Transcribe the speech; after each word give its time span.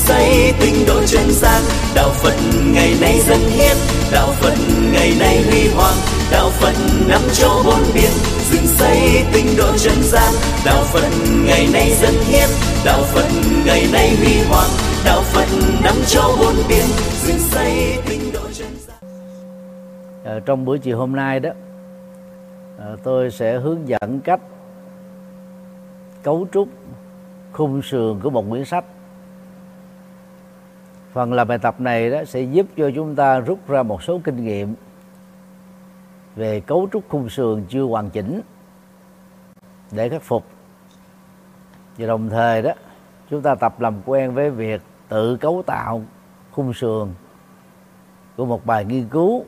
xây 0.00 0.52
tinh 0.60 0.74
độ 0.86 1.00
chân 1.06 1.30
gian 1.30 1.62
đạo 1.94 2.10
phật 2.10 2.34
ngày 2.74 2.94
nay 3.00 3.20
dân 3.28 3.38
hiến. 3.38 3.76
Đạo 4.12 4.28
phật 4.40 4.54
ngày 4.92 5.12
nay 5.20 5.42
huy 5.50 5.68
hoàng. 5.74 5.94
Đạo 6.30 6.50
phật 6.50 6.74
năm 7.08 7.20
châu 7.32 7.62
bốn 7.64 7.82
biển. 7.94 8.10
Dựng 8.50 8.66
xây 8.66 9.24
tinh 9.32 9.46
độ 9.58 9.76
chân 9.76 9.98
gian 10.02 10.32
đạo 10.66 10.82
phật 10.92 11.08
ngày 11.46 11.66
nay 11.72 11.90
dân 11.90 12.14
hiến. 12.28 12.48
Đạo 12.84 13.02
phật 13.02 13.28
ngày 13.66 13.82
nay 13.92 14.16
huy 14.16 14.34
hoàng. 14.48 14.70
Đạo 15.04 15.22
phật 15.22 15.48
năm 15.84 15.94
châu 16.06 16.30
bốn 16.40 16.54
biển. 16.68 16.86
Dựng 17.26 17.38
xây 17.38 17.98
tinh 18.08 18.20
độ 18.34 18.40
chân 18.52 18.68
gian 18.86 18.96
ờ, 20.24 20.40
trong 20.40 20.64
buổi 20.64 20.78
chiều 20.78 20.98
hôm 20.98 21.12
nay 21.12 21.40
đó 21.40 21.50
ờ, 22.78 22.96
tôi 23.02 23.30
sẽ 23.30 23.58
hướng 23.58 23.88
dẫn 23.88 24.20
cách 24.24 24.40
cấu 26.22 26.46
trúc 26.52 26.68
khung 27.52 27.82
sườn 27.82 28.20
của 28.20 28.30
một 28.30 28.44
quyển 28.50 28.64
sách 28.64 28.84
phần 31.12 31.32
làm 31.32 31.48
bài 31.48 31.58
tập 31.58 31.80
này 31.80 32.10
đó 32.10 32.24
sẽ 32.24 32.40
giúp 32.40 32.66
cho 32.76 32.90
chúng 32.94 33.16
ta 33.16 33.40
rút 33.40 33.68
ra 33.68 33.82
một 33.82 34.02
số 34.02 34.20
kinh 34.24 34.44
nghiệm 34.44 34.74
về 36.36 36.60
cấu 36.60 36.88
trúc 36.92 37.04
khung 37.08 37.28
sườn 37.28 37.64
chưa 37.68 37.82
hoàn 37.82 38.10
chỉnh 38.10 38.40
để 39.90 40.08
khắc 40.08 40.22
phục. 40.22 40.44
Và 41.98 42.06
đồng 42.06 42.28
thời 42.28 42.62
đó 42.62 42.72
chúng 43.30 43.42
ta 43.42 43.54
tập 43.54 43.80
làm 43.80 43.94
quen 44.06 44.34
với 44.34 44.50
việc 44.50 44.82
tự 45.08 45.36
cấu 45.36 45.62
tạo 45.66 46.02
khung 46.50 46.74
sườn 46.74 47.08
của 48.36 48.44
một 48.44 48.66
bài 48.66 48.84
nghiên 48.84 49.08
cứu 49.08 49.44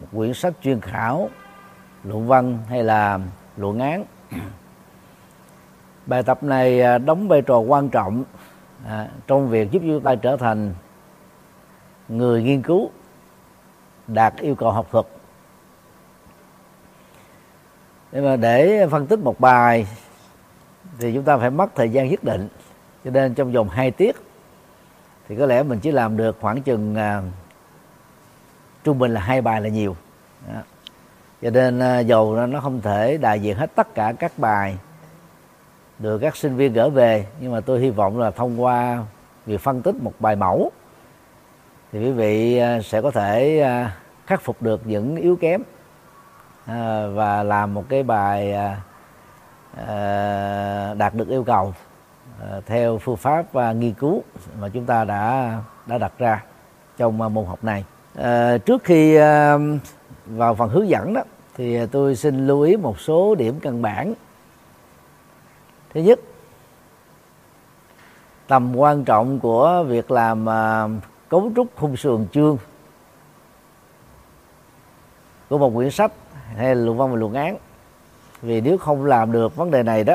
một 0.00 0.06
quyển 0.16 0.34
sách 0.34 0.54
chuyên 0.62 0.80
khảo 0.80 1.28
luận 2.04 2.26
văn 2.26 2.58
hay 2.68 2.82
là 2.82 3.18
luận 3.56 3.78
án. 3.78 4.04
Bài 6.06 6.22
tập 6.22 6.42
này 6.42 6.82
à, 6.82 6.98
đóng 6.98 7.28
vai 7.28 7.42
trò 7.42 7.58
quan 7.58 7.88
trọng 7.88 8.24
à, 8.86 9.08
trong 9.26 9.48
việc 9.48 9.70
giúp 9.70 9.82
chúng 9.86 10.00
ta 10.00 10.14
trở 10.14 10.36
thành 10.36 10.74
người 12.10 12.42
nghiên 12.42 12.62
cứu 12.62 12.90
đạt 14.06 14.36
yêu 14.36 14.54
cầu 14.54 14.70
học 14.70 14.86
thuật. 14.90 15.06
Nhưng 18.12 18.24
mà 18.24 18.36
để 18.36 18.86
phân 18.90 19.06
tích 19.06 19.18
một 19.18 19.40
bài 19.40 19.86
thì 20.98 21.14
chúng 21.14 21.24
ta 21.24 21.36
phải 21.36 21.50
mất 21.50 21.74
thời 21.74 21.90
gian 21.90 22.08
nhất 22.08 22.24
định. 22.24 22.48
Cho 23.04 23.10
nên 23.10 23.34
trong 23.34 23.52
vòng 23.52 23.68
2 23.68 23.90
tiết 23.90 24.16
thì 25.28 25.36
có 25.36 25.46
lẽ 25.46 25.62
mình 25.62 25.80
chỉ 25.80 25.92
làm 25.92 26.16
được 26.16 26.36
khoảng 26.40 26.62
chừng 26.62 26.94
à, 26.94 27.22
trung 28.84 28.98
bình 28.98 29.14
là 29.14 29.20
hai 29.20 29.40
bài 29.40 29.60
là 29.60 29.68
nhiều. 29.68 29.96
Đó. 30.48 30.60
cho 31.42 31.50
nên 31.50 31.78
à, 31.78 31.98
dầu 31.98 32.46
nó 32.46 32.60
không 32.60 32.80
thể 32.80 33.16
đại 33.16 33.40
diện 33.40 33.56
hết 33.56 33.74
tất 33.74 33.94
cả 33.94 34.12
các 34.18 34.32
bài 34.38 34.78
được 35.98 36.18
các 36.18 36.36
sinh 36.36 36.56
viên 36.56 36.72
gửi 36.72 36.90
về 36.90 37.26
nhưng 37.40 37.52
mà 37.52 37.60
tôi 37.60 37.80
hy 37.80 37.90
vọng 37.90 38.18
là 38.18 38.30
thông 38.30 38.62
qua 38.62 39.04
việc 39.46 39.60
phân 39.60 39.82
tích 39.82 39.94
một 40.02 40.12
bài 40.18 40.36
mẫu 40.36 40.70
thì 41.92 41.98
quý 41.98 42.10
vị 42.10 42.58
à, 42.58 42.80
sẽ 42.82 43.02
có 43.02 43.10
thể 43.10 43.60
à, 43.60 43.96
khắc 44.26 44.42
phục 44.42 44.62
được 44.62 44.86
những 44.86 45.16
yếu 45.16 45.36
kém 45.36 45.62
à, 46.66 47.06
và 47.06 47.42
làm 47.42 47.74
một 47.74 47.84
cái 47.88 48.02
bài 48.02 48.54
đạt 50.98 51.14
được 51.14 51.28
yêu 51.28 51.44
cầu 51.44 51.74
theo 52.66 52.98
phương 52.98 53.16
pháp 53.16 53.54
nghiên 53.74 53.94
cứu 53.94 54.22
mà 54.60 54.68
chúng 54.68 54.86
ta 54.86 55.04
đã 55.04 55.54
đã 55.86 55.98
đặt 55.98 56.12
ra 56.18 56.44
trong 56.96 57.18
môn 57.18 57.44
học 57.46 57.64
này. 57.64 57.84
Trước 58.58 58.84
khi 58.84 59.18
vào 60.26 60.54
phần 60.54 60.68
hướng 60.70 60.88
dẫn 60.88 61.14
đó, 61.14 61.22
thì 61.56 61.86
tôi 61.86 62.16
xin 62.16 62.46
lưu 62.46 62.60
ý 62.60 62.76
một 62.76 63.00
số 63.00 63.34
điểm 63.34 63.60
căn 63.60 63.82
bản. 63.82 64.14
Thứ 65.94 66.00
nhất, 66.00 66.20
tầm 68.46 68.76
quan 68.76 69.04
trọng 69.04 69.40
của 69.40 69.84
việc 69.88 70.10
làm 70.10 70.46
cấu 71.30 71.52
trúc 71.56 71.66
khung 71.76 71.96
sườn 71.96 72.26
chương 72.32 72.58
của 75.48 75.58
một 75.58 75.70
quyển 75.74 75.90
sách 75.90 76.12
hay 76.56 76.74
là 76.74 76.84
luận 76.84 76.98
văn 76.98 77.10
và 77.10 77.16
luận 77.16 77.34
án. 77.34 77.56
Vì 78.42 78.60
nếu 78.60 78.78
không 78.78 79.04
làm 79.04 79.32
được 79.32 79.56
vấn 79.56 79.70
đề 79.70 79.82
này 79.82 80.04
đó, 80.04 80.14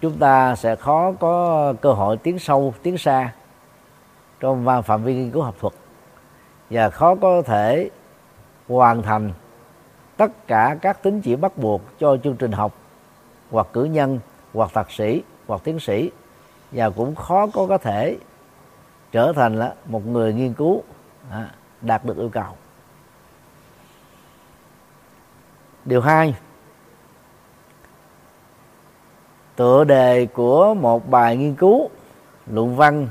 chúng 0.00 0.18
ta 0.18 0.56
sẽ 0.56 0.76
khó 0.76 1.12
có 1.12 1.74
cơ 1.80 1.92
hội 1.92 2.16
tiến 2.16 2.38
sâu, 2.38 2.74
tiến 2.82 2.98
xa 2.98 3.32
trong 4.40 4.82
phạm 4.84 5.02
vi 5.02 5.14
nghiên 5.14 5.30
cứu 5.30 5.42
học 5.42 5.54
thuật 5.60 5.74
và 6.70 6.90
khó 6.90 7.14
có 7.14 7.42
thể 7.42 7.90
hoàn 8.68 9.02
thành 9.02 9.32
tất 10.16 10.46
cả 10.46 10.76
các 10.82 11.02
tín 11.02 11.20
chỉ 11.20 11.36
bắt 11.36 11.58
buộc 11.58 11.82
cho 11.98 12.16
chương 12.16 12.36
trình 12.36 12.52
học 12.52 12.72
hoặc 13.50 13.66
cử 13.72 13.84
nhân, 13.84 14.20
hoặc 14.54 14.70
thạc 14.74 14.90
sĩ, 14.90 15.22
hoặc 15.46 15.60
tiến 15.64 15.80
sĩ. 15.80 16.10
Và 16.72 16.90
cũng 16.90 17.14
khó 17.14 17.46
có 17.46 17.66
có 17.66 17.78
thể 17.78 18.16
trở 19.12 19.32
thành 19.32 19.58
là 19.58 19.74
một 19.86 20.06
người 20.06 20.32
nghiên 20.32 20.54
cứu 20.54 20.82
à, 21.30 21.50
đạt 21.80 22.04
được 22.04 22.16
yêu 22.16 22.28
cầu. 22.28 22.56
Điều 25.84 26.00
hai 26.00 26.34
tựa 29.56 29.84
đề 29.84 30.26
của 30.26 30.74
một 30.74 31.08
bài 31.08 31.36
nghiên 31.36 31.54
cứu 31.54 31.90
luận 32.46 32.76
văn 32.76 33.08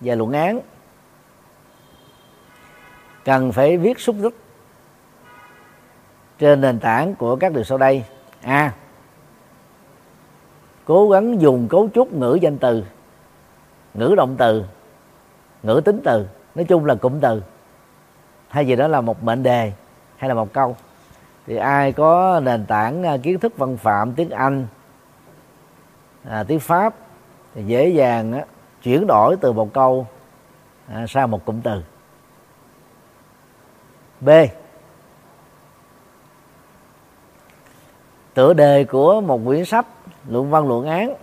và 0.00 0.14
luận 0.14 0.32
án 0.32 0.60
cần 3.24 3.52
phải 3.52 3.76
viết 3.76 4.00
xúc 4.00 4.16
tích 4.22 4.34
trên 6.38 6.60
nền 6.60 6.80
tảng 6.80 7.14
của 7.14 7.36
các 7.36 7.52
điều 7.52 7.64
sau 7.64 7.78
đây. 7.78 8.04
A 8.42 8.74
cố 10.84 11.10
gắng 11.10 11.40
dùng 11.40 11.68
cấu 11.68 11.88
trúc 11.94 12.12
ngữ 12.12 12.38
danh 12.40 12.58
từ 12.58 12.84
ngữ 13.94 14.14
động 14.16 14.36
từ 14.38 14.64
ngữ 15.62 15.80
tính 15.84 16.00
từ. 16.04 16.26
Nói 16.54 16.64
chung 16.64 16.84
là 16.84 16.94
cụm 16.94 17.20
từ. 17.20 17.42
Hay 18.48 18.66
gì 18.66 18.76
đó 18.76 18.88
là 18.88 19.00
một 19.00 19.22
mệnh 19.22 19.42
đề 19.42 19.72
hay 20.16 20.28
là 20.28 20.34
một 20.34 20.52
câu. 20.52 20.76
Thì 21.46 21.56
ai 21.56 21.92
có 21.92 22.40
nền 22.42 22.66
tảng 22.66 23.02
à, 23.02 23.16
kiến 23.22 23.38
thức 23.38 23.56
văn 23.56 23.76
phạm 23.76 24.12
tiếng 24.12 24.30
anh 24.30 24.66
à, 26.24 26.44
tiếng 26.44 26.60
pháp 26.60 26.94
thì 27.54 27.64
dễ 27.64 27.88
dàng 27.88 28.32
á, 28.32 28.44
chuyển 28.82 29.06
đổi 29.06 29.36
từ 29.40 29.52
một 29.52 29.72
câu 29.72 30.06
à, 30.88 31.06
sang 31.08 31.30
một 31.30 31.44
cụm 31.44 31.60
từ. 31.60 31.82
B. 34.20 34.28
Tựa 38.34 38.52
đề 38.52 38.84
của 38.84 39.20
một 39.20 39.40
quyển 39.44 39.64
sách 39.64 39.86
luận 40.28 40.50
văn 40.50 40.68
luận 40.68 40.86
án 40.86 41.14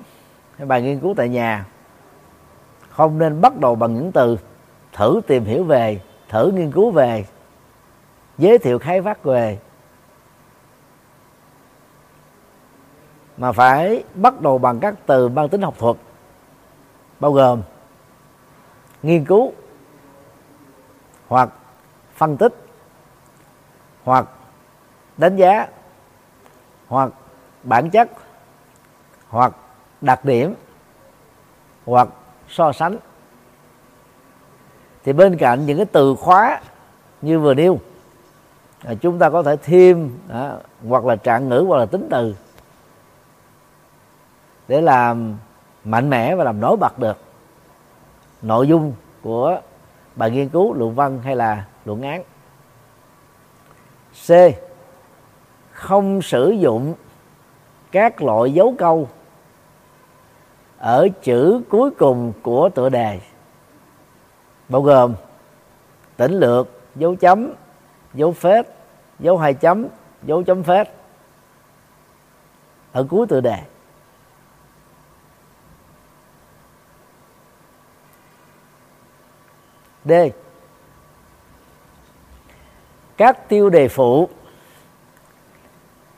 hay 0.57 0.67
bài 0.67 0.81
nghiên 0.81 0.99
cứu 0.99 1.13
tại 1.17 1.29
nhà 1.29 1.65
không 2.97 3.17
nên 3.17 3.41
bắt 3.41 3.57
đầu 3.57 3.75
bằng 3.75 3.95
những 3.95 4.11
từ 4.11 4.37
thử 4.93 5.21
tìm 5.27 5.45
hiểu 5.45 5.63
về, 5.63 6.01
thử 6.29 6.51
nghiên 6.51 6.71
cứu 6.71 6.91
về, 6.91 7.25
giới 8.37 8.57
thiệu 8.57 8.79
khai 8.79 9.01
phát 9.01 9.23
về. 9.23 9.59
Mà 13.37 13.51
phải 13.51 14.03
bắt 14.15 14.41
đầu 14.41 14.57
bằng 14.57 14.79
các 14.79 14.95
từ 15.05 15.27
mang 15.27 15.49
tính 15.49 15.61
học 15.61 15.75
thuật, 15.77 15.97
bao 17.19 17.31
gồm 17.31 17.61
nghiên 19.03 19.25
cứu 19.25 19.53
hoặc 21.27 21.49
phân 22.15 22.37
tích 22.37 22.53
hoặc 24.03 24.27
đánh 25.17 25.35
giá 25.35 25.67
hoặc 26.87 27.11
bản 27.63 27.89
chất 27.89 28.09
hoặc 29.29 29.53
đặc 30.01 30.25
điểm 30.25 30.53
hoặc 31.85 32.07
so 32.49 32.71
sánh. 32.71 32.97
Thì 35.03 35.13
bên 35.13 35.37
cạnh 35.37 35.65
những 35.65 35.77
cái 35.77 35.85
từ 35.85 36.15
khóa 36.15 36.61
như 37.21 37.39
vừa 37.39 37.53
nêu 37.53 37.79
à, 38.83 38.93
chúng 39.01 39.19
ta 39.19 39.29
có 39.29 39.43
thể 39.43 39.55
thêm 39.55 40.17
đó, 40.27 40.57
hoặc 40.87 41.05
là 41.05 41.15
trạng 41.15 41.49
ngữ 41.49 41.65
hoặc 41.67 41.77
là 41.77 41.85
tính 41.85 42.07
từ 42.11 42.35
để 44.67 44.81
làm 44.81 45.37
mạnh 45.83 46.09
mẽ 46.09 46.35
và 46.35 46.43
làm 46.43 46.59
nổi 46.59 46.77
bật 46.77 46.99
được 46.99 47.17
nội 48.41 48.67
dung 48.67 48.93
của 49.21 49.61
bài 50.15 50.31
nghiên 50.31 50.49
cứu 50.49 50.73
luận 50.73 50.95
văn 50.95 51.19
hay 51.23 51.35
là 51.35 51.65
luận 51.85 52.01
án. 52.01 52.23
C. 54.27 54.31
Không 55.71 56.21
sử 56.21 56.49
dụng 56.49 56.93
các 57.91 58.21
loại 58.21 58.53
dấu 58.53 58.75
câu 58.77 59.07
ở 60.77 61.07
chữ 61.21 61.61
cuối 61.69 61.91
cùng 61.91 62.33
của 62.41 62.69
tựa 62.75 62.89
đề. 62.89 63.19
Bao 64.69 64.81
gồm 64.81 65.15
tỉnh 66.17 66.33
lược, 66.33 66.67
dấu 66.95 67.15
chấm, 67.15 67.53
dấu 68.13 68.31
phết, 68.31 68.67
dấu 69.19 69.37
hai 69.37 69.53
chấm, 69.53 69.87
dấu 70.23 70.43
chấm 70.43 70.63
phết 70.63 70.87
ở 72.91 73.05
cuối 73.09 73.27
tựa 73.27 73.41
đề. 73.41 73.57
D. 80.05 80.11
Các 83.17 83.49
tiêu 83.49 83.69
đề 83.69 83.87
phụ 83.87 84.29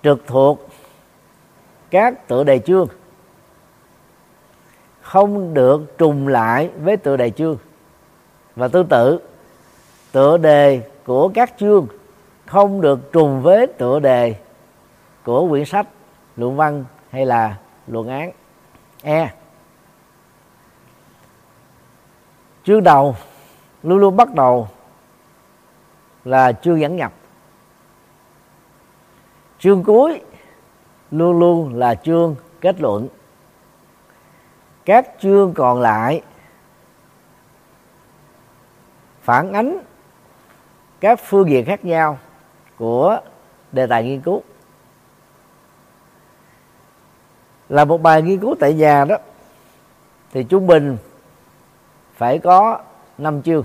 trực 0.03 0.27
thuộc 0.27 0.69
các 1.89 2.27
tựa 2.27 2.43
đề 2.43 2.59
chương 2.59 2.87
không 5.09 5.53
được 5.53 5.97
trùng 5.97 6.27
lại 6.27 6.69
với 6.81 6.97
tựa 6.97 7.17
đề 7.17 7.29
chương. 7.29 7.57
Và 8.55 8.67
tương 8.67 8.87
tự, 8.87 9.19
tựa 10.11 10.37
đề 10.37 10.81
của 11.05 11.29
các 11.33 11.53
chương 11.59 11.87
không 12.45 12.81
được 12.81 13.11
trùng 13.11 13.41
với 13.41 13.67
tựa 13.67 13.99
đề 13.99 14.35
của 15.23 15.47
quyển 15.49 15.65
sách, 15.65 15.87
luận 16.35 16.55
văn 16.55 16.85
hay 17.09 17.25
là 17.25 17.57
luận 17.87 18.07
án. 18.07 18.31
E. 19.03 19.33
Chương 22.63 22.83
đầu, 22.83 23.15
luôn 23.83 23.97
luôn 23.97 24.17
bắt 24.17 24.33
đầu 24.33 24.67
là 26.25 26.51
chương 26.51 26.79
dẫn 26.79 26.95
nhập. 26.95 27.13
Chương 29.59 29.83
cuối 29.83 30.21
luôn 31.11 31.39
luôn 31.39 31.75
là 31.75 31.95
chương 31.95 32.35
kết 32.61 32.81
luận 32.81 33.07
các 34.89 35.09
chương 35.19 35.53
còn 35.53 35.81
lại. 35.81 36.21
Phản 39.21 39.53
ánh 39.53 39.79
các 40.99 41.19
phương 41.23 41.49
diện 41.49 41.65
khác 41.65 41.85
nhau 41.85 42.17
của 42.77 43.19
đề 43.71 43.87
tài 43.87 44.03
nghiên 44.03 44.21
cứu. 44.21 44.41
Là 47.69 47.85
một 47.85 48.01
bài 48.01 48.21
nghiên 48.21 48.39
cứu 48.39 48.55
tại 48.59 48.73
nhà 48.73 49.05
đó, 49.05 49.15
thì 50.31 50.43
trung 50.43 50.67
bình 50.67 50.97
phải 52.15 52.39
có 52.39 52.79
năm 53.17 53.41
chương, 53.41 53.63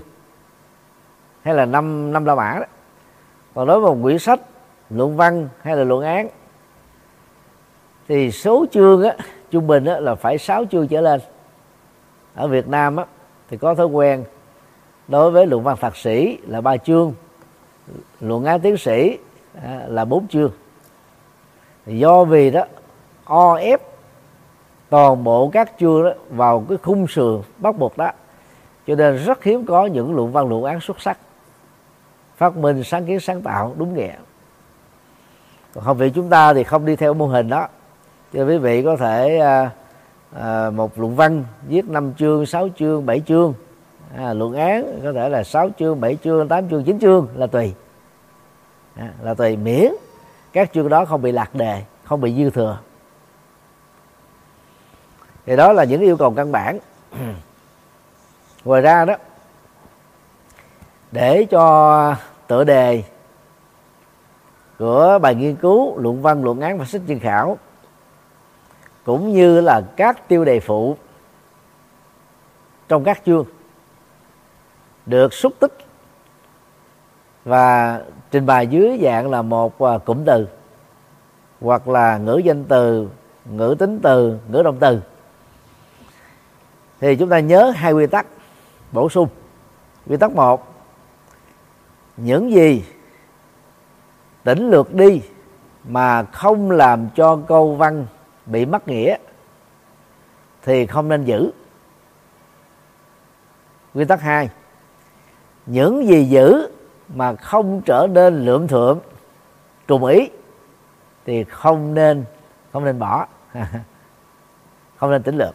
hay 1.42 1.54
là 1.54 1.64
năm 1.64 2.12
năm 2.12 2.24
la 2.24 2.34
mã 2.34 2.56
đó. 2.60 2.66
Còn 3.54 3.66
đối 3.66 3.80
với 3.80 3.94
một 3.94 4.02
quyển 4.02 4.18
sách, 4.18 4.40
luận 4.90 5.16
văn 5.16 5.48
hay 5.62 5.76
là 5.76 5.84
luận 5.84 6.04
án, 6.04 6.28
thì 8.08 8.30
số 8.30 8.66
chương 8.72 9.02
á 9.02 9.16
trung 9.50 9.66
bình 9.66 9.84
á, 9.84 10.00
là 10.00 10.14
phải 10.14 10.38
6 10.38 10.64
chương 10.70 10.88
trở 10.88 11.00
lên. 11.00 11.20
Ở 12.34 12.48
Việt 12.48 12.68
Nam 12.68 12.96
á, 12.96 13.04
thì 13.50 13.56
có 13.56 13.74
thói 13.74 13.86
quen 13.86 14.24
đối 15.08 15.30
với 15.30 15.46
luận 15.46 15.62
văn 15.62 15.76
thạc 15.80 15.96
sĩ 15.96 16.38
là 16.46 16.60
ba 16.60 16.76
chương 16.76 17.14
luận 18.20 18.44
án 18.44 18.60
tiến 18.60 18.76
sĩ 18.76 19.18
à, 19.62 19.80
là 19.88 20.04
bốn 20.04 20.28
chương. 20.28 20.50
Do 21.86 22.24
vì 22.24 22.50
đó 22.50 22.64
o 23.24 23.54
ép 23.54 23.82
toàn 24.88 25.24
bộ 25.24 25.50
các 25.52 25.72
chương 25.80 26.04
đó 26.04 26.10
vào 26.30 26.64
cái 26.68 26.78
khung 26.82 27.06
sườn 27.08 27.42
bắt 27.58 27.78
buộc 27.78 27.96
đó 27.96 28.10
cho 28.86 28.94
nên 28.94 29.16
rất 29.16 29.44
hiếm 29.44 29.66
có 29.66 29.86
những 29.86 30.14
luận 30.14 30.32
văn 30.32 30.48
luận 30.48 30.64
án 30.64 30.80
xuất 30.80 31.00
sắc. 31.00 31.18
Phát 32.36 32.56
minh 32.56 32.84
sáng 32.84 33.06
kiến 33.06 33.20
sáng 33.20 33.42
tạo 33.42 33.74
đúng 33.78 33.94
nghĩa. 33.94 34.14
Còn 35.74 35.84
học 35.84 35.96
viện 35.96 36.12
chúng 36.14 36.30
ta 36.30 36.54
thì 36.54 36.64
không 36.64 36.86
đi 36.86 36.96
theo 36.96 37.14
mô 37.14 37.26
hình 37.26 37.48
đó 37.48 37.68
cho 38.34 38.44
quý 38.44 38.58
vị 38.58 38.82
có 38.82 38.96
thể 38.96 39.38
à, 39.38 39.70
à, 40.32 40.70
một 40.70 40.98
luận 40.98 41.16
văn 41.16 41.44
viết 41.68 41.88
năm 41.88 42.12
chương 42.14 42.46
sáu 42.46 42.68
chương 42.78 43.06
bảy 43.06 43.22
chương. 43.26 43.54
À, 44.16 44.32
luận 44.32 44.52
án 44.54 45.00
có 45.04 45.12
thể 45.12 45.28
là 45.28 45.44
sáu 45.44 45.70
chương 45.78 46.00
bảy 46.00 46.18
chương 46.24 46.48
tám 46.48 46.68
chương 46.68 46.84
chín 46.84 46.98
chương 46.98 47.28
là 47.34 47.46
tùy. 47.46 47.74
À, 48.96 49.12
là 49.22 49.34
tùy 49.34 49.56
miễn 49.56 49.92
các 50.52 50.70
chương 50.74 50.88
đó 50.88 51.04
không 51.04 51.22
bị 51.22 51.32
lạc 51.32 51.54
đề 51.54 51.82
không 52.04 52.20
bị 52.20 52.34
dư 52.34 52.50
thừa. 52.50 52.78
Thì 55.46 55.56
đó 55.56 55.72
là 55.72 55.84
những 55.84 56.00
yêu 56.00 56.16
cầu 56.16 56.30
căn 56.30 56.52
bản. 56.52 56.78
Ngoài 58.64 58.82
ra 58.82 59.04
đó 59.04 59.14
để 61.12 61.46
cho 61.50 62.16
tựa 62.46 62.64
đề 62.64 63.02
của 64.78 65.18
bài 65.22 65.34
nghiên 65.34 65.56
cứu 65.56 65.98
luận 65.98 66.22
văn 66.22 66.44
luận 66.44 66.60
án 66.60 66.78
và 66.78 66.84
sách 66.84 67.02
chuyên 67.08 67.18
khảo 67.18 67.58
cũng 69.04 69.32
như 69.32 69.60
là 69.60 69.80
các 69.96 70.28
tiêu 70.28 70.44
đề 70.44 70.60
phụ 70.60 70.96
trong 72.88 73.04
các 73.04 73.22
chương 73.26 73.44
được 75.06 75.34
xúc 75.34 75.52
tích 75.60 75.72
và 77.44 78.00
trình 78.30 78.46
bày 78.46 78.66
dưới 78.66 78.98
dạng 79.02 79.30
là 79.30 79.42
một 79.42 79.82
à, 79.82 79.98
cụm 79.98 80.24
từ 80.24 80.48
hoặc 81.60 81.88
là 81.88 82.18
ngữ 82.18 82.40
danh 82.44 82.64
từ, 82.64 83.08
ngữ 83.44 83.76
tính 83.78 84.00
từ, 84.02 84.38
ngữ 84.48 84.62
động 84.62 84.76
từ. 84.80 85.00
Thì 87.00 87.16
chúng 87.16 87.28
ta 87.28 87.38
nhớ 87.38 87.72
hai 87.76 87.92
quy 87.92 88.06
tắc 88.06 88.26
bổ 88.92 89.08
sung. 89.08 89.28
Quy 90.06 90.16
tắc 90.16 90.32
một, 90.32 90.74
những 92.16 92.52
gì 92.52 92.84
tỉnh 94.44 94.70
lược 94.70 94.94
đi 94.94 95.22
mà 95.88 96.22
không 96.22 96.70
làm 96.70 97.08
cho 97.14 97.38
câu 97.46 97.74
văn 97.74 98.06
bị 98.46 98.66
mất 98.66 98.88
nghĩa 98.88 99.16
thì 100.62 100.86
không 100.86 101.08
nên 101.08 101.24
giữ. 101.24 101.50
Quy 103.94 104.04
tắc 104.04 104.20
hai 104.20 104.48
những 105.66 106.06
gì 106.06 106.24
giữ 106.24 106.68
mà 107.08 107.34
không 107.34 107.80
trở 107.86 108.06
nên 108.10 108.44
lượm 108.44 108.68
thượng 108.68 109.00
trùng 109.86 110.04
ý 110.04 110.30
thì 111.26 111.44
không 111.44 111.94
nên 111.94 112.24
không 112.72 112.84
nên 112.84 112.98
bỏ. 112.98 113.26
Không 114.96 115.10
nên 115.10 115.22
tính 115.22 115.36
lượng 115.36 115.54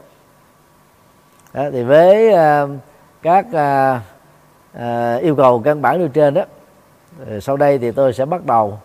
đó, 1.53 1.69
thì 1.71 1.83
với 1.83 2.29
uh, 2.29 2.69
các 3.21 3.45
uh, 3.47 4.01
uh, 4.77 5.21
yêu 5.21 5.35
cầu 5.35 5.61
căn 5.65 5.81
bản 5.81 5.99
nêu 5.99 6.07
trên 6.07 6.33
đó 6.33 6.43
sau 7.41 7.57
đây 7.57 7.77
thì 7.77 7.91
tôi 7.91 8.13
sẽ 8.13 8.25
bắt 8.25 8.45
đầu 8.45 8.79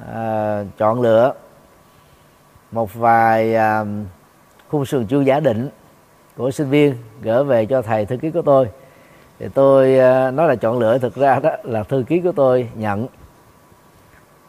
uh, 0.00 0.66
chọn 0.78 1.00
lựa 1.00 1.34
một 2.74 2.94
vài 2.94 3.54
à, 3.54 3.84
khung 4.68 4.86
sườn 4.86 5.06
chu 5.06 5.20
giả 5.20 5.40
định 5.40 5.68
của 6.36 6.50
sinh 6.50 6.70
viên 6.70 6.94
gửi 7.22 7.44
về 7.44 7.66
cho 7.66 7.82
thầy 7.82 8.06
thư 8.06 8.16
ký 8.16 8.30
của 8.30 8.42
tôi. 8.42 8.68
Thì 9.38 9.48
tôi 9.54 9.98
à, 9.98 10.30
nói 10.30 10.48
là 10.48 10.54
chọn 10.54 10.78
lựa 10.78 10.98
thực 10.98 11.14
ra 11.14 11.40
đó 11.40 11.50
là 11.62 11.82
thư 11.82 12.04
ký 12.08 12.20
của 12.20 12.32
tôi 12.32 12.68
nhận. 12.74 13.06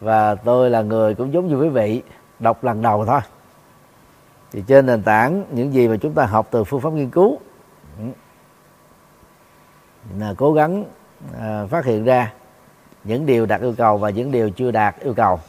Và 0.00 0.34
tôi 0.34 0.70
là 0.70 0.82
người 0.82 1.14
cũng 1.14 1.32
giống 1.32 1.48
như 1.48 1.56
quý 1.56 1.68
vị 1.68 2.02
đọc 2.38 2.64
lần 2.64 2.82
đầu 2.82 3.06
thôi. 3.06 3.20
Thì 4.52 4.62
trên 4.66 4.86
nền 4.86 5.02
tảng 5.02 5.44
những 5.50 5.72
gì 5.72 5.88
mà 5.88 5.96
chúng 5.96 6.12
ta 6.12 6.26
học 6.26 6.48
từ 6.50 6.64
phương 6.64 6.80
pháp 6.80 6.92
nghiên 6.92 7.10
cứu 7.10 7.38
ừ, 7.98 8.04
là 10.18 10.34
cố 10.36 10.52
gắng 10.52 10.84
à, 11.40 11.66
phát 11.70 11.84
hiện 11.84 12.04
ra 12.04 12.32
những 13.04 13.26
điều 13.26 13.46
đạt 13.46 13.60
yêu 13.60 13.74
cầu 13.78 13.96
và 13.96 14.10
những 14.10 14.32
điều 14.32 14.50
chưa 14.50 14.70
đạt 14.70 15.00
yêu 15.00 15.14
cầu 15.14 15.40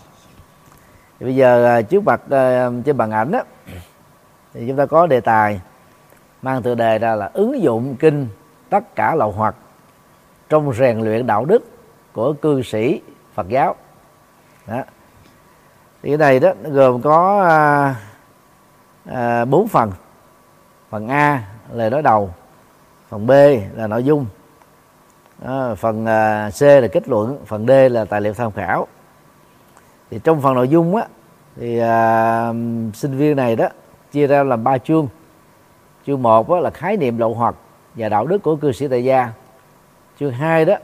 thì 1.19 1.25
bây 1.25 1.35
giờ 1.35 1.65
à, 1.65 1.81
trước 1.81 2.03
mặt 2.03 2.21
à, 2.29 2.69
trên 2.85 2.97
bàn 2.97 3.11
ảnh 3.11 3.31
đó, 3.31 3.41
thì 4.53 4.67
chúng 4.67 4.77
ta 4.77 4.85
có 4.85 5.07
đề 5.07 5.21
tài 5.21 5.61
mang 6.41 6.63
tựa 6.63 6.75
đề 6.75 6.99
ra 6.99 7.15
là 7.15 7.29
ứng 7.33 7.61
dụng 7.61 7.95
kinh 7.99 8.27
tất 8.69 8.95
cả 8.95 9.15
lậu 9.15 9.31
hoặc 9.31 9.55
trong 10.49 10.73
rèn 10.73 10.99
luyện 10.99 11.27
đạo 11.27 11.45
đức 11.45 11.63
của 12.13 12.33
cư 12.33 12.61
sĩ 12.61 13.01
Phật 13.33 13.47
giáo. 13.49 13.75
Đó. 14.67 14.83
thì 16.03 16.09
cái 16.09 16.17
này 16.17 16.39
đó 16.39 16.51
gồm 16.63 17.01
có 17.01 17.43
à, 17.43 17.95
à, 19.05 19.45
bốn 19.45 19.67
phần. 19.67 19.91
Phần 20.89 21.07
A 21.07 21.43
lời 21.71 21.89
nói 21.89 22.01
đầu 22.01 22.33
phần 23.09 23.27
B 23.27 23.31
là 23.75 23.87
nội 23.87 24.03
dung. 24.03 24.25
Đó, 25.39 25.75
phần 25.77 26.05
à, 26.05 26.49
C 26.59 26.61
là 26.61 26.87
kết 26.91 27.09
luận 27.09 27.45
phần 27.45 27.67
D 27.67 27.71
là 27.91 28.05
tài 28.05 28.21
liệu 28.21 28.33
tham 28.33 28.51
khảo 28.51 28.87
thì 30.11 30.19
trong 30.23 30.41
phần 30.41 30.55
nội 30.55 30.67
dung 30.67 30.95
á 30.95 31.05
thì 31.55 31.79
à, 31.79 32.53
sinh 32.93 33.17
viên 33.17 33.35
này 33.35 33.55
đó 33.55 33.67
chia 34.11 34.27
ra 34.27 34.43
làm 34.43 34.63
ba 34.63 34.77
chương. 34.77 35.07
Chương 36.05 36.23
một 36.23 36.49
đó 36.49 36.59
là 36.59 36.69
khái 36.69 36.97
niệm 36.97 37.17
lậu 37.17 37.33
hoặc 37.33 37.55
và 37.95 38.09
đạo 38.09 38.25
đức 38.25 38.43
của 38.43 38.55
cư 38.55 38.71
sĩ 38.71 38.87
tại 38.87 39.03
gia. 39.03 39.31
Chương 40.19 40.31
hai 40.31 40.65
đó 40.65 40.75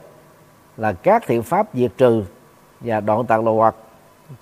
là 0.76 0.92
các 0.92 1.22
thiện 1.26 1.42
pháp 1.42 1.66
diệt 1.74 1.92
trừ 1.96 2.24
và 2.80 3.00
đoạn 3.00 3.26
tận 3.26 3.44
lậu 3.44 3.56
hoặc. 3.56 3.74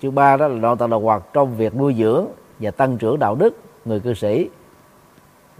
Chương 0.01 0.15
ba 0.15 0.37
đó 0.37 0.47
là 0.47 0.59
đoạn 0.59 0.77
tận 0.77 0.89
lậu 0.89 0.99
hoặc 0.99 1.23
trong 1.33 1.57
việc 1.57 1.75
nuôi 1.75 1.95
dưỡng 1.97 2.25
và 2.59 2.71
tăng 2.71 2.97
trưởng 2.97 3.19
đạo 3.19 3.35
đức 3.35 3.57
người 3.85 3.99
cư 3.99 4.13
sĩ. 4.13 4.49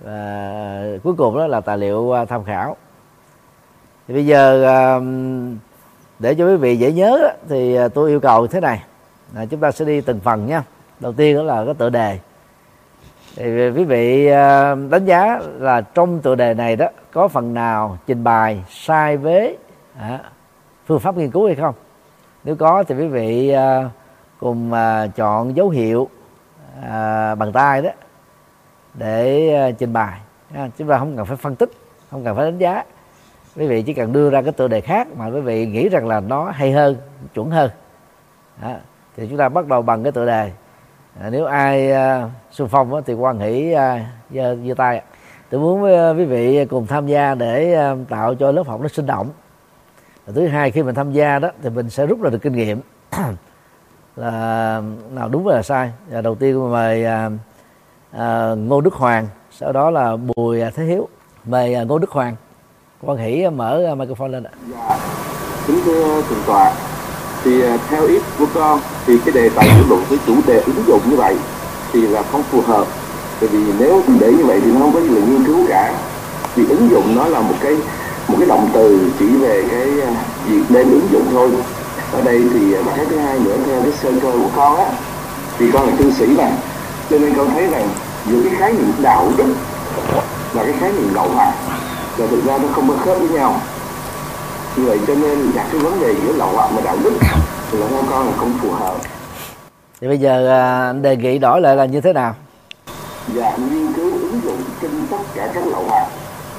Và 0.04 0.84
cuối 1.04 1.14
cùng 1.18 1.38
đó 1.38 1.48
là 1.48 1.62
tài 1.62 1.78
liệu 1.78 2.12
à, 2.12 2.26
tham 2.26 2.44
khảo. 2.44 2.76
Thì 4.08 4.14
bây 4.14 4.26
giờ 4.26 4.64
à, 4.64 5.00
để 6.20 6.36
cho 6.36 6.48
quý 6.48 6.56
vị 6.56 6.78
dễ 6.78 6.92
nhớ 6.92 7.34
thì 7.50 7.76
à, 7.76 7.88
tôi 7.88 8.10
yêu 8.10 8.20
cầu 8.20 8.48
thế 8.48 8.60
này 8.60 8.84
là 9.34 9.46
chúng 9.46 9.60
ta 9.60 9.72
sẽ 9.72 9.86
đi 9.86 10.02
từng 10.02 10.20
phần 10.20 10.46
nhé. 10.46 10.62
Đầu 11.00 11.14
tiên 11.14 11.38
đó 11.38 11.44
là 11.44 11.66
cái 11.66 11.74
tựa 11.74 11.90
đề. 11.90 12.20
Thì 13.36 13.68
à, 13.68 13.72
quý 13.76 13.84
vị 13.84 14.28
à, 14.28 14.76
đánh 14.76 15.06
giá 15.06 15.40
là 15.60 15.82
trong 15.82 16.22
tựa 16.22 16.36
đề 16.36 16.54
này 16.54 16.76
đó 16.76 16.88
có 17.14 17.28
phần 17.28 17.54
nào 17.54 17.98
trình 18.08 18.24
bày 18.24 18.64
sai 18.70 19.18
với 19.18 19.58
à, 20.00 20.20
phương 20.86 21.00
pháp 21.00 21.18
nghiên 21.18 21.32
cứu 21.32 21.46
hay 21.46 21.56
không? 21.56 21.76
Nếu 22.44 22.56
có 22.56 22.84
thì 22.88 22.96
quý 22.96 23.08
vị 23.08 23.56
cùng 24.40 24.72
chọn 25.16 25.56
dấu 25.56 25.70
hiệu 25.70 26.10
bằng 27.38 27.52
tay 27.54 27.82
đó 27.82 27.90
để 28.94 29.54
à, 29.54 29.72
trình 29.72 29.94
bày. 29.94 30.20
Chúng 30.78 30.88
ta 30.88 30.98
không 30.98 31.18
cần 31.18 31.26
phải 31.26 31.38
phân 31.38 31.56
tích 31.56 31.72
không 32.12 32.24
cần 32.24 32.36
phải 32.36 32.46
đánh 32.46 32.58
giá. 32.58 32.84
Quý 33.56 33.68
vị 33.68 33.82
chỉ 33.82 33.94
cần 33.94 34.14
đưa 34.14 34.30
ra 34.30 34.42
cái 34.42 34.52
tựa 34.52 34.68
đề 34.68 34.82
khác 34.82 35.08
mà 35.18 35.28
quý 35.28 35.42
vị 35.42 35.66
nghĩ 35.66 35.90
rằng 35.90 36.08
là 36.08 36.20
nó 36.20 36.52
hay 36.52 36.72
hơn 36.72 36.98
chuẩn 37.34 37.50
hơn. 37.50 37.72
À, 38.62 38.80
thì 39.18 39.28
chúng 39.30 39.38
ta 39.38 39.50
bắt 39.50 39.68
đầu 39.68 39.82
bằng 39.82 40.04
cái 40.04 40.12
tựa 40.12 40.26
đề. 40.26 40.52
À, 41.20 41.30
nếu 41.30 41.46
ai 41.46 41.92
uh, 41.92 42.30
xung 42.52 42.70
phong 42.70 42.96
á, 42.96 43.02
thì 43.06 43.14
quan 43.14 43.40
hỷ 43.40 43.72
à, 43.72 43.96
uh, 43.96 44.36
giơ, 44.36 44.56
giơ 44.68 44.74
tay. 44.74 45.02
Tôi 45.50 45.62
muốn 45.62 45.82
với 45.82 46.14
quý 46.14 46.26
vị 46.26 46.66
cùng 46.66 46.88
tham 46.88 47.08
gia 47.08 47.36
để 47.36 47.78
uh, 47.94 48.10
tạo 48.10 48.36
cho 48.36 48.52
lớp 48.52 48.68
học 48.68 48.82
nó 48.82 48.88
sinh 48.88 49.06
động. 49.06 49.30
Và 50.26 50.34
thứ 50.36 50.48
hai 50.48 50.72
khi 50.72 50.84
mình 50.84 50.96
tham 50.96 51.12
gia 51.12 51.40
đó 51.40 51.50
thì 51.64 51.70
mình 51.70 51.90
sẽ 51.90 52.06
rút 52.06 52.22
ra 52.22 52.30
được 52.30 52.42
kinh 52.42 52.54
nghiệm. 52.54 52.82
Là 54.16 54.82
nào 55.12 55.30
đúng 55.30 55.44
và 55.44 55.56
là 55.56 55.62
sai? 55.62 55.92
Và 56.10 56.22
đầu 56.22 56.36
tiên 56.36 56.72
mời 56.72 57.06
à, 57.06 57.30
à, 58.12 58.54
ngô 58.58 58.82
đức 58.82 58.94
hoàng 58.94 59.28
sau 59.52 59.72
đó 59.72 59.90
là 59.90 60.16
bùi 60.16 60.62
thế 60.76 60.84
hiếu. 60.84 61.08
Mời 61.46 61.74
à, 61.76 61.84
ngô 61.84 62.00
đức 62.00 62.10
hoàng. 62.10 62.36
Quan 63.02 63.18
hỷ 63.18 63.50
mở 63.50 63.96
microphone 63.96 64.30
lên 64.30 64.44
ạ. 64.44 64.52
Dạ 64.72 65.00
kính 65.68 65.80
thưa 65.86 66.22
thượng 66.22 66.44
tọa 66.48 66.93
thì 67.44 67.62
à, 67.62 67.78
theo 67.90 68.08
ý 68.08 68.20
của 68.40 68.46
con, 68.54 68.80
thì 69.06 69.18
cái 69.26 69.34
đề 69.34 69.50
tài 69.50 69.68
thảo 69.70 69.84
luận 69.90 70.04
với 70.10 70.20
chủ 70.28 70.36
đề 70.46 70.60
ứng 70.60 70.84
dụng 70.88 71.02
như 71.10 71.16
vậy 71.16 71.36
thì 71.94 72.02
là 72.02 72.24
không 72.32 72.44
phù 72.52 72.62
hợp. 72.62 72.88
Bởi 73.42 73.50
vì 73.50 73.60
nếu 73.80 74.02
để 74.20 74.32
như 74.32 74.46
vậy 74.46 74.62
thì 74.64 74.72
nó 74.72 74.80
không 74.80 74.94
có 74.94 75.02
gì 75.02 75.10
là 75.10 75.22
nghiên 75.28 75.44
cứu 75.44 75.66
cả. 75.68 75.94
Vì 76.56 76.66
ứng 76.70 76.90
dụng 76.92 77.16
nó 77.16 77.28
là 77.28 77.40
một 77.40 77.56
cái 77.62 77.78
một 78.28 78.36
cái 78.40 78.48
động 78.48 78.70
từ 78.74 79.00
chỉ 79.20 79.26
về 79.26 79.64
cái 79.72 80.02
à, 80.02 80.14
việc 80.48 80.64
đem 80.70 80.92
ứng 80.92 81.08
dụng 81.12 81.26
thôi. 81.32 81.50
Ở 82.12 82.22
đây 82.22 82.44
thì 82.54 82.74
à, 82.74 82.82
cái 82.96 83.06
thứ 83.06 83.18
hai 83.18 83.40
nữa, 83.40 83.56
theo 83.66 83.82
cái 83.82 83.92
sơ 84.04 84.12
cơ 84.22 84.32
của 84.32 84.50
con 84.56 84.78
á, 84.78 84.86
thì 85.60 85.72
con 85.74 85.88
là 85.88 85.94
cư 85.98 86.12
sĩ 86.12 86.26
mà. 86.38 86.52
Cho 87.10 87.18
nên 87.18 87.34
con 87.34 87.50
thấy 87.50 87.68
rằng 87.68 87.90
giữa 88.30 88.42
cái 88.44 88.54
khái 88.60 88.74
niệm 88.74 88.92
đạo 89.02 89.32
đức 89.38 89.54
và 90.54 90.64
cái 90.64 90.74
khái 90.80 90.92
niệm 90.92 91.10
lậu 91.14 91.30
hoặc 91.36 91.54
là 92.18 92.28
thực 92.28 92.46
ra 92.46 92.58
nó 92.58 92.68
không 92.76 92.90
có 92.90 92.96
khớp 93.06 93.20
với 93.20 93.30
nhau 93.30 93.62
như 94.78 94.86
vậy 94.86 95.00
cho 95.08 95.16
nên 95.16 95.52
đặt 95.56 95.68
cái 95.72 95.82
vấn 95.82 96.00
đề 96.00 96.16
giữa 96.24 96.34
lậu 96.34 96.50
hoặc 96.54 96.70
và 96.76 96.82
đạo 96.82 96.98
đức 97.04 97.14
thì 97.72 97.78
là 97.78 97.88
theo 97.88 98.04
con 98.10 98.26
là 98.26 98.34
không 98.38 98.54
phù 98.62 98.72
hợp. 98.72 98.96
Thì 100.02 100.08
bây 100.08 100.18
giờ 100.18 100.50
anh 100.90 101.02
đề 101.02 101.18
nghị 101.18 101.40
đổi 101.40 101.62
lại 101.62 101.76
là 101.76 101.86
như 101.86 102.02
thế 102.02 102.14
nào? 102.14 102.36
Dạ 103.34 103.58
nghiên 103.58 103.94
cứu 103.94 104.12
ứng 104.12 104.40
dụng 104.44 104.58
trên 104.82 104.92
tất 105.12 105.18
cả 105.36 105.52
các 105.54 105.64
lậu 105.68 105.84
hoặc 105.90 106.08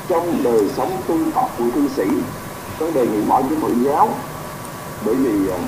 trong 0.09 0.43
đời 0.45 0.69
sống 0.77 0.91
tu 1.09 1.19
tập 1.35 1.49
của 1.59 1.65
cư 1.75 1.89
sĩ. 1.89 2.05
Có 2.81 2.91
đề 2.95 3.07
nghị 3.07 3.23
bỏ 3.29 3.43
cái 3.43 3.59
Phật 3.63 3.73
giáo 3.85 4.09
bởi 5.07 5.15
vì 5.15 5.51
à, 5.51 5.59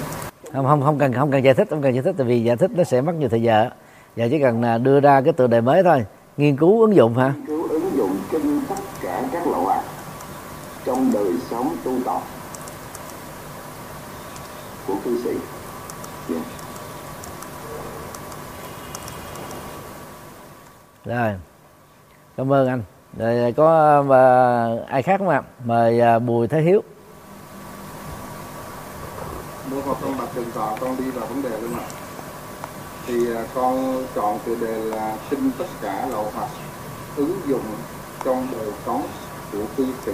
không 0.53 0.67
không 0.67 0.83
không 0.83 0.99
cần 0.99 1.13
không 1.13 1.31
cần 1.31 1.45
giải 1.45 1.55
thích 1.55 1.67
không 1.71 1.83
cần 1.83 1.95
giải 1.95 2.03
thích 2.03 2.15
tại 2.19 2.27
vì 2.27 2.43
giải 2.43 2.57
thích 2.57 2.71
nó 2.75 2.85
sẽ 2.85 3.01
mất 3.01 3.13
nhiều 3.15 3.29
thời 3.29 3.43
giờ. 3.43 3.71
Giờ 4.17 4.29
chỉ 4.31 4.39
cần 4.39 4.63
à, 4.63 4.79
đưa 4.79 5.01
ra 5.01 5.21
cái 5.21 5.33
tựa 5.33 5.47
đề 5.47 5.61
mới 5.61 5.83
thôi. 5.83 6.05
Nghiên 6.37 6.57
cứu 6.57 6.81
ứng 6.81 6.97
dụng 6.97 7.17
hả? 7.17 7.33
Nghiên 7.37 7.47
cứu 7.47 7.69
ứng 7.69 7.91
dụng 7.97 8.17
trên 8.33 8.61
tất 8.69 8.75
cả 9.03 9.23
các 9.33 9.47
lậu 9.47 9.67
ạt 9.67 9.85
trong 10.85 11.13
đời 11.13 11.33
sống 11.51 11.77
tu 11.85 11.93
tập 12.05 12.23
của 14.87 14.95
cư 15.05 15.23
sĩ. 15.25 15.31
Yeah. 16.31 16.43
Rồi. 21.05 21.35
Cảm 22.37 22.53
ơn 22.53 22.69
anh. 22.69 22.83
Rồi 23.19 23.55
có 23.57 23.99
uh, 24.01 24.89
ai 24.89 25.03
khác 25.03 25.19
không 25.19 25.29
ạ? 25.29 25.43
Mời 25.65 26.01
uh, 26.17 26.23
bùi 26.23 26.49
thế 26.49 26.61
hiếu. 26.61 26.83
Mô 29.71 29.81
Phật 29.81 29.95
con 30.03 30.19
bạch 30.19 30.29
đừng 30.35 30.51
tọa 30.51 30.77
con 30.81 30.97
đi 30.97 31.11
vào 31.11 31.27
vấn 31.27 31.43
đề 31.43 31.61
luôn 31.61 31.75
ạ. 31.79 31.87
Thì 33.07 33.35
à, 33.35 33.45
con 33.55 34.05
chọn 34.15 34.39
tựa 34.45 34.55
đề 34.55 34.85
là 34.85 35.17
xin 35.31 35.51
tất 35.59 35.65
cả 35.83 36.07
lậu 36.11 36.31
hoặc 36.35 36.49
ứng 37.17 37.41
dụng 37.47 37.65
trong 38.25 38.49
đời 38.53 38.73
sống 38.87 39.09
của 39.53 39.65
cư 39.77 39.87
sĩ. 40.05 40.13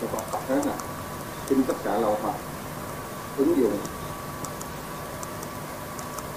Cho 0.00 0.06
con 0.32 0.42
hết 0.48 0.62
nè 0.66 0.72
trên 1.48 1.62
tất 1.62 1.74
cả 1.84 1.98
lậu 1.98 2.16
hoặc 2.22 2.34
ứng 3.36 3.56
dụng 3.56 3.78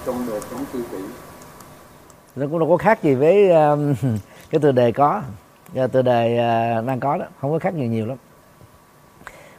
trong 0.06 0.25
đời 0.27 0.41
sống 0.51 0.65
cư 0.74 0.84
sĩ. 0.91 0.98
Nó 2.36 2.46
cũng 2.51 2.60
đâu 2.60 2.70
có 2.70 2.77
khác 2.77 3.03
gì 3.03 3.15
với 3.15 3.50
uh, 3.50 3.98
cái 4.50 4.62
tựa 4.62 4.72
đề 4.72 4.91
có. 4.91 5.22
Tựa 5.91 6.01
đề 6.01 6.34
uh, 6.80 6.86
đang 6.88 7.00
có 7.00 7.18
đó 7.18 7.25
không 7.41 7.51
có 7.51 7.60
khác 7.60 7.74
nhiều 7.74 7.88
nhiều 7.88 8.06
lắm. 8.06 8.18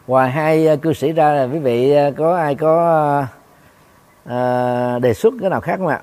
Ngoài 0.07 0.31
hai 0.31 0.73
uh, 0.73 0.83
cư 0.83 0.93
sĩ 0.93 1.13
ra 1.13 1.33
là 1.33 1.45
quý 1.45 1.59
vị 1.59 1.95
uh, 2.09 2.17
có 2.17 2.37
ai 2.37 2.55
có 2.55 3.21
uh, 3.21 4.33
uh, 4.97 5.03
đề 5.03 5.15
xuất 5.15 5.35
cái 5.41 5.51
nào 5.51 5.61
khác 5.61 5.77
không 5.79 5.87
ạ? 5.89 6.01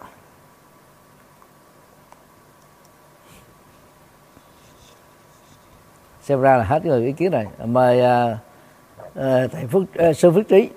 Xem 6.21 6.41
ra 6.41 6.57
là 6.57 6.63
hết 6.63 6.83
rồi 6.83 7.05
ý 7.05 7.11
kiến 7.11 7.31
này 7.31 7.45
mời 7.65 8.01
uh, 8.33 8.37
thầy 9.51 9.67
phước 9.71 9.81
uh, 9.81 10.17
sư 10.17 10.31
phước 10.31 10.47
trí. 10.47 10.69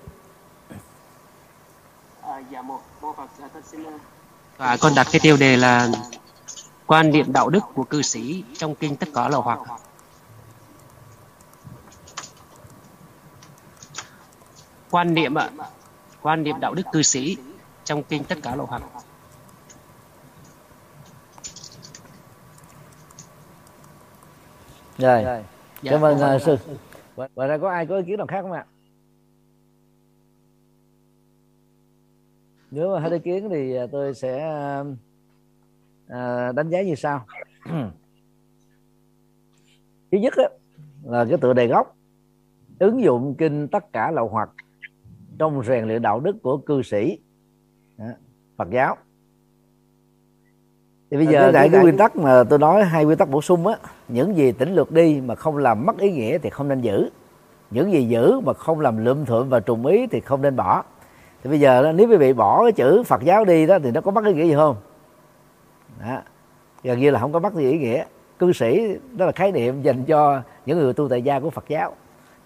À, 2.22 2.42
dạ 2.50 2.62
một 2.62 2.80
mô 3.00 3.12
phật 3.12 3.28
dạ, 3.38 3.48
con 3.54 3.62
xin 3.62 3.80
và 4.56 4.76
con 4.80 4.92
đặt 4.96 5.06
cái 5.12 5.20
tiêu 5.20 5.36
đề 5.36 5.56
là 5.56 5.88
quan 6.86 7.10
niệm 7.10 7.32
đạo 7.32 7.48
đức 7.48 7.60
của 7.74 7.84
cư 7.84 8.02
sĩ 8.02 8.44
trong 8.58 8.74
kinh 8.74 8.96
tất 8.96 9.08
cả 9.14 9.28
lậu 9.28 9.42
hoặc 9.42 9.58
quan 14.90 15.14
niệm 15.14 15.34
ạ 15.34 15.50
quan 16.22 16.42
niệm 16.42 16.60
đạo 16.60 16.74
đức 16.74 16.82
cư 16.92 17.02
sĩ 17.02 17.36
trong 17.84 18.02
kinh 18.02 18.24
tất 18.24 18.38
cả 18.42 18.56
lậu 18.56 18.66
hoặc 18.66 18.82
rồi. 24.98 25.24
Dạ, 25.24 25.42
cảm 25.82 26.04
ơn 26.04 26.36
uh, 26.36 26.42
sư 26.42 26.58
Vậy 27.16 27.48
ra 27.48 27.58
có 27.58 27.70
ai 27.70 27.86
có 27.86 27.96
ý 27.96 28.02
kiến 28.06 28.18
nào 28.18 28.26
khác 28.26 28.42
không 28.42 28.52
ạ? 28.52 28.66
Nếu 32.70 32.94
mà 32.94 33.00
hết 33.00 33.12
ý 33.12 33.18
kiến 33.18 33.48
thì 33.50 33.76
à, 33.76 33.86
tôi 33.92 34.14
sẽ 34.14 34.40
à, 36.08 36.52
đánh 36.52 36.70
giá 36.70 36.82
như 36.82 36.94
sau. 36.94 37.26
Thứ 40.12 40.18
nhất 40.18 40.34
đó, 40.36 40.44
là 41.02 41.24
cái 41.28 41.38
tựa 41.40 41.52
đề 41.52 41.66
gốc. 41.66 41.96
Ứng 42.78 43.02
dụng 43.02 43.34
kinh 43.38 43.68
tất 43.68 43.92
cả 43.92 44.10
lậu 44.10 44.28
hoặc 44.28 44.50
trong 45.38 45.64
rèn 45.64 45.84
luyện 45.84 46.02
đạo 46.02 46.20
đức 46.20 46.36
của 46.42 46.56
cư 46.56 46.82
sĩ 46.82 47.18
à, 47.98 48.16
Phật 48.56 48.70
giáo 48.70 48.96
thì 51.12 51.18
bây 51.18 51.26
giờ 51.26 51.52
đại 51.52 51.68
cái 51.68 51.82
nguyên 51.82 51.96
tắc 51.96 52.16
mà 52.16 52.44
tôi 52.44 52.58
nói 52.58 52.84
hai 52.84 53.04
nguyên 53.04 53.18
tắc 53.18 53.28
bổ 53.28 53.42
sung 53.42 53.66
á 53.66 53.76
những 54.08 54.36
gì 54.36 54.52
tỉnh 54.52 54.74
lược 54.74 54.92
đi 54.92 55.20
mà 55.26 55.34
không 55.34 55.56
làm 55.56 55.86
mất 55.86 55.98
ý 55.98 56.12
nghĩa 56.12 56.38
thì 56.38 56.50
không 56.50 56.68
nên 56.68 56.80
giữ. 56.80 57.08
Những 57.70 57.92
gì 57.92 58.04
giữ 58.04 58.40
mà 58.40 58.52
không 58.52 58.80
làm 58.80 59.04
lượm 59.04 59.24
thượm 59.24 59.48
và 59.48 59.60
trùng 59.60 59.86
ý 59.86 60.06
thì 60.06 60.20
không 60.20 60.42
nên 60.42 60.56
bỏ. 60.56 60.82
Thì 61.44 61.50
bây 61.50 61.60
giờ 61.60 61.92
nếu 61.94 62.08
quý 62.08 62.16
vị 62.16 62.32
bỏ 62.32 62.62
cái 62.62 62.72
chữ 62.72 63.02
Phật 63.02 63.22
giáo 63.22 63.44
đi 63.44 63.66
đó 63.66 63.78
thì 63.82 63.90
nó 63.90 64.00
có 64.00 64.10
mất 64.10 64.24
ý 64.24 64.32
nghĩa 64.32 64.44
gì 64.44 64.54
không? 64.54 64.76
Đó. 66.00 66.18
gần 66.82 66.98
như 66.98 67.10
là 67.10 67.20
không 67.20 67.32
có 67.32 67.38
mất 67.38 67.54
gì 67.54 67.70
ý 67.70 67.78
nghĩa. 67.78 68.04
Cư 68.38 68.52
sĩ 68.52 68.96
đó 69.12 69.26
là 69.26 69.32
khái 69.32 69.52
niệm 69.52 69.82
dành 69.82 70.04
cho 70.04 70.42
những 70.66 70.78
người 70.78 70.92
tu 70.92 71.08
tại 71.08 71.22
gia 71.22 71.40
của 71.40 71.50
Phật 71.50 71.64
giáo. 71.68 71.92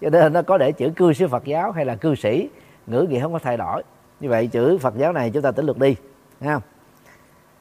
Cho 0.01 0.09
nên 0.09 0.33
nó 0.33 0.41
có 0.41 0.57
để 0.57 0.71
chữ 0.71 0.89
cư 0.95 1.13
sĩ 1.13 1.25
Phật 1.27 1.45
giáo 1.45 1.71
hay 1.71 1.85
là 1.85 1.95
cư 1.95 2.15
sĩ 2.15 2.49
ngữ 2.87 3.05
nghĩa 3.09 3.19
không 3.19 3.33
có 3.33 3.39
thay 3.39 3.57
đổi. 3.57 3.83
Như 4.19 4.29
vậy 4.29 4.47
chữ 4.47 4.77
Phật 4.77 4.97
giáo 4.97 5.13
này 5.13 5.29
chúng 5.29 5.43
ta 5.43 5.51
tính 5.51 5.65
lược 5.65 5.79
đi 5.79 5.95
không 6.43 6.61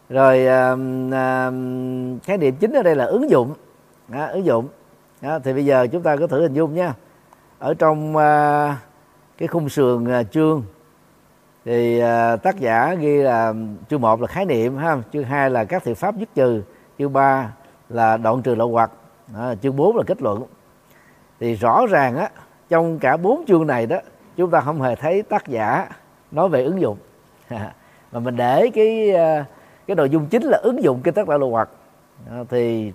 rồi 0.08 0.46
khái 2.22 2.38
niệm 2.38 2.54
chính 2.60 2.72
ở 2.72 2.82
đây 2.82 2.96
là 2.96 3.04
ứng 3.04 3.30
dụng. 3.30 3.54
Đó, 4.08 4.26
ứng 4.26 4.44
dụng. 4.44 4.68
Đó, 5.20 5.38
thì 5.44 5.52
bây 5.52 5.64
giờ 5.64 5.86
chúng 5.92 6.02
ta 6.02 6.16
có 6.16 6.26
thử 6.26 6.42
hình 6.42 6.54
dung 6.54 6.74
nha. 6.74 6.94
Ở 7.58 7.74
trong 7.74 8.16
ờ, 8.16 8.72
cái 9.38 9.48
khung 9.48 9.68
sườn 9.68 10.04
ờ, 10.04 10.22
chương 10.22 10.62
thì 11.64 11.98
ờ, 11.98 12.36
tác 12.36 12.56
giả 12.56 12.94
ghi 12.94 13.16
là 13.16 13.54
chương 13.90 14.00
một 14.00 14.20
là 14.20 14.26
khái 14.26 14.44
niệm 14.44 14.76
ha? 14.76 14.96
Chương 15.12 15.24
hai 15.24 15.50
là 15.50 15.64
các 15.64 15.84
thiện 15.84 15.94
pháp 15.94 16.16
dứt 16.16 16.28
trừ. 16.34 16.62
Chương 16.98 17.12
ba 17.12 17.52
là 17.88 18.16
đoạn 18.16 18.42
trừ 18.42 18.54
lậu 18.54 18.68
hoặc. 18.68 18.90
À, 19.34 19.54
chương 19.62 19.76
4 19.76 19.96
là 19.96 20.02
kết 20.06 20.22
luận. 20.22 20.42
Thì 21.40 21.54
rõ 21.54 21.86
ràng 21.90 22.16
á 22.16 22.30
trong 22.68 22.98
cả 22.98 23.16
bốn 23.16 23.44
chương 23.46 23.66
này 23.66 23.86
đó 23.86 23.96
chúng 24.36 24.50
ta 24.50 24.60
không 24.60 24.82
hề 24.82 24.94
thấy 24.94 25.22
tác 25.22 25.48
giả 25.48 25.88
nói 26.30 26.48
về 26.48 26.62
ứng 26.62 26.80
dụng. 26.80 26.98
Mà 28.12 28.20
mình 28.20 28.36
để 28.36 28.70
cái 28.74 29.12
cái 29.86 29.94
nội 29.94 30.10
dung 30.10 30.26
chính 30.26 30.42
là 30.42 30.58
ứng 30.62 30.82
dụng 30.82 31.00
kinh 31.02 31.14
tất 31.14 31.28
đạo 31.28 31.38
lậu 31.38 31.50
hoặc. 31.50 31.68
À, 32.30 32.44
thì 32.48 32.92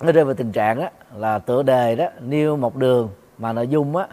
nó 0.00 0.12
rơi 0.12 0.24
vào 0.24 0.34
tình 0.34 0.52
trạng 0.52 0.80
á 0.80 0.90
là 1.16 1.38
tựa 1.38 1.62
đề 1.62 1.96
đó 1.96 2.06
nêu 2.20 2.56
một 2.56 2.76
đường 2.76 3.08
mà 3.38 3.52
nội 3.52 3.68
dung 3.68 3.96
á 3.96 4.06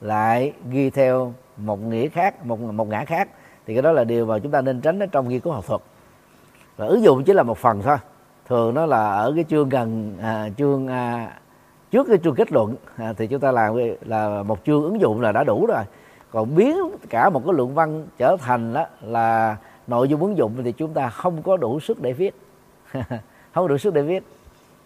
lại 0.00 0.52
ghi 0.70 0.90
theo 0.90 1.32
một 1.56 1.82
nghĩa 1.82 2.08
khác 2.08 2.46
một 2.46 2.60
một 2.60 2.88
ngã 2.88 3.04
khác. 3.04 3.28
Thì 3.66 3.74
cái 3.74 3.82
đó 3.82 3.92
là 3.92 4.04
điều 4.04 4.26
mà 4.26 4.38
chúng 4.38 4.52
ta 4.52 4.60
nên 4.60 4.80
tránh 4.80 4.98
ở 5.02 5.06
trong 5.06 5.28
nghiên 5.28 5.40
cứu 5.40 5.52
học 5.52 5.66
thuật. 5.66 5.80
Và 6.76 6.86
ứng 6.86 7.02
dụng 7.02 7.24
chỉ 7.24 7.32
là 7.32 7.42
một 7.42 7.58
phần 7.58 7.82
thôi. 7.82 7.96
Thường 8.48 8.74
nó 8.74 8.86
là 8.86 9.10
ở 9.10 9.32
cái 9.34 9.44
chương 9.48 9.68
gần 9.68 10.16
à, 10.22 10.48
chương 10.56 10.88
à, 10.88 11.32
trước 11.90 12.06
cái 12.08 12.18
chương 12.24 12.34
kết 12.34 12.52
luận. 12.52 12.74
À, 12.96 13.12
thì 13.16 13.26
chúng 13.26 13.40
ta 13.40 13.52
làm 13.52 13.74
là 14.00 14.42
một 14.42 14.58
chương 14.64 14.82
ứng 14.82 15.00
dụng 15.00 15.20
là 15.20 15.32
đã 15.32 15.44
đủ 15.44 15.66
rồi. 15.66 15.82
Còn 16.30 16.54
biến 16.54 16.76
cả 17.10 17.30
một 17.30 17.42
cái 17.46 17.54
luận 17.54 17.74
văn 17.74 18.06
trở 18.18 18.36
thành 18.40 18.72
đó 18.72 18.86
là 19.00 19.56
nội 19.86 20.08
dung 20.08 20.22
ứng 20.22 20.36
dụng 20.36 20.52
thì 20.64 20.72
chúng 20.72 20.94
ta 20.94 21.08
không 21.08 21.42
có 21.42 21.56
đủ 21.56 21.80
sức 21.80 22.02
để 22.02 22.12
viết. 22.12 22.34
Không 23.54 23.68
đủ 23.68 23.78
sức 23.78 23.94
để 23.94 24.02
viết. 24.02 24.22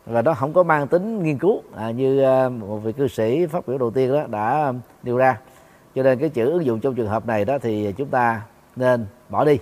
Và 0.06 0.22
nó 0.22 0.34
không 0.34 0.52
có 0.52 0.62
mang 0.62 0.88
tính 0.88 1.22
nghiên 1.22 1.38
cứu. 1.38 1.62
À, 1.76 1.90
như 1.90 2.22
à, 2.22 2.48
một 2.48 2.76
vị 2.76 2.92
cư 2.92 3.08
sĩ 3.08 3.46
phát 3.46 3.68
biểu 3.68 3.78
đầu 3.78 3.90
tiên 3.90 4.12
đó 4.12 4.26
đã 4.30 4.72
nêu 5.02 5.16
ra. 5.16 5.38
Cho 5.94 6.02
nên 6.02 6.18
cái 6.18 6.28
chữ 6.28 6.50
ứng 6.50 6.64
dụng 6.64 6.80
trong 6.80 6.94
trường 6.94 7.08
hợp 7.08 7.26
này 7.26 7.44
đó 7.44 7.58
thì 7.58 7.92
chúng 7.92 8.08
ta 8.08 8.42
nên 8.76 9.06
bỏ 9.28 9.44
đi. 9.44 9.58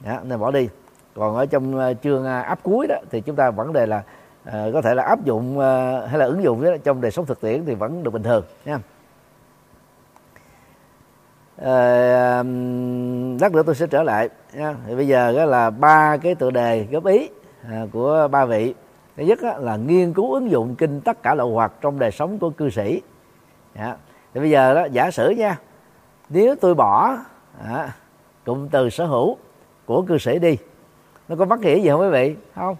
Đó, 0.00 0.18
nên 0.24 0.40
bỏ 0.40 0.50
đi. 0.50 0.68
Còn 1.14 1.36
ở 1.36 1.46
trong 1.46 1.78
à, 1.78 1.92
chương 1.92 2.24
à, 2.24 2.40
áp 2.40 2.58
cuối 2.62 2.86
đó 2.86 2.96
thì 3.10 3.20
chúng 3.20 3.36
ta 3.36 3.50
vấn 3.50 3.72
đề 3.72 3.86
là 3.86 4.02
uh, 4.48 4.52
có 4.72 4.82
thể 4.82 4.94
là 4.94 5.02
áp 5.02 5.24
dụng 5.24 5.58
uh, 5.58 5.62
hay 6.08 6.18
là 6.18 6.24
ứng 6.24 6.42
dụng 6.42 6.64
đó, 6.64 6.70
trong 6.84 7.00
đời 7.00 7.10
sống 7.10 7.26
thực 7.26 7.40
tiễn 7.40 7.64
thì 7.64 7.74
vẫn 7.74 8.02
được 8.02 8.10
bình 8.10 8.22
thường 8.22 8.44
nha. 8.64 8.78
Ờ, 11.56 12.36
lát 13.40 13.52
nữa 13.52 13.62
tôi 13.66 13.74
sẽ 13.74 13.86
trở 13.86 14.02
lại 14.02 14.28
nha. 14.54 14.74
thì 14.86 14.94
bây 14.94 15.06
giờ 15.06 15.32
đó 15.32 15.44
là 15.44 15.70
ba 15.70 16.16
cái 16.16 16.34
tựa 16.34 16.50
đề 16.50 16.86
góp 16.90 17.06
ý 17.06 17.28
ờ, 17.70 17.88
của 17.92 18.28
ba 18.30 18.44
vị 18.44 18.74
thứ 19.16 19.22
nhất 19.22 19.38
là 19.58 19.76
nghiên 19.76 20.12
cứu 20.12 20.34
ứng 20.34 20.50
dụng 20.50 20.74
kinh 20.74 21.00
tất 21.00 21.22
cả 21.22 21.34
lậu 21.34 21.50
hoặc 21.50 21.72
trong 21.80 21.98
đời 21.98 22.10
sống 22.10 22.38
của 22.38 22.50
cư 22.50 22.70
sĩ 22.70 23.02
dạ. 23.76 23.96
thì 24.34 24.40
bây 24.40 24.50
giờ 24.50 24.74
đó 24.74 24.84
giả 24.92 25.10
sử 25.10 25.30
nha 25.30 25.58
nếu 26.28 26.54
tôi 26.60 26.74
bỏ 26.74 27.16
à, 27.64 27.92
cụm 28.44 28.68
từ 28.68 28.90
sở 28.90 29.06
hữu 29.06 29.36
của 29.86 30.02
cư 30.02 30.18
sĩ 30.18 30.38
đi 30.38 30.56
nó 31.28 31.36
có 31.36 31.44
bất 31.44 31.60
nghĩa 31.60 31.80
gì 31.80 31.88
không 31.88 32.00
quý 32.00 32.08
vị 32.08 32.36
không 32.54 32.76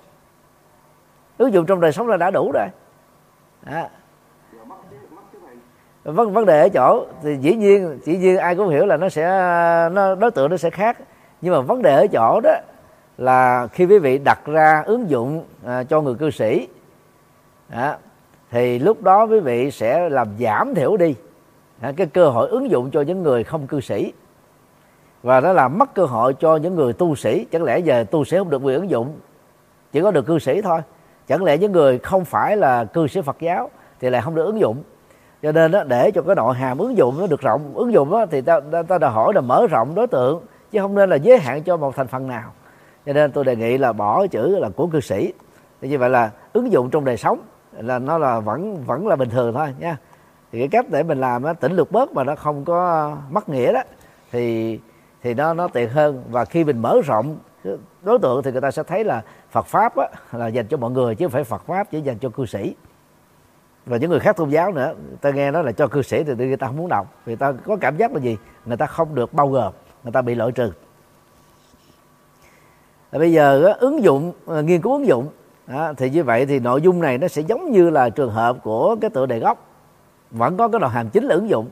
ứng 1.39 1.53
dụng 1.53 1.67
trong 1.67 1.81
đời 1.81 1.93
sống 1.93 2.09
là 2.09 2.17
đã 2.17 2.31
đủ 2.31 2.53
rồi 2.55 2.67
à 3.65 3.89
vấn 6.05 6.33
vấn 6.33 6.47
đề 6.47 6.61
ở 6.61 6.69
chỗ 6.69 7.07
thì 7.23 7.37
dĩ 7.37 7.55
nhiên 7.57 7.99
dĩ 8.05 8.17
nhiên 8.17 8.39
ai 8.39 8.57
cũng 8.57 8.69
hiểu 8.69 8.87
là 8.87 8.97
nó 8.97 9.09
sẽ 9.09 9.25
nó 9.93 10.15
đối 10.15 10.31
tượng 10.31 10.51
nó 10.51 10.57
sẽ 10.57 10.71
khác. 10.71 10.99
Nhưng 11.41 11.55
mà 11.55 11.61
vấn 11.61 11.83
đề 11.83 11.95
ở 11.95 12.07
chỗ 12.07 12.41
đó 12.43 12.55
là 13.19 13.67
khi 13.67 13.87
quý 13.87 13.99
vị 13.99 14.19
đặt 14.19 14.41
ra 14.47 14.83
ứng 14.87 15.11
dụng 15.11 15.45
à, 15.67 15.85
cho 15.85 16.01
người 16.01 16.15
cư 16.15 16.31
sĩ 16.31 16.69
à, 17.71 17.97
thì 18.51 18.79
lúc 18.79 19.03
đó 19.03 19.27
quý 19.27 19.41
vị 19.41 19.71
sẽ 19.71 20.09
làm 20.09 20.29
giảm 20.41 20.75
thiểu 20.75 20.97
đi 20.97 21.15
à, 21.81 21.93
cái 21.97 22.07
cơ 22.07 22.29
hội 22.29 22.49
ứng 22.49 22.71
dụng 22.71 22.91
cho 22.91 23.01
những 23.01 23.23
người 23.23 23.45
không 23.45 23.67
cư 23.67 23.81
sĩ. 23.81 24.13
Và 25.23 25.41
nó 25.41 25.53
làm 25.53 25.79
mất 25.79 25.95
cơ 25.95 26.05
hội 26.05 26.35
cho 26.35 26.57
những 26.57 26.75
người 26.75 26.93
tu 26.93 27.15
sĩ. 27.15 27.47
Chẳng 27.51 27.63
lẽ 27.63 27.79
giờ 27.79 28.05
tu 28.11 28.25
sĩ 28.25 28.37
không 28.37 28.51
được 28.51 28.63
quyền 28.63 28.81
ứng 28.81 28.91
dụng 28.91 29.15
chỉ 29.93 30.01
có 30.01 30.11
được 30.11 30.27
cư 30.27 30.39
sĩ 30.39 30.63
thôi. 30.63 30.81
Chẳng 31.27 31.45
lẽ 31.45 31.59
những 31.59 31.73
người 31.73 31.99
không 31.99 32.25
phải 32.25 32.57
là 32.57 32.85
cư 32.85 33.07
sĩ 33.07 33.21
Phật 33.21 33.37
giáo 33.41 33.71
thì 34.01 34.11
lại 34.11 34.23
không 34.23 34.35
được 34.35 34.45
ứng 34.45 34.61
dụng? 34.61 34.83
Cho 35.43 35.53
nên 35.53 35.71
đó, 35.71 35.85
để 35.85 36.11
cho 36.11 36.23
cái 36.23 36.35
nội 36.35 36.55
hàm 36.55 36.79
ứng 36.79 36.97
dụng 36.97 37.19
nó 37.21 37.27
được 37.27 37.41
rộng 37.41 37.73
ứng 37.75 37.93
dụng 37.93 38.11
đó, 38.11 38.27
thì 38.31 38.41
ta, 38.41 38.61
ta, 38.73 38.83
ta 38.83 38.99
đòi 38.99 39.11
hỏi 39.11 39.33
là 39.35 39.41
mở 39.41 39.67
rộng 39.71 39.95
đối 39.95 40.07
tượng 40.07 40.43
chứ 40.71 40.81
không 40.81 40.95
nên 40.95 41.11
là 41.11 41.17
giới 41.17 41.39
hạn 41.39 41.63
cho 41.63 41.77
một 41.77 41.97
thành 41.97 42.07
phần 42.07 42.27
nào. 42.27 42.53
Cho 43.07 43.13
nên 43.13 43.33
tôi 43.33 43.45
đề 43.45 43.57
nghị 43.57 43.79
là 43.79 43.93
bỏ 43.93 44.27
chữ 44.27 44.59
là 44.59 44.69
của 44.77 44.87
cư 44.87 45.01
sĩ. 45.01 45.33
Thì 45.81 45.89
như 45.89 45.99
vậy 45.99 46.11
là 46.11 46.31
ứng 46.53 46.73
dụng 46.73 46.91
trong 46.91 47.05
đời 47.05 47.17
sống 47.17 47.39
là 47.73 47.99
nó 47.99 48.19
là 48.19 48.41
vẫn 48.41 48.85
vẫn 48.87 49.07
là 49.07 49.17
bình 49.17 49.31
thường 49.31 49.55
thôi 49.55 49.75
nha. 49.79 49.97
Thì 50.53 50.59
cái 50.59 50.69
cách 50.69 50.87
để 50.91 51.03
mình 51.03 51.21
làm 51.21 51.43
nó 51.43 51.53
tỉnh 51.53 51.73
lược 51.73 51.93
bớt 51.93 52.13
mà 52.13 52.25
nó 52.25 52.35
không 52.35 52.65
có 52.65 53.13
mất 53.31 53.49
nghĩa 53.49 53.73
đó 53.73 53.83
thì 54.33 54.79
thì 55.23 55.35
nó 55.35 55.55
nó 55.55 55.69
tiện 55.69 55.89
hơn. 55.89 56.25
Và 56.31 56.45
khi 56.45 56.65
mình 56.65 56.83
mở 56.83 57.01
rộng 57.05 57.37
đối 58.03 58.19
tượng 58.19 58.43
thì 58.43 58.53
người 58.53 58.61
ta 58.61 58.71
sẽ 58.71 58.83
thấy 58.83 59.05
là 59.05 59.23
Phật 59.51 59.67
pháp 59.67 59.97
á, 59.97 60.07
là 60.33 60.47
dành 60.47 60.67
cho 60.67 60.77
mọi 60.77 60.91
người 60.91 61.15
chứ 61.15 61.25
không 61.25 61.33
phải 61.33 61.45
Phật 61.45 61.63
pháp 61.67 61.91
chỉ 61.91 62.01
dành 62.01 62.19
cho 62.19 62.29
cư 62.29 62.47
sĩ 62.47 62.75
và 63.87 63.97
những 63.97 64.11
người 64.11 64.21
khác 64.21 64.37
tôn 64.37 64.49
giáo 64.49 64.73
nữa 64.73 64.95
ta 65.21 65.31
nghe 65.31 65.51
nói 65.51 65.65
là 65.65 65.73
cho 65.73 65.87
cư 65.87 66.03
sĩ 66.03 66.25
thì 66.25 66.35
người 66.35 66.57
ta 66.57 66.67
không 66.67 66.77
muốn 66.77 66.89
đọc. 66.89 67.07
Vì 67.25 67.37
ta 67.37 67.53
có 67.53 67.77
cảm 67.81 67.97
giác 67.97 68.13
là 68.13 68.21
gì? 68.21 68.37
Người 68.67 68.77
ta 68.77 68.87
không 68.87 69.15
được 69.15 69.35
bao 69.35 69.49
gồm 69.49 69.73
người 70.05 70.13
ta 70.13 70.23
bị 70.23 70.35
loại 70.35 70.53
trừ. 70.53 70.73
Và 73.11 73.19
bây 73.19 73.33
giờ 73.33 73.75
ứng 73.79 74.03
dụng 74.03 74.33
à, 74.47 74.61
nghiên 74.61 74.83
cứu 74.83 74.93
ứng 74.93 75.07
dụng 75.07 75.29
đó, 75.67 75.93
thì 75.97 76.11
như 76.11 76.25
vậy 76.25 76.47
thì 76.47 76.59
nội 76.59 76.81
dung 76.81 77.01
này 77.01 77.19
nó 77.19 77.29
sẽ 77.29 77.43
giống 77.43 77.71
như 77.71 77.91
là 77.91 78.11
trường 78.11 78.31
hợp 78.31 78.57
của 78.63 78.97
cái 79.01 79.11
tựa 79.11 79.27
đề 79.27 79.39
gốc. 79.39 79.67
Vẫn 80.31 80.57
có 80.57 80.69
cái 80.69 80.81
nội 80.81 80.91
hàm 80.91 81.09
chính 81.09 81.25
là 81.25 81.35
ứng 81.35 81.49
dụng. 81.49 81.69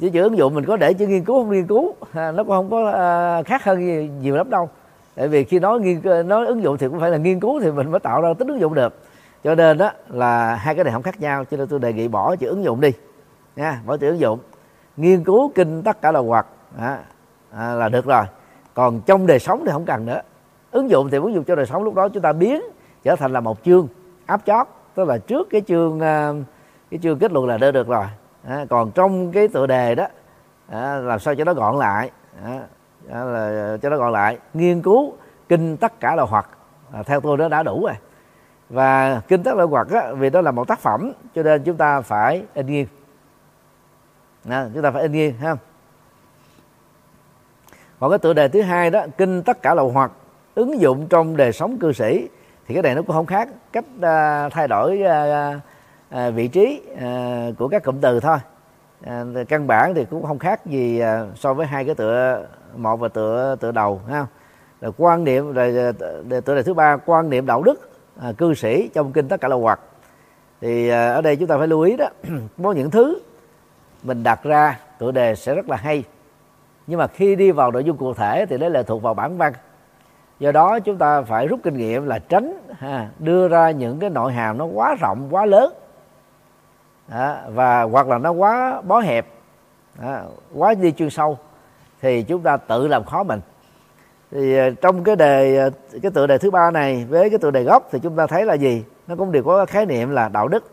Chứ 0.00 0.10
chữ 0.10 0.22
ứng 0.22 0.38
dụng 0.38 0.54
mình 0.54 0.64
có 0.64 0.76
để 0.76 0.94
chữ 0.94 1.06
nghiên 1.06 1.24
cứu 1.24 1.42
không 1.42 1.50
nghiên 1.50 1.66
cứu 1.66 1.94
nó 2.14 2.32
cũng 2.36 2.48
không 2.48 2.70
có 2.70 2.90
à, 2.90 3.42
khác 3.42 3.64
hơn 3.64 3.86
nhiều, 3.86 4.02
nhiều 4.22 4.36
lắm 4.36 4.50
đâu. 4.50 4.68
Tại 5.14 5.28
vì 5.28 5.44
khi 5.44 5.58
nói 5.58 5.80
nghiên 5.80 6.28
nói 6.28 6.46
ứng 6.46 6.62
dụng 6.62 6.78
thì 6.78 6.88
cũng 6.88 7.00
phải 7.00 7.10
là 7.10 7.16
nghiên 7.16 7.40
cứu 7.40 7.60
thì 7.60 7.70
mình 7.70 7.90
mới 7.90 8.00
tạo 8.00 8.20
ra 8.20 8.34
tính 8.34 8.48
ứng 8.48 8.60
dụng 8.60 8.74
được 8.74 8.94
cho 9.44 9.54
nên 9.54 9.78
đó 9.78 9.90
là 10.08 10.54
hai 10.54 10.74
cái 10.74 10.84
này 10.84 10.92
không 10.92 11.02
khác 11.02 11.20
nhau 11.20 11.44
cho 11.44 11.56
nên 11.56 11.68
tôi 11.68 11.78
đề 11.78 11.92
nghị 11.92 12.08
bỏ 12.08 12.36
chữ 12.36 12.48
ứng 12.48 12.64
dụng 12.64 12.80
đi. 12.80 12.92
Nha 13.56 13.80
bỏ 13.86 13.96
chữ 13.96 14.08
ứng 14.08 14.20
dụng. 14.20 14.38
Nghiên 14.96 15.24
cứu 15.24 15.52
kinh 15.54 15.82
tất 15.82 16.02
cả 16.02 16.12
là 16.12 16.20
hoạt 16.20 16.46
à, 16.78 16.98
à, 17.50 17.74
là 17.74 17.88
được 17.88 18.06
rồi. 18.06 18.24
Còn 18.74 19.00
trong 19.00 19.26
đời 19.26 19.38
sống 19.38 19.62
thì 19.66 19.72
không 19.72 19.84
cần 19.84 20.06
nữa. 20.06 20.20
Ứng 20.70 20.90
dụng 20.90 21.10
thì 21.10 21.18
ứng 21.18 21.34
dụng 21.34 21.44
cho 21.44 21.54
đời 21.54 21.66
sống 21.66 21.82
lúc 21.84 21.94
đó 21.94 22.08
chúng 22.08 22.22
ta 22.22 22.32
biến 22.32 22.62
trở 23.02 23.16
thành 23.16 23.32
là 23.32 23.40
một 23.40 23.58
chương 23.64 23.88
áp 24.26 24.40
chót. 24.46 24.66
Tức 24.94 25.08
là 25.08 25.18
trước 25.18 25.48
cái 25.50 25.60
chương 25.60 26.00
à, 26.00 26.32
cái 26.90 27.00
chương 27.02 27.18
kết 27.18 27.32
luận 27.32 27.46
là 27.46 27.58
đã 27.58 27.70
được 27.70 27.88
rồi. 27.88 28.04
À, 28.48 28.64
còn 28.70 28.90
trong 28.90 29.32
cái 29.32 29.48
tựa 29.48 29.66
đề 29.66 29.94
đó 29.94 30.06
à, 30.68 30.96
làm 30.96 31.18
sao 31.18 31.34
cho 31.34 31.44
nó 31.44 31.54
gọn 31.54 31.76
lại. 31.78 32.10
À, 32.44 33.24
là 33.24 33.76
cho 33.82 33.88
nó 33.90 33.96
gọn 33.96 34.12
lại. 34.12 34.38
Nghiên 34.54 34.82
cứu 34.82 35.12
kinh 35.48 35.76
tất 35.76 36.00
cả 36.00 36.14
là 36.14 36.22
hoặc 36.22 36.48
à, 36.92 37.02
theo 37.02 37.20
tôi 37.20 37.38
nó 37.38 37.48
đã 37.48 37.62
đủ 37.62 37.86
rồi 37.86 37.94
và 38.70 39.20
kinh 39.28 39.42
tất 39.42 39.52
cả 39.58 39.66
quật 39.66 39.88
á, 39.88 40.12
vì 40.12 40.30
đó 40.30 40.40
là 40.40 40.50
một 40.50 40.68
tác 40.68 40.78
phẩm 40.78 41.12
cho 41.34 41.42
nên 41.42 41.62
chúng 41.62 41.76
ta 41.76 42.00
phải 42.00 42.42
in 42.54 42.66
nghiêng 42.66 42.86
à, 44.48 44.68
chúng 44.74 44.82
ta 44.82 44.90
phải 44.90 45.02
in 45.02 45.12
nghiêng 45.12 45.36
ha. 45.36 45.56
Còn 48.00 48.10
cái 48.10 48.18
tựa 48.18 48.32
đề 48.32 48.48
thứ 48.48 48.62
hai 48.62 48.90
đó 48.90 49.06
kinh 49.18 49.42
tất 49.42 49.62
cả 49.62 49.74
lậu 49.74 49.90
hoặc 49.90 50.10
ứng 50.54 50.80
dụng 50.80 51.06
trong 51.06 51.36
đời 51.36 51.52
sống 51.52 51.78
cư 51.78 51.92
sĩ 51.92 52.28
thì 52.66 52.74
cái 52.74 52.82
này 52.82 52.94
nó 52.94 53.02
cũng 53.02 53.16
không 53.16 53.26
khác 53.26 53.48
cách 53.72 53.84
uh, 53.96 54.52
thay 54.52 54.68
đổi 54.68 55.02
uh, 55.02 55.56
uh, 56.14 56.34
vị 56.34 56.48
trí 56.48 56.82
uh, 56.92 57.58
của 57.58 57.68
các 57.68 57.84
cụm 57.84 58.00
từ 58.00 58.20
thôi. 58.20 58.38
Uh, 59.06 59.48
căn 59.48 59.66
bản 59.66 59.94
thì 59.94 60.04
cũng 60.04 60.26
không 60.26 60.38
khác 60.38 60.66
gì 60.66 61.02
uh, 61.02 61.38
so 61.38 61.54
với 61.54 61.66
hai 61.66 61.84
cái 61.84 61.94
tựa 61.94 62.46
một 62.76 62.96
và 62.96 63.08
tựa 63.08 63.56
tựa 63.60 63.72
đầu 63.72 64.00
ha. 64.08 64.26
Rồi 64.80 64.92
quan 64.96 65.24
niệm 65.24 65.52
rồi 65.52 65.92
tựa 66.44 66.54
đề 66.54 66.62
thứ 66.62 66.74
ba 66.74 66.96
quan 66.96 67.30
niệm 67.30 67.46
đạo 67.46 67.62
đức 67.62 67.89
à, 68.22 68.32
cư 68.38 68.54
sĩ 68.54 68.88
trong 68.94 69.12
kinh 69.12 69.28
tất 69.28 69.40
cả 69.40 69.48
là 69.48 69.56
hoạt 69.56 69.80
thì 70.60 70.88
à, 70.88 71.12
ở 71.12 71.22
đây 71.22 71.36
chúng 71.36 71.48
ta 71.48 71.58
phải 71.58 71.68
lưu 71.68 71.80
ý 71.80 71.96
đó 71.96 72.06
có 72.62 72.72
những 72.72 72.90
thứ 72.90 73.20
mình 74.02 74.22
đặt 74.22 74.42
ra 74.42 74.78
tựa 74.98 75.10
đề 75.10 75.34
sẽ 75.34 75.54
rất 75.54 75.68
là 75.68 75.76
hay. 75.76 76.04
Nhưng 76.86 76.98
mà 76.98 77.06
khi 77.06 77.36
đi 77.36 77.50
vào 77.50 77.70
nội 77.70 77.84
dung 77.84 77.96
cụ 77.96 78.14
thể 78.14 78.46
thì 78.46 78.58
đấy 78.58 78.70
là 78.70 78.82
thuộc 78.82 79.02
vào 79.02 79.14
bản 79.14 79.36
văn. 79.36 79.52
Do 80.38 80.52
đó 80.52 80.78
chúng 80.78 80.96
ta 80.96 81.22
phải 81.22 81.46
rút 81.46 81.60
kinh 81.62 81.76
nghiệm 81.76 82.06
là 82.06 82.18
tránh 82.18 82.60
ha, 82.78 83.08
đưa 83.18 83.48
ra 83.48 83.70
những 83.70 83.98
cái 83.98 84.10
nội 84.10 84.32
hàm 84.32 84.58
nó 84.58 84.64
quá 84.64 84.96
rộng 85.00 85.28
quá 85.30 85.46
lớn. 85.46 85.72
À, 87.08 87.42
và 87.48 87.82
hoặc 87.82 88.08
là 88.08 88.18
nó 88.18 88.30
quá 88.30 88.80
bó 88.80 89.00
hẹp 89.00 89.26
à, 90.00 90.22
quá 90.54 90.74
đi 90.74 90.92
chuyên 90.92 91.10
sâu 91.10 91.38
thì 92.00 92.22
chúng 92.22 92.42
ta 92.42 92.56
tự 92.56 92.88
làm 92.88 93.04
khó 93.04 93.22
mình 93.22 93.40
thì 94.30 94.56
ờ, 94.58 94.70
trong 94.70 95.04
cái 95.04 95.16
đề 95.16 95.56
ờ, 95.56 95.70
cái 96.02 96.10
tựa 96.14 96.26
đề 96.26 96.38
thứ 96.38 96.50
ba 96.50 96.70
này 96.70 97.06
với 97.08 97.30
cái 97.30 97.38
tựa 97.38 97.50
đề 97.50 97.62
gốc 97.62 97.88
thì 97.90 97.98
chúng 98.02 98.16
ta 98.16 98.26
thấy 98.26 98.44
là 98.44 98.54
gì? 98.54 98.84
Nó 99.06 99.16
cũng 99.16 99.32
đều 99.32 99.42
có 99.42 99.66
khái 99.66 99.86
niệm 99.86 100.10
là 100.10 100.28
đạo 100.28 100.48
đức. 100.48 100.70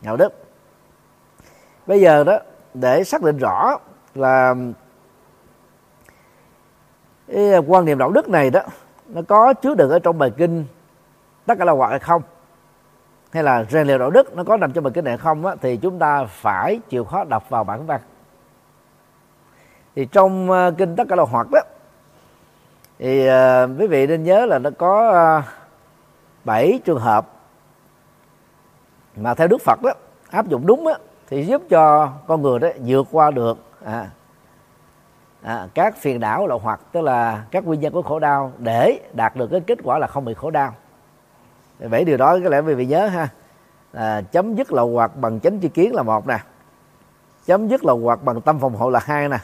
Đạo 0.00 0.16
đức. 0.16 0.32
Bây 1.86 2.00
giờ 2.00 2.24
đó 2.24 2.38
để 2.74 3.04
xác 3.04 3.22
định 3.22 3.38
rõ 3.38 3.78
là 4.14 4.54
cái 7.32 7.58
quan 7.66 7.84
niệm 7.84 7.98
đạo 7.98 8.10
đức 8.10 8.28
này 8.28 8.50
đó 8.50 8.60
nó 9.08 9.22
có 9.28 9.52
chứa 9.52 9.74
đựng 9.74 9.90
ở 9.90 9.98
trong 9.98 10.18
bài 10.18 10.30
kinh 10.36 10.64
tất 11.46 11.54
cả 11.58 11.64
là 11.64 11.72
hoặc 11.72 11.90
hay 11.90 11.98
không? 11.98 12.22
Hay 13.30 13.42
là 13.42 13.64
rèn 13.64 13.86
luyện 13.86 13.98
đạo 13.98 14.10
đức 14.10 14.36
nó 14.36 14.44
có 14.44 14.56
nằm 14.56 14.72
trong 14.72 14.84
bài 14.84 14.92
kinh 14.94 15.04
này 15.04 15.18
không 15.18 15.46
á, 15.46 15.54
thì 15.60 15.76
chúng 15.76 15.98
ta 15.98 16.24
phải 16.24 16.80
chịu 16.88 17.04
khó 17.04 17.24
đọc 17.24 17.50
vào 17.50 17.64
bản 17.64 17.86
văn. 17.86 18.00
Thì 19.96 20.06
trong 20.12 20.50
ờ, 20.50 20.70
kinh 20.78 20.96
tất 20.96 21.04
cả 21.08 21.16
là 21.16 21.24
hoặc 21.30 21.46
đó 21.52 21.60
thì 22.98 23.26
à, 23.26 23.66
quý 23.78 23.86
vị 23.86 24.06
nên 24.06 24.22
nhớ 24.22 24.46
là 24.46 24.58
nó 24.58 24.70
có 24.78 25.10
à, 25.10 25.38
uh, 25.38 25.44
7 26.44 26.80
trường 26.84 26.98
hợp 26.98 27.28
mà 29.16 29.34
theo 29.34 29.48
Đức 29.48 29.60
Phật 29.60 29.82
đó 29.82 29.90
áp 30.30 30.48
dụng 30.48 30.66
đúng 30.66 30.84
đó, 30.84 30.94
thì 31.28 31.44
giúp 31.44 31.62
cho 31.70 32.12
con 32.26 32.42
người 32.42 32.58
đó 32.58 32.68
vượt 32.86 33.06
qua 33.10 33.30
được 33.30 33.58
à, 33.84 34.10
à, 35.42 35.68
các 35.74 35.96
phiền 35.96 36.20
não 36.20 36.46
lậu 36.46 36.58
hoặc 36.58 36.80
tức 36.92 37.00
là 37.00 37.44
các 37.50 37.64
nguyên 37.64 37.80
nhân 37.80 37.92
của 37.92 38.02
khổ 38.02 38.18
đau 38.18 38.52
để 38.58 39.00
đạt 39.12 39.36
được 39.36 39.48
cái 39.50 39.60
kết 39.60 39.78
quả 39.84 39.98
là 39.98 40.06
không 40.06 40.24
bị 40.24 40.34
khổ 40.34 40.50
đau. 40.50 40.74
Bảy 41.90 42.04
điều 42.04 42.16
đó 42.16 42.38
có 42.44 42.50
lẽ 42.50 42.60
quý 42.60 42.74
vị 42.74 42.86
nhớ 42.86 43.06
ha. 43.06 43.28
À, 43.92 44.20
chấm 44.20 44.54
dứt 44.54 44.72
lậu 44.72 44.92
hoặc 44.92 45.16
bằng 45.16 45.40
chánh 45.40 45.60
tri 45.60 45.68
kiến 45.68 45.94
là 45.94 46.02
một 46.02 46.26
nè. 46.26 46.38
Chấm 47.46 47.68
dứt 47.68 47.84
lậu 47.84 47.98
hoặc 47.98 48.22
bằng 48.24 48.40
tâm 48.40 48.60
phòng 48.60 48.74
hộ 48.74 48.90
là 48.90 49.00
hai 49.02 49.28
nè. 49.28 49.38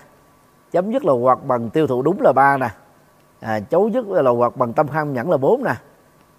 Chấm 0.71 0.93
dứt 0.93 1.05
lậu 1.05 1.19
hoặc 1.19 1.45
bằng 1.45 1.71
tiêu 1.71 1.87
thụ 1.87 2.03
đúng 2.03 2.21
là 2.21 2.33
ba 2.33 2.57
nè 2.57 2.69
à, 3.41 3.61
chấu 3.61 3.89
dứt 3.89 4.09
lầu 4.09 4.37
hoặc 4.37 4.57
bằng 4.57 4.73
tâm 4.73 4.89
ham 4.89 5.13
nhẫn 5.13 5.31
là 5.31 5.37
bốn 5.37 5.65
nè. 5.65 5.75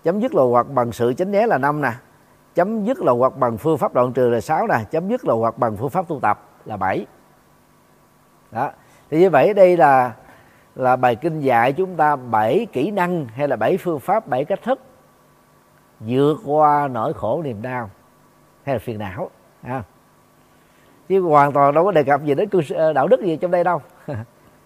Chấm 0.03 0.19
dứt 0.19 0.35
lầu 0.35 0.49
hoặc 0.49 0.67
bằng 0.69 0.91
sự 0.91 1.13
tránh 1.13 1.31
né 1.31 1.47
là 1.47 1.57
năm 1.57 1.81
nè. 1.81 1.91
Chấm 2.55 2.83
dứt 2.85 3.01
lầu 3.01 3.17
hoặc 3.17 3.37
bằng 3.37 3.57
phương 3.57 3.77
pháp 3.77 3.93
đoạn 3.93 4.13
trừ 4.13 4.29
là 4.29 4.41
sáu 4.41 4.67
nè. 4.67 4.75
Chấm 4.91 5.07
dứt 5.07 5.25
lầu 5.25 5.39
hoặc 5.39 5.57
bằng 5.57 5.77
phương 5.77 5.89
pháp 5.89 6.07
tu 6.07 6.19
tập 6.19 6.49
là 6.65 6.77
bảy. 6.77 7.05
Đó. 8.51 8.71
Thì 9.09 9.19
như 9.19 9.29
vậy 9.29 9.53
đây 9.53 9.77
là 9.77 10.13
là 10.75 10.95
bài 10.95 11.15
kinh 11.15 11.39
dạy 11.39 11.73
chúng 11.73 11.95
ta 11.95 12.15
bảy 12.15 12.67
kỹ 12.73 12.91
năng 12.91 13.25
hay 13.25 13.47
là 13.47 13.55
bảy 13.55 13.77
phương 13.77 13.99
pháp 13.99 14.27
bảy 14.27 14.45
cách 14.45 14.59
thức 14.63 14.79
vượt 15.99 16.37
qua 16.45 16.87
nỗi 16.87 17.13
khổ 17.13 17.41
niềm 17.43 17.61
đau 17.61 17.89
hay 18.63 18.75
là 18.75 18.79
phiền 18.79 18.99
não. 18.99 19.29
À. 19.61 19.83
chứ 21.09 21.21
hoàn 21.21 21.51
toàn 21.51 21.73
đâu 21.73 21.85
có 21.85 21.91
đề 21.91 22.03
cập 22.03 22.23
gì 22.23 22.35
đến 22.35 22.49
cư 22.49 22.61
ờ, 22.69 22.93
đạo 22.93 23.07
đức 23.07 23.21
gì 23.21 23.37
trong 23.37 23.51
đây 23.51 23.63
đâu. 23.63 23.81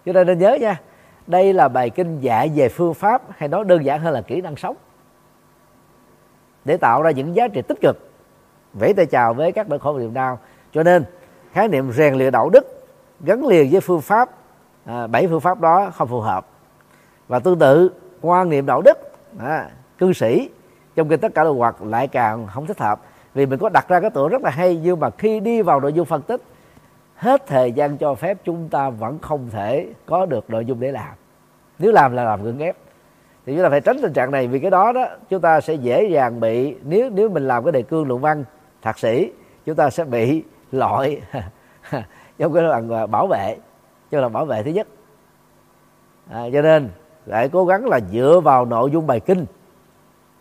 Cho 0.05 0.13
nên 0.13 0.27
nên 0.27 0.39
nhớ 0.39 0.57
nha 0.61 0.81
đây 1.27 1.53
là 1.53 1.67
bài 1.67 1.89
kinh 1.89 2.19
dạy 2.19 2.51
về 2.55 2.69
phương 2.69 2.93
pháp 2.93 3.21
hay 3.37 3.49
nói 3.49 3.63
đơn 3.63 3.85
giản 3.85 4.01
hơn 4.01 4.13
là 4.13 4.21
kỹ 4.21 4.41
năng 4.41 4.55
sống. 4.55 4.75
Để 6.65 6.77
tạo 6.77 7.01
ra 7.01 7.11
những 7.11 7.35
giá 7.35 7.47
trị 7.47 7.61
tích 7.61 7.81
cực 7.81 8.09
vẫy 8.73 8.93
tay 8.93 9.05
chào 9.05 9.33
với 9.33 9.51
các 9.51 9.69
nỗi 9.69 9.79
khổ 9.79 9.97
niềm 9.99 10.13
đau 10.13 10.39
cho 10.73 10.83
nên 10.83 11.05
khái 11.51 11.67
niệm 11.67 11.91
rèn 11.91 12.15
luyện 12.15 12.31
đạo 12.31 12.49
đức 12.49 12.85
gắn 13.21 13.45
liền 13.45 13.71
với 13.71 13.81
phương 13.81 14.01
pháp 14.01 14.29
à, 14.85 15.07
bảy 15.07 15.27
phương 15.27 15.41
pháp 15.41 15.61
đó 15.61 15.91
không 15.95 16.07
phù 16.07 16.19
hợp. 16.19 16.47
Và 17.27 17.39
tương 17.39 17.59
tự 17.59 17.91
quan 18.21 18.49
niệm 18.49 18.65
đạo 18.65 18.81
đức 18.81 18.97
à, 19.39 19.69
cư 19.97 20.13
sĩ 20.13 20.49
trong 20.95 21.09
kinh 21.09 21.19
tất 21.19 21.35
cả 21.35 21.43
đồ 21.43 21.53
hoạt 21.53 21.83
lại 21.83 22.07
càng 22.07 22.47
không 22.47 22.65
thích 22.65 22.79
hợp. 22.79 23.01
Vì 23.33 23.45
mình 23.45 23.59
có 23.59 23.69
đặt 23.69 23.87
ra 23.87 23.99
cái 23.99 24.09
tưởng 24.09 24.29
rất 24.29 24.41
là 24.41 24.49
hay 24.49 24.79
nhưng 24.83 24.99
mà 24.99 25.09
khi 25.09 25.39
đi 25.39 25.61
vào 25.61 25.79
nội 25.79 25.93
dung 25.93 26.05
phân 26.05 26.21
tích 26.21 26.41
hết 27.25 27.47
thời 27.47 27.71
gian 27.71 27.97
cho 27.97 28.15
phép 28.15 28.37
chúng 28.43 28.69
ta 28.69 28.89
vẫn 28.89 29.19
không 29.19 29.49
thể 29.49 29.87
có 30.05 30.25
được 30.25 30.49
nội 30.49 30.65
dung 30.65 30.79
để 30.79 30.91
làm. 30.91 31.13
Nếu 31.79 31.91
làm 31.91 32.15
là 32.15 32.23
làm 32.23 32.43
gượng 32.43 32.59
ép. 32.59 32.75
Thì 33.45 33.53
chúng 33.53 33.63
ta 33.63 33.69
phải 33.69 33.81
tránh 33.81 33.97
tình 34.01 34.13
trạng 34.13 34.31
này 34.31 34.47
vì 34.47 34.59
cái 34.59 34.71
đó 34.71 34.91
đó 34.91 35.07
chúng 35.29 35.41
ta 35.41 35.61
sẽ 35.61 35.73
dễ 35.73 36.09
dàng 36.09 36.39
bị 36.39 36.75
nếu 36.83 37.09
nếu 37.09 37.29
mình 37.29 37.47
làm 37.47 37.63
cái 37.63 37.71
đề 37.71 37.81
cương 37.81 38.07
luận 38.07 38.21
văn 38.21 38.43
thạc 38.81 38.99
sĩ 38.99 39.31
chúng 39.65 39.75
ta 39.75 39.89
sẽ 39.89 40.03
bị 40.03 40.43
loại 40.71 41.21
trong 42.37 42.53
cái 42.53 42.63
đoạn 42.63 42.89
à, 42.89 43.05
bảo 43.05 43.27
vệ 43.27 43.57
cho 44.11 44.21
là 44.21 44.29
bảo 44.29 44.45
vệ 44.45 44.63
thứ 44.63 44.71
nhất. 44.71 44.87
À, 46.29 46.41
cho 46.53 46.61
nên 46.61 46.89
lại 47.25 47.49
cố 47.49 47.65
gắng 47.65 47.85
là 47.85 47.99
dựa 48.11 48.39
vào 48.43 48.65
nội 48.65 48.91
dung 48.91 49.07
bài 49.07 49.19
kinh. 49.19 49.45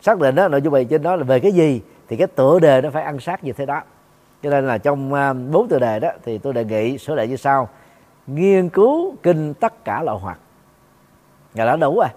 Xác 0.00 0.18
định 0.18 0.34
đó 0.34 0.48
nội 0.48 0.62
dung 0.62 0.72
bài 0.72 0.84
kinh 0.84 1.02
đó 1.02 1.16
là 1.16 1.24
về 1.24 1.40
cái 1.40 1.52
gì 1.52 1.82
thì 2.08 2.16
cái 2.16 2.26
tựa 2.26 2.58
đề 2.58 2.80
nó 2.80 2.90
phải 2.90 3.02
ăn 3.02 3.18
sát 3.18 3.44
như 3.44 3.52
thế 3.52 3.66
đó 3.66 3.82
cho 4.44 4.50
nên 4.50 4.66
là 4.66 4.78
trong 4.78 5.14
à, 5.14 5.32
bốn 5.32 5.68
tựa 5.68 5.78
đề 5.78 6.00
đó 6.00 6.08
thì 6.24 6.38
tôi 6.38 6.52
đề 6.52 6.64
nghị 6.64 6.98
số 6.98 7.16
đề 7.16 7.28
như 7.28 7.36
sau. 7.36 7.68
Nghiên 8.26 8.68
cứu 8.68 9.14
kinh 9.22 9.54
tất 9.54 9.84
cả 9.84 10.02
loại 10.02 10.18
hoạt. 10.18 10.38
Là 11.54 11.64
đã 11.64 11.76
đủ 11.76 11.96
rồi. 11.96 12.08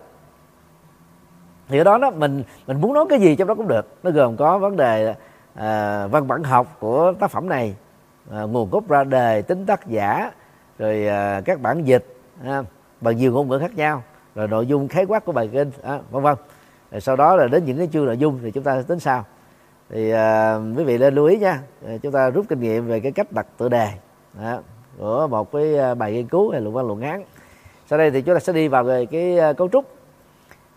Thì 1.67 1.77
ở 1.77 1.83
đó 1.83 1.97
đó 1.97 2.11
mình 2.11 2.43
mình 2.67 2.81
muốn 2.81 2.93
nói 2.93 3.05
cái 3.09 3.19
gì 3.19 3.35
trong 3.35 3.47
đó 3.47 3.55
cũng 3.55 3.67
được. 3.67 3.97
Nó 4.03 4.11
gồm 4.11 4.37
có 4.37 4.57
vấn 4.57 4.75
đề 4.75 5.15
à, 5.55 6.07
văn 6.07 6.27
bản 6.27 6.43
học 6.43 6.77
của 6.79 7.13
tác 7.19 7.31
phẩm 7.31 7.49
này 7.49 7.75
à, 8.31 8.41
nguồn 8.41 8.69
gốc 8.69 8.89
ra 8.89 9.03
đề 9.03 9.41
tính 9.41 9.65
tác 9.65 9.87
giả 9.87 10.31
rồi 10.79 11.07
à, 11.07 11.41
các 11.45 11.61
bản 11.61 11.83
dịch 11.83 12.05
à, 12.45 12.63
bằng 13.01 13.17
nhiều 13.17 13.31
ngôn 13.31 13.49
ngữ 13.49 13.59
khác 13.59 13.75
nhau 13.75 14.03
rồi 14.35 14.47
nội 14.47 14.67
dung 14.67 14.87
khái 14.87 15.05
quát 15.05 15.25
của 15.25 15.31
bài 15.31 15.49
kinh 15.51 15.71
à, 15.83 15.99
vân 16.11 16.23
vân. 16.23 16.35
Rồi 16.91 17.01
sau 17.01 17.15
đó 17.15 17.35
là 17.35 17.47
đến 17.47 17.65
những 17.65 17.77
cái 17.77 17.89
chương 17.93 18.05
nội 18.05 18.17
dung 18.17 18.39
thì 18.43 18.51
chúng 18.51 18.63
ta 18.63 18.81
tính 18.81 18.99
sao 18.99 19.25
thì 19.89 20.11
à, 20.11 20.55
quý 20.77 20.83
vị 20.83 20.97
nên 20.97 21.15
lưu 21.15 21.25
ý 21.25 21.37
nha. 21.37 21.61
Chúng 22.01 22.11
ta 22.11 22.29
rút 22.29 22.45
kinh 22.49 22.59
nghiệm 22.59 22.87
về 22.87 22.99
cái 22.99 23.11
cách 23.11 23.31
đặt 23.31 23.47
tựa 23.57 23.69
đề. 23.69 23.89
Đó, 24.33 24.59
của 24.97 25.27
một 25.27 25.51
cái 25.51 25.77
à, 25.77 25.95
bài 25.95 26.11
nghiên 26.11 26.27
cứu 26.27 26.51
hay 26.51 26.61
luận 26.61 26.73
văn 26.73 26.87
luận 26.87 27.01
án. 27.01 27.23
Sau 27.85 27.99
đây 27.99 28.11
thì 28.11 28.21
chúng 28.21 28.35
ta 28.35 28.39
sẽ 28.39 28.53
đi 28.53 28.67
vào 28.67 28.83
về 28.83 29.05
cái 29.05 29.39
à, 29.39 29.53
cấu 29.53 29.69
trúc. 29.69 29.85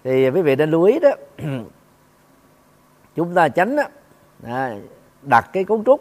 Thì 0.05 0.31
quý 0.31 0.43
vị 0.43 0.57
nên 0.57 0.71
lưu 0.71 0.83
ý 0.83 1.01
đó 1.01 1.11
chúng 3.15 3.35
ta 3.35 3.49
tránh 3.49 3.77
đó, 3.77 3.83
đó, 4.39 4.69
đặt 5.23 5.51
cái 5.53 5.65
cấu 5.65 5.83
trúc 5.87 6.01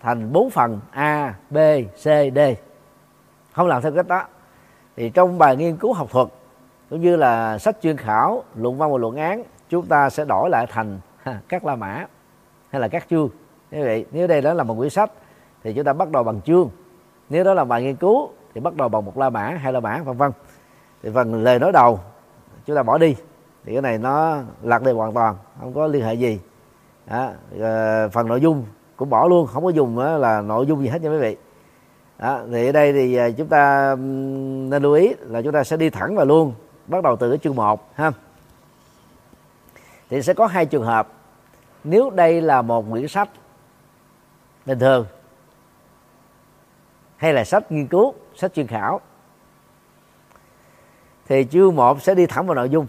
thành 0.00 0.32
bốn 0.32 0.50
phần 0.50 0.80
A, 0.90 1.34
B, 1.50 1.56
C, 1.96 2.04
D. 2.34 2.38
Không 3.52 3.66
làm 3.66 3.82
theo 3.82 3.92
cách 3.92 4.08
đó. 4.08 4.24
Thì 4.96 5.10
trong 5.10 5.38
bài 5.38 5.56
nghiên 5.56 5.76
cứu 5.76 5.92
học 5.92 6.10
thuật 6.10 6.28
cũng 6.90 7.00
như 7.00 7.16
là 7.16 7.58
sách 7.58 7.76
chuyên 7.82 7.96
khảo 7.96 8.42
luận 8.54 8.78
văn 8.78 8.92
và 8.92 8.98
luận 8.98 9.16
án 9.16 9.42
chúng 9.68 9.86
ta 9.86 10.10
sẽ 10.10 10.24
đổi 10.24 10.50
lại 10.50 10.66
thành 10.70 11.00
các 11.48 11.64
la 11.64 11.76
mã 11.76 12.06
hay 12.70 12.80
là 12.80 12.88
các 12.88 13.06
chương 13.10 13.28
như 13.70 13.82
vậy 13.82 14.06
nếu 14.12 14.26
đây 14.26 14.40
đó 14.40 14.54
là 14.54 14.64
một 14.64 14.74
quyển 14.74 14.90
sách 14.90 15.10
thì 15.64 15.72
chúng 15.72 15.84
ta 15.84 15.92
bắt 15.92 16.10
đầu 16.10 16.22
bằng 16.22 16.40
chương 16.40 16.70
nếu 17.28 17.44
đó 17.44 17.54
là 17.54 17.64
bài 17.64 17.82
nghiên 17.82 17.96
cứu 17.96 18.28
thì 18.54 18.60
bắt 18.60 18.74
đầu 18.74 18.88
bằng 18.88 19.04
một 19.04 19.18
la 19.18 19.30
mã 19.30 19.48
hai 19.48 19.72
la 19.72 19.80
mã 19.80 20.02
vân 20.02 20.16
vân 20.16 20.32
thì 21.02 21.10
phần 21.14 21.44
lời 21.44 21.58
nói 21.58 21.72
đầu 21.72 22.00
chúng 22.66 22.76
ta 22.76 22.82
bỏ 22.82 22.98
đi 22.98 23.16
thì 23.64 23.72
cái 23.72 23.82
này 23.82 23.98
nó 23.98 24.38
lạc 24.62 24.82
đề 24.82 24.92
hoàn 24.92 25.12
toàn 25.12 25.36
không 25.60 25.72
có 25.72 25.86
liên 25.86 26.04
hệ 26.04 26.14
gì 26.14 26.40
đó. 27.06 27.30
À, 27.60 28.08
phần 28.08 28.28
nội 28.28 28.40
dung 28.40 28.64
cũng 28.96 29.10
bỏ 29.10 29.28
luôn 29.28 29.46
không 29.46 29.64
có 29.64 29.70
dùng 29.70 29.98
là 29.98 30.40
nội 30.40 30.66
dung 30.66 30.82
gì 30.82 30.88
hết 30.88 31.02
nha 31.02 31.10
quý 31.10 31.18
vị 31.18 31.36
đó. 32.18 32.40
thì 32.52 32.66
ở 32.66 32.72
đây 32.72 32.92
thì 32.92 33.16
ờ, 33.16 33.30
chúng 33.30 33.48
ta 33.48 33.94
nên 34.68 34.82
lưu 34.82 34.92
ý 34.92 35.14
là 35.20 35.42
chúng 35.42 35.52
ta 35.52 35.64
sẽ 35.64 35.76
đi 35.76 35.90
thẳng 35.90 36.16
vào 36.16 36.26
luôn 36.26 36.52
bắt 36.86 37.02
đầu 37.04 37.16
từ 37.16 37.30
cái 37.30 37.38
chương 37.38 37.56
1 37.56 37.90
ha 37.94 38.12
thì 40.10 40.22
sẽ 40.22 40.34
có 40.34 40.46
hai 40.46 40.66
trường 40.66 40.84
hợp. 40.84 41.08
Nếu 41.84 42.10
đây 42.10 42.40
là 42.40 42.62
một 42.62 42.84
quyển 42.90 43.08
sách 43.08 43.28
bình 44.66 44.78
thường 44.78 45.06
hay 47.16 47.32
là 47.32 47.44
sách 47.44 47.72
nghiên 47.72 47.86
cứu 47.86 48.14
sách 48.34 48.54
chuyên 48.54 48.66
khảo 48.66 49.00
thì 51.26 51.46
chương 51.50 51.76
1 51.76 52.02
sẽ 52.02 52.14
đi 52.14 52.26
thẳng 52.26 52.46
vào 52.46 52.54
nội 52.54 52.68
dung. 52.68 52.86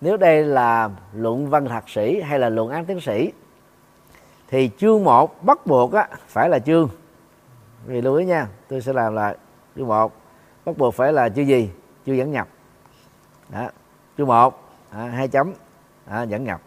Nếu 0.00 0.16
đây 0.16 0.44
là 0.44 0.90
luận 1.12 1.50
văn 1.50 1.68
thạc 1.68 1.88
sĩ 1.88 2.20
hay 2.20 2.38
là 2.38 2.48
luận 2.48 2.70
án 2.70 2.84
tiến 2.84 3.00
sĩ 3.00 3.32
thì 4.48 4.70
chương 4.78 5.04
1 5.04 5.44
bắt 5.44 5.66
buộc 5.66 5.92
á, 5.92 6.08
phải 6.28 6.48
là 6.48 6.58
chương. 6.58 6.88
Vì 7.86 8.00
lưu 8.00 8.14
ý 8.14 8.24
nha 8.24 8.48
tôi 8.68 8.80
sẽ 8.80 8.92
làm 8.92 9.14
lại 9.14 9.36
chương 9.76 9.88
1 9.88 10.12
bắt 10.64 10.78
buộc 10.78 10.94
phải 10.94 11.12
là 11.12 11.28
chương 11.28 11.46
gì? 11.46 11.70
Chương 12.06 12.16
dẫn 12.16 12.32
nhập. 12.32 12.48
Đó. 13.48 13.68
chương 14.18 14.26
1 14.26 14.62
à, 14.90 15.04
hai 15.04 15.28
chấm 15.28 15.52
à, 16.06 16.24
nhẫn 16.24 16.44
nhập 16.44 16.60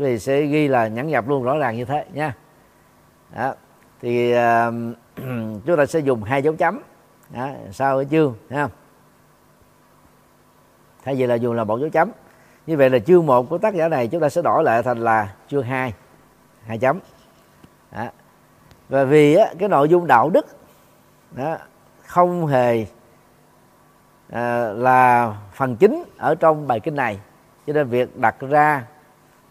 vì 0.00 0.18
sẽ 0.18 0.42
ghi 0.42 0.68
là 0.68 0.88
nhẫn 0.88 1.08
nhập 1.08 1.28
luôn 1.28 1.42
rõ 1.42 1.58
ràng 1.58 1.76
như 1.76 1.84
thế 1.84 2.04
nha 2.12 2.34
đó. 3.34 3.54
thì 4.00 4.34
uh, 4.34 4.74
chúng 5.66 5.76
ta 5.76 5.86
sẽ 5.86 5.98
dùng 5.98 6.22
hai 6.22 6.42
dấu 6.42 6.54
chấm. 6.54 6.80
Đó, 7.30 7.50
sau 7.72 7.98
cái 7.98 8.06
chương 8.10 8.34
thấy 8.48 8.58
không? 8.58 8.70
Thay 11.04 11.14
vì 11.14 11.26
là 11.26 11.34
dùng 11.34 11.54
là 11.54 11.64
một 11.64 11.80
dấu 11.80 11.90
chấm. 11.90 12.10
Như 12.66 12.76
vậy 12.76 12.90
là 12.90 12.98
chương 12.98 13.26
một 13.26 13.48
của 13.48 13.58
tác 13.58 13.74
giả 13.74 13.88
này 13.88 14.08
chúng 14.08 14.20
ta 14.20 14.28
sẽ 14.28 14.42
đổi 14.42 14.64
lại 14.64 14.82
thành 14.82 14.98
là 14.98 15.34
chương 15.48 15.62
2 15.62 15.94
hai 16.66 16.78
chấm. 16.78 16.98
Đó. 17.92 18.06
và 18.88 19.04
vì 19.04 19.34
á, 19.34 19.46
cái 19.58 19.68
nội 19.68 19.88
dung 19.88 20.06
đạo 20.06 20.30
đức 20.30 20.46
đó, 21.30 21.56
không 22.06 22.46
hề 22.46 22.86
à, 24.32 24.72
là 24.72 25.34
phần 25.52 25.76
chính 25.76 26.04
ở 26.18 26.34
trong 26.34 26.66
bài 26.66 26.80
kinh 26.80 26.94
này. 26.94 27.20
Cho 27.66 27.72
nên 27.72 27.88
việc 27.88 28.18
đặt 28.18 28.36
ra 28.40 28.84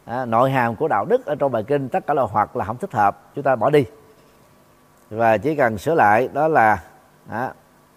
à, 0.05 0.25
nội 0.25 0.51
hàm 0.51 0.75
của 0.75 0.87
đạo 0.87 1.05
đức 1.05 1.25
ở 1.25 1.35
trong 1.35 1.51
bài 1.51 1.63
kinh 1.63 1.89
tất 1.89 2.07
cả 2.07 2.13
là 2.13 2.23
hoặc 2.23 2.55
là 2.55 2.65
không 2.65 2.77
thích 2.77 2.93
hợp 2.93 3.21
chúng 3.35 3.43
ta 3.43 3.55
bỏ 3.55 3.69
đi. 3.69 3.85
Và 5.09 5.37
chỉ 5.37 5.55
cần 5.55 5.77
sửa 5.77 5.95
lại 5.95 6.29
đó 6.33 6.47
là 6.47 6.83
à, 7.29 7.53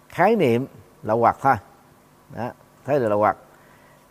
khái 0.09 0.35
niệm 0.35 0.67
là 1.03 1.13
hoặc 1.13 1.37
thôi. 1.41 1.55
Đó, 2.35 2.51
thấy 2.85 2.99
được 2.99 3.09
là 3.09 3.15
hoặc. 3.15 3.37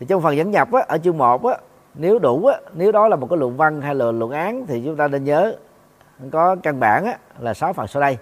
Thì 0.00 0.06
trong 0.06 0.22
phần 0.22 0.37
dẫn 0.37 0.50
nhập 0.50 0.72
á, 0.72 0.85
ở 0.88 0.98
chương 0.98 1.18
1 1.18 1.44
á, 1.46 1.56
nếu 1.94 2.18
đủ 2.18 2.46
á, 2.46 2.58
nếu 2.72 2.92
đó 2.92 3.08
là 3.08 3.16
một 3.16 3.26
cái 3.30 3.38
luận 3.38 3.56
văn 3.56 3.80
hay 3.80 3.94
là 3.94 4.12
luận 4.12 4.30
án 4.30 4.66
thì 4.66 4.82
chúng 4.85 4.96
ta 4.96 5.08
nên 5.08 5.24
nhớ 5.24 5.56
có 6.32 6.56
căn 6.62 6.80
bản 6.80 7.04
á, 7.04 7.18
là 7.38 7.54
6 7.54 7.72
phần 7.72 7.87
sau 7.87 8.00
đây. 8.00 8.18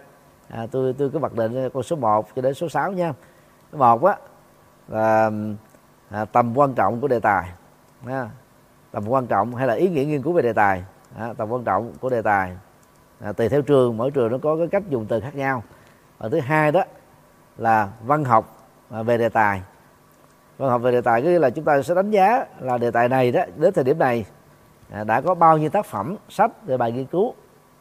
À, 0.49 0.67
tôi 0.71 0.95
tôi 0.99 1.11
cứ 1.11 1.19
mặc 1.19 1.33
định 1.35 1.71
con 1.75 1.83
số 1.83 1.97
1 1.97 2.29
cho 2.37 2.43
đến 2.43 2.55
số 2.55 2.69
6 2.69 2.93
nha. 2.93 3.13
Một 3.73 4.05
á 4.05 4.17
và 4.91 5.31
à, 6.11 6.25
tầm 6.25 6.59
quan 6.59 6.75
trọng 6.75 7.01
của 7.01 7.09
đề 7.09 7.21
tài 7.21 7.51
à, 8.07 8.31
tầm 8.91 9.09
quan 9.09 9.27
trọng 9.27 9.55
hay 9.55 9.67
là 9.67 9.75
ý 9.75 9.89
nghĩa 9.89 10.05
nghiên 10.05 10.23
cứu 10.23 10.33
về 10.33 10.43
đề 10.43 10.53
tài 10.53 10.85
à, 11.19 11.33
tầm 11.37 11.49
quan 11.51 11.65
trọng 11.65 11.93
của 12.01 12.11
đề 12.11 12.23
tài. 12.23 12.57
À, 13.21 13.33
tùy 13.33 13.49
theo 13.49 13.63
trường 13.63 13.97
mỗi 13.97 14.11
trường 14.11 14.33
nó 14.33 14.39
có 14.43 14.57
cái 14.57 14.67
cách 14.67 14.83
dùng 14.89 15.07
từ 15.07 15.21
khác 15.21 15.35
nhau. 15.35 15.63
Và 16.19 16.29
thứ 16.29 16.41
hai 16.41 16.73
đó 16.73 16.85
là 17.59 17.89
văn 18.05 18.25
học 18.25 18.57
à, 18.91 19.03
về 19.03 19.19
đề 19.19 19.29
tài. 19.29 19.63
Văn 20.59 20.71
học 20.71 20.83
về 20.83 20.93
đề 20.93 21.01
tài 21.01 21.23
có 21.23 21.29
nghĩa 21.29 21.39
là 21.39 21.51
chúng 21.51 21.65
ta 21.65 21.83
sẽ 21.83 21.95
đánh 21.95 22.11
giá 22.11 22.47
là 22.61 22.79
đề 22.79 22.91
tài 22.91 23.09
này 23.09 23.33
đó 23.33 23.43
đến 23.57 23.73
thời 23.75 23.85
điểm 23.85 23.99
này 23.99 24.25
à, 24.91 25.05
đã 25.05 25.21
có 25.21 25.35
bao 25.35 25.59
nhiêu 25.59 25.71
tác 25.71 25.87
phẩm 25.87 26.17
sách 26.29 26.51
về 26.67 26.77
bài 26.77 26.93
nghiên 26.93 27.07
cứu 27.07 27.35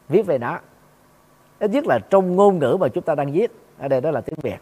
viết 0.10 0.26
về 0.26 0.38
nó. 0.38 0.60
Ít 1.60 1.72
nhất 1.72 1.88
là 1.88 2.00
trong 2.10 2.36
ngôn 2.36 2.60
ngữ 2.60 2.78
mà 2.80 2.88
chúng 2.88 3.04
ta 3.04 3.16
đang 3.16 3.32
viết. 3.32 3.52
Ở 3.80 3.88
đây 3.88 4.02
đó 4.02 4.12
là 4.12 4.22
tiếng 4.22 4.40
việt 4.42 4.58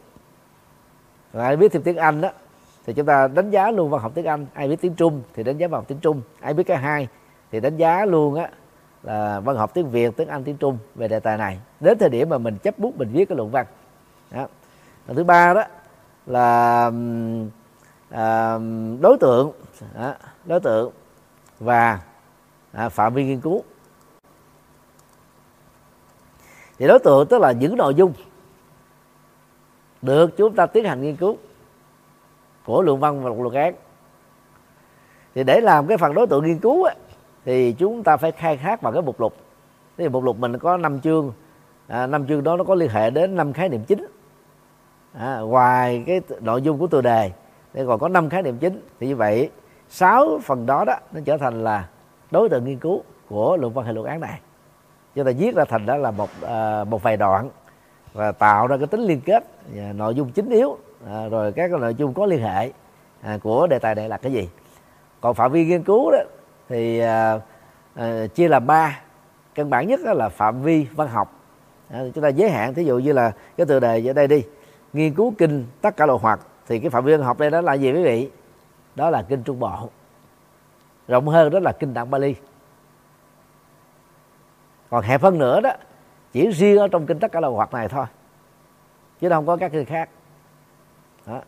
rồi 1.37 1.45
ai 1.45 1.57
biết 1.57 1.71
thêm 1.71 1.83
tiếng 1.83 1.97
anh 1.97 2.21
đó 2.21 2.29
thì 2.85 2.93
chúng 2.93 3.05
ta 3.05 3.27
đánh 3.27 3.49
giá 3.49 3.71
luôn 3.71 3.89
văn 3.89 4.01
học 4.01 4.11
tiếng 4.15 4.25
anh. 4.25 4.45
Ai 4.53 4.67
biết 4.67 4.81
tiếng 4.81 4.95
trung 4.95 5.21
thì 5.33 5.43
đánh 5.43 5.57
giá 5.57 5.67
văn 5.67 5.79
học 5.79 5.85
tiếng 5.87 5.99
trung. 5.99 6.21
Ai 6.39 6.53
biết 6.53 6.63
cả 6.63 6.77
hai 6.77 7.07
thì 7.51 7.59
đánh 7.59 7.77
giá 7.77 8.05
luôn 8.05 8.35
á 8.35 8.49
là 9.03 9.39
văn 9.39 9.55
học 9.55 9.73
tiếng 9.73 9.89
việt 9.89 10.17
tiếng 10.17 10.27
anh 10.27 10.43
tiếng 10.43 10.57
trung 10.57 10.77
về 10.95 11.07
đề 11.07 11.19
tài 11.19 11.37
này. 11.37 11.59
Đến 11.79 11.97
thời 11.97 12.09
điểm 12.09 12.29
mà 12.29 12.37
mình 12.37 12.57
chấp 12.57 12.79
bút 12.79 12.97
mình 12.97 13.09
viết 13.13 13.29
cái 13.29 13.35
luận 13.35 13.51
văn. 13.51 13.65
Đó. 14.31 14.47
Và 15.05 15.13
thứ 15.13 15.23
ba 15.23 15.53
đó 15.53 15.63
là 16.25 16.91
à, 18.09 18.57
đối 19.01 19.17
tượng 19.19 19.51
đó, 19.95 20.13
đối 20.45 20.59
tượng 20.59 20.91
và 21.59 21.99
à, 22.71 22.89
phạm 22.89 23.13
vi 23.13 23.23
nghiên 23.23 23.41
cứu. 23.41 23.63
Thì 26.79 26.87
đối 26.87 26.99
tượng 26.99 27.27
tức 27.27 27.41
là 27.41 27.51
những 27.51 27.77
nội 27.77 27.95
dung 27.95 28.13
được 30.01 30.37
chúng 30.37 30.55
ta 30.55 30.65
tiến 30.65 30.85
hành 30.85 31.01
nghiên 31.01 31.15
cứu. 31.15 31.37
Của 32.65 32.81
luận 32.81 32.99
văn 32.99 33.23
và 33.23 33.29
luận 33.29 33.55
án. 33.55 33.73
Thì 35.35 35.43
để 35.43 35.61
làm 35.61 35.87
cái 35.87 35.97
phần 35.97 36.13
đối 36.13 36.27
tượng 36.27 36.45
nghiên 36.45 36.59
cứu 36.59 36.83
á, 36.83 36.93
thì 37.45 37.73
chúng 37.73 38.03
ta 38.03 38.17
phải 38.17 38.31
khai 38.31 38.57
thác 38.57 38.81
vào 38.81 38.93
cái 38.93 39.01
mục 39.01 39.19
lục. 39.19 39.33
Thì 39.97 40.09
mục 40.09 40.23
lục 40.23 40.37
mình 40.39 40.57
có 40.57 40.77
năm 40.77 40.99
chương. 41.01 41.33
À, 41.87 42.07
năm 42.07 42.27
chương 42.27 42.43
đó 42.43 42.57
nó 42.57 42.63
có 42.63 42.75
liên 42.75 42.89
hệ 42.89 43.09
đến 43.09 43.35
năm 43.35 43.53
khái 43.53 43.69
niệm 43.69 43.83
chính. 43.83 44.07
À, 45.13 45.39
ngoài 45.39 46.03
cái 46.07 46.21
nội 46.41 46.61
dung 46.61 46.79
của 46.79 46.87
tiêu 46.87 47.01
đề 47.01 47.31
thì 47.73 47.81
còn 47.87 47.99
có 47.99 48.09
năm 48.09 48.29
khái 48.29 48.43
niệm 48.43 48.57
chính. 48.57 48.81
Thì 48.99 49.07
như 49.07 49.15
vậy 49.15 49.51
sáu 49.89 50.39
phần 50.43 50.65
đó 50.65 50.83
đó 50.85 50.93
nó 51.11 51.21
trở 51.25 51.37
thành 51.37 51.63
là 51.63 51.87
đối 52.31 52.49
tượng 52.49 52.65
nghiên 52.65 52.79
cứu 52.79 53.03
của 53.29 53.57
luận 53.57 53.73
văn 53.73 53.85
hay 53.85 53.93
luận 53.93 54.07
án 54.07 54.19
này. 54.19 54.39
Chúng 55.15 55.25
ta 55.25 55.31
viết 55.37 55.55
ra 55.55 55.65
thành 55.65 55.85
đó 55.85 55.97
là 55.97 56.11
một 56.11 56.29
à, 56.41 56.83
một 56.83 57.03
vài 57.03 57.17
đoạn 57.17 57.49
và 58.17 58.31
tạo 58.31 58.67
ra 58.67 58.77
cái 58.77 58.87
tính 58.87 59.01
liên 59.01 59.21
kết 59.21 59.43
và 59.75 59.93
nội 59.93 60.15
dung 60.15 60.31
chính 60.31 60.49
yếu 60.49 60.77
à, 61.07 61.27
rồi 61.27 61.51
các 61.51 61.67
cái 61.71 61.79
nội 61.79 61.95
dung 61.95 62.13
có 62.13 62.25
liên 62.25 62.41
hệ 62.41 62.71
à, 63.21 63.37
của 63.43 63.67
đề 63.67 63.79
tài 63.79 63.95
này 63.95 64.09
là 64.09 64.17
cái 64.17 64.31
gì. 64.31 64.49
Còn 65.21 65.35
phạm 65.35 65.51
vi 65.51 65.65
nghiên 65.65 65.83
cứu 65.83 66.11
đó 66.11 66.17
thì 66.69 66.99
à, 66.99 67.39
à, 67.95 68.27
chia 68.35 68.47
làm 68.47 68.67
ba. 68.67 69.01
Căn 69.55 69.69
bản 69.69 69.87
nhất 69.87 69.99
là 69.99 70.29
phạm 70.29 70.61
vi 70.61 70.87
văn 70.95 71.07
học. 71.07 71.33
À, 71.89 71.99
chúng 72.15 72.23
ta 72.23 72.27
giới 72.27 72.49
hạn 72.49 72.73
thí 72.73 72.83
dụ 72.83 72.97
như 72.99 73.13
là 73.13 73.31
cái 73.57 73.65
tựa 73.65 73.79
đề 73.79 74.07
ở 74.07 74.13
đây 74.13 74.27
đi. 74.27 74.43
Nghiên 74.93 75.13
cứu 75.13 75.33
kinh 75.37 75.65
tất 75.81 75.97
cả 75.97 76.05
loại 76.05 76.19
hoạt 76.21 76.39
thì 76.67 76.79
cái 76.79 76.89
phạm 76.89 77.05
vi 77.05 77.11
văn 77.11 77.25
học 77.25 77.39
đây 77.39 77.49
đó 77.49 77.61
là 77.61 77.73
gì 77.73 77.91
quý 77.91 78.03
vị? 78.03 78.31
Đó 78.95 79.09
là 79.09 79.21
kinh 79.21 79.43
trung 79.43 79.59
bộ. 79.59 79.89
Rộng 81.07 81.27
hơn 81.27 81.49
đó 81.49 81.59
là 81.59 81.71
kinh 81.71 81.93
tạng 81.93 82.11
bali. 82.11 82.35
Còn 84.89 85.03
hẹp 85.03 85.21
hơn 85.21 85.37
nữa 85.37 85.61
đó 85.61 85.71
chỉ 86.37 86.47
riêng 86.47 86.77
ở 86.77 86.87
trong 86.87 87.05
kinh 87.05 87.19
tất 87.19 87.31
cả 87.31 87.39
là 87.39 87.47
hoạt 87.47 87.73
này 87.73 87.87
thôi 87.87 88.05
chứ 89.21 89.29
không 89.29 89.45
có 89.45 89.57
các 89.57 89.71
kinh 89.71 89.85
khác. 89.85 90.09
Đó. 91.25 91.41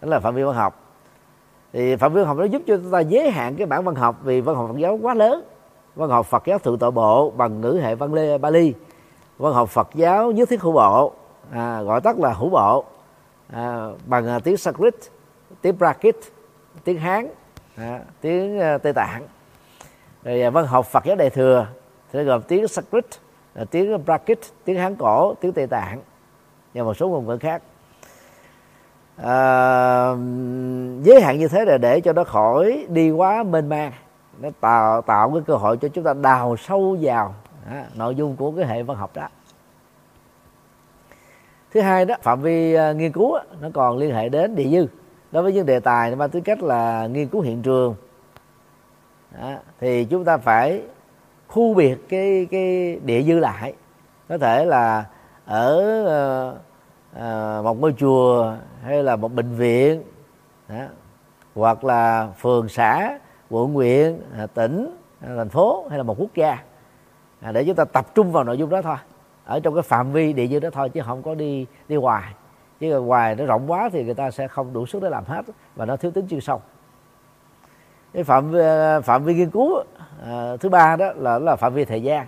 đó 0.00 0.08
là 0.08 0.20
phạm 0.20 0.34
vi 0.34 0.42
văn 0.42 0.54
học. 0.54 0.80
Thì 1.72 1.96
phạm 1.96 2.12
vi 2.12 2.20
văn 2.20 2.26
học 2.26 2.36
nó 2.36 2.44
giúp 2.44 2.62
cho 2.66 2.76
chúng 2.76 2.90
ta 2.90 3.00
giới 3.00 3.30
hạn 3.30 3.56
cái 3.56 3.66
bản 3.66 3.84
văn 3.84 3.94
học 3.94 4.16
vì 4.22 4.40
văn 4.40 4.56
học 4.56 4.68
Phật 4.68 4.78
giáo 4.78 4.98
quá 5.02 5.14
lớn. 5.14 5.44
Văn 5.94 6.10
học 6.10 6.26
Phật 6.26 6.42
giáo 6.46 6.58
thượng 6.58 6.78
tọa 6.78 6.90
bộ 6.90 7.30
bằng 7.30 7.60
ngữ 7.60 7.80
hệ 7.82 7.94
văn 7.94 8.14
lê 8.14 8.38
Bali 8.38 8.74
văn 9.38 9.52
học 9.52 9.68
Phật 9.68 9.88
giáo 9.94 10.32
nhất 10.32 10.48
thiết 10.48 10.60
hữu 10.60 10.72
bộ 10.72 11.12
à, 11.50 11.82
gọi 11.82 12.00
tắt 12.00 12.18
là 12.18 12.32
hữu 12.32 12.48
bộ 12.48 12.84
à, 13.52 13.86
bằng 14.06 14.26
à, 14.26 14.38
tiếng 14.38 14.56
Sanskrit 14.56 14.94
tiếng 15.62 15.76
Prakrit 15.76 16.16
tiếng 16.84 16.98
Hán 16.98 17.28
à, 17.76 18.00
tiếng 18.20 18.60
à, 18.60 18.78
Tây 18.78 18.92
Tạng. 18.92 19.22
Rồi 20.24 20.42
à, 20.42 20.50
văn 20.50 20.66
học 20.66 20.86
Phật 20.86 21.04
giáo 21.04 21.16
đại 21.16 21.30
thừa 21.30 21.66
thì 22.12 22.24
gồm 22.24 22.42
tiếng 22.42 22.68
Sanskrit 22.68 23.06
là 23.54 23.64
tiếng 23.64 24.04
Prakrit 24.04 24.38
tiếng 24.64 24.78
Hán 24.78 24.96
cổ 24.96 25.34
tiếng 25.34 25.52
Tây 25.52 25.66
Tạng 25.66 26.00
và 26.74 26.82
một 26.82 26.94
số 26.94 27.08
ngôn 27.08 27.26
ngữ 27.26 27.38
khác. 27.38 27.62
À, 29.16 29.34
giới 31.02 31.20
hạn 31.22 31.38
như 31.38 31.48
thế 31.48 31.64
là 31.64 31.78
để 31.78 32.00
cho 32.00 32.12
nó 32.12 32.24
khỏi 32.24 32.86
đi 32.88 33.10
quá 33.10 33.42
mênh 33.42 33.68
mang 33.68 33.92
nó 34.40 34.48
tạo 34.60 35.02
tạo 35.02 35.30
cái 35.30 35.42
cơ 35.46 35.54
hội 35.54 35.76
cho 35.76 35.88
chúng 35.88 36.04
ta 36.04 36.14
đào 36.14 36.56
sâu 36.56 36.96
vào 37.00 37.34
à, 37.70 37.86
nội 37.94 38.14
dung 38.14 38.36
của 38.36 38.52
cái 38.52 38.66
hệ 38.66 38.82
văn 38.82 38.96
học 38.96 39.10
đó. 39.14 39.28
Thứ 41.70 41.80
hai 41.80 42.04
đó 42.04 42.14
phạm 42.22 42.40
vi 42.40 42.76
uh, 42.76 42.96
nghiên 42.96 43.12
cứu 43.12 43.34
đó, 43.34 43.42
nó 43.60 43.68
còn 43.74 43.98
liên 43.98 44.14
hệ 44.14 44.28
đến 44.28 44.54
địa 44.54 44.68
dư. 44.68 44.86
Đối 45.32 45.42
với 45.42 45.52
những 45.52 45.66
đề 45.66 45.80
tài 45.80 46.10
mà 46.10 46.16
mang 46.16 46.30
tính 46.30 46.42
cách 46.42 46.62
là 46.62 47.06
nghiên 47.06 47.28
cứu 47.28 47.40
hiện 47.40 47.62
trường 47.62 47.94
đó, 49.40 49.54
thì 49.80 50.04
chúng 50.04 50.24
ta 50.24 50.36
phải 50.36 50.82
khu 51.52 51.74
biệt 51.74 52.08
cái 52.08 52.48
cái 52.50 52.96
địa 53.04 53.22
dư 53.22 53.38
lại. 53.38 53.72
Có 54.28 54.38
thể 54.38 54.64
là 54.64 55.04
ở 55.44 55.82
à, 57.14 57.62
một 57.62 57.80
ngôi 57.80 57.94
chùa 57.98 58.54
hay 58.82 59.02
là 59.02 59.16
một 59.16 59.34
bệnh 59.34 59.54
viện 59.54 60.02
đó, 60.68 60.84
hoặc 61.54 61.84
là 61.84 62.28
phường 62.38 62.68
xã 62.68 63.18
quận 63.50 63.72
huyện 63.72 64.20
à, 64.38 64.46
tỉnh 64.46 64.96
à, 65.20 65.28
thành 65.36 65.48
phố 65.48 65.86
hay 65.88 65.98
là 65.98 66.02
một 66.02 66.16
quốc 66.18 66.34
gia. 66.34 66.58
À, 67.40 67.52
để 67.52 67.64
chúng 67.64 67.74
ta 67.74 67.84
tập 67.84 68.14
trung 68.14 68.32
vào 68.32 68.44
nội 68.44 68.58
dung 68.58 68.70
đó 68.70 68.82
thôi 68.82 68.96
ở 69.44 69.60
trong 69.60 69.74
cái 69.74 69.82
phạm 69.82 70.12
vi 70.12 70.32
địa 70.32 70.46
dư 70.46 70.58
đó 70.58 70.68
thôi 70.72 70.88
chứ 70.88 71.00
không 71.06 71.22
có 71.22 71.34
đi 71.34 71.66
đi 71.88 71.96
hoài. 71.96 72.34
Chứ 72.80 73.00
ngoài 73.00 73.34
nó 73.34 73.44
rộng 73.44 73.70
quá 73.70 73.88
thì 73.92 74.04
người 74.04 74.14
ta 74.14 74.30
sẽ 74.30 74.48
không 74.48 74.72
đủ 74.72 74.86
sức 74.86 75.02
để 75.02 75.10
làm 75.10 75.24
hết 75.24 75.42
và 75.76 75.86
nó 75.86 75.96
thiếu 75.96 76.10
tính 76.10 76.26
chuyên 76.28 76.40
sâu 76.40 76.62
cái 78.12 78.24
phạm 78.24 78.50
vi, 78.50 78.60
phạm 79.02 79.24
vi 79.24 79.34
nghiên 79.34 79.50
cứu 79.50 79.82
à, 80.26 80.56
thứ 80.60 80.68
ba 80.68 80.96
đó 80.96 81.12
là 81.16 81.38
là 81.38 81.56
phạm 81.56 81.74
vi 81.74 81.84
thời 81.84 82.02
gian. 82.02 82.26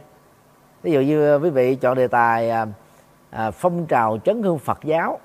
Ví 0.83 0.92
dụ 0.92 1.01
như 1.01 1.38
quý 1.38 1.51
vị 1.51 1.75
chọn 1.75 1.97
đề 1.97 2.09
tài 2.09 2.51
à, 2.51 2.66
à, 3.31 3.51
phong 3.51 3.87
trào 3.87 4.18
chấn 4.25 4.42
hương 4.42 4.59
Phật 4.59 4.79
giáo 4.85 5.18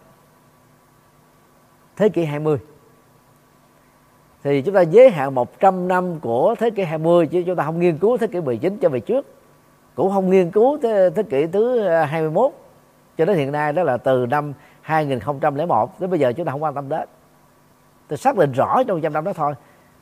thế 1.96 2.10
kỷ 2.10 2.26
20 2.26 2.58
thì 4.44 4.62
chúng 4.62 4.76
ta 4.76 4.82
giới 4.82 5.10
hạn 5.10 5.36
100 5.36 5.88
năm 5.88 6.20
của 6.20 6.56
thế 6.60 6.70
kỷ 6.70 6.84
20 6.84 7.28
chứ 7.28 7.44
chúng 7.46 7.56
ta 7.56 7.64
không 7.64 7.80
nghiên 7.80 7.98
cứu 7.98 8.18
thế 8.18 8.28
kỷ 8.28 8.42
19 8.42 8.78
cho 8.78 8.90
về 8.90 9.00
trước. 9.00 9.26
Cũng 9.96 10.12
không 10.12 10.30
nghiên 10.30 10.52
cứu 10.52 10.78
thế, 10.82 11.10
thế 11.16 11.24
kỷ 11.24 11.48
thứ 11.48 11.88
21 11.88 12.52
cho 13.18 13.26
đến 13.26 13.38
hiện 13.38 13.52
nay 13.52 13.74
đó 13.74 13.84
là 13.84 13.98
từ 13.98 14.26
năm 14.26 14.54
2001 14.82 16.00
đến 16.00 16.10
bây 16.10 16.20
giờ 16.20 16.34
chúng 16.34 16.46
ta 16.46 16.52
không 16.52 16.64
quan 16.64 16.74
tâm 16.74 16.90
đến. 16.90 17.10
Tôi 18.08 18.18
xác 18.18 18.38
định 18.38 18.52
rõ 18.52 18.84
trong 18.88 19.02
trăm 19.02 19.14
năm 19.14 19.24
đó 19.24 19.34
thôi 19.34 19.54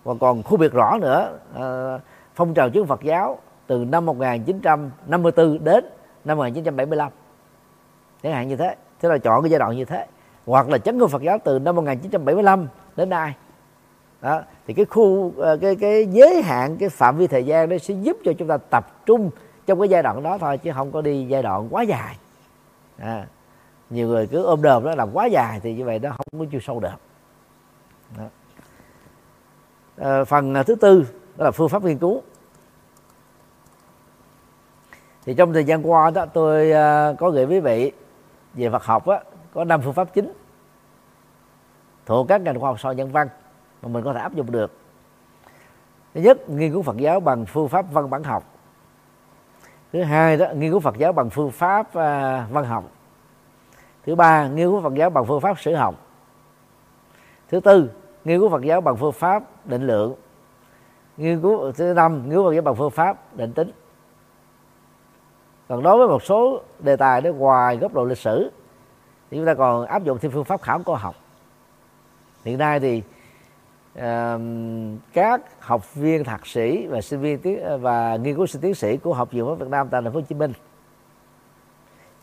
và 0.08 0.14
còn 0.20 0.44
khu 0.44 0.58
biệt 0.58 0.74
rõ 0.74 0.98
nữa 1.02 1.40
à, 1.56 2.00
phong 2.36 2.54
trào 2.54 2.70
chứng 2.70 2.88
Phật 2.88 3.04
giáo 3.04 3.40
từ 3.68 3.86
năm 3.86 4.06
1954 4.06 5.64
đến 5.64 5.86
năm 6.26 6.38
1975 6.38 7.12
chẳng 8.24 8.34
hạn 8.34 8.48
như 8.48 8.56
thế 8.56 8.76
thế 9.00 9.10
là 9.10 9.18
chọn 9.18 9.44
cái 9.44 9.52
giai 9.52 9.60
đoạn 9.60 9.76
như 9.76 9.86
thế. 9.86 10.06
Hoặc 10.46 10.70
là 10.70 10.78
chấn 10.78 11.00
hương 11.00 11.10
Phật 11.10 11.22
giáo 11.22 11.38
từ 11.44 11.60
năm 11.60 11.76
1975 11.76 12.68
đến 12.96 13.10
nay. 13.10 13.34
Đó 14.22 14.42
thì 14.68 14.74
cái 14.74 14.86
khu 14.86 15.34
ờ, 15.38 15.58
cái 15.58 15.76
cái 15.76 16.06
giới 16.06 16.42
hạn 16.42 16.78
cái 16.78 16.90
phạm 16.90 17.18
vi 17.18 17.28
thời 17.28 17.46
gian 17.46 17.70
đó 17.70 17.78
sẽ 17.78 17.94
giúp 17.94 18.18
cho 18.24 18.34
chúng 18.34 18.48
ta 18.48 18.58
tập 18.58 19.06
trung 19.06 19.30
trong 19.66 19.80
cái 19.80 19.90
giai 19.90 20.04
đoạn 20.04 20.24
đó 20.24 20.38
thôi 20.38 20.58
chứ 20.58 20.72
không 20.76 20.92
có 20.92 21.02
đi 21.02 21.26
giai 21.28 21.44
đoạn 21.44 21.68
quá 21.70 21.82
dài. 21.82 22.16
À, 22.98 23.28
nhiều 23.90 24.08
người 24.08 24.28
cứ 24.28 24.44
ôm 24.44 24.62
đờm 24.62 24.84
đó 24.84 24.96
làm 24.96 25.10
quá 25.14 25.26
dài 25.26 25.60
thì 25.64 25.74
như 25.74 25.86
vậy 25.86 26.00
nó 26.00 26.10
không 26.10 26.40
có 26.40 26.46
chiều 26.52 26.62
sâu 26.62 26.80
được. 26.80 27.00
Đó. 28.18 28.24
Ờ, 29.98 30.26
phần 30.26 30.54
à, 30.54 30.64
thứ 30.64 30.76
tư 30.76 31.06
đó 31.38 31.46
là 31.46 31.52
phương 31.52 31.70
pháp 31.70 31.84
nghiên 31.84 31.98
cứu. 31.98 32.22
Thì 35.26 35.34
trong 35.34 35.54
thời 35.54 35.64
gian 35.64 35.92
qua 35.92 36.12
đó 36.12 36.26
tôi 36.26 36.72
à, 36.72 37.14
có 37.20 37.30
gửi 37.30 37.46
quý 37.46 37.60
vị 37.60 37.92
về 38.54 38.70
Phật 38.70 38.84
học 38.84 39.08
đó, 39.08 39.20
có 39.54 39.64
năm 39.64 39.82
phương 39.82 39.94
pháp 39.94 40.14
chính 40.14 40.34
thuộc 42.06 42.28
các 42.28 42.42
ngành 42.42 42.60
khoa 42.60 42.70
học 42.70 42.80
soi 42.80 42.96
nhân 42.96 43.12
văn 43.12 43.28
mà 43.82 43.90
mình 43.90 44.04
có 44.04 44.14
thể 44.14 44.20
áp 44.20 44.34
dụng 44.34 44.52
được. 44.52 44.72
Thứ 46.14 46.22
nhất 46.22 46.50
nghiên 46.50 46.72
cứu 46.72 46.82
Phật 46.82 46.98
giáo 46.98 47.20
bằng 47.20 47.46
phương 47.46 47.70
pháp 47.70 47.86
văn 47.92 48.10
bản 48.10 48.24
học. 48.24 48.44
Thứ 49.94 50.04
hai 50.04 50.38
đó 50.38 50.46
nghiên 50.56 50.72
cứu 50.72 50.80
Phật 50.80 50.98
giáo 50.98 51.14
bằng 51.14 51.30
phương 51.30 51.52
pháp 51.52 51.88
uh, 51.88 51.94
văn 52.52 52.66
học. 52.68 52.84
Thứ 54.06 54.16
ba 54.16 54.48
nghiên 54.48 54.68
cứu 54.68 54.82
Phật 54.82 54.94
giáo 54.94 55.10
bằng 55.10 55.26
phương 55.26 55.42
pháp 55.42 55.60
sử 55.60 55.76
học. 55.76 55.96
Thứ 57.50 57.60
tư 57.60 57.92
nghiên 58.26 58.40
cứu 58.40 58.50
Phật 58.50 58.62
giáo 58.62 58.82
bằng 58.82 58.98
phương 58.98 59.12
pháp 59.12 59.44
định 59.68 59.88
lượng. 59.88 60.16
Nghiên 61.18 61.42
cứu 61.42 61.72
thứ 61.72 61.94
năm 61.94 62.30
nghiên 62.30 62.38
cứu 62.38 62.62
bằng 62.62 62.76
phương 62.76 62.92
pháp 62.92 63.36
định 63.38 63.54
tính. 63.54 63.72
Còn 65.68 65.84
đối 65.84 65.98
với 65.98 66.08
một 66.08 66.24
số 66.24 66.62
đề 66.80 66.96
tài 66.96 67.22
đó 67.22 67.32
ngoài 67.32 67.78
góc 67.78 67.94
độ 67.94 68.06
lịch 68.06 68.18
sử 68.18 68.52
thì 69.32 69.38
chúng 69.38 69.46
ta 69.46 69.54
còn 69.54 69.86
áp 69.86 70.04
dụng 70.04 70.18
thêm 70.20 70.32
phương 70.32 70.44
pháp 70.44 70.62
khảo 70.62 70.80
cổ 70.86 70.94
học. 70.94 71.16
Hiện 72.46 72.58
nay 72.58 72.80
thì 72.80 73.04
uh, 73.98 74.04
các 75.14 75.42
học 75.60 75.96
viên 75.96 76.24
thạc 76.24 76.48
sĩ 76.48 76.88
và 76.88 77.02
sinh 77.02 77.20
viên 77.20 77.40
tiến 77.40 77.82
và 77.82 78.16
nghiên 78.16 78.36
cứu 78.36 78.46
sinh 78.46 78.62
tiến 78.62 78.76
sĩ 78.76 78.98
của 78.98 79.14
học 79.14 79.32
viện 79.32 79.46
ở 79.46 79.56
Việt 79.56 79.70
Nam 79.70 79.88
tại 79.92 80.02
thành 80.02 80.14
phố 80.14 80.20
Hồ 80.20 80.26
Chí 80.30 80.36
Minh 80.36 80.54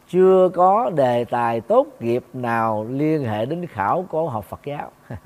chưa 0.09 0.49
có 0.55 0.91
đề 0.91 1.25
tài 1.25 1.61
tốt 1.61 1.87
nghiệp 2.01 2.25
nào 2.33 2.87
liên 2.91 3.25
hệ 3.25 3.47
đến 3.47 3.67
khảo 3.67 4.07
cổ 4.11 4.29
học 4.29 4.45
Phật 4.45 4.61
giáo. 4.65 4.91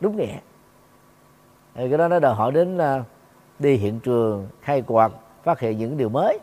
Đúng 0.00 0.16
nghĩa 0.16 0.36
thì 1.76 1.88
cái 1.88 1.98
đó 1.98 2.08
nó 2.08 2.18
đòi 2.18 2.34
hỏi 2.34 2.52
đến 2.52 2.76
uh, 2.76 3.06
đi 3.58 3.76
hiện 3.76 4.00
trường 4.00 4.48
khai 4.60 4.82
quật 4.82 5.12
phát 5.42 5.60
hiện 5.60 5.78
những 5.78 5.96
điều 5.96 6.08
mới. 6.08 6.38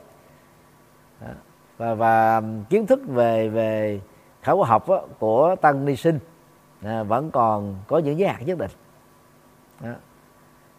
À, 1.19 1.33
và 1.77 1.93
và 1.93 2.41
kiến 2.69 2.85
thức 2.85 2.99
về 3.07 3.49
về 3.49 4.01
khảo 4.41 4.57
cổ 4.57 4.63
học 4.63 4.89
đó, 4.89 5.01
của 5.19 5.55
tăng 5.61 5.85
ni 5.85 5.95
sinh 5.95 6.19
à, 6.81 7.03
vẫn 7.03 7.31
còn 7.31 7.75
có 7.87 7.97
những 7.97 8.19
giới 8.19 8.29
hạn 8.29 8.45
nhất 8.45 8.57
định. 8.57 8.71
Đó. 9.79 9.89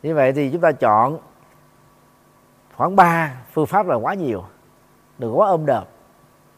như 0.02 0.14
vậy 0.14 0.32
thì 0.32 0.50
chúng 0.50 0.60
ta 0.60 0.72
chọn 0.72 1.18
khoảng 2.76 2.96
3 2.96 3.34
phương 3.52 3.66
pháp 3.66 3.86
là 3.86 3.94
quá 3.94 4.14
nhiều 4.14 4.44
đừng 5.18 5.38
quá 5.38 5.48
ôm 5.48 5.66
đờm 5.66 5.84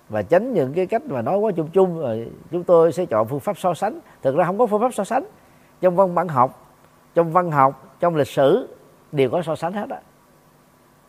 và 0.08 0.22
tránh 0.22 0.52
những 0.52 0.72
cái 0.72 0.86
cách 0.86 1.02
mà 1.06 1.22
nói 1.22 1.38
quá 1.38 1.52
chung 1.56 1.68
chung 1.72 1.98
rồi 1.98 2.32
chúng 2.50 2.64
tôi 2.64 2.92
sẽ 2.92 3.06
chọn 3.06 3.28
phương 3.28 3.40
pháp 3.40 3.58
so 3.58 3.74
sánh. 3.74 4.00
Thực 4.22 4.36
ra 4.36 4.44
không 4.44 4.58
có 4.58 4.66
phương 4.66 4.80
pháp 4.80 4.94
so 4.94 5.04
sánh. 5.04 5.24
Trong 5.80 5.96
văn 5.96 6.14
bản 6.14 6.28
học 6.28 6.65
trong 7.16 7.32
văn 7.32 7.50
học 7.50 7.96
trong 8.00 8.16
lịch 8.16 8.28
sử 8.28 8.76
đều 9.12 9.30
có 9.30 9.42
so 9.42 9.56
sánh 9.56 9.72
hết 9.72 9.90
á. 9.90 10.00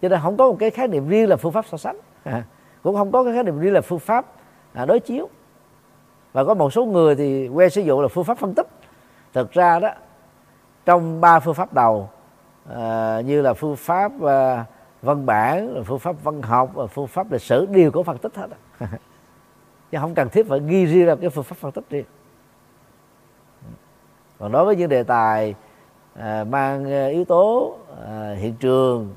Cho 0.02 0.10
nên 0.10 0.20
không 0.24 0.38
có 0.38 0.50
một 0.50 0.56
cái 0.60 0.70
khái 0.70 0.88
niệm 0.88 1.08
riêng 1.08 1.30
là 1.30 1.36
phương 1.36 1.52
pháp 1.52 1.66
so 1.66 1.78
sánh. 1.78 1.98
À, 2.24 2.44
cũng 2.84 2.96
không 2.96 3.12
có 3.12 3.24
cái 3.24 3.34
khái 3.34 3.44
niệm 3.44 3.60
riêng 3.60 3.74
là 3.74 3.82
phương 3.82 4.00
pháp 4.00 4.26
à, 4.74 4.86
đối 4.86 5.00
chiếu. 5.00 5.30
Và 6.34 6.44
có 6.44 6.54
một 6.54 6.74
số 6.74 6.86
người 6.86 7.16
thì 7.16 7.48
quen 7.48 7.70
sử 7.70 7.82
dụng 7.82 8.02
là 8.02 8.08
phương 8.08 8.24
pháp 8.24 8.38
phân 8.38 8.54
tích. 8.54 8.68
Thực 9.34 9.52
ra 9.52 9.80
đó 9.80 9.90
trong 10.86 11.22
ba 11.22 11.40
phương 11.40 11.54
pháp 11.54 11.74
đầu 11.74 12.10
à, 12.76 13.22
như 13.22 13.42
là 13.42 13.54
phương 13.54 13.76
pháp 13.76 14.12
à, 14.22 14.66
văn 15.02 15.26
bản 15.26 15.84
phương 15.86 16.00
pháp 16.00 16.16
văn 16.24 16.42
học 16.42 16.72
và 16.74 16.88
phương 16.88 17.08
pháp 17.08 17.32
lịch 17.32 17.42
sử 17.42 17.66
đều 17.66 17.92
có 17.92 18.04
phân 18.04 18.18
tích 18.18 18.36
hết 18.36 18.48
chứ 19.92 19.98
không 20.02 20.16
cần 20.16 20.30
thiết 20.30 20.48
phải 20.48 20.60
ghi 20.68 20.86
riêng 20.86 21.06
ra 21.06 21.16
cái 21.16 21.30
phương 21.30 21.44
pháp 21.44 21.56
phân 21.56 21.72
tích 21.72 21.86
riêng. 21.90 22.06
Còn 24.40 24.52
đối 24.52 24.66
với 24.66 24.76
những 24.76 24.90
đề 24.90 25.04
tài 25.04 25.56
à, 26.18 26.44
mang 26.44 26.92
à, 26.92 27.08
yếu 27.08 27.26
tố 27.26 27.78
à, 28.06 28.36
hiện 28.38 28.56
trường 28.60 29.14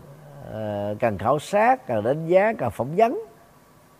à, 0.54 0.94
cần 1.00 1.18
khảo 1.18 1.38
sát 1.38 1.86
cần 1.86 2.04
đánh 2.04 2.26
giá 2.26 2.52
cần 2.58 2.70
phỏng 2.70 2.96
vấn 2.96 3.20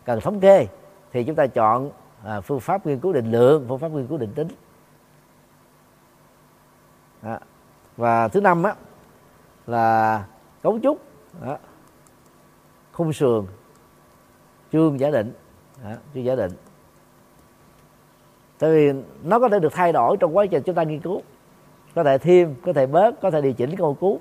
cần 0.05 0.21
thống 0.21 0.39
kê 0.39 0.67
thì 1.11 1.23
chúng 1.23 1.35
ta 1.35 1.47
chọn 1.47 1.91
à, 2.23 2.41
phương 2.41 2.59
pháp 2.59 2.85
nghiên 2.85 2.99
cứu 2.99 3.13
định 3.13 3.31
lượng 3.31 3.65
phương 3.67 3.79
pháp 3.79 3.91
nghiên 3.91 4.07
cứu 4.07 4.17
định 4.17 4.33
tính. 4.35 4.47
Và 7.97 8.27
thứ 8.27 8.41
năm 8.41 8.63
á 8.63 8.75
là 9.67 10.25
cấu 10.61 10.79
trúc 10.83 11.01
đó. 11.41 11.57
khung 12.91 13.13
sườn 13.13 13.45
chương 14.71 14.99
giả 14.99 15.09
định 15.09 15.33
đó, 15.83 15.91
chương 16.13 16.25
giả 16.25 16.35
định. 16.35 16.51
Tại 18.59 18.71
vì 18.71 18.93
nó 19.23 19.39
có 19.39 19.49
thể 19.49 19.59
được 19.59 19.73
thay 19.73 19.93
đổi 19.93 20.17
trong 20.19 20.37
quá 20.37 20.45
trình 20.45 20.63
chúng 20.65 20.75
ta 20.75 20.83
nghiên 20.83 20.99
cứu 20.99 21.21
có 21.95 22.03
thể 22.03 22.17
thêm 22.17 22.55
có 22.65 22.73
thể 22.73 22.85
bớt 22.87 23.21
có 23.21 23.31
thể 23.31 23.41
điều 23.41 23.53
chỉnh 23.53 23.75
câu 23.77 23.93
cứu 23.93 24.19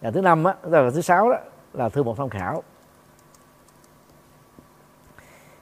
và 0.00 0.10
thứ 0.10 0.20
năm 0.20 0.44
á 0.44 0.54
là 0.62 0.90
thứ 0.94 1.00
sáu 1.00 1.30
đó 1.30 1.36
là 1.72 1.88
thư 1.88 2.02
một 2.02 2.16
tham 2.18 2.28
khảo. 2.28 2.62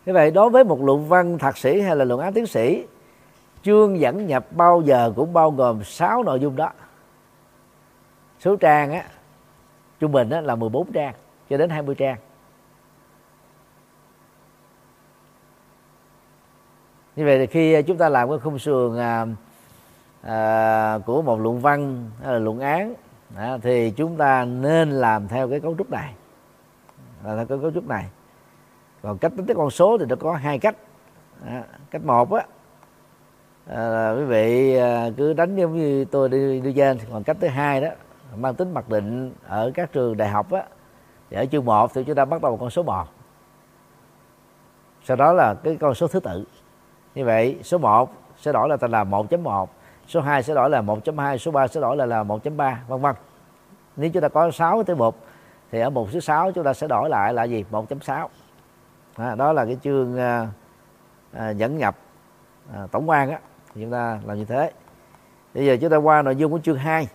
Như 0.07 0.13
vậy 0.13 0.31
đối 0.31 0.51
với 0.51 0.65
một 0.65 0.83
luận 0.83 1.09
văn 1.09 1.39
thạc 1.39 1.57
sĩ 1.57 1.81
hay 1.81 1.97
là 1.97 2.05
luận 2.05 2.21
án 2.21 2.33
tiến 2.33 2.47
sĩ 2.47 2.87
chương 3.63 4.01
dẫn 4.01 4.27
nhập 4.27 4.47
bao 4.51 4.83
giờ 4.83 5.13
cũng 5.17 5.33
bao 5.33 5.51
gồm 5.51 5.85
6 5.85 6.23
nội 6.23 6.41
dung 6.41 6.57
đó. 6.57 6.71
Số 8.41 8.57
trang 8.57 8.93
á 8.93 9.05
trung 10.01 10.13
bình 10.13 10.31
á, 10.31 10.41
là 10.41 10.55
14 10.55 10.93
trang 10.93 11.15
cho 11.51 11.57
đến 11.57 11.71
20 11.71 11.95
trang. 11.95 12.17
Như 17.17 17.25
vậy 17.25 17.39
thì 17.39 17.47
khi 17.47 17.83
chúng 17.83 17.97
ta 17.97 18.09
làm 18.09 18.29
cái 18.29 18.39
khung 18.39 18.59
sườn 18.59 18.99
à, 18.99 19.27
à, 20.29 20.99
của 21.07 21.23
một 21.23 21.41
luận 21.41 21.61
văn 21.61 22.11
hay 22.23 22.33
là 22.33 22.39
luận 22.39 22.61
án 22.61 22.95
à, 23.37 23.59
thì 23.63 23.91
chúng 23.91 24.17
ta 24.17 24.45
nên 24.45 24.91
làm 24.91 25.29
theo 25.29 25.51
cái 25.51 25.61
cấu 25.61 25.75
trúc 25.79 25.91
này. 25.91 26.15
Là 27.25 27.37
theo 27.37 27.47
cái 27.47 27.59
cấu 27.59 27.71
trúc 27.71 27.89
này. 27.89 28.05
Còn 29.03 29.19
cách 29.19 29.33
tính 29.37 29.47
cái 29.47 29.55
con 29.55 29.71
số 29.71 29.99
thì 29.99 30.05
nó 30.09 30.17
có 30.17 30.35
hai 30.35 30.59
cách. 30.59 30.77
À, 31.47 31.65
cách 31.91 32.05
một 32.05 32.33
á 32.33 32.45
à, 33.67 34.13
quý 34.13 34.25
vị 34.25 34.77
à, 34.77 35.11
cứ 35.17 35.33
đánh 35.33 35.57
giống 35.57 35.77
như 35.77 36.05
tôi 36.05 36.29
đi 36.29 36.61
đi 36.61 36.73
trên 36.73 36.99
còn 37.13 37.23
cách 37.25 37.37
thứ 37.41 37.49
hai 37.49 37.81
đó 37.81 37.89
mang 38.37 38.55
tính 38.55 38.75
mặc 38.75 38.89
định 38.89 39.33
ở 39.47 39.71
các 39.75 39.93
trường 39.93 40.17
đại 40.17 40.29
học 40.29 40.53
á 40.53 40.65
thì 41.31 41.37
ở 41.37 41.47
chương 41.47 41.65
1 41.65 41.95
thì 41.95 42.05
chúng 42.05 42.15
ta 42.15 42.25
bắt 42.25 42.43
đầu 42.43 42.57
con 42.57 42.71
số 42.71 42.83
1 42.83 43.05
sau 45.05 45.17
đó 45.17 45.33
là 45.33 45.55
cái 45.55 45.77
con 45.81 45.95
số 45.95 46.09
thứ 46.09 46.21
tự. 46.21 46.45
Như 47.15 47.25
vậy 47.25 47.59
số 47.63 47.79
1 47.79 48.13
sẽ 48.37 48.53
đổi 48.53 48.69
là 48.69 48.77
thành 48.77 48.91
là 48.91 49.05
1.1 49.05 49.67
số 50.09 50.21
2 50.21 50.43
sẽ 50.43 50.55
đổi 50.55 50.71
là 50.71 50.83
1.2 50.83 51.37
số 51.37 51.51
3 51.51 51.69
sẽ 51.69 51.81
đổi 51.81 51.97
là 51.97 52.07
là 52.07 52.25
1.3 52.25 52.75
vân 52.89 53.01
vân. 53.01 53.15
Nếu 53.97 54.11
chúng 54.11 54.23
ta 54.23 54.29
có 54.29 54.51
6 54.51 54.83
tới 54.83 54.97
mục 54.97 55.17
thì 55.71 55.81
ở 55.81 55.91
mục 55.91 56.09
số 56.13 56.21
6 56.21 56.53
chúng 56.53 56.65
ta 56.65 56.75
sẽ 56.75 56.87
đổi 56.87 57.09
lại 57.09 57.35
là 57.35 57.45
gì? 57.45 57.65
1.6 57.71 58.29
à, 59.17 59.35
đó 59.35 59.53
là 59.53 59.65
cái 59.65 59.79
chương 59.83 60.19
à, 60.19 60.49
à, 61.33 61.51
dẫn 61.51 61.79
nhập 61.79 61.97
à, 62.75 62.87
tổng 62.91 63.09
quan 63.09 63.31
á. 63.31 63.39
Chúng 63.75 63.91
ta 63.91 64.21
làm 64.27 64.39
như 64.39 64.45
thế. 64.45 64.71
Bây 65.55 65.67
giờ 65.67 65.77
chúng 65.81 65.91
ta 65.91 65.97
qua 65.97 66.23
nội 66.23 66.37
dung 66.37 66.53
của 66.53 66.59
chương 66.59 66.79
2 66.79 67.09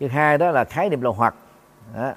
chương 0.00 0.08
2 0.08 0.38
đó 0.38 0.50
là 0.50 0.64
khái 0.64 0.88
niệm 0.88 1.00
lậu 1.00 1.12
hoặc. 1.12 1.34
Đó. 1.96 2.12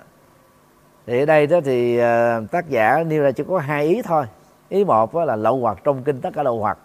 thì 1.05 1.19
ở 1.19 1.25
đây 1.25 1.47
đó 1.47 1.59
thì 1.65 1.97
à, 1.97 2.39
tác 2.51 2.69
giả 2.69 3.03
nêu 3.07 3.23
ra 3.23 3.31
chỉ 3.31 3.43
có 3.47 3.59
hai 3.59 3.85
ý 3.85 4.01
thôi. 4.01 4.25
Ý 4.69 4.85
một 4.85 5.15
là 5.15 5.35
lậu 5.35 5.57
hoặc 5.57 5.77
trong 5.83 6.03
kinh 6.03 6.21
tất 6.21 6.29
cả 6.33 6.43
lậu 6.43 6.59
hoặc. 6.59 6.77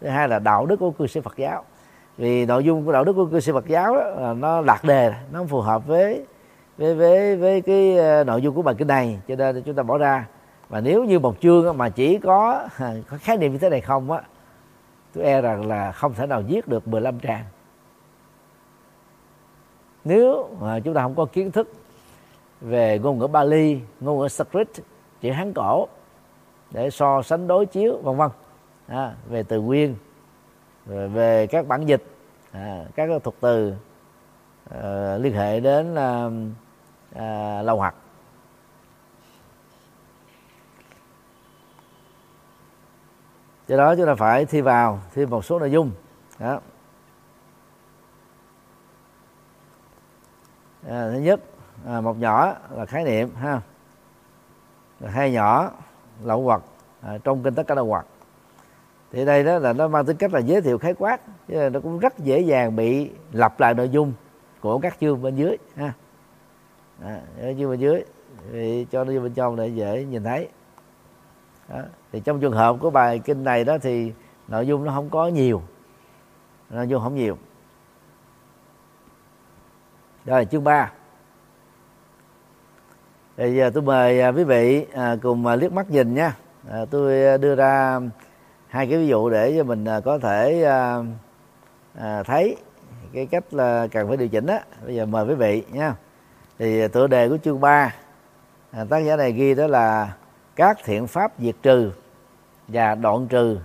Thứ 0.00 0.08
hai 0.08 0.28
là 0.28 0.38
đạo 0.38 0.66
đức 0.66 0.76
của 0.76 0.90
cư 0.90 1.06
sĩ 1.06 1.20
Phật 1.20 1.36
giáo 1.36 1.64
vì 2.16 2.46
nội 2.46 2.64
dung 2.64 2.86
của 2.86 2.92
đạo 2.92 3.04
đức 3.04 3.12
của 3.12 3.26
cư 3.26 3.40
sĩ 3.40 3.52
Phật 3.52 3.66
giáo 3.66 3.96
đó, 3.96 4.34
nó 4.34 4.60
lạc 4.60 4.84
đề 4.84 5.14
nó 5.32 5.38
không 5.38 5.48
phù 5.48 5.60
hợp 5.60 5.86
với 5.86 6.24
với 6.78 6.94
với 6.94 7.36
với 7.36 7.60
cái 7.60 7.96
ờ, 7.96 8.24
nội 8.24 8.42
dung 8.42 8.54
của 8.54 8.62
bài 8.62 8.74
kinh 8.78 8.88
này 8.88 9.20
cho 9.28 9.36
nên 9.36 9.62
chúng 9.62 9.74
ta 9.74 9.82
bỏ 9.82 9.98
ra. 9.98 10.26
Và 10.68 10.80
nếu 10.80 11.04
như 11.04 11.18
một 11.18 11.40
chương 11.40 11.78
mà 11.78 11.88
chỉ 11.88 12.18
có 12.18 12.68
có 13.10 13.16
khái 13.20 13.36
niệm 13.36 13.52
như 13.52 13.58
thế 13.58 13.70
này 13.70 13.80
không 13.80 14.10
á 14.10 14.22
tôi 15.14 15.24
e 15.24 15.40
rằng 15.40 15.66
là 15.66 15.92
không 15.92 16.14
thể 16.14 16.26
nào 16.26 16.42
viết 16.48 16.68
được 16.68 16.88
15 16.88 17.18
trang. 17.20 17.44
Nếu 20.04 20.48
mà 20.60 20.80
chúng 20.80 20.94
ta 20.94 21.02
không 21.02 21.14
có 21.14 21.24
kiến 21.24 21.50
thức 21.50 21.72
về 22.60 22.98
ngôn 22.98 23.18
ngữ 23.18 23.26
Bali, 23.26 23.80
ngôn 24.00 24.18
ngữ 24.18 24.28
Sanskrit, 24.28 24.68
chữ 25.20 25.30
Hán 25.30 25.52
cổ 25.52 25.88
để 26.70 26.90
so 26.90 27.22
sánh 27.22 27.46
đối 27.46 27.66
chiếu 27.66 27.96
vân 28.02 28.16
vân 28.16 28.30
à, 28.86 29.14
về 29.28 29.42
từ 29.42 29.60
nguyên 29.60 29.94
về, 30.86 31.08
về 31.08 31.46
các 31.46 31.66
bản 31.66 31.86
dịch 31.86 32.02
à, 32.52 32.84
các 32.94 33.08
thuật 33.24 33.36
từ 33.40 33.74
à, 34.70 35.16
liên 35.18 35.34
hệ 35.34 35.60
đến 35.60 35.94
à, 35.94 36.30
à, 37.14 37.62
lâu 37.62 37.76
hoặc 37.76 37.94
do 43.66 43.76
đó 43.76 43.94
chúng 43.96 44.06
ta 44.06 44.14
phải 44.14 44.44
thi 44.44 44.60
vào 44.60 45.00
thêm 45.14 45.30
một 45.30 45.44
số 45.44 45.58
nội 45.58 45.70
dung. 45.70 45.90
Đó. 46.38 46.60
À, 50.88 51.10
thứ 51.12 51.18
nhất 51.18 51.40
à, 51.86 52.00
một 52.00 52.18
nhỏ 52.18 52.54
là 52.70 52.86
khái 52.86 53.04
niệm 53.04 53.34
ha. 53.34 53.60
Hai 55.06 55.32
nhỏ 55.32 55.70
lậu 56.22 56.42
hoặc 56.42 56.62
à, 57.00 57.18
trong 57.24 57.42
kinh 57.42 57.54
tất 57.54 57.66
cả 57.66 57.74
lậu 57.74 57.86
hoặc 57.86 58.06
thì 59.12 59.24
đây 59.24 59.44
đó 59.44 59.58
là 59.58 59.72
nó 59.72 59.88
mang 59.88 60.06
tính 60.06 60.16
cách 60.16 60.34
là 60.34 60.38
giới 60.38 60.60
thiệu 60.60 60.78
khái 60.78 60.94
quát 60.94 61.20
chứ 61.48 61.70
nó 61.72 61.80
cũng 61.80 61.98
rất 61.98 62.18
dễ 62.18 62.40
dàng 62.40 62.76
bị 62.76 63.10
lặp 63.32 63.60
lại 63.60 63.74
nội 63.74 63.88
dung 63.88 64.12
của 64.60 64.78
các 64.78 64.96
chương 65.00 65.22
bên 65.22 65.36
dưới 65.36 65.56
ha. 65.76 65.92
À, 67.02 67.20
chương 67.58 67.70
bên 67.70 67.80
dưới 67.80 68.04
thì 68.52 68.86
cho 68.90 69.04
nó 69.04 69.12
vô 69.12 69.20
bên 69.20 69.32
trong 69.34 69.56
để 69.56 69.68
dễ 69.68 70.04
nhìn 70.04 70.24
thấy. 70.24 70.48
Đó. 71.68 71.82
thì 72.12 72.20
trong 72.20 72.40
trường 72.40 72.52
hợp 72.52 72.76
của 72.80 72.90
bài 72.90 73.18
kinh 73.18 73.44
này 73.44 73.64
đó 73.64 73.78
thì 73.82 74.12
nội 74.48 74.66
dung 74.66 74.84
nó 74.84 74.92
không 74.92 75.10
có 75.10 75.28
nhiều 75.28 75.62
nội 76.70 76.88
dung 76.88 77.02
không 77.02 77.14
nhiều. 77.14 77.38
Rồi 80.24 80.44
chương 80.44 80.64
3 80.64 80.92
thì 83.36 83.56
giờ 83.56 83.70
tôi 83.74 83.82
mời 83.82 84.20
à, 84.20 84.28
quý 84.28 84.44
vị 84.44 84.86
à, 84.92 85.16
cùng 85.22 85.46
à, 85.46 85.56
liếc 85.56 85.72
mắt 85.72 85.90
nhìn 85.90 86.14
nha. 86.14 86.36
Tôi 86.90 87.38
đưa 87.38 87.54
ra 87.54 88.00
hai 88.76 88.86
cái 88.86 88.98
ví 88.98 89.06
dụ 89.06 89.30
để 89.30 89.54
cho 89.56 89.64
mình 89.64 89.84
à, 89.84 90.00
có 90.00 90.18
thể 90.18 90.64
à, 90.64 90.98
à, 91.94 92.22
thấy 92.22 92.56
cái 93.12 93.26
cách 93.26 93.44
là 93.54 93.86
cần 93.92 94.08
phải 94.08 94.16
điều 94.16 94.28
chỉnh 94.28 94.46
đó 94.46 94.58
bây 94.84 94.94
giờ 94.94 95.06
mời 95.06 95.26
quý 95.26 95.34
vị 95.34 95.62
nha. 95.72 95.94
Thì 96.58 96.88
tựa 96.88 97.06
đề 97.06 97.28
của 97.28 97.36
chương 97.44 97.60
3 97.60 97.94
tác 98.88 98.98
giả 98.98 99.16
này 99.16 99.32
ghi 99.32 99.54
đó 99.54 99.66
là 99.66 100.16
các 100.56 100.78
thiện 100.84 101.06
pháp 101.06 101.32
diệt 101.38 101.54
trừ 101.62 101.92
và 102.68 102.94
đoạn 102.94 103.26
trừ 103.26 103.58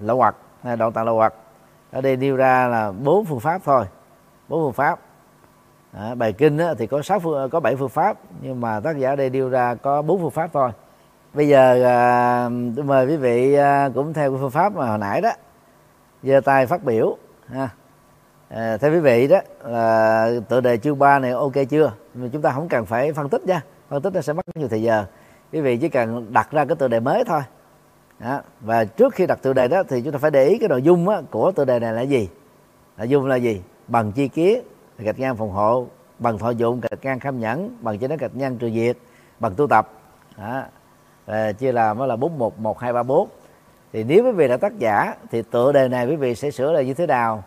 lậu 0.00 0.16
hoặc 0.16 0.36
hay 0.62 0.76
đoạn 0.76 0.92
tạng 0.92 1.04
lậu 1.04 1.16
hoặc. 1.16 1.34
Ở 1.90 2.00
đây 2.00 2.16
nêu 2.16 2.36
ra 2.36 2.68
là 2.68 2.92
bốn 2.92 3.24
phương 3.24 3.40
pháp 3.40 3.60
thôi 3.64 3.84
bốn 4.48 4.62
phương 4.62 4.72
pháp. 4.72 5.00
À, 5.92 6.14
bài 6.14 6.32
kinh 6.32 6.58
á, 6.58 6.74
thì 6.78 6.86
có 6.86 7.02
sáu 7.02 7.18
phương 7.18 7.50
có 7.50 7.60
bảy 7.60 7.76
phương 7.76 7.88
pháp 7.88 8.16
nhưng 8.40 8.60
mà 8.60 8.80
tác 8.80 8.98
giả 8.98 9.16
đây 9.16 9.30
nêu 9.30 9.48
ra 9.48 9.74
có 9.74 10.02
bốn 10.02 10.20
phương 10.20 10.30
pháp 10.30 10.50
thôi 10.52 10.70
bây 11.34 11.48
giờ 11.48 11.84
à, 11.84 12.50
tôi 12.76 12.84
mời 12.84 13.06
quý 13.06 13.16
vị 13.16 13.54
à, 13.54 13.88
cũng 13.94 14.12
theo 14.12 14.36
phương 14.40 14.50
pháp 14.50 14.72
mà 14.72 14.88
hồi 14.88 14.98
nãy 14.98 15.20
đó 15.20 15.30
giơ 16.22 16.40
tay 16.40 16.66
phát 16.66 16.84
biểu 16.84 17.16
ha. 17.48 17.68
À, 18.48 18.76
theo 18.76 18.92
quý 18.92 19.00
vị 19.00 19.28
đó 19.28 19.40
là 19.64 20.30
tựa 20.48 20.60
đề 20.60 20.76
chương 20.76 20.98
3 20.98 21.18
này 21.18 21.30
ok 21.30 21.52
chưa? 21.70 21.92
Mà 22.14 22.28
chúng 22.32 22.42
ta 22.42 22.52
không 22.52 22.68
cần 22.68 22.86
phải 22.86 23.12
phân 23.12 23.28
tích 23.28 23.46
nha 23.46 23.62
phân 23.88 24.02
tích 24.02 24.12
nó 24.14 24.20
sẽ 24.20 24.32
mất 24.32 24.56
nhiều 24.56 24.68
thời 24.68 24.82
giờ. 24.82 25.04
Quý 25.52 25.60
vị 25.60 25.76
chỉ 25.76 25.88
cần 25.88 26.32
đặt 26.32 26.50
ra 26.50 26.64
cái 26.64 26.76
tựa 26.76 26.88
đề 26.88 27.00
mới 27.00 27.24
thôi. 27.24 27.40
Đó. 28.18 28.40
và 28.60 28.84
trước 28.84 29.14
khi 29.14 29.26
đặt 29.26 29.38
tựa 29.42 29.52
đề 29.52 29.68
đó 29.68 29.82
thì 29.88 30.02
chúng 30.02 30.12
ta 30.12 30.18
phải 30.18 30.30
để 30.30 30.44
ý 30.44 30.58
cái 30.58 30.68
nội 30.68 30.82
dung 30.82 31.08
á, 31.08 31.20
của 31.30 31.52
tựa 31.52 31.64
đề 31.64 31.78
này 31.78 31.92
là 31.92 32.00
gì? 32.00 32.28
Nội 32.96 33.08
dung 33.08 33.26
là 33.26 33.36
gì? 33.36 33.62
Bằng 33.88 34.12
chi 34.12 34.28
kiến 34.28 34.62
gạch 34.98 35.18
ngang 35.18 35.36
phòng 35.36 35.50
hộ 35.50 35.86
bằng 36.18 36.38
thọ 36.38 36.50
dụng 36.50 36.80
gạch 36.80 37.04
ngang 37.04 37.20
kham 37.20 37.40
nhẫn 37.40 37.76
bằng 37.80 37.98
chế 37.98 38.08
nó 38.08 38.16
gạch 38.18 38.36
ngang 38.36 38.58
trừ 38.58 38.70
diệt 38.70 38.96
bằng 39.40 39.54
tu 39.54 39.66
tập. 39.66 39.88
Đó. 40.38 40.62
À, 41.26 41.52
chia 41.52 41.72
làm 41.72 41.98
đó 41.98 42.06
là 42.06 42.16
bốn 42.16 42.38
một 42.38 42.58
một 42.58 42.78
hai 42.78 42.92
ba 42.92 43.02
bốn. 43.02 43.28
Thì 43.92 44.04
nếu 44.04 44.24
quý 44.24 44.30
vị 44.32 44.48
là 44.48 44.56
tác 44.56 44.78
giả 44.78 45.14
thì 45.30 45.42
tựa 45.50 45.72
đề 45.72 45.88
này 45.88 46.06
quý 46.06 46.16
vị 46.16 46.34
sẽ 46.34 46.50
sửa 46.50 46.72
là 46.72 46.82
như 46.82 46.94
thế 46.94 47.06
nào? 47.06 47.44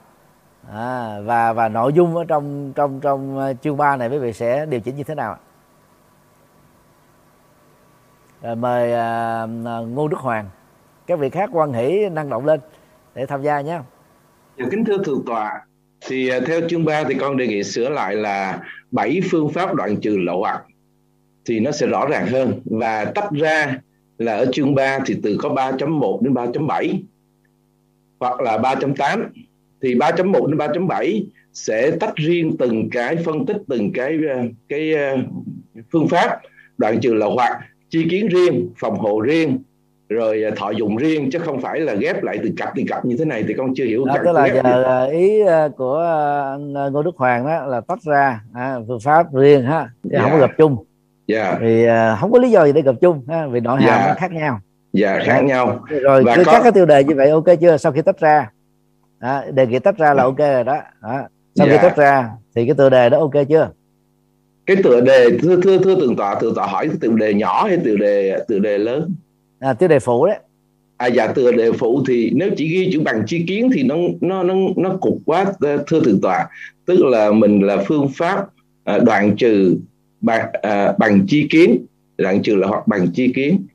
À, 0.71 1.19
và 1.19 1.53
và 1.53 1.69
nội 1.69 1.93
dung 1.93 2.15
ở 2.15 2.23
trong 2.27 2.73
trong 2.75 2.99
trong 2.99 3.37
ờ, 3.37 3.53
chương 3.61 3.77
3 3.77 3.97
này 3.97 4.09
quý 4.09 4.17
vị 4.17 4.33
sẽ 4.33 4.65
điều 4.65 4.79
chỉnh 4.79 4.95
như 4.95 5.03
thế 5.03 5.15
nào 5.15 5.37
Rồi 8.41 8.55
mời 8.55 8.93
à, 8.93 9.45
ngô 9.87 10.07
đức 10.07 10.17
hoàng 10.19 10.49
các 11.07 11.19
vị 11.19 11.29
khác 11.29 11.49
quan 11.53 11.73
hỷ 11.73 12.09
năng 12.09 12.29
động 12.29 12.45
lên 12.45 12.59
để 13.15 13.25
tham 13.25 13.41
gia 13.41 13.61
nhé. 13.61 13.79
Dạ, 14.57 14.65
kính 14.71 14.85
thưa 14.85 14.97
thượng 15.03 15.23
tọa. 15.25 15.61
Thì 16.07 16.31
theo 16.47 16.61
chương 16.69 16.85
3 16.85 17.03
thì 17.03 17.13
con 17.13 17.37
đề 17.37 17.47
nghị 17.47 17.63
sửa 17.63 17.89
lại 17.89 18.15
là 18.15 18.59
bảy 18.91 19.21
phương 19.31 19.49
pháp 19.49 19.73
đoạn 19.73 20.01
trừ 20.01 20.17
lậu 20.17 20.39
hoặc 20.39 20.65
thì 21.45 21.59
nó 21.59 21.71
sẽ 21.71 21.87
rõ 21.87 22.07
ràng 22.09 22.27
hơn 22.27 22.61
và 22.65 23.05
tách 23.05 23.31
ra 23.31 23.79
là 24.17 24.35
ở 24.35 24.45
chương 24.51 24.75
3 24.75 24.99
thì 25.05 25.15
từ 25.23 25.37
có 25.39 25.49
3.1 25.49 26.21
đến 26.21 26.33
3.7 26.33 26.97
hoặc 28.19 28.41
là 28.41 28.57
3.8 28.57 29.23
thì 29.81 29.95
3.1 29.95 30.47
đến 30.47 30.57
3.7 30.57 31.23
sẽ 31.53 31.91
tách 31.91 32.15
riêng 32.15 32.55
từng 32.59 32.89
cái 32.89 33.15
phân 33.15 33.45
tích 33.45 33.57
từng 33.67 33.91
cái 33.93 34.17
ờ, 34.29 34.41
cái 34.69 34.93
ờ, 34.93 35.17
phương 35.91 36.07
pháp 36.07 36.39
đoạn 36.77 36.99
trừ 37.01 37.13
lậu 37.13 37.35
hoặc 37.35 37.59
chi 37.89 38.07
kiến 38.09 38.27
riêng 38.27 38.69
phòng 38.77 38.99
hộ 38.99 39.19
riêng 39.19 39.57
rồi 40.09 40.43
ờ, 40.43 40.51
thọ 40.55 40.69
dụng 40.69 40.97
riêng 40.97 41.29
chứ 41.31 41.39
không 41.39 41.61
phải 41.61 41.79
là 41.79 41.93
ghép 41.93 42.23
lại 42.23 42.39
từ 42.43 42.49
cặp 42.57 42.69
từ 42.75 42.83
cặp 42.87 43.05
như 43.05 43.15
thế 43.17 43.25
này 43.25 43.43
thì 43.47 43.53
con 43.53 43.73
chưa 43.75 43.85
hiểu 43.85 44.05
đó, 44.05 44.15
tức 44.25 44.31
là 44.31 44.47
giờ 44.47 45.05
ý 45.11 45.39
của 45.77 46.05
ngô 46.91 47.03
đức 47.03 47.17
hoàng 47.17 47.45
đó 47.45 47.65
là 47.65 47.81
tách 47.81 48.01
ra 48.03 48.41
à, 48.53 48.75
phương 48.87 48.99
pháp 48.99 49.33
riêng 49.33 49.63
ha 49.63 49.89
chứ 50.03 50.09
yeah. 50.11 50.23
không 50.23 50.31
có 50.31 50.39
dạ. 50.39 50.47
gặp 50.47 50.53
chung 50.57 50.85
yeah. 51.27 51.51
Dạ. 51.51 51.57
thì 51.61 51.85
uh, 51.85 52.19
không 52.19 52.31
có 52.31 52.39
lý 52.39 52.51
do 52.51 52.65
gì 52.65 52.73
để 52.73 52.81
gặp 52.81 52.95
chung 53.01 53.23
ha? 53.27 53.47
vì 53.47 53.59
nội 53.59 53.81
hàm 53.81 53.89
yeah. 53.89 54.01
Dạ. 54.01 54.07
nó 54.07 54.13
khác 54.19 54.31
nhau 54.31 54.59
dạ 54.93 55.11
yeah, 55.11 55.25
khác 55.25 55.41
nhau 55.41 55.85
rồi 56.01 56.23
Và 56.23 56.35
có... 56.35 56.51
các 56.51 56.59
cái 56.63 56.71
tiêu 56.71 56.85
đề 56.85 57.03
như 57.03 57.15
vậy 57.15 57.29
ok 57.29 57.45
chưa 57.61 57.77
sau 57.77 57.91
khi 57.91 58.01
tách 58.01 58.19
ra 58.19 58.51
đó, 59.19 59.43
đề 59.53 59.67
nghị 59.67 59.79
tách 59.79 59.97
ra 59.97 60.13
là 60.13 60.23
ok 60.23 60.37
rồi 60.37 60.63
đó, 60.63 60.77
đó. 61.01 61.21
sau 61.55 61.67
yeah. 61.67 61.81
khi 61.81 61.87
tách 61.87 61.97
ra 61.97 62.29
thì 62.55 62.65
cái 62.65 62.75
tiêu 62.75 62.89
đề 62.89 63.09
đó 63.09 63.19
ok 63.19 63.47
chưa 63.49 63.69
cái 64.65 64.77
tựa 64.83 65.01
đề 65.01 65.29
thưa 65.41 65.61
thưa 65.61 65.77
thưa 65.77 65.95
tường 65.95 66.15
tọa 66.15 66.35
tường 66.39 66.55
tọa 66.55 66.67
hỏi 66.67 66.89
tiêu 67.01 67.13
đề 67.13 67.33
nhỏ 67.33 67.67
hay 67.67 67.77
tiêu 67.83 67.97
đề 67.97 68.39
tiêu 68.47 68.59
đề 68.59 68.77
lớn 68.77 69.15
à, 69.59 69.73
tiêu 69.73 69.89
đề 69.89 69.99
phụ 69.99 70.25
đấy 70.25 70.39
à 70.97 71.07
dạ 71.07 71.27
tựa 71.27 71.51
đề 71.51 71.71
phụ 71.71 72.03
thì 72.07 72.31
nếu 72.35 72.49
chỉ 72.57 72.67
ghi 72.67 72.89
chữ 72.93 73.01
bằng 73.05 73.23
chi 73.27 73.45
kiến 73.47 73.69
thì 73.73 73.83
nó 73.83 73.95
nó 74.21 74.43
nó 74.43 74.53
nó 74.75 74.97
cục 75.01 75.17
quá 75.25 75.45
thưa 75.61 75.99
thượng 76.03 76.21
tọa 76.21 76.47
tức 76.85 77.05
là 77.05 77.31
mình 77.31 77.61
là 77.61 77.77
phương 77.87 78.09
pháp 78.15 78.45
à, 78.83 78.97
đoạn 78.97 79.35
trừ 79.35 79.77
bằng 80.25 80.49
à, 80.61 80.93
bằng 80.97 81.25
chi 81.27 81.47
kiến 81.49 81.85
đoạn 82.17 82.41
trừ 82.41 82.55
là 82.55 82.67
hoặc 82.67 82.87
bằng 82.87 83.07
chi 83.13 83.33
kiến 83.35 83.67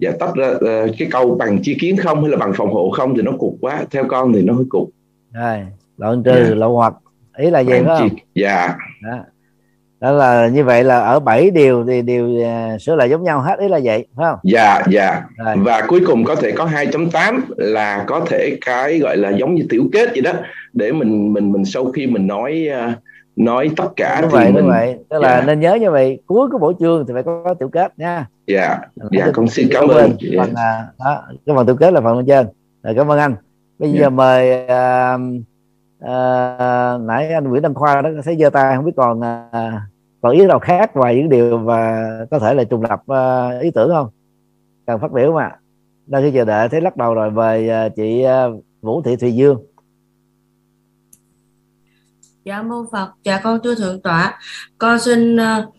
và 0.00 0.12
tách 0.20 0.34
ra 0.34 0.48
uh, 0.48 0.90
cái 0.98 1.08
câu 1.10 1.34
bằng 1.34 1.58
chi 1.62 1.76
kiến 1.80 1.96
không 1.96 2.20
hay 2.22 2.30
là 2.30 2.36
bằng 2.36 2.52
phòng 2.56 2.72
hộ 2.72 2.90
không 2.90 3.14
thì 3.16 3.22
nó 3.22 3.32
cục 3.38 3.56
quá 3.60 3.84
theo 3.90 4.04
con 4.08 4.32
thì 4.32 4.42
nó 4.42 4.54
hơi 4.54 4.64
cục 4.68 4.90
rồi 5.32 5.66
đoạn 5.96 6.22
trừ 6.22 6.30
yeah. 6.30 6.48
Dạ. 6.48 6.54
lộ 6.54 6.76
hoặc 6.76 6.94
ý 7.38 7.50
là 7.50 7.60
gì 7.60 7.72
phải 7.72 7.84
không 7.84 8.08
dạ 8.34 8.76
đó. 9.02 9.18
đó 10.00 10.12
là 10.12 10.48
như 10.48 10.64
vậy 10.64 10.84
là 10.84 11.00
ở 11.00 11.20
bảy 11.20 11.50
điều 11.50 11.84
thì 11.86 12.02
đều 12.02 12.26
uh, 12.26 12.80
sửa 12.80 12.94
lại 12.96 13.10
giống 13.10 13.22
nhau 13.22 13.40
hết 13.40 13.58
ý 13.58 13.68
là 13.68 13.80
vậy 13.84 14.06
phải 14.16 14.26
không 14.30 14.38
dạ 14.42 14.82
dạ 14.90 15.22
rồi. 15.36 15.56
và 15.58 15.82
cuối 15.88 16.00
cùng 16.06 16.24
có 16.24 16.34
thể 16.34 16.52
có 16.52 16.66
2.8 16.66 17.40
là 17.56 18.04
có 18.06 18.24
thể 18.26 18.58
cái 18.60 18.98
gọi 18.98 19.16
là 19.16 19.30
giống 19.30 19.54
như 19.54 19.66
tiểu 19.68 19.84
kết 19.92 20.08
vậy 20.12 20.20
đó 20.20 20.32
để 20.72 20.92
mình 20.92 21.32
mình 21.32 21.52
mình 21.52 21.64
sau 21.64 21.84
khi 21.84 22.06
mình 22.06 22.26
nói 22.26 22.68
uh, 22.88 22.94
nói 23.44 23.70
tất 23.76 23.88
cả 23.96 24.20
đúng 24.20 24.30
thì 24.30 24.36
vậy 24.36 24.52
mình... 24.52 24.56
đúng 24.56 24.68
vậy 24.68 24.96
tức 25.08 25.18
là 25.18 25.28
yeah. 25.28 25.40
Dạ. 25.40 25.46
nên 25.46 25.60
nhớ 25.60 25.74
như 25.74 25.90
vậy 25.90 26.22
cuối 26.26 26.48
cái 26.52 26.58
bộ 26.58 26.72
chương 26.80 27.06
thì 27.06 27.14
phải 27.14 27.22
có 27.22 27.54
tiểu 27.58 27.68
kết 27.68 27.98
nha 27.98 28.26
dạ 28.46 28.68
yeah. 28.68 28.80
dạ 29.10 29.30
con 29.34 29.48
xin 29.48 29.68
cảm 29.70 29.88
ơn 29.88 29.98
yeah. 29.98 30.16
phần 30.38 30.54
à, 30.54 30.86
đó, 30.98 31.22
cái 31.46 31.56
phần 31.56 31.66
tiểu 31.66 31.76
kết 31.76 31.92
là 31.92 32.00
phần 32.00 32.16
bên 32.16 32.26
trên 32.26 32.46
rồi 32.82 32.94
cảm 32.94 33.10
ơn 33.10 33.18
anh 33.18 33.34
bây 33.78 33.88
yeah. 33.88 33.98
giờ 33.98 34.04
dạ. 34.04 34.10
mời 34.10 34.66
à, 34.66 35.18
à, 36.00 36.98
nãy 37.00 37.32
anh 37.32 37.48
Nguyễn 37.48 37.62
Đăng 37.62 37.74
Khoa 37.74 38.02
đó 38.02 38.10
thấy 38.24 38.36
giơ 38.36 38.50
tay 38.50 38.76
không 38.76 38.84
biết 38.84 38.92
còn 38.96 39.20
à, 39.20 39.80
còn 40.20 40.32
ý 40.32 40.46
nào 40.46 40.58
khác 40.58 40.96
ngoài 40.96 41.16
những 41.16 41.28
điều 41.28 41.58
và 41.58 42.10
có 42.30 42.38
thể 42.38 42.54
là 42.54 42.64
trùng 42.64 42.82
lập 42.82 43.02
à, 43.06 43.58
ý 43.60 43.70
tưởng 43.70 43.90
không 43.90 44.08
cần 44.86 45.00
phát 45.00 45.12
biểu 45.12 45.32
mà 45.32 45.50
đang 46.06 46.22
khi 46.22 46.30
chờ 46.30 46.44
đợi 46.44 46.68
thấy 46.68 46.80
lắc 46.80 46.96
đầu 46.96 47.14
rồi 47.14 47.30
về 47.30 47.68
à, 47.68 47.88
chị 47.88 48.22
à, 48.22 48.46
Vũ 48.82 49.02
Thị 49.02 49.16
Thùy 49.16 49.34
Dương 49.34 49.58
Dạ 52.50 52.62
mô 52.62 52.84
Phật, 52.92 53.08
dạ 53.24 53.40
con 53.42 53.58
thưa 53.64 53.74
thượng 53.74 54.02
tọa, 54.02 54.38
con 54.78 54.98
xin 54.98 55.36
uh, 55.36 55.74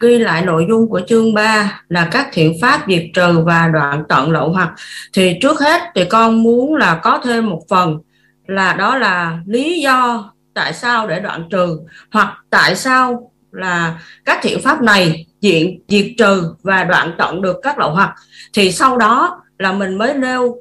ghi 0.00 0.18
lại 0.18 0.42
nội 0.42 0.66
dung 0.68 0.88
của 0.88 1.00
chương 1.08 1.34
3 1.34 1.82
là 1.88 2.08
các 2.12 2.28
thiện 2.32 2.52
pháp 2.62 2.84
diệt 2.88 3.02
trừ 3.14 3.40
và 3.44 3.68
đoạn 3.68 4.04
tận 4.08 4.30
lậu 4.30 4.48
hoặc. 4.48 4.74
Thì 5.12 5.38
trước 5.42 5.60
hết 5.60 5.82
thì 5.94 6.04
con 6.04 6.42
muốn 6.42 6.74
là 6.74 7.00
có 7.02 7.20
thêm 7.24 7.50
một 7.50 7.62
phần 7.68 7.98
là 8.46 8.72
đó 8.72 8.96
là 8.96 9.38
lý 9.46 9.80
do 9.80 10.32
tại 10.54 10.72
sao 10.72 11.06
để 11.08 11.20
đoạn 11.20 11.48
trừ 11.50 11.80
hoặc 12.12 12.34
tại 12.50 12.76
sao 12.76 13.30
là 13.52 14.00
các 14.24 14.38
thiện 14.42 14.62
pháp 14.62 14.82
này 14.82 15.26
diện 15.40 15.82
diệt 15.88 16.06
trừ 16.18 16.54
và 16.62 16.84
đoạn 16.84 17.14
tận 17.18 17.42
được 17.42 17.56
các 17.62 17.78
lậu 17.78 17.90
hoặc. 17.90 18.14
Thì 18.52 18.72
sau 18.72 18.96
đó 18.96 19.42
là 19.58 19.72
mình 19.72 19.98
mới 19.98 20.14
nêu 20.14 20.56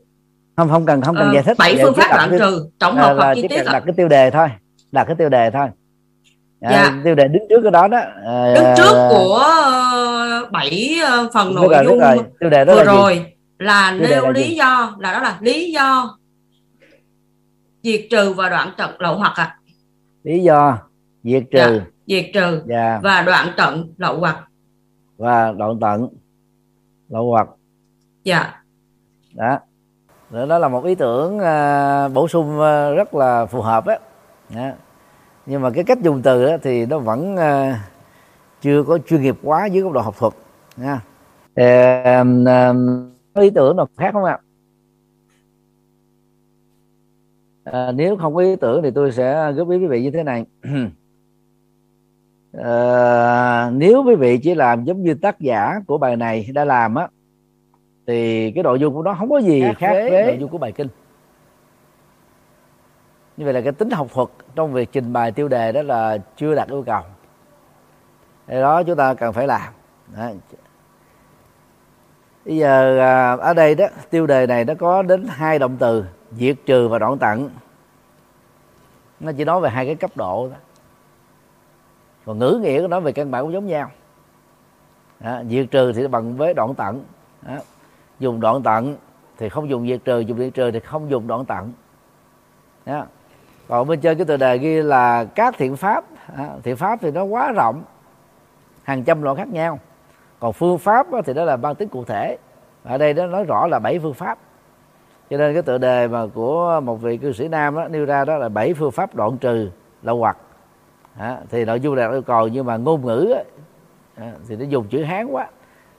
không 0.57 0.69
không 0.69 0.85
cần 0.85 1.01
không 1.01 1.15
cần 1.15 1.27
uh, 1.27 1.33
giải 1.33 1.43
thích. 1.43 1.57
bảy 1.57 1.79
phương 1.83 1.93
pháp 1.93 2.07
đoạn 2.09 2.31
trừ 2.39 2.69
tổng 2.79 2.95
hợp 2.95 3.13
hoặc 3.17 3.33
chi 3.35 3.47
tiết 3.49 3.63
đặt 3.65 3.83
cái 3.85 3.93
tiêu 3.97 4.07
đề 4.07 4.31
thôi 4.31 4.47
đặt 4.93 5.03
cái 5.03 5.15
tiêu 5.15 5.29
đề 5.29 5.49
thôi 5.51 5.67
à, 6.61 6.71
dạ. 6.71 7.01
tiêu 7.03 7.15
đề 7.15 7.27
đứng 7.27 7.43
trước 7.49 7.59
cái 7.63 7.71
đó 7.71 7.87
đó 7.87 7.97
à, 8.25 8.53
đứng 8.55 8.65
trước 8.77 9.07
của 9.09 9.35
ờ, 9.35 10.49
bảy 10.51 10.99
uh, 11.25 11.33
phần 11.33 11.55
nội 11.55 11.67
rồi, 11.71 11.85
dung 11.85 11.99
rồi. 11.99 12.17
tiêu 12.39 12.49
đề 12.49 12.65
đó 12.65 12.73
vừa 12.73 12.83
là 12.83 12.93
rồi 12.93 13.15
gì? 13.15 13.21
là 13.59 13.95
tiêu 13.99 14.09
nêu 14.09 14.23
là 14.23 14.31
lý 14.31 14.43
gì? 14.43 14.55
do 14.55 14.95
là 14.99 15.13
đó 15.13 15.19
là 15.19 15.37
lý 15.41 15.71
do 15.71 16.17
diệt 17.83 18.01
trừ 18.11 18.33
và 18.33 18.49
đoạn 18.49 18.71
tận 18.77 18.95
lậu 18.99 19.15
hoặc 19.15 19.33
ạ 19.35 19.43
à. 19.43 19.57
lý 20.23 20.39
do 20.39 20.77
diệt 21.23 21.43
trừ 21.51 21.79
dạ, 21.79 21.85
diệt 22.07 22.25
trừ 22.33 22.61
dạ. 22.65 22.99
và 23.03 23.21
đoạn 23.21 23.47
tận 23.57 23.93
lậu 23.97 24.19
hoặc 24.19 24.37
và 25.17 25.51
đoạn 25.51 25.79
tận 25.81 26.07
lậu 27.09 27.29
hoặc 27.31 27.47
dạ 28.23 28.53
đó 29.33 29.59
đó 30.29 30.59
là 30.59 30.67
một 30.67 30.85
ý 30.85 30.95
tưởng 30.95 31.37
uh, 31.37 32.13
bổ 32.13 32.27
sung 32.27 32.49
uh, 32.55 32.97
rất 32.97 33.15
là 33.15 33.45
phù 33.45 33.61
hợp 33.61 33.85
á 33.85 33.97
đó. 34.55 34.71
nhưng 35.45 35.61
mà 35.61 35.69
cái 35.69 35.83
cách 35.83 36.01
dùng 36.01 36.21
từ 36.21 36.45
đó 36.45 36.57
thì 36.61 36.85
nó 36.85 36.99
vẫn 36.99 37.35
uh, 37.35 37.75
chưa 38.61 38.83
có 38.83 38.97
chuyên 38.97 39.21
nghiệp 39.21 39.35
quá 39.43 39.65
dưới 39.65 39.83
góc 39.83 39.93
độ 39.93 40.01
học 40.01 40.15
thuật 40.17 40.33
nha. 40.77 41.01
Uh, 41.61 42.27
uh, 43.35 43.43
ý 43.43 43.49
tưởng 43.49 43.77
nào 43.77 43.87
khác 43.97 44.09
không 44.13 44.23
ạ? 44.23 44.39
À, 47.63 47.91
nếu 47.91 48.17
không 48.17 48.35
có 48.35 48.41
ý 48.41 48.55
tưởng 48.55 48.83
thì 48.83 48.91
tôi 48.91 49.11
sẽ 49.11 49.51
góp 49.51 49.69
ý 49.69 49.77
quý 49.77 49.87
vị 49.87 50.03
như 50.03 50.11
thế 50.11 50.23
này. 50.23 50.45
À, 52.53 53.69
nếu 53.73 54.03
quý 54.03 54.15
vị 54.15 54.37
chỉ 54.37 54.55
làm 54.55 54.83
giống 54.83 55.03
như 55.03 55.13
tác 55.13 55.39
giả 55.39 55.79
của 55.87 55.97
bài 55.97 56.15
này 56.15 56.47
đã 56.53 56.65
làm 56.65 56.95
á 56.95 57.07
thì 58.07 58.51
cái 58.51 58.63
nội 58.63 58.79
dung 58.79 58.93
của 58.93 59.01
nó 59.01 59.15
không 59.19 59.29
có 59.29 59.37
gì 59.37 59.61
khác, 59.61 59.75
khác 59.77 60.07
với 60.09 60.25
nội 60.25 60.37
dung 60.39 60.49
của 60.49 60.57
bài 60.57 60.71
kinh 60.71 60.87
như 63.37 63.45
vậy 63.45 63.53
là 63.53 63.61
cái 63.61 63.71
tính 63.71 63.89
học 63.89 64.07
thuật 64.13 64.29
trong 64.55 64.73
việc 64.73 64.91
trình 64.91 65.13
bày 65.13 65.31
tiêu 65.31 65.47
đề 65.47 65.71
đó 65.71 65.81
là 65.81 66.17
chưa 66.37 66.55
đạt 66.55 66.67
yêu 66.69 66.83
cầu. 66.85 67.01
Cái 68.47 68.61
đó 68.61 68.83
chúng 68.83 68.95
ta 68.95 69.13
cần 69.13 69.33
phải 69.33 69.47
làm. 69.47 69.73
Đó. 70.17 70.29
bây 72.45 72.57
giờ 72.57 72.99
à, 72.99 73.35
ở 73.35 73.53
đây 73.53 73.75
đó 73.75 73.85
tiêu 74.09 74.27
đề 74.27 74.47
này 74.47 74.65
nó 74.65 74.73
có 74.79 75.01
đến 75.01 75.25
hai 75.29 75.59
động 75.59 75.77
từ 75.79 76.05
diệt 76.31 76.55
trừ 76.65 76.87
và 76.87 76.99
đoạn 76.99 77.17
tận. 77.17 77.49
Nó 79.19 79.31
chỉ 79.37 79.45
nói 79.45 79.61
về 79.61 79.69
hai 79.69 79.85
cái 79.85 79.95
cấp 79.95 80.11
độ 80.15 80.49
đó 80.49 80.57
còn 82.25 82.39
ngữ 82.39 82.59
nghĩa 82.61 82.81
của 82.81 82.87
nó 82.87 82.99
về 82.99 83.11
căn 83.11 83.31
bản 83.31 83.43
cũng 83.43 83.53
giống 83.53 83.67
nhau. 83.67 83.91
Đó, 85.19 85.41
diệt 85.49 85.65
trừ 85.71 85.93
thì 85.93 86.07
bằng 86.07 86.37
với 86.37 86.53
đoạn 86.53 86.75
tận. 86.75 87.03
Đó. 87.41 87.55
dùng 88.19 88.39
đoạn 88.39 88.63
tận 88.63 88.95
thì 89.37 89.49
không 89.49 89.69
dùng 89.69 89.87
diệt 89.87 89.99
trừ 90.05 90.19
dùng 90.19 90.37
diệt 90.37 90.53
trừ 90.53 90.71
thì 90.71 90.79
không 90.79 91.09
dùng 91.09 91.27
đoạn 91.27 91.45
tận. 91.45 91.71
Đó 92.85 93.05
còn 93.67 93.87
bên 93.87 93.99
trên 93.99 94.17
cái 94.17 94.25
tựa 94.25 94.37
đề 94.37 94.57
ghi 94.57 94.81
là 94.81 95.25
các 95.25 95.55
thiện 95.57 95.75
pháp. 95.75 96.03
À, 96.37 96.49
thiện 96.63 96.75
pháp 96.75 96.99
thì 97.01 97.11
nó 97.11 97.23
quá 97.23 97.51
rộng 97.51 97.83
hàng 98.83 99.03
trăm 99.03 99.21
loại 99.21 99.35
khác 99.35 99.47
nhau. 99.47 99.79
Còn 100.39 100.53
phương 100.53 100.77
pháp 100.77 101.07
thì 101.25 101.33
đó 101.33 101.43
là 101.43 101.55
mang 101.55 101.75
tính 101.75 101.89
cụ 101.89 102.03
thể. 102.03 102.37
Ở 102.83 102.97
đây 102.97 103.13
nó 103.13 103.27
nói 103.27 103.43
rõ 103.43 103.67
là 103.67 103.79
bảy 103.79 103.99
phương 103.99 104.13
pháp. 104.13 104.37
Cho 105.29 105.37
nên 105.37 105.53
cái 105.53 105.61
tựa 105.61 105.77
đề 105.77 106.07
mà 106.07 106.25
của 106.33 106.81
một 106.83 106.95
vị 106.95 107.17
cư 107.17 107.33
sĩ 107.33 107.47
nam 107.47 107.75
đó, 107.75 107.87
nêu 107.87 108.05
ra 108.05 108.25
đó 108.25 108.37
là 108.37 108.49
bảy 108.49 108.73
phương 108.73 108.91
pháp 108.91 109.15
đoạn 109.15 109.37
trừ 109.37 109.69
lậu 110.03 110.17
hoặc. 110.17 110.37
À, 111.17 111.37
thì 111.49 111.65
nội 111.65 111.79
dung 111.79 111.95
là 111.95 112.11
yêu 112.11 112.21
cầu 112.21 112.47
nhưng 112.47 112.65
mà 112.65 112.77
ngôn 112.77 113.05
ngữ 113.05 113.33
à, 114.15 114.31
thì 114.47 114.55
nó 114.55 114.65
dùng 114.65 114.87
chữ 114.87 115.03
hán 115.03 115.27
quá. 115.27 115.47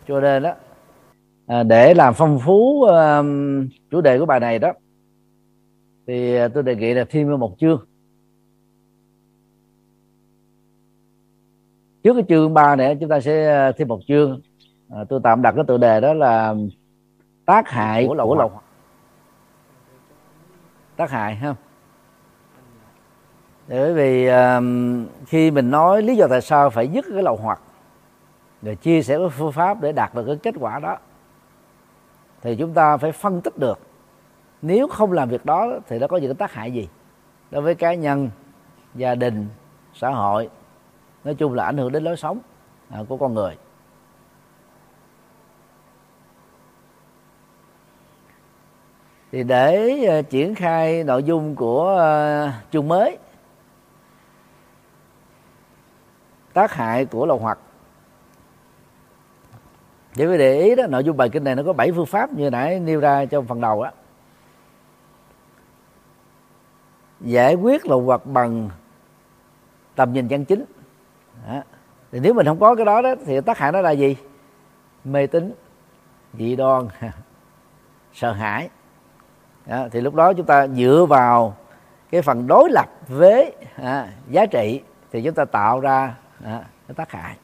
Cho 0.08 0.20
nên 0.20 0.42
đó 0.42 0.52
à, 1.46 1.62
để 1.62 1.94
làm 1.94 2.14
phong 2.14 2.38
phú 2.38 2.86
uh, 2.86 3.26
chủ 3.90 4.00
đề 4.00 4.18
của 4.18 4.26
bài 4.26 4.40
này 4.40 4.58
đó 4.58 4.72
thì 6.06 6.36
à, 6.36 6.48
tôi 6.48 6.62
đề 6.62 6.76
nghị 6.76 6.94
là 6.94 7.04
thêm 7.10 7.38
một 7.38 7.54
chương. 7.58 7.86
Trước 12.02 12.14
cái 12.14 12.24
chương 12.28 12.54
3 12.54 12.76
này 12.76 12.96
chúng 13.00 13.08
ta 13.08 13.20
sẽ 13.20 13.54
à, 13.54 13.72
thêm 13.72 13.88
một 13.88 14.00
chương. 14.08 14.40
À, 14.90 15.04
tôi 15.08 15.20
tạm 15.22 15.42
đặt 15.42 15.52
cái 15.52 15.64
tựa 15.68 15.78
đề 15.78 16.00
đó 16.00 16.14
là 16.14 16.54
tác 17.46 17.68
hại 17.68 18.06
của 18.08 18.14
lậu 18.14 18.34
lậu 18.34 18.52
tác 20.96 21.10
hại 21.10 21.34
ha. 21.34 21.54
Bởi 23.68 23.94
vì 23.94 24.26
um, 24.26 25.06
khi 25.26 25.50
mình 25.50 25.70
nói 25.70 26.02
lý 26.02 26.16
do 26.16 26.26
tại 26.30 26.40
sao 26.40 26.70
phải 26.70 26.88
dứt 26.88 27.04
cái 27.12 27.22
lậu 27.22 27.36
hoặc 27.36 27.60
rồi 28.62 28.76
chia 28.76 29.02
sẻ 29.02 29.18
cái 29.18 29.28
phương 29.28 29.52
pháp 29.52 29.80
để 29.80 29.92
đạt 29.92 30.14
được 30.14 30.24
cái 30.26 30.36
kết 30.42 30.54
quả 30.60 30.78
đó 30.78 30.96
thì 32.42 32.56
chúng 32.56 32.74
ta 32.74 32.96
phải 32.96 33.12
phân 33.12 33.40
tích 33.40 33.58
được 33.58 33.78
nếu 34.64 34.88
không 34.88 35.12
làm 35.12 35.28
việc 35.28 35.44
đó, 35.44 35.66
thì 35.88 35.98
nó 35.98 36.06
có 36.06 36.16
những 36.16 36.30
cái 36.30 36.34
tác 36.34 36.52
hại 36.52 36.72
gì? 36.72 36.88
Đối 37.50 37.62
với 37.62 37.74
cá 37.74 37.94
nhân, 37.94 38.30
gia 38.94 39.14
đình, 39.14 39.48
xã 39.94 40.10
hội. 40.10 40.50
Nói 41.24 41.34
chung 41.34 41.54
là 41.54 41.64
ảnh 41.64 41.76
hưởng 41.76 41.92
đến 41.92 42.04
lối 42.04 42.16
sống 42.16 42.38
à, 42.90 43.00
của 43.08 43.16
con 43.16 43.34
người. 43.34 43.56
Thì 49.32 49.42
để 49.42 50.04
ờ, 50.04 50.22
triển 50.22 50.54
khai 50.54 51.04
nội 51.04 51.22
dung 51.22 51.56
của 51.56 51.88
ờ, 51.88 52.50
chương 52.72 52.88
mới, 52.88 53.18
tác 56.52 56.72
hại 56.72 57.04
của 57.04 57.26
lậu 57.26 57.38
hoặc. 57.38 57.58
Để 60.16 60.26
quý 60.26 60.38
để 60.38 60.60
ý 60.60 60.74
đó, 60.74 60.86
nội 60.86 61.04
dung 61.04 61.16
bài 61.16 61.28
kinh 61.28 61.44
này 61.44 61.54
nó 61.54 61.62
có 61.62 61.72
7 61.72 61.92
phương 61.92 62.06
pháp 62.06 62.32
như 62.32 62.50
nãy 62.50 62.80
nêu 62.80 63.00
ra 63.00 63.24
trong 63.24 63.46
phần 63.46 63.60
đầu 63.60 63.82
á. 63.82 63.92
Giải 67.24 67.54
quyết 67.54 67.86
lậu 67.86 68.02
hoặc 68.02 68.26
bằng 68.26 68.70
tầm 69.94 70.12
nhìn 70.12 70.28
chân 70.28 70.44
chính 70.44 70.64
đó. 71.48 71.62
thì 72.12 72.20
nếu 72.20 72.34
mình 72.34 72.46
không 72.46 72.60
có 72.60 72.74
cái 72.74 72.84
đó 72.84 73.02
đó 73.02 73.14
thì 73.26 73.40
tác 73.40 73.58
hại 73.58 73.72
nó 73.72 73.80
là 73.80 73.90
gì 73.90 74.16
mê 75.04 75.26
tín 75.26 75.52
dị 76.32 76.56
đoan 76.56 76.88
sợ 78.12 78.32
hãi 78.32 78.68
đó. 79.66 79.88
thì 79.92 80.00
lúc 80.00 80.14
đó 80.14 80.32
chúng 80.32 80.46
ta 80.46 80.66
dựa 80.66 81.06
vào 81.08 81.56
cái 82.10 82.22
phần 82.22 82.46
đối 82.46 82.70
lập 82.70 82.88
với 83.08 83.52
à, 83.76 84.08
giá 84.28 84.46
trị 84.46 84.80
thì 85.12 85.22
chúng 85.22 85.34
ta 85.34 85.44
tạo 85.44 85.80
ra 85.80 86.14
à, 86.44 86.64
cái 86.88 86.94
tác 86.94 87.12
hại 87.12 87.36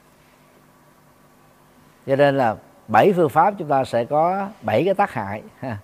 cho 2.05 2.15
nên 2.15 2.37
là 2.37 2.55
bảy 2.87 3.13
phương 3.13 3.29
pháp 3.29 3.53
chúng 3.57 3.67
ta 3.67 3.83
sẽ 3.83 4.05
có 4.05 4.49
bảy 4.61 4.85
cái 4.85 4.93
tác 4.93 5.13
hại 5.13 5.41
ha. 5.59 5.77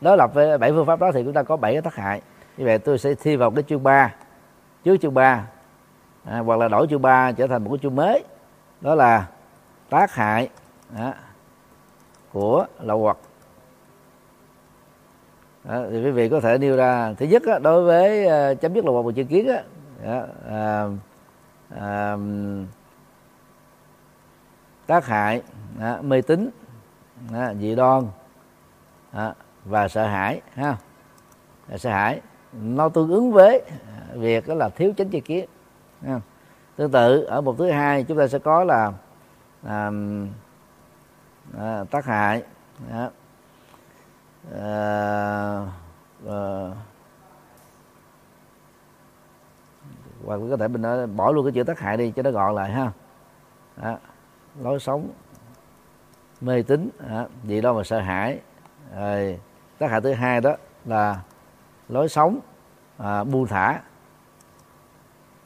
đối 0.00 0.16
lập 0.16 0.34
với 0.34 0.58
bảy 0.58 0.72
phương 0.72 0.86
pháp 0.86 1.00
đó 1.00 1.10
thì 1.14 1.24
chúng 1.24 1.32
ta 1.32 1.42
có 1.42 1.56
bảy 1.56 1.72
cái 1.72 1.82
tác 1.82 1.94
hại 1.94 2.20
như 2.58 2.64
vậy 2.64 2.78
tôi 2.78 2.98
sẽ 2.98 3.14
thi 3.14 3.36
vào 3.36 3.50
cái 3.50 3.64
chương 3.68 3.82
3 3.82 4.14
trước 4.84 4.96
chương 5.02 5.14
3 5.14 5.46
à, 6.24 6.38
hoặc 6.38 6.58
là 6.58 6.68
đổi 6.68 6.86
chương 6.90 7.02
3 7.02 7.32
trở 7.32 7.46
thành 7.46 7.64
một 7.64 7.70
cái 7.70 7.78
chương 7.82 7.96
mới. 7.96 8.24
Đó 8.80 8.94
là 8.94 9.26
tác 9.90 10.14
hại 10.14 10.48
à, 10.96 11.14
của 12.32 12.66
lậu 12.80 13.02
hoặc. 13.02 13.16
À, 15.68 15.82
thì 15.90 16.04
quý 16.04 16.10
vị 16.10 16.28
có 16.28 16.40
thể 16.40 16.58
nêu 16.58 16.76
ra. 16.76 17.14
Thứ 17.18 17.26
nhất 17.26 17.42
á, 17.46 17.58
đối 17.58 17.84
với 17.84 18.26
uh, 18.52 18.60
chấm 18.60 18.74
dứt 18.74 18.84
lậu 18.84 18.94
hoặc 18.94 19.02
một 19.02 19.12
chương 19.16 19.26
kiến 19.26 19.48
á, 19.48 19.62
à, 20.50 20.86
à, 21.80 22.16
tác 24.86 25.06
hại 25.06 25.42
à, 25.80 25.98
mê 26.02 26.22
tín 26.22 26.50
à, 27.32 27.54
dị 27.54 27.74
đoan 27.74 28.04
à, 29.12 29.34
và 29.64 29.88
sợ 29.88 30.06
hãi 30.06 30.40
ha. 30.54 30.76
Sợ 31.76 31.90
hãi 31.90 32.20
nó 32.52 32.88
tương 32.88 33.10
ứng 33.10 33.32
với 33.32 33.62
việc 34.14 34.48
đó 34.48 34.54
là 34.54 34.68
thiếu 34.68 34.92
chánh 34.96 35.10
tri 35.10 35.20
kiến. 35.20 35.48
Tương 36.76 36.90
tự 36.90 37.22
ở 37.22 37.40
một 37.40 37.54
thứ 37.58 37.70
hai 37.70 38.04
chúng 38.04 38.18
ta 38.18 38.26
sẽ 38.26 38.38
có 38.38 38.64
là 38.64 38.92
à, 39.62 39.90
à, 41.58 41.84
tác 41.90 42.04
hại. 42.04 42.42
À, 42.90 43.10
à, 44.58 45.64
hoặc 50.24 50.40
có 50.50 50.56
thể 50.56 50.68
mình 50.68 50.82
nói 50.82 51.06
bỏ 51.06 51.32
luôn 51.32 51.44
cái 51.44 51.52
chữ 51.52 51.62
tác 51.62 51.78
hại 51.78 51.96
đi 51.96 52.12
cho 52.16 52.22
nó 52.22 52.30
gọn 52.30 52.54
lại 52.54 52.70
ha. 52.70 52.92
À, 53.82 53.96
lối 54.60 54.80
sống 54.80 55.08
mê 56.40 56.62
tín. 56.62 56.90
À, 57.08 57.26
gì 57.44 57.60
đó 57.60 57.72
mà 57.72 57.84
sợ 57.84 57.98
hãi. 57.98 58.38
Rồi 58.96 59.40
tác 59.78 59.90
hại 59.90 60.00
thứ 60.00 60.12
hai 60.12 60.40
đó 60.40 60.56
là 60.84 61.20
lối 61.88 62.08
sống 62.08 62.40
à, 62.98 63.24
buông 63.24 63.46
thả 63.46 63.80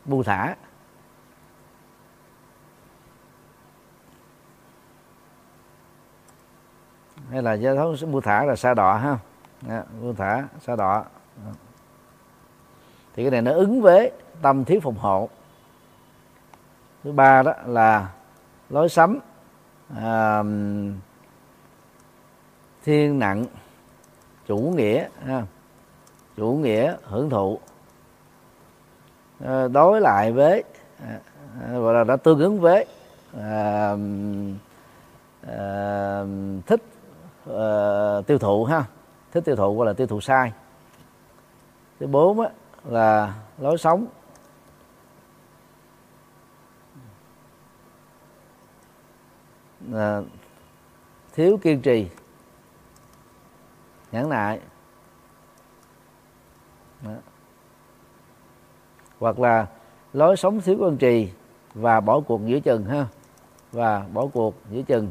buông 0.04 0.24
thả. 0.24 0.56
Hay 7.30 7.42
là 7.42 7.52
giao 7.52 7.76
thống 7.76 8.12
buông 8.12 8.22
thả 8.22 8.44
là 8.44 8.56
sa 8.56 8.74
đọa 8.74 8.98
ha. 8.98 9.18
À, 9.68 9.84
buông 10.00 10.14
thả 10.16 10.44
sa 10.60 10.76
đọa. 10.76 11.04
Thì 13.14 13.22
cái 13.22 13.30
này 13.30 13.42
nó 13.42 13.52
ứng 13.52 13.82
với 13.82 14.12
tâm 14.42 14.64
thiếu 14.64 14.80
phòng 14.82 14.96
hộ. 14.98 15.28
Thứ 17.04 17.12
ba 17.12 17.42
đó 17.42 17.52
là 17.66 18.10
lối 18.70 18.88
sắm 18.88 19.18
à, 19.96 20.42
thiên 22.84 23.18
nặng 23.18 23.44
chủ 24.46 24.56
nghĩa 24.58 25.08
ha 25.26 25.46
chủ 26.36 26.52
nghĩa 26.52 26.96
hưởng 27.02 27.30
thụ. 27.30 27.58
Ờ, 29.44 29.68
đối 29.68 30.00
lại 30.00 30.32
với 30.32 30.64
ờ, 31.00 31.18
ờ, 31.60 31.80
gọi 31.80 31.94
là 31.94 32.04
đã 32.04 32.16
tương 32.16 32.38
ứng 32.38 32.60
với 32.60 32.86
à, 33.38 33.96
à, 35.46 36.24
thích 36.66 36.82
à, 37.46 38.20
tiêu 38.26 38.38
thụ 38.38 38.64
ha. 38.64 38.84
Thích 39.32 39.44
tiêu 39.44 39.56
thụ 39.56 39.76
gọi 39.76 39.86
là 39.86 39.92
tiêu 39.92 40.06
thụ 40.06 40.20
sai. 40.20 40.52
Thứ 42.00 42.06
bốn 42.06 42.40
á, 42.40 42.48
là 42.84 43.34
lối 43.58 43.78
sống. 43.78 44.06
À, 49.94 50.20
thiếu 51.34 51.58
kiên 51.62 51.80
trì 51.80 52.08
nhẫn 54.12 54.28
nại. 54.28 54.60
Đó. 57.02 57.14
hoặc 59.18 59.38
là 59.38 59.66
lối 60.12 60.36
sống 60.36 60.60
thiếu 60.60 60.76
kiên 60.78 60.96
trì 60.96 61.32
và 61.74 62.00
bỏ 62.00 62.20
cuộc 62.20 62.40
giữa 62.46 62.60
chừng 62.60 62.84
ha 62.84 63.06
và 63.72 64.06
bỏ 64.12 64.26
cuộc 64.32 64.54
giữa 64.70 64.82
chừng 64.82 65.10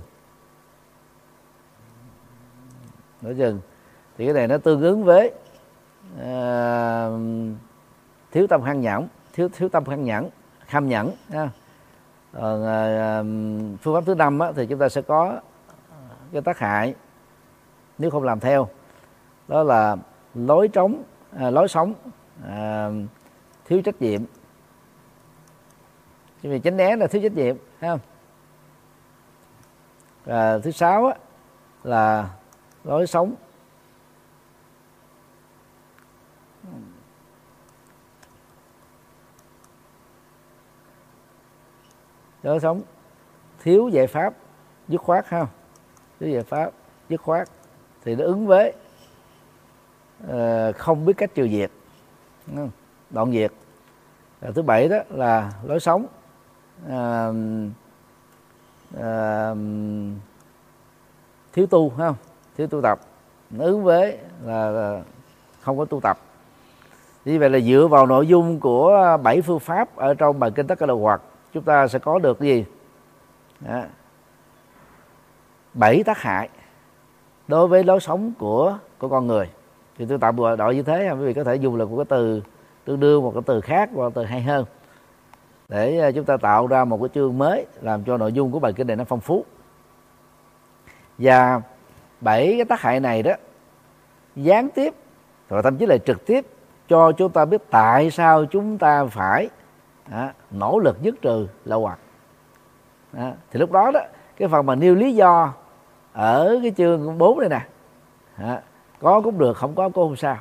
giữa 3.22 3.34
chừng 3.34 3.60
thì 4.18 4.26
cái 4.26 4.34
này 4.34 4.48
nó 4.48 4.58
tương 4.58 4.82
ứng 4.82 5.04
với 5.04 5.34
à, 6.20 7.10
thiếu 8.32 8.48
tâm 8.48 8.64
khăn 8.64 8.82
nhẫn 8.82 9.08
thiếu 9.34 9.50
thiếu 9.54 9.70
tâm 9.70 9.86
khăn 9.86 10.04
nhẫn 10.04 10.30
kham 10.60 10.90
nhẫn 10.90 11.12
ha. 11.30 11.50
Còn, 12.34 12.66
à, 12.66 12.84
à, 12.84 13.24
phương 13.82 13.96
pháp 13.96 14.04
thứ 14.06 14.16
năm 14.16 14.40
á, 14.40 14.52
thì 14.56 14.66
chúng 14.66 14.80
ta 14.80 14.90
sẽ 14.90 15.02
có 15.02 15.40
cái 16.32 16.42
tác 16.42 16.60
hại 16.60 16.96
nếu 17.98 18.12
không 18.12 18.24
làm 18.24 18.40
theo 18.40 18.68
đó 19.48 19.64
là 19.64 19.96
lối 20.36 20.68
trống 20.68 21.04
à, 21.36 21.50
lối 21.50 21.68
sống 21.68 21.94
à, 22.44 22.90
thiếu 23.66 23.82
trách 23.82 24.02
nhiệm. 24.02 24.22
Vì 26.42 26.60
tránh 26.60 26.78
né 26.78 26.96
là 26.96 27.08
thiếu 27.08 27.22
trách 27.22 27.34
nhiệm 27.34 27.56
thấy 27.80 27.90
không? 27.90 28.00
À, 30.26 30.58
thứ 30.64 30.72
sáu 30.72 31.06
á, 31.06 31.16
là 31.84 32.30
lối 32.84 33.08
sống. 33.08 33.36
Lối 42.44 42.60
sống 42.60 42.82
thiếu 43.60 43.90
giải 43.90 44.08
pháp 44.08 44.34
dứt 44.88 45.02
khoát 45.02 45.28
ha? 45.28 45.48
Thiếu 46.20 46.30
giải 46.30 46.44
pháp 46.44 46.72
dứt 47.10 47.22
khoát 47.22 47.48
thì 48.04 48.16
nó 48.16 48.26
ứng 48.26 48.48
với 48.48 48.74
Ờ, 50.28 50.72
không 50.72 51.06
biết 51.06 51.14
cách 51.18 51.36
trừ 51.36 51.48
diệt. 51.48 51.72
Đoạn 53.10 53.32
diệt. 53.32 53.52
Thứ 54.56 54.62
bảy 54.62 54.88
đó 54.88 54.98
là 55.10 55.52
lối 55.64 55.80
sống. 55.80 56.06
À, 56.90 57.32
à, 58.98 59.54
thiếu 61.54 61.68
tu 61.68 61.90
không? 61.90 62.16
Thiếu 62.58 62.68
tu 62.68 62.82
tập. 62.82 63.00
Nó 63.50 63.66
ứng 63.66 63.84
với 63.84 64.18
là, 64.44 65.02
không 65.62 65.78
có 65.78 65.86
tu 65.86 66.00
tập. 66.00 66.20
Như 67.26 67.40
vậy 67.40 67.50
là 67.50 67.60
dựa 67.60 67.88
vào 67.88 68.06
nội 68.06 68.28
dung 68.28 68.60
của 68.60 69.18
bảy 69.24 69.42
phương 69.42 69.60
pháp 69.60 69.96
ở 69.96 70.14
trong 70.14 70.40
bài 70.40 70.52
kinh 70.56 70.68
tất 70.68 70.80
cả 70.80 70.86
đầu 70.86 71.00
hoạt 71.00 71.22
chúng 71.54 71.64
ta 71.64 71.88
sẽ 71.88 72.00
có 72.00 72.20
được 72.20 72.40
cái 72.40 72.50
gì? 72.50 72.66
Bảy 75.74 76.04
tác 76.04 76.18
hại 76.18 76.50
đối 77.48 77.68
với 77.68 77.84
lối 77.84 78.00
sống 78.00 78.34
của 78.40 78.78
của 78.98 79.08
con 79.10 79.28
người 79.28 79.50
thì 79.98 80.06
tôi 80.06 80.18
tạm 80.18 80.36
gọi 80.36 80.58
đội 80.58 80.76
như 80.76 80.84
thế 80.84 81.10
quý 81.12 81.26
vị 81.26 81.34
có 81.34 81.44
thể 81.44 81.56
dùng 81.56 81.76
là 81.76 81.86
một 81.86 81.96
cái 81.98 82.06
từ 82.10 82.42
tương 82.86 83.00
đương 83.00 83.24
một 83.24 83.32
cái 83.34 83.44
từ 83.46 83.62
khác 83.62 83.90
hoặc 83.94 84.12
từ 84.16 84.24
hay 84.24 84.42
hơn. 84.42 84.66
Để 85.70 85.98
ờ, 85.98 86.12
chúng 86.12 86.26
ta 86.26 86.38
tạo 86.38 86.68
ra 86.68 86.86
một 86.86 86.98
cái 87.02 87.10
chương 87.14 87.38
mới 87.38 87.66
làm 87.82 88.04
cho 88.04 88.18
nội 88.18 88.34
dung 88.34 88.52
của 88.52 88.60
bài 88.60 88.74
kinh 88.74 88.88
này 88.88 88.96
nó 88.96 89.04
phong 89.04 89.20
phú. 89.20 89.46
Và 91.18 91.62
bảy 92.22 92.54
cái 92.58 92.66
tác 92.66 92.82
hại 92.82 93.00
này 93.00 93.24
đó 93.24 93.32
gián 94.36 94.70
tiếp 94.70 94.94
và 95.50 95.62
thậm 95.62 95.78
chí 95.78 95.86
là 95.86 95.98
trực 95.98 96.26
tiếp 96.26 96.46
cho 96.88 97.12
chúng 97.12 97.32
ta 97.32 97.46
biết 97.46 97.62
tại 97.70 98.12
sao 98.12 98.46
chúng 98.46 98.78
ta 98.78 99.06
phải 99.06 99.50
à, 100.10 100.34
nỗ 100.52 100.80
lực 100.80 101.02
dứt 101.02 101.16
trừ 101.22 101.48
lậu 101.66 101.82
hoặc. 101.82 102.00
À, 103.14 103.34
thì 103.52 103.60
lúc 103.60 103.72
đó 103.72 103.92
đó 103.94 104.00
cái 104.38 104.48
phần 104.48 104.66
mà 104.66 104.76
nêu 104.76 104.96
lý 104.96 105.16
do 105.16 105.54
ở 106.14 106.60
cái 106.62 106.72
chương 106.78 107.18
4 107.18 107.40
này 107.40 107.50
nè 107.50 107.62
à, 108.36 108.62
có 109.02 109.22
cũng 109.22 109.38
được 109.38 109.58
không 109.58 109.76
có 109.76 109.90
cũng 109.90 110.08
không 110.08 110.16
sao. 110.16 110.38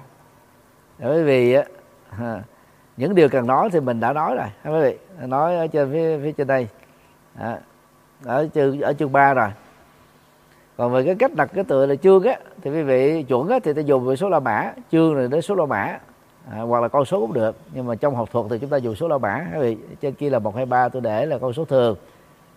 Bởi 0.98 1.24
vì 1.24 1.56
những 2.96 3.14
điều 3.14 3.28
cần 3.28 3.46
nói 3.46 3.70
thì 3.72 3.80
mình 3.80 4.00
đã 4.00 4.12
nói 4.12 4.36
rồi 4.36 4.46
quý 4.64 4.80
vị. 4.80 4.98
Nói 5.26 5.56
ở 5.56 5.66
trên 5.66 5.92
phía 5.92 6.18
phía 6.22 6.32
trên 6.32 6.46
đây. 6.46 6.68
À, 7.38 7.58
ở 8.24 8.48
chương 8.54 8.80
ở 8.80 8.92
chương 8.92 9.12
3 9.12 9.34
rồi. 9.34 9.48
Còn 10.76 10.92
về 10.92 11.04
cái 11.04 11.14
cách 11.14 11.34
đặt 11.34 11.50
cái 11.54 11.64
tựa 11.64 11.86
là 11.86 11.94
chương 11.94 12.22
á 12.22 12.38
thì 12.62 12.70
quý 12.70 12.82
vị 12.82 13.22
chuẩn 13.22 13.48
á 13.48 13.58
thì 13.64 13.72
ta 13.72 13.80
dùng 13.80 14.04
về 14.04 14.16
số 14.16 14.28
la 14.28 14.40
mã. 14.40 14.72
Chương 14.92 15.14
rồi 15.14 15.28
đến 15.28 15.42
số 15.42 15.54
la 15.54 15.66
mã. 15.66 15.98
À, 16.50 16.60
hoặc 16.60 16.80
là 16.80 16.88
con 16.88 17.04
số 17.04 17.20
cũng 17.20 17.32
được 17.32 17.56
nhưng 17.72 17.86
mà 17.86 17.94
trong 17.94 18.14
học 18.14 18.28
thuật 18.32 18.46
thì 18.50 18.58
chúng 18.58 18.70
ta 18.70 18.76
dùng 18.76 18.94
số 18.94 19.08
la 19.08 19.18
mã 19.18 19.46
quý 19.54 19.60
vị. 19.60 19.76
Trên 20.00 20.14
kia 20.14 20.30
là 20.30 20.38
một 20.38 20.56
hai 20.56 20.66
ba 20.66 20.88
tôi 20.88 21.02
để 21.02 21.26
là 21.26 21.38
con 21.38 21.52
số 21.52 21.64
thường. 21.64 21.96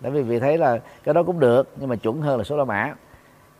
Để 0.00 0.10
quý 0.10 0.22
vị 0.22 0.38
thấy 0.40 0.58
là 0.58 0.78
cái 1.04 1.14
đó 1.14 1.22
cũng 1.22 1.40
được 1.40 1.68
nhưng 1.76 1.88
mà 1.88 1.96
chuẩn 1.96 2.22
hơn 2.22 2.38
là 2.38 2.44
số 2.44 2.56
la 2.56 2.64
mã 2.64 2.94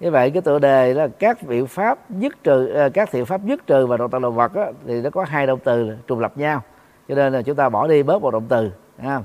như 0.05 0.11
vậy 0.11 0.31
cái 0.31 0.43
tựa 0.43 0.59
đề 0.59 0.95
là 0.95 1.09
các 1.09 1.43
biện 1.43 1.67
pháp 1.67 2.11
dứt 2.11 2.45
trừ 2.45 2.67
à, 2.75 2.89
các 2.89 3.09
thiện 3.13 3.27
pháp 3.27 3.45
dứt 3.45 3.67
trừ 3.67 3.87
và 3.87 3.97
động 3.97 4.11
tạo 4.11 4.21
động 4.21 4.35
vật 4.35 4.55
đó, 4.55 4.67
thì 4.87 5.03
nó 5.03 5.11
có 5.11 5.25
hai 5.29 5.47
động 5.47 5.59
từ 5.65 5.97
trùng 6.07 6.21
lập 6.21 6.33
nhau. 6.37 6.63
Cho 7.09 7.15
nên 7.15 7.33
là 7.33 7.43
chúng 7.43 7.57
ta 7.57 7.69
bỏ 7.69 7.87
đi 7.87 8.03
bớt 8.03 8.23
một 8.23 8.31
động 8.31 8.47
từ 8.49 8.71
ha. 8.99 9.21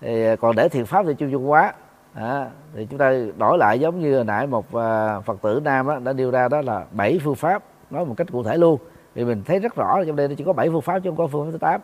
thì 0.00 0.26
à, 0.26 0.36
còn 0.36 0.56
để 0.56 0.68
thiện 0.68 0.86
pháp 0.86 1.06
thì 1.06 1.14
chung 1.14 1.32
chung 1.32 1.50
quá. 1.50 1.72
À, 2.14 2.50
thì 2.74 2.86
chúng 2.90 2.98
ta 2.98 3.12
đổi 3.38 3.58
lại 3.58 3.80
giống 3.80 4.00
như 4.00 4.16
hồi 4.16 4.24
nãy 4.24 4.46
một 4.46 4.74
à, 4.74 5.20
phật 5.20 5.42
tử 5.42 5.60
nam 5.64 5.86
đó, 5.86 5.98
đã 5.98 6.12
nêu 6.12 6.30
ra 6.30 6.48
đó 6.48 6.62
là 6.62 6.84
bảy 6.92 7.20
phương 7.24 7.34
pháp 7.34 7.62
nói 7.90 8.04
một 8.04 8.14
cách 8.16 8.26
cụ 8.32 8.42
thể 8.42 8.56
luôn. 8.56 8.80
Vì 9.14 9.24
mình 9.24 9.42
thấy 9.46 9.58
rất 9.58 9.76
rõ 9.76 10.04
trong 10.06 10.16
đây 10.16 10.28
nó 10.28 10.34
chỉ 10.38 10.44
có 10.44 10.52
bảy 10.52 10.68
phương 10.70 10.82
pháp 10.82 10.98
chứ 10.98 11.10
không 11.10 11.16
có 11.16 11.26
phương 11.26 11.44
pháp 11.44 11.52
thứ 11.52 11.58
tám. 11.58 11.80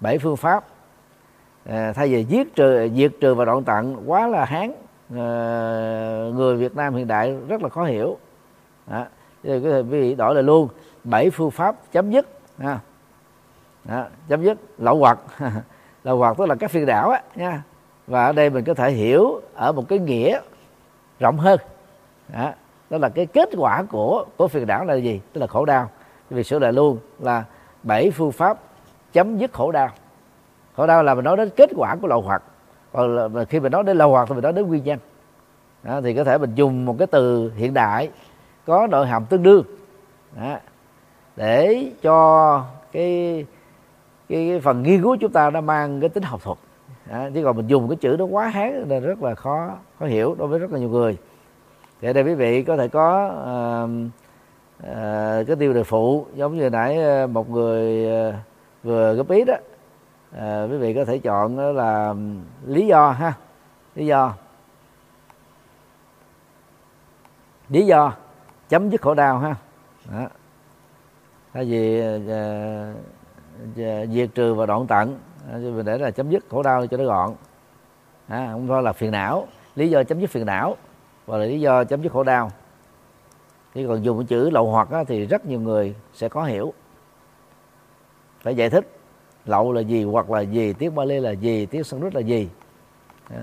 Bảy 0.00 0.18
phương 0.18 0.36
pháp 0.36 0.64
à, 1.66 1.92
thay 1.92 2.08
vì 2.08 2.24
giết 2.24 2.54
trừ 2.54 2.88
diệt 2.94 3.12
trừ 3.20 3.34
và 3.34 3.44
đoạn 3.44 3.64
tận 3.64 4.02
quá 4.06 4.26
là 4.26 4.44
hán 4.44 4.72
Ờ, 5.16 6.32
người 6.34 6.56
Việt 6.56 6.76
Nam 6.76 6.94
hiện 6.94 7.06
đại 7.06 7.36
rất 7.48 7.62
là 7.62 7.68
khó 7.68 7.84
hiểu. 7.84 8.16
Đó. 8.86 9.04
Thì 9.42 9.60
có 9.64 9.70
thể 9.70 9.78
quý 9.78 10.00
vị 10.00 10.14
đổi 10.14 10.34
lại 10.34 10.42
luôn 10.42 10.68
bảy 11.04 11.30
phương 11.30 11.50
pháp 11.50 11.76
chấm 11.92 12.10
dứt 12.10 12.28
ha. 12.58 12.78
Đó, 13.84 14.04
chấm 14.28 14.42
dứt 14.42 14.58
lậu 14.78 14.98
hoặc. 14.98 15.18
Lậu 16.04 16.18
hoặc 16.18 16.36
tức 16.38 16.46
là 16.46 16.54
các 16.54 16.70
phiên 16.70 16.86
đảo 16.86 17.10
á 17.10 17.22
nha. 17.34 17.62
Và 18.06 18.26
ở 18.26 18.32
đây 18.32 18.50
mình 18.50 18.64
có 18.64 18.74
thể 18.74 18.90
hiểu 18.90 19.40
ở 19.54 19.72
một 19.72 19.88
cái 19.88 19.98
nghĩa 19.98 20.40
rộng 21.20 21.38
hơn. 21.38 21.60
Đó, 22.28 22.52
đó 22.90 22.98
là 22.98 23.08
cái 23.08 23.26
kết 23.26 23.48
quả 23.56 23.82
của 23.82 24.24
của 24.36 24.48
phiền 24.48 24.66
não 24.66 24.84
là 24.84 24.94
gì? 24.94 25.20
Tức 25.32 25.40
là 25.40 25.46
khổ 25.46 25.64
đau. 25.64 25.90
Vì 26.30 26.42
sửa 26.42 26.58
lại 26.58 26.72
luôn 26.72 26.98
là 27.18 27.44
bảy 27.82 28.10
phương 28.10 28.32
pháp 28.32 28.58
chấm 29.12 29.38
dứt 29.38 29.52
khổ 29.52 29.72
đau. 29.72 29.88
Khổ 30.76 30.86
đau 30.86 31.02
là 31.02 31.14
mình 31.14 31.24
nói 31.24 31.36
đến 31.36 31.50
kết 31.56 31.70
quả 31.76 31.96
của 32.00 32.08
lậu 32.08 32.20
hoặc 32.20 32.42
còn 32.92 33.16
là 33.16 33.44
khi 33.44 33.60
mình 33.60 33.72
nói 33.72 33.82
đến 33.82 33.98
lâu 33.98 34.10
hoặc 34.10 34.28
thì 34.28 34.34
mình 34.34 34.42
nói 34.42 34.52
đến 34.52 34.66
nguyên 34.66 34.84
nhân 34.84 34.98
đó, 35.82 36.00
thì 36.00 36.14
có 36.14 36.24
thể 36.24 36.38
mình 36.38 36.54
dùng 36.54 36.84
một 36.84 36.96
cái 36.98 37.06
từ 37.06 37.52
hiện 37.56 37.74
đại 37.74 38.10
có 38.66 38.86
nội 38.90 39.06
hàm 39.06 39.24
tương 39.24 39.42
đương. 39.42 39.64
Đó, 40.36 40.58
để 41.36 41.86
cho 42.02 42.64
cái, 42.92 43.46
cái 44.28 44.48
cái 44.50 44.60
phần 44.60 44.82
nghiên 44.82 45.02
cứu 45.02 45.16
chúng 45.20 45.32
ta 45.32 45.50
nó 45.50 45.60
mang 45.60 46.00
cái 46.00 46.08
tính 46.08 46.22
học 46.22 46.40
thuật. 46.42 46.58
Đó, 47.10 47.28
chứ 47.34 47.44
còn 47.44 47.56
mình 47.56 47.66
dùng 47.66 47.88
cái 47.88 47.96
chữ 47.96 48.16
nó 48.18 48.24
quá 48.24 48.48
hán 48.48 48.88
nên 48.88 49.02
rất 49.02 49.22
là 49.22 49.34
khó 49.34 49.70
khó 49.98 50.06
hiểu 50.06 50.34
đối 50.38 50.48
với 50.48 50.58
rất 50.58 50.72
là 50.72 50.78
nhiều 50.78 50.88
người. 50.88 51.16
Thì 52.00 52.12
đây 52.12 52.24
quý 52.24 52.34
vị 52.34 52.62
có 52.62 52.76
thể 52.76 52.88
có 52.88 53.26
uh, 53.26 53.90
uh, 54.90 55.46
cái 55.46 55.56
tiêu 55.58 55.72
đề 55.72 55.82
phụ 55.82 56.26
giống 56.34 56.56
như 56.56 56.70
nãy 56.70 57.02
ờ, 57.02 57.26
một 57.26 57.50
người 57.50 58.06
uh, 58.28 58.34
vừa 58.82 59.14
góp 59.14 59.30
ý 59.30 59.44
đó 59.44 59.54
à, 60.32 60.66
quý 60.70 60.76
vị 60.76 60.94
có 60.94 61.04
thể 61.04 61.18
chọn 61.18 61.56
đó 61.56 61.72
là 61.72 62.14
lý 62.66 62.86
do 62.86 63.10
ha. 63.10 63.32
Lý 63.94 64.06
do. 64.06 64.34
Lý 67.68 67.86
do 67.86 68.12
chấm 68.68 68.90
dứt 68.90 69.00
khổ 69.02 69.14
đau 69.14 69.38
ha. 69.38 69.54
Đó. 70.12 70.28
thay 71.52 71.64
vì 71.64 72.00
à, 72.28 72.92
diệt 74.12 74.30
trừ 74.34 74.54
và 74.54 74.66
đoạn 74.66 74.86
tận 74.86 75.18
mình 75.52 75.84
để 75.84 75.98
là 75.98 76.10
chấm 76.10 76.30
dứt 76.30 76.44
khổ 76.50 76.62
đau 76.62 76.86
cho 76.86 76.96
nó 76.96 77.04
gọn. 77.04 77.34
À, 78.28 78.48
không 78.52 78.66
thôi 78.68 78.82
là 78.82 78.92
phiền 78.92 79.10
não. 79.10 79.46
Lý 79.74 79.90
do 79.90 80.02
chấm 80.02 80.20
dứt 80.20 80.30
phiền 80.30 80.46
não 80.46 80.76
và 81.26 81.38
là 81.38 81.44
lý 81.44 81.60
do 81.60 81.84
chấm 81.84 82.02
dứt 82.02 82.12
khổ 82.12 82.22
đau. 82.22 82.50
Chứ 83.74 83.84
còn 83.88 84.04
dùng 84.04 84.26
chữ 84.26 84.50
lậu 84.50 84.70
hoặc 84.70 84.90
á, 84.90 85.04
thì 85.04 85.26
rất 85.26 85.46
nhiều 85.46 85.60
người 85.60 85.94
sẽ 86.14 86.28
có 86.28 86.44
hiểu. 86.44 86.72
Phải 88.40 88.54
giải 88.54 88.70
thích 88.70 88.97
lậu 89.48 89.72
là 89.72 89.80
gì 89.80 90.04
hoặc 90.04 90.30
là 90.30 90.40
gì 90.40 90.72
tiếng 90.72 90.94
Bali 90.94 91.20
là 91.20 91.30
gì 91.30 91.66
tiếng 91.66 91.84
Sanskrit 91.84 92.14
là 92.14 92.20
gì 92.20 92.48
đó. 93.30 93.36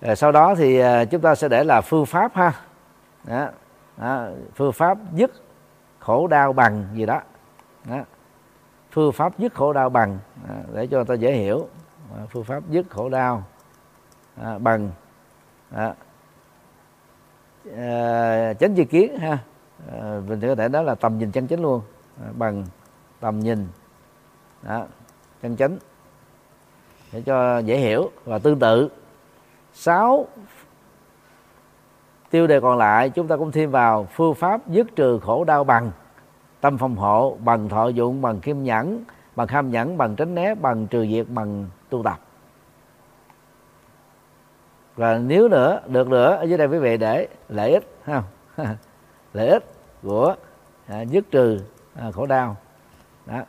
Rồi 0.00 0.16
sau 0.16 0.32
đó 0.32 0.54
thì 0.54 0.78
ờ, 0.78 1.04
chúng 1.04 1.20
ta 1.20 1.34
sẽ 1.34 1.48
để 1.48 1.64
là 1.64 1.80
phương 1.80 2.06
pháp 2.06 2.34
ha 2.34 2.52
đó. 3.24 3.48
Đó. 3.96 4.28
phương 4.54 4.72
pháp 4.72 4.98
dứt 5.12 5.30
khổ 5.98 6.26
đau 6.26 6.52
bằng 6.52 6.86
gì 6.94 7.06
đó, 7.06 7.20
đó 7.88 8.04
phương 8.90 9.12
pháp 9.12 9.38
dứt 9.38 9.54
khổ 9.54 9.72
đau 9.72 9.90
bằng 9.90 10.18
đó. 10.48 10.54
để 10.74 10.86
cho 10.86 10.96
người 10.96 11.04
ta 11.04 11.14
dễ 11.14 11.32
hiểu 11.32 11.68
phương 12.30 12.44
pháp 12.44 12.62
dứt 12.70 12.86
khổ 12.90 13.08
đau 13.08 13.44
đó. 14.36 14.58
bằng 14.58 14.90
đó. 15.70 15.94
à, 17.76 18.54
chánh 18.54 18.74
chi 18.74 18.84
kiến 18.84 19.18
ha 19.18 19.38
à, 19.92 20.20
mình 20.28 20.40
có 20.40 20.54
thể 20.54 20.68
nói 20.68 20.84
là 20.84 20.94
tầm 20.94 21.18
nhìn 21.18 21.32
chân 21.32 21.46
chính 21.46 21.62
luôn 21.62 21.82
à, 22.24 22.28
bằng 22.38 22.64
tầm 23.20 23.40
nhìn 23.40 23.66
đó, 24.62 24.86
chân 25.42 25.56
chánh 25.56 25.78
để 27.12 27.22
cho 27.26 27.58
dễ 27.58 27.76
hiểu 27.76 28.10
và 28.24 28.38
tương 28.38 28.58
tự. 28.58 28.88
Sáu 29.72 30.26
tiêu 32.30 32.46
đề 32.46 32.60
còn 32.60 32.78
lại 32.78 33.10
chúng 33.10 33.28
ta 33.28 33.36
cũng 33.36 33.52
thêm 33.52 33.70
vào 33.70 34.04
phương 34.12 34.34
pháp 34.34 34.68
dứt 34.68 34.96
trừ 34.96 35.18
khổ 35.18 35.44
đau 35.44 35.64
bằng 35.64 35.90
tâm 36.60 36.78
phòng 36.78 36.96
hộ 36.96 37.36
bằng 37.44 37.68
thọ 37.68 37.88
dụng 37.88 38.22
bằng 38.22 38.40
khiêm 38.40 38.62
nhẫn 38.62 39.04
bằng 39.36 39.48
ham 39.48 39.70
nhẫn 39.70 39.98
bằng 39.98 40.16
tránh 40.16 40.34
né 40.34 40.54
bằng 40.54 40.86
trừ 40.86 41.06
diệt 41.06 41.26
bằng 41.28 41.66
tu 41.90 42.02
tập. 42.02 42.20
Và 44.96 45.18
nếu 45.18 45.48
nữa 45.48 45.80
được 45.86 46.08
nữa 46.08 46.36
ở 46.36 46.42
dưới 46.42 46.58
đây 46.58 46.68
quý 46.68 46.78
vị 46.78 46.96
để 46.96 47.28
lợi 47.48 47.72
ích 47.72 47.96
ha 48.04 48.22
lợi 49.32 49.48
ích 49.48 49.64
của 50.02 50.34
à, 50.86 51.00
dứt 51.00 51.30
trừ 51.30 51.60
à, 51.94 52.10
khổ 52.10 52.26
đau. 52.26 52.56
Đó 53.26 53.42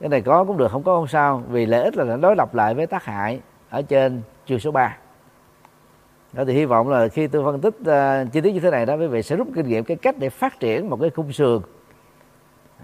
cái 0.00 0.08
này 0.08 0.20
có 0.20 0.44
cũng 0.44 0.56
được 0.56 0.70
không 0.70 0.82
có 0.82 0.94
không 0.94 1.06
sao. 1.06 1.42
Vì 1.48 1.66
lợi 1.66 1.84
ích 1.84 1.96
là 1.96 2.04
nó 2.04 2.16
đối 2.16 2.36
lập 2.36 2.54
lại 2.54 2.74
với 2.74 2.86
tác 2.86 3.04
hại 3.04 3.40
ở 3.70 3.82
trên 3.82 4.22
chương 4.46 4.60
số 4.60 4.70
3 4.70 4.96
đó 6.32 6.44
thì 6.46 6.52
hy 6.52 6.64
vọng 6.64 6.88
là 6.88 7.08
khi 7.08 7.26
tôi 7.26 7.44
phân 7.44 7.60
tích 7.60 7.74
uh, 7.80 8.32
chi 8.32 8.40
tiết 8.40 8.54
như 8.54 8.60
thế 8.60 8.70
này 8.70 8.86
đó 8.86 8.94
quý 8.94 9.06
vị 9.06 9.22
sẽ 9.22 9.36
rút 9.36 9.48
kinh 9.54 9.68
nghiệm 9.68 9.84
cái 9.84 9.96
cách 9.96 10.14
để 10.18 10.30
phát 10.30 10.60
triển 10.60 10.90
một 10.90 11.00
cái 11.00 11.10
khung 11.10 11.32
sườn. 11.32 11.62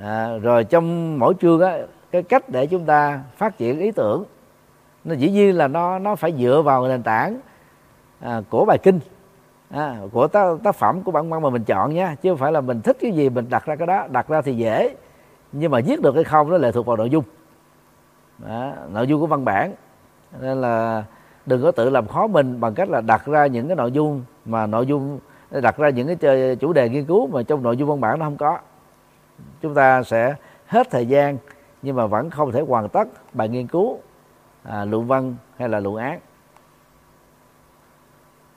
À, 0.00 0.28
rồi 0.42 0.64
trong 0.64 1.18
mỗi 1.18 1.34
chương 1.40 1.60
á 1.60 1.78
cái 2.10 2.22
cách 2.22 2.48
để 2.48 2.66
chúng 2.66 2.84
ta 2.84 3.22
phát 3.36 3.58
triển 3.58 3.78
ý 3.78 3.90
tưởng 3.90 4.24
nó 5.04 5.14
dĩ 5.14 5.30
nhiên 5.30 5.56
là 5.56 5.68
nó 5.68 5.98
nó 5.98 6.16
phải 6.16 6.32
dựa 6.38 6.62
vào 6.62 6.88
nền 6.88 7.02
tảng 7.02 7.40
à, 8.20 8.40
của 8.50 8.64
bài 8.64 8.78
kinh 8.82 9.00
à, 9.70 9.96
của 10.12 10.26
tác, 10.28 10.56
tác 10.64 10.74
phẩm 10.74 11.02
của 11.02 11.12
bản 11.12 11.30
văn 11.30 11.42
mà 11.42 11.50
mình 11.50 11.64
chọn 11.64 11.94
nha 11.94 12.16
chứ 12.22 12.30
không 12.30 12.38
phải 12.38 12.52
là 12.52 12.60
mình 12.60 12.80
thích 12.80 12.96
cái 13.00 13.12
gì 13.12 13.28
mình 13.28 13.46
đặt 13.50 13.66
ra 13.66 13.76
cái 13.76 13.86
đó 13.86 14.06
đặt 14.10 14.28
ra 14.28 14.42
thì 14.42 14.56
dễ 14.56 14.94
nhưng 15.56 15.70
mà 15.70 15.80
viết 15.86 16.02
được 16.02 16.14
hay 16.14 16.24
không 16.24 16.50
nó 16.50 16.58
lệ 16.58 16.72
thuộc 16.72 16.86
vào 16.86 16.96
nội 16.96 17.10
dung. 17.10 17.24
Đó, 18.38 18.72
nội 18.92 19.06
dung 19.06 19.20
của 19.20 19.26
văn 19.26 19.44
bản. 19.44 19.74
Nên 20.40 20.60
là 20.60 21.04
đừng 21.46 21.62
có 21.62 21.70
tự 21.70 21.90
làm 21.90 22.06
khó 22.06 22.26
mình 22.26 22.60
bằng 22.60 22.74
cách 22.74 22.88
là 22.88 23.00
đặt 23.00 23.26
ra 23.26 23.46
những 23.46 23.66
cái 23.68 23.76
nội 23.76 23.92
dung 23.92 24.22
mà 24.44 24.66
nội 24.66 24.86
dung 24.86 25.18
đặt 25.50 25.76
ra 25.76 25.88
những 25.88 26.16
cái 26.16 26.56
chủ 26.56 26.72
đề 26.72 26.88
nghiên 26.88 27.04
cứu 27.04 27.26
mà 27.26 27.42
trong 27.42 27.62
nội 27.62 27.76
dung 27.76 27.88
văn 27.88 28.00
bản 28.00 28.18
nó 28.18 28.24
không 28.24 28.36
có. 28.36 28.58
Chúng 29.60 29.74
ta 29.74 30.02
sẽ 30.02 30.34
hết 30.66 30.90
thời 30.90 31.06
gian 31.06 31.38
nhưng 31.82 31.96
mà 31.96 32.06
vẫn 32.06 32.30
không 32.30 32.52
thể 32.52 32.60
hoàn 32.60 32.88
tất 32.88 33.08
bài 33.32 33.48
nghiên 33.48 33.66
cứu 33.66 33.98
à, 34.62 34.84
luận 34.84 35.06
văn 35.06 35.36
hay 35.56 35.68
là 35.68 35.80
luận 35.80 35.96
án. 35.96 36.20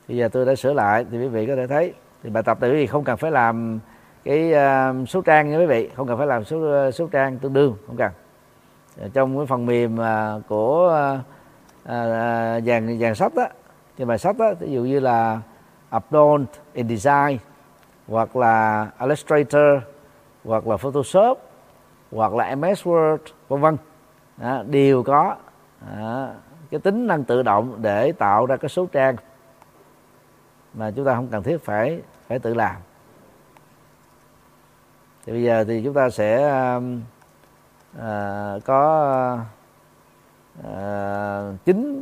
Bây 0.07 0.17
giờ 0.17 0.29
tôi 0.29 0.45
đã 0.45 0.55
sửa 0.55 0.73
lại 0.73 1.05
thì 1.11 1.17
quý 1.19 1.27
vị 1.27 1.47
có 1.47 1.55
thể 1.55 1.67
thấy. 1.67 1.93
Thì 2.23 2.29
bài 2.29 2.43
tập 2.43 2.61
này 2.61 2.69
quý 2.69 2.75
vị 2.75 2.87
không 2.87 3.03
cần 3.03 3.17
phải 3.17 3.31
làm 3.31 3.79
cái 4.27 4.53
uh, 4.53 5.09
số 5.09 5.21
trang 5.21 5.49
nha 5.49 5.57
quý 5.57 5.65
vị. 5.65 5.89
Không 5.95 6.07
cần 6.07 6.17
phải 6.17 6.27
làm 6.27 6.43
số 6.43 6.71
à, 6.71 6.91
số 6.91 7.07
trang 7.07 7.37
tương 7.39 7.53
đương 7.53 7.75
không 7.87 7.97
cần. 7.97 8.11
Ờ, 9.01 9.09
trong 9.13 9.37
cái 9.37 9.45
phần 9.45 9.65
mềm 9.65 9.97
uh, 9.99 10.47
của 10.47 10.87
uh, 11.13 11.19
uh, 11.83 12.63
dàn 12.65 12.99
dàn 12.99 13.15
sách 13.15 13.35
đó 13.35 13.47
thì 13.97 14.05
bài 14.05 14.17
sách 14.17 14.37
đó 14.37 14.53
ví 14.59 14.71
dụ 14.71 14.81
như 14.81 14.99
là 14.99 15.41
Upload 15.97 16.41
InDesign 16.73 17.37
hoặc 18.07 18.35
là 18.35 18.87
Illustrator 18.99 19.83
hoặc 20.45 20.67
là 20.67 20.77
Photoshop 20.77 21.39
hoặc 22.11 22.33
là 22.33 22.55
MS 22.55 22.83
Word 22.83 23.17
vân 23.47 23.61
vân. 23.61 23.77
Đều 24.71 25.03
có. 25.03 25.35
Đó, 25.97 26.29
cái 26.71 26.79
tính 26.79 27.07
năng 27.07 27.23
tự 27.23 27.43
động 27.43 27.77
để 27.81 28.11
tạo 28.11 28.45
ra 28.45 28.57
cái 28.57 28.69
số 28.69 28.85
trang 28.85 29.15
mà 30.73 30.91
chúng 30.95 31.05
ta 31.05 31.15
không 31.15 31.27
cần 31.27 31.43
thiết 31.43 31.57
phải 31.65 32.01
phải 32.27 32.39
tự 32.39 32.53
làm 32.53 32.75
thì 35.27 35.33
bây 35.33 35.43
giờ 35.43 35.63
thì 35.67 35.81
chúng 35.83 35.93
ta 35.93 36.09
sẽ 36.09 36.49
um, 36.49 37.01
à, 37.99 38.53
có 38.65 39.39
à, 40.63 41.41
chính 41.65 42.01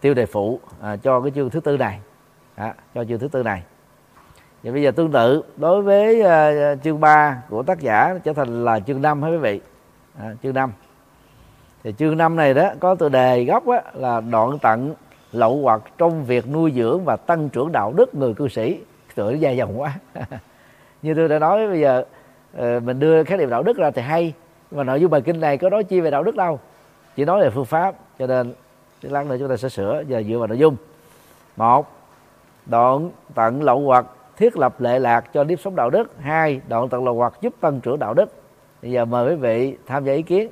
tiêu 0.00 0.14
đề 0.14 0.26
phụ 0.26 0.60
à, 0.80 0.96
cho 0.96 1.20
cái 1.20 1.32
chương 1.34 1.50
thứ 1.50 1.60
tư 1.60 1.76
này. 1.76 2.00
À, 2.54 2.74
cho 2.94 3.04
chương 3.04 3.18
thứ 3.18 3.28
tư 3.28 3.42
này. 3.42 3.62
Và 4.62 4.72
bây 4.72 4.82
giờ 4.82 4.90
tương 4.90 5.12
tự 5.12 5.42
đối 5.56 5.82
với 5.82 6.22
uh, 6.22 6.82
chương 6.82 7.00
3 7.00 7.42
của 7.48 7.62
tác 7.62 7.80
giả 7.80 8.18
trở 8.24 8.32
thành 8.32 8.64
là 8.64 8.80
chương 8.80 9.02
5 9.02 9.22
hả 9.22 9.28
quý 9.28 9.36
vị? 9.36 9.60
À, 10.18 10.34
chương 10.42 10.54
5 10.54 10.72
thì 11.84 11.94
chương 11.98 12.16
5 12.16 12.36
này 12.36 12.54
đó 12.54 12.70
có 12.80 12.94
tựa 12.94 13.08
đề 13.08 13.44
gốc 13.44 13.68
á, 13.68 13.82
là 13.94 14.20
đoạn 14.20 14.58
tận 14.62 14.94
lậu 15.32 15.60
hoặc 15.62 15.82
trong 15.98 16.24
việc 16.24 16.48
nuôi 16.48 16.72
dưỡng 16.76 17.04
và 17.04 17.16
tăng 17.16 17.48
trưởng 17.48 17.72
đạo 17.72 17.92
đức 17.96 18.14
người 18.14 18.34
cư 18.34 18.48
sĩ. 18.48 18.80
Tựa 19.14 19.30
dài 19.30 19.56
dòng 19.56 19.80
quá. 19.80 19.98
Như 21.02 21.14
tôi 21.14 21.28
đã 21.28 21.38
nói 21.38 21.68
bây 21.68 21.80
giờ 21.80 22.04
Ờ, 22.56 22.80
mình 22.80 22.98
đưa 22.98 23.24
khái 23.24 23.38
niệm 23.38 23.50
đạo 23.50 23.62
đức 23.62 23.76
ra 23.76 23.90
thì 23.90 24.02
hay 24.02 24.32
nhưng 24.70 24.78
mà 24.78 24.84
nội 24.84 25.00
dung 25.00 25.10
bài 25.10 25.20
kinh 25.20 25.40
này 25.40 25.58
có 25.58 25.70
nói 25.70 25.84
chi 25.84 26.00
về 26.00 26.10
đạo 26.10 26.22
đức 26.22 26.36
đâu 26.36 26.60
chỉ 27.16 27.24
nói 27.24 27.40
về 27.40 27.50
phương 27.50 27.64
pháp 27.64 27.94
cho 28.18 28.26
nên 28.26 28.52
lát 29.02 29.26
nữa 29.26 29.36
chúng 29.38 29.48
ta 29.48 29.56
sẽ 29.56 29.68
sửa 29.68 30.02
giờ 30.08 30.22
dựa 30.28 30.38
vào 30.38 30.46
nội 30.46 30.58
dung. 30.58 30.76
Một 31.56 31.86
đoạn 32.66 33.10
tận 33.34 33.62
lậu 33.62 33.80
hoặc 33.80 34.06
thiết 34.36 34.56
lập 34.56 34.80
lệ 34.80 34.98
lạc 34.98 35.32
cho 35.32 35.44
nếp 35.44 35.60
sống 35.60 35.76
đạo 35.76 35.90
đức. 35.90 36.10
Hai 36.20 36.60
đoạn 36.68 36.88
tận 36.88 37.04
lậu 37.04 37.14
hoặc 37.14 37.34
giúp 37.40 37.54
tăng 37.60 37.80
trưởng 37.80 37.98
đạo 37.98 38.14
đức. 38.14 38.32
Bây 38.82 38.90
giờ 38.90 39.04
mời 39.04 39.30
quý 39.30 39.34
vị 39.34 39.76
tham 39.86 40.04
gia 40.04 40.12
ý 40.12 40.22
kiến. 40.22 40.48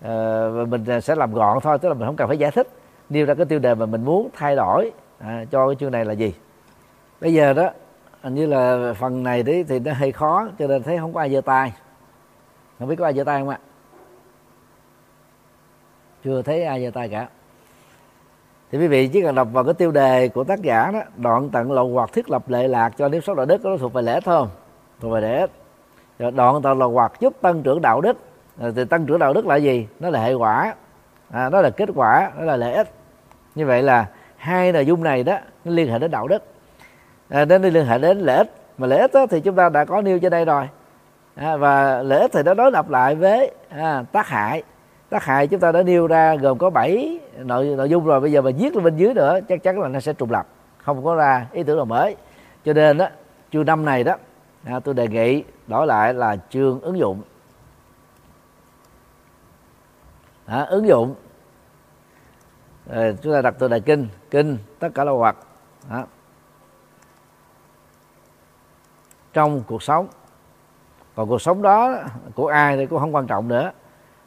À, 0.00 0.48
và 0.48 0.64
mình 0.64 0.84
à, 0.88 1.00
sẽ 1.00 1.14
làm 1.14 1.32
gọn 1.32 1.58
thôi 1.62 1.78
tức 1.78 1.88
là 1.88 1.94
mình 1.94 2.06
không 2.06 2.16
cần 2.16 2.28
phải 2.28 2.38
giải 2.38 2.50
thích 2.50 2.68
nêu 3.10 3.26
ra 3.26 3.34
cái 3.34 3.46
tiêu 3.46 3.58
đề 3.58 3.74
mà 3.74 3.86
mình 3.86 4.04
muốn 4.04 4.28
thay 4.32 4.56
đổi. 4.56 4.92
À, 5.18 5.44
cho 5.50 5.66
cái 5.66 5.76
chương 5.80 5.92
này 5.92 6.04
là 6.04 6.12
gì? 6.12 6.34
Bây 7.20 7.34
giờ 7.34 7.52
đó 7.52 7.70
hình 8.22 8.34
như 8.34 8.46
là 8.46 8.92
phần 8.98 9.22
này 9.22 9.42
đấy 9.42 9.64
thì 9.68 9.78
nó 9.78 9.92
hơi 9.92 10.12
khó 10.12 10.48
cho 10.58 10.66
nên 10.66 10.82
thấy 10.82 10.98
không 10.98 11.12
có 11.12 11.20
ai 11.20 11.30
giơ 11.30 11.40
tay. 11.40 11.72
Không 12.78 12.88
biết 12.88 12.96
có 12.96 13.04
ai 13.04 13.14
giơ 13.14 13.24
tay 13.24 13.40
không 13.40 13.48
ạ? 13.48 13.58
Chưa 16.24 16.42
thấy 16.42 16.64
ai 16.64 16.84
giơ 16.84 16.90
tay 16.90 17.08
cả. 17.08 17.28
Thì 18.72 18.78
quý 18.78 18.86
vị 18.86 19.08
chỉ 19.08 19.22
cần 19.22 19.34
đọc 19.34 19.48
vào 19.52 19.64
cái 19.64 19.74
tiêu 19.74 19.90
đề 19.90 20.28
của 20.28 20.44
tác 20.44 20.62
giả 20.62 20.90
đó 20.90 21.00
đoạn 21.16 21.48
tận 21.50 21.72
lầu 21.72 21.88
hoặc 21.88 22.12
thiết 22.12 22.30
lập 22.30 22.48
lệ 22.48 22.68
lạc 22.68 22.88
cho 22.98 23.08
nếp 23.08 23.24
sống 23.24 23.36
đạo 23.36 23.46
đức 23.46 23.64
nó 23.64 23.76
thuộc 23.76 23.92
về 23.92 24.02
lễ 24.02 24.20
thôi 24.24 24.46
thuộc 25.00 25.12
về 25.12 25.20
lễ 25.20 25.46
rồi 26.18 26.30
đoạn 26.30 26.62
tận 26.62 26.78
lầu 26.78 26.90
hoặc 26.90 27.12
giúp 27.20 27.32
tăng 27.40 27.62
trưởng 27.62 27.80
đạo 27.80 28.00
đức. 28.00 28.16
Rồi 28.58 28.72
thì 28.76 28.84
tăng 28.84 29.06
trưởng 29.06 29.18
đạo 29.18 29.32
đức 29.32 29.46
là 29.46 29.56
gì? 29.56 29.88
Nó 30.00 30.10
là 30.10 30.22
hệ 30.22 30.34
quả. 30.34 30.74
À, 31.30 31.48
nó 31.48 31.60
là 31.60 31.70
kết 31.70 31.88
quả 31.94 32.30
nó 32.38 32.44
là 32.44 32.56
lợi 32.56 32.72
ích. 32.72 32.90
Như 33.54 33.66
vậy 33.66 33.82
là 33.82 34.06
hai 34.36 34.72
nội 34.72 34.86
dung 34.86 35.02
này 35.02 35.24
đó 35.24 35.38
nó 35.64 35.72
liên 35.72 35.88
hệ 35.88 35.98
đến 35.98 36.10
đạo 36.10 36.28
đức 36.28 36.51
à, 37.32 37.44
đến 37.44 37.62
liên 37.62 37.86
hệ 37.86 37.98
đến 37.98 38.18
lợi 38.18 38.36
ích. 38.36 38.50
Mà 38.78 38.86
lợi 38.86 38.98
ích 38.98 39.12
đó, 39.12 39.26
thì 39.30 39.40
chúng 39.40 39.56
ta 39.56 39.68
đã 39.68 39.84
có 39.84 40.02
nêu 40.02 40.18
trên 40.18 40.30
đây 40.30 40.44
rồi. 40.44 40.68
À, 41.34 41.56
và 41.56 42.02
lợi 42.02 42.20
ích 42.20 42.30
thì 42.32 42.42
nó 42.42 42.54
đối 42.54 42.70
lập 42.70 42.90
lại 42.90 43.14
với 43.14 43.54
à, 43.68 44.04
tác 44.12 44.28
hại. 44.28 44.62
Tác 45.10 45.24
hại 45.24 45.46
chúng 45.46 45.60
ta 45.60 45.72
đã 45.72 45.82
nêu 45.82 46.06
ra 46.06 46.34
gồm 46.34 46.58
có 46.58 46.70
7 46.70 47.20
nội 47.38 47.64
nội 47.64 47.88
dung 47.88 48.04
rồi. 48.04 48.20
Bây 48.20 48.32
giờ 48.32 48.42
mà 48.42 48.50
viết 48.58 48.74
lên 48.74 48.84
bên 48.84 48.96
dưới 48.96 49.14
nữa 49.14 49.38
chắc 49.48 49.62
chắn 49.62 49.80
là 49.80 49.88
nó 49.88 50.00
sẽ 50.00 50.12
trùng 50.12 50.30
lập. 50.30 50.46
Không 50.78 51.04
có 51.04 51.14
ra 51.14 51.46
ý 51.52 51.62
tưởng 51.62 51.76
nào 51.76 51.84
mới. 51.84 52.16
Cho 52.64 52.72
nên 52.72 52.98
đó 52.98 53.08
chương 53.52 53.66
năm 53.66 53.84
này 53.84 54.04
đó 54.04 54.14
à, 54.64 54.80
tôi 54.80 54.94
đề 54.94 55.08
nghị 55.08 55.44
đổi 55.66 55.86
lại 55.86 56.14
là 56.14 56.36
chương 56.50 56.80
ứng 56.80 56.98
dụng. 56.98 57.22
À, 60.46 60.62
ứng 60.62 60.88
dụng. 60.88 61.14
À, 62.90 63.10
chúng 63.22 63.32
ta 63.32 63.42
đặt 63.42 63.54
từ 63.58 63.68
đại 63.68 63.80
kinh. 63.80 64.08
Kinh 64.30 64.58
tất 64.78 64.88
cả 64.94 65.04
là 65.04 65.12
hoạt. 65.12 65.36
À. 65.90 66.04
trong 69.32 69.62
cuộc 69.66 69.82
sống. 69.82 70.06
Còn 71.14 71.28
cuộc 71.28 71.42
sống 71.42 71.62
đó 71.62 71.94
của 72.34 72.46
ai 72.46 72.76
thì 72.76 72.86
cũng 72.86 72.98
không 72.98 73.14
quan 73.14 73.26
trọng 73.26 73.48
nữa. 73.48 73.72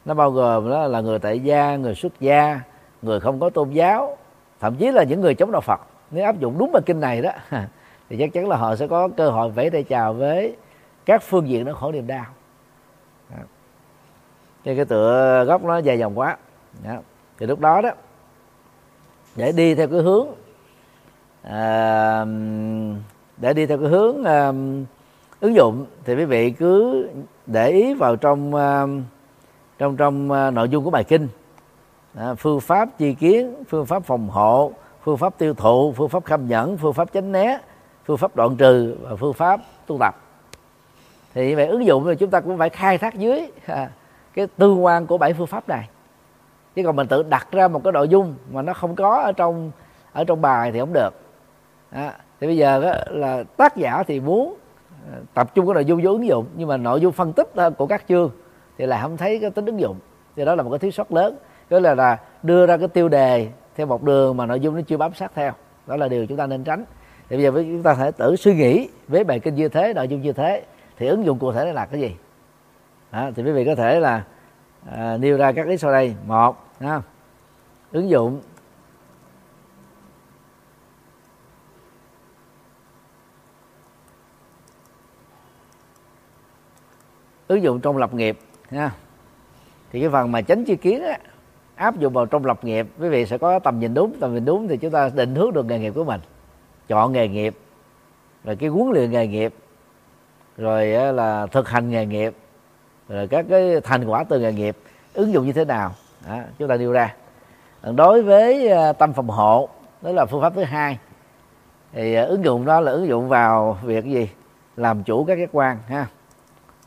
Nó 0.04 0.14
bao 0.14 0.30
gồm 0.30 0.70
đó 0.70 0.86
là 0.86 1.00
người 1.00 1.18
tại 1.18 1.40
gia 1.40 1.76
người 1.76 1.94
xuất 1.94 2.20
gia 2.20 2.60
người 3.02 3.20
không 3.20 3.40
có 3.40 3.50
tôn 3.50 3.70
giáo 3.70 4.16
thậm 4.60 4.76
chí 4.76 4.90
là 4.90 5.02
những 5.02 5.20
người 5.20 5.34
chống 5.34 5.52
đạo 5.52 5.60
phật. 5.60 5.80
Nếu 6.10 6.24
áp 6.24 6.38
dụng 6.38 6.58
đúng 6.58 6.72
bài 6.72 6.82
kinh 6.86 7.00
này 7.00 7.22
đó 7.22 7.30
thì 8.08 8.16
chắc 8.18 8.32
chắn 8.32 8.48
là 8.48 8.56
họ 8.56 8.76
sẽ 8.76 8.86
có 8.86 9.08
cơ 9.16 9.30
hội 9.30 9.50
vẫy 9.50 9.70
tay 9.70 9.82
chào 9.82 10.12
với 10.12 10.56
các 11.04 11.22
phương 11.22 11.48
diện 11.48 11.64
nó 11.64 11.72
khổ 11.72 11.92
niềm 11.92 12.06
đau. 12.06 12.24
Cho 14.64 14.72
cái 14.76 14.84
tựa 14.84 15.44
gốc 15.44 15.64
nó 15.64 15.78
dài 15.78 15.98
dòng 15.98 16.18
quá. 16.18 16.36
Đó. 16.84 16.96
thì 17.38 17.46
lúc 17.46 17.60
đó 17.60 17.80
đó 17.80 17.90
để 19.36 19.52
đi 19.52 19.74
theo 19.74 19.88
cái 19.88 20.00
hướng 20.00 20.26
à, 21.42 22.24
để 23.36 23.52
đi 23.54 23.66
theo 23.66 23.78
cái 23.78 23.88
hướng 23.88 24.24
à, 24.24 24.52
ứng 25.40 25.54
dụng 25.54 25.86
thì 26.04 26.14
quý 26.14 26.24
vị 26.24 26.50
cứ 26.50 27.08
để 27.46 27.70
ý 27.70 27.94
vào 27.94 28.16
trong 28.16 28.54
ờ, 28.54 28.88
trong 29.78 29.96
trong 29.96 30.30
ờ, 30.30 30.50
nội 30.50 30.68
dung 30.68 30.84
của 30.84 30.90
bài 30.90 31.04
kinh. 31.04 31.28
À, 32.14 32.34
phương 32.34 32.60
pháp 32.60 32.88
chi 32.98 33.14
kiến 33.14 33.54
phương 33.68 33.86
pháp 33.86 34.04
phòng 34.04 34.28
hộ 34.28 34.72
phương 35.02 35.16
pháp 35.16 35.38
tiêu 35.38 35.54
thụ 35.54 35.92
phương 35.92 36.08
pháp 36.08 36.24
khâm 36.24 36.48
nhẫn 36.48 36.76
phương 36.76 36.92
pháp 36.92 37.12
tránh 37.12 37.32
né 37.32 37.58
phương 38.04 38.16
pháp 38.16 38.36
đoạn 38.36 38.56
trừ 38.56 38.96
và 39.02 39.16
phương 39.16 39.32
pháp 39.32 39.60
tu 39.86 39.98
tập. 40.00 40.14
Thì 41.34 41.54
vậy 41.54 41.66
ứng 41.66 41.86
dụng 41.86 42.04
thì 42.06 42.16
chúng 42.16 42.30
ta 42.30 42.40
cũng 42.40 42.58
phải 42.58 42.70
khai 42.70 42.98
thác 42.98 43.14
dưới 43.14 43.50
à, 43.66 43.90
cái 44.34 44.46
tương 44.56 44.84
quan 44.84 45.06
của 45.06 45.18
bảy 45.18 45.32
phương 45.32 45.46
pháp 45.46 45.68
này. 45.68 45.88
Chứ 46.74 46.82
còn 46.84 46.96
mình 46.96 47.06
tự 47.06 47.22
đặt 47.22 47.48
ra 47.52 47.68
một 47.68 47.84
cái 47.84 47.92
nội 47.92 48.08
dung 48.08 48.34
mà 48.52 48.62
nó 48.62 48.72
không 48.72 48.96
có 48.96 49.20
ở 49.22 49.32
trong 49.32 49.70
ở 50.12 50.24
trong 50.24 50.40
bài 50.40 50.72
thì 50.72 50.80
không 50.80 50.92
được. 50.92 51.10
À, 51.90 52.14
thì 52.40 52.46
bây 52.46 52.56
giờ 52.56 52.80
đó 52.80 52.92
là 53.10 53.44
tác 53.56 53.76
giả 53.76 54.02
thì 54.06 54.20
muốn 54.20 54.56
tập 55.34 55.54
trung 55.54 55.66
cái 55.66 55.74
nội 55.74 55.84
dung 55.84 56.00
vô 56.02 56.10
ứng 56.10 56.26
dụng 56.26 56.46
nhưng 56.56 56.68
mà 56.68 56.76
nội 56.76 57.00
dung 57.00 57.12
phân 57.12 57.32
tích 57.32 57.48
ờ, 57.54 57.70
của 57.70 57.86
các 57.86 58.04
chương 58.08 58.30
thì 58.78 58.86
lại 58.86 59.00
không 59.02 59.16
thấy 59.16 59.38
cái 59.38 59.50
tính 59.50 59.66
ứng 59.66 59.80
dụng. 59.80 59.96
Thì 60.36 60.44
đó 60.44 60.54
là 60.54 60.62
một 60.62 60.70
cái 60.70 60.78
thiếu 60.78 60.90
sót 60.90 61.12
lớn. 61.12 61.36
Đó 61.70 61.78
là 61.78 61.94
là 61.94 62.18
đưa 62.42 62.66
ra 62.66 62.76
cái 62.76 62.88
tiêu 62.88 63.08
đề 63.08 63.48
theo 63.76 63.86
một 63.86 64.02
đường 64.02 64.36
mà 64.36 64.46
nội 64.46 64.60
dung 64.60 64.74
nó 64.74 64.80
chưa 64.80 64.96
bám 64.96 65.14
sát 65.14 65.32
theo. 65.34 65.52
Đó 65.86 65.96
là 65.96 66.08
điều 66.08 66.26
chúng 66.26 66.36
ta 66.36 66.46
nên 66.46 66.64
tránh. 66.64 66.84
Thì 67.28 67.36
bây 67.36 67.44
giờ 67.44 67.52
chúng 67.54 67.82
ta 67.82 67.94
thể 67.94 68.10
tự 68.10 68.36
suy 68.36 68.54
nghĩ 68.54 68.88
với 69.08 69.24
bài 69.24 69.40
kinh 69.40 69.54
như 69.54 69.68
thế 69.68 69.92
nội 69.94 70.08
dung 70.08 70.22
như 70.22 70.32
thế 70.32 70.62
thì 70.98 71.06
ứng 71.06 71.24
dụng 71.24 71.38
cụ 71.38 71.52
thể 71.52 71.72
là 71.72 71.86
cái 71.86 72.00
gì? 72.00 72.16
Đó, 73.12 73.30
thì 73.36 73.42
quý 73.42 73.52
vị 73.52 73.64
có 73.64 73.74
thể 73.74 74.00
là 74.00 74.24
à, 74.90 75.16
nêu 75.16 75.36
ra 75.36 75.52
các 75.52 75.66
lý 75.66 75.76
sau 75.76 75.92
đây. 75.92 76.14
Một 76.26 76.56
ha, 76.80 77.02
ứng 77.92 78.08
dụng 78.08 78.40
ứng 87.48 87.62
dụng 87.62 87.80
trong 87.80 87.96
lập 87.96 88.14
nghiệp 88.14 88.38
nha 88.70 88.90
thì 89.92 90.00
cái 90.00 90.10
phần 90.10 90.32
mà 90.32 90.42
chánh 90.42 90.64
chi 90.64 90.76
kiến 90.76 91.02
á, 91.02 91.18
áp 91.74 91.98
dụng 91.98 92.12
vào 92.12 92.26
trong 92.26 92.44
lập 92.44 92.64
nghiệp 92.64 92.86
quý 93.00 93.08
vị 93.08 93.26
sẽ 93.26 93.38
có 93.38 93.58
tầm 93.58 93.80
nhìn 93.80 93.94
đúng 93.94 94.12
tầm 94.20 94.34
nhìn 94.34 94.44
đúng 94.44 94.68
thì 94.68 94.76
chúng 94.76 94.90
ta 94.90 95.10
định 95.14 95.34
hướng 95.34 95.52
được 95.52 95.66
nghề 95.66 95.78
nghiệp 95.78 95.92
của 95.94 96.04
mình. 96.04 96.20
Chọn 96.88 97.12
nghề 97.12 97.28
nghiệp 97.28 97.54
rồi 98.44 98.56
cái 98.56 98.68
huấn 98.68 98.90
luyện 98.92 99.10
nghề 99.10 99.26
nghiệp 99.26 99.54
rồi 100.56 100.86
là 101.12 101.46
thực 101.46 101.68
hành 101.68 101.90
nghề 101.90 102.06
nghiệp 102.06 102.34
rồi 103.08 103.28
các 103.28 103.46
cái 103.48 103.80
thành 103.80 104.04
quả 104.04 104.24
từ 104.24 104.40
nghề 104.40 104.52
nghiệp 104.52 104.76
ứng 105.14 105.32
dụng 105.32 105.46
như 105.46 105.52
thế 105.52 105.64
nào? 105.64 105.94
Đó, 106.28 106.38
chúng 106.58 106.68
ta 106.68 106.76
nêu 106.76 106.92
ra. 106.92 107.14
Đối 107.94 108.22
với 108.22 108.68
à, 108.68 108.92
tâm 108.92 109.12
phòng 109.12 109.28
hộ 109.28 109.68
đó 110.02 110.12
là 110.12 110.26
phương 110.26 110.42
pháp 110.42 110.52
thứ 110.54 110.62
hai. 110.62 110.98
Thì 111.92 112.14
à, 112.14 112.22
ứng 112.22 112.44
dụng 112.44 112.64
đó 112.64 112.80
là 112.80 112.92
ứng 112.92 113.06
dụng 113.06 113.28
vào 113.28 113.78
việc 113.82 114.04
gì? 114.04 114.30
Làm 114.76 115.02
chủ 115.02 115.24
các 115.24 115.38
giác 115.38 115.48
quan 115.52 115.78
ha 115.88 116.06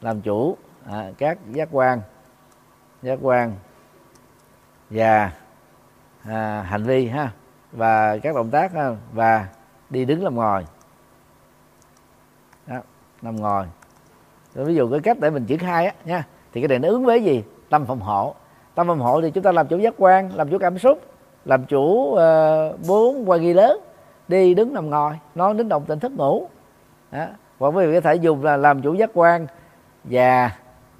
làm 0.02 0.22
chủ 0.22 0.58
à, 0.86 1.12
các 1.18 1.38
giác 1.52 1.70
quan 1.72 2.02
giác 3.02 3.20
quan 3.22 3.56
và 4.89 5.32
à, 6.24 6.62
hành 6.62 6.84
vi 6.84 7.08
ha 7.08 7.32
và 7.72 8.18
các 8.18 8.36
động 8.36 8.50
tác 8.50 8.74
ha, 8.74 8.95
và 9.14 9.47
đi 9.89 10.06
đứng 10.06 10.24
nằm 10.24 10.36
ngồi. 10.36 10.66
Đó, 12.68 12.78
nằm 13.22 13.36
ngồi. 13.36 13.66
Rồi 14.56 14.66
ví 14.66 14.76
dụ 14.76 14.89
cái 14.91 15.00
cách 15.00 15.18
để 15.20 15.30
mình 15.30 15.45
triển 15.45 15.60
khai 15.60 15.86
á 15.86 15.93
nha 16.06 16.26
thì 16.54 16.62
cái 16.62 16.68
này 16.68 16.80
nó 16.80 16.88
ứng 16.88 17.06
với 17.06 17.24
gì? 17.24 17.43
Tâm 17.70 17.86
phòng 17.86 18.00
hộ. 18.00 18.36
Tâm 18.76 18.88
phòng 18.88 19.00
hộ 19.00 19.22
thì 19.22 19.32
chúng 19.32 19.43
ta 19.43 19.52
làm 19.52 19.68
chủ 19.68 19.78
giác 19.78 19.93
quan 19.97 20.36
làm 20.36 20.50
chủ 20.50 20.58
cảm 20.58 20.78
xúc 20.78 21.02
làm 21.45 21.66
chủ 21.66 21.84
uh, 21.84 22.20
bốn 22.88 23.30
quan 23.30 23.41
nghi 23.41 23.54
lớn 23.54 23.80
đi 24.28 24.54
đứng 24.54 24.74
nằm 24.74 24.89
ngồi 24.89 25.20
nói 25.36 25.54
đến 25.54 25.70
động 25.70 25.86
tình 25.88 26.00
thức 26.00 26.12
ngủ. 26.12 26.47
Đó. 27.12 27.26
hoặc 27.60 27.70
quý 27.70 27.86
vị 27.86 27.93
có 27.93 28.02
thể 28.02 28.16
dùng 28.16 28.43
là 28.43 28.58
làm 28.58 28.82
chủ 28.82 28.93
giác 28.93 29.10
quan 29.14 29.47
và 30.04 30.52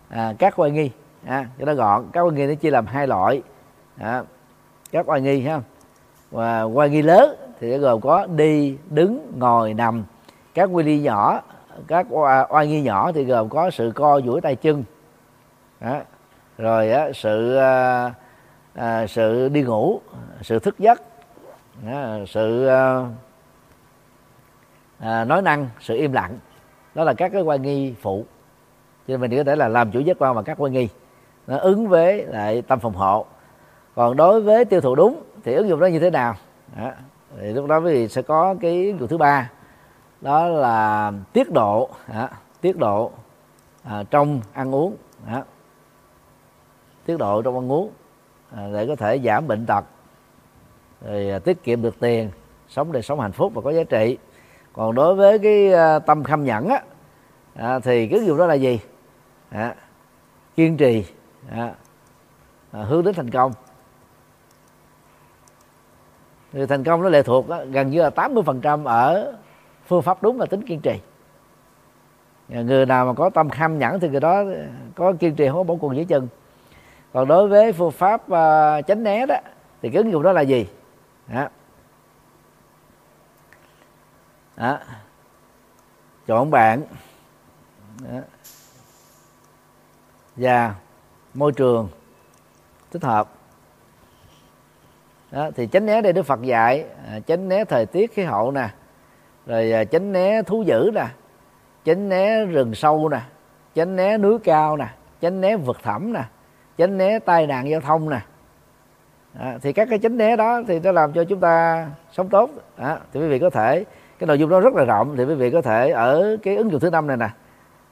à, 0.10 0.34
các 0.40 0.60
oai 0.60 0.72
nghi 0.72 0.92
à, 1.26 1.46
cho 1.60 1.66
nó 1.66 1.74
gọn 1.74 2.06
các 2.12 2.22
oai 2.22 2.32
nghi 2.32 2.48
nó 2.48 2.54
chia 2.54 2.72
làm 2.72 2.86
hai 2.86 3.08
loại. 3.08 3.42
À, 3.98 4.24
các 4.92 5.10
oai 5.10 5.22
nghi 5.22 5.42
ha. 5.42 5.62
Và 6.32 6.62
oai 6.62 6.90
nghi 6.90 7.02
lớn 7.02 7.36
thì 7.60 7.72
nó 7.72 7.78
gồm 7.78 8.02
có 8.02 8.26
đi 8.26 8.78
đứng 8.90 9.32
ngồi 9.38 9.74
nằm. 9.74 10.04
Các 10.54 10.70
quy 10.74 10.84
ly 10.84 11.00
nhỏ 11.00 11.42
các 11.88 12.08
oai 12.50 12.68
nghi 12.68 12.82
nhỏ 12.82 13.12
thì 13.12 13.24
gồm 13.24 13.50
có 13.50 13.72
sự 13.72 13.92
co 13.96 14.22
duỗi 14.22 14.42
tay 14.42 14.56
chân. 14.56 14.84
À, 15.80 16.04
rồi 16.58 16.92
á, 16.92 17.10
sự 17.14 17.56
à, 17.56 18.14
à, 18.74 19.08
sự 19.08 19.50
đi 19.50 19.62
ngủ 19.62 20.02
sự 20.42 20.60
thức 20.60 20.80
giấc. 20.80 21.02
À, 21.88 22.18
sự 22.28 22.68
à, 22.68 23.06
à, 25.00 25.24
nói 25.24 25.42
năng 25.42 25.70
sự 25.80 25.96
im 25.96 26.14
lặng. 26.14 26.40
Đó 26.96 27.04
là 27.04 27.14
các 27.14 27.32
cái 27.32 27.42
quan 27.42 27.62
nghi 27.62 27.94
phụ 28.02 28.26
cho 29.10 29.18
nên 29.18 29.22
mình 29.22 29.38
có 29.38 29.44
thể 29.44 29.56
là 29.56 29.68
làm 29.68 29.92
chủ 29.92 30.00
giác 30.00 30.18
quan 30.20 30.36
và 30.36 30.42
các 30.42 30.62
quan 30.62 30.74
nghi. 30.74 30.90
Nó 31.48 31.58
ứng 31.58 31.88
với 31.88 32.26
lại 32.26 32.62
tâm 32.62 32.80
phòng 32.80 32.94
hộ. 32.94 33.26
Còn 33.96 34.18
đối 34.18 34.42
với 34.42 34.66
tiêu 34.66 34.82
thụ 34.82 34.96
đúng 34.96 35.24
thì 35.44 35.54
ứng 35.54 35.70
dụng 35.70 35.80
nó 35.80 35.88
như 35.88 36.00
thế 36.00 36.10
nào? 36.10 36.36
Đó. 36.78 36.92
thì 37.40 37.54
lúc 37.54 37.68
đó 37.68 37.78
quý 37.78 37.94
vị 37.94 38.08
sẽ 38.08 38.22
có 38.22 38.56
cái 38.62 38.88
ứng 38.88 39.00
dụng 39.00 39.08
thứ 39.08 39.18
ba. 39.18 39.50
Đó 40.22 40.48
là 40.48 41.12
tiết 41.34 41.52
độ. 41.52 41.90
Đó. 42.14 42.30
tiết 42.62 42.78
độ 42.78 43.12
à, 43.84 44.04
trong 44.10 44.42
ăn 44.54 44.76
uống. 44.76 44.96
Đó. 45.28 45.44
tiết 47.06 47.18
độ 47.18 47.42
trong 47.42 47.56
ăn 47.56 47.72
uống 47.72 47.92
à, 48.56 48.68
để 48.74 48.88
có 48.88 48.96
thể 48.96 49.20
giảm 49.24 49.48
bệnh 49.48 49.66
tật 49.66 49.86
rồi 51.06 51.30
à, 51.30 51.40
tiết 51.40 51.64
kiệm 51.64 51.82
được 51.82 52.00
tiền 52.00 52.32
sống 52.68 52.92
đời 52.92 53.02
sống 53.02 53.20
hạnh 53.20 53.32
phúc 53.32 53.52
và 53.56 53.62
có 53.62 53.72
giá 53.72 53.84
trị. 53.84 54.18
Còn 54.74 54.96
đối 54.96 55.16
với 55.16 55.40
cái 55.40 55.74
à, 55.74 56.00
tâm 56.00 56.24
khâm 56.24 56.44
nhẫn 56.44 56.68
á 56.68 56.82
à, 57.56 57.80
thì 57.80 58.08
cái 58.08 58.26
dụng 58.26 58.38
đó 58.38 58.46
là 58.46 58.54
gì? 58.54 58.80
À, 59.50 59.76
kiên 60.56 60.78
trì. 60.78 61.06
À, 61.52 61.74
à, 62.72 62.84
hướng 62.84 63.04
đến 63.04 63.16
thành 63.16 63.30
công. 63.30 63.54
Thì 66.52 66.66
thành 66.66 66.84
công 66.84 67.02
nó 67.02 67.10
lệ 67.10 67.24
thuộc 67.24 67.50
đó, 67.50 67.64
gần 67.72 67.90
như 67.90 68.02
là 68.02 68.10
80% 68.10 68.86
ở 68.86 69.34
phương 69.86 70.02
pháp 70.02 70.24
đúng 70.24 70.40
là 70.40 70.46
tính 70.46 70.62
kiên 70.62 70.80
trì. 70.80 71.00
Người 72.48 72.86
nào 72.86 73.06
mà 73.06 73.14
có 73.14 73.30
tâm 73.30 73.50
kham 73.50 73.80
nhẫn 73.80 74.00
thì 74.00 74.10
người 74.10 74.20
đó 74.20 74.44
có 74.96 75.14
kiên 75.20 75.36
trì 75.36 75.48
không 75.48 75.58
có 75.58 75.64
bỏ 75.64 75.76
cuộc 75.80 75.94
dưới 75.94 76.06
chân 76.06 76.28
còn 77.14 77.28
đối 77.28 77.48
với 77.48 77.74
phương 77.74 77.92
pháp 77.92 78.30
à, 78.30 78.78
uh, 78.78 78.88
tránh 78.88 79.04
né 79.04 79.26
đó 79.26 79.36
thì 79.82 79.90
cái 79.90 79.98
ứng 79.98 80.12
dụng 80.12 80.24
đó 80.24 80.32
là 80.32 80.42
gì? 80.42 80.68
Đó. 81.28 81.48
Đó. 84.58 84.78
chọn 86.28 86.52
bạn. 86.52 86.82
Đó 88.00 88.20
và 90.40 90.74
môi 91.34 91.52
trường 91.52 91.90
thích 92.92 93.04
hợp. 93.04 93.30
Đó, 95.32 95.50
thì 95.56 95.68
tránh 95.68 95.86
né 95.86 96.02
đây 96.02 96.14
đức 96.14 96.24
phật 96.24 96.42
dạy 96.42 96.86
à, 97.08 97.20
tránh 97.26 97.50
né 97.50 97.66
thời 97.66 97.86
tiết 97.86 98.14
khí 98.14 98.24
hậu 98.24 98.52
nè 98.52 98.70
rồi 99.46 99.72
à, 99.72 99.84
tránh 99.84 100.12
né 100.12 100.42
thú 100.42 100.64
dữ 100.64 100.92
nè 100.94 101.06
tránh 101.86 102.10
né 102.10 102.46
rừng 102.46 102.76
sâu 102.76 103.10
nè 103.10 103.20
tránh 103.76 103.96
né 103.96 104.18
núi 104.18 104.40
cao 104.44 104.78
nè 104.78 104.88
tránh 105.22 105.42
né 105.42 105.58
vực 105.58 105.78
thẳm 105.84 106.14
nè 106.14 106.24
tránh 106.78 106.98
né 106.98 107.20
tai 107.20 107.48
nạn 107.48 107.70
giao 107.70 107.82
thông 107.82 108.10
nè. 108.10 108.20
À, 109.40 109.58
thì 109.62 109.74
các 109.74 109.88
cái 109.90 110.00
tránh 110.00 110.18
né 110.18 110.36
đó 110.36 110.62
thì 110.68 110.80
nó 110.80 110.92
làm 110.92 111.14
cho 111.14 111.24
chúng 111.24 111.40
ta 111.40 111.88
sống 112.12 112.30
tốt. 112.30 112.50
À, 112.78 112.98
thì 113.14 113.20
quý 113.20 113.28
vị 113.28 113.40
có 113.40 113.50
thể 113.50 113.86
cái 114.20 114.28
nội 114.28 114.40
dung 114.40 114.50
đó 114.50 114.60
rất 114.60 114.74
là 114.74 114.84
rộng 114.84 115.18
thì 115.18 115.26
quý 115.26 115.36
vị 115.36 115.52
có 115.52 115.62
thể 115.62 115.92
ở 115.92 116.38
cái 116.44 116.56
ứng 116.56 116.72
dụng 116.72 116.80
thứ 116.80 116.90
năm 116.90 117.08
này 117.08 117.18
nè. 117.18 117.30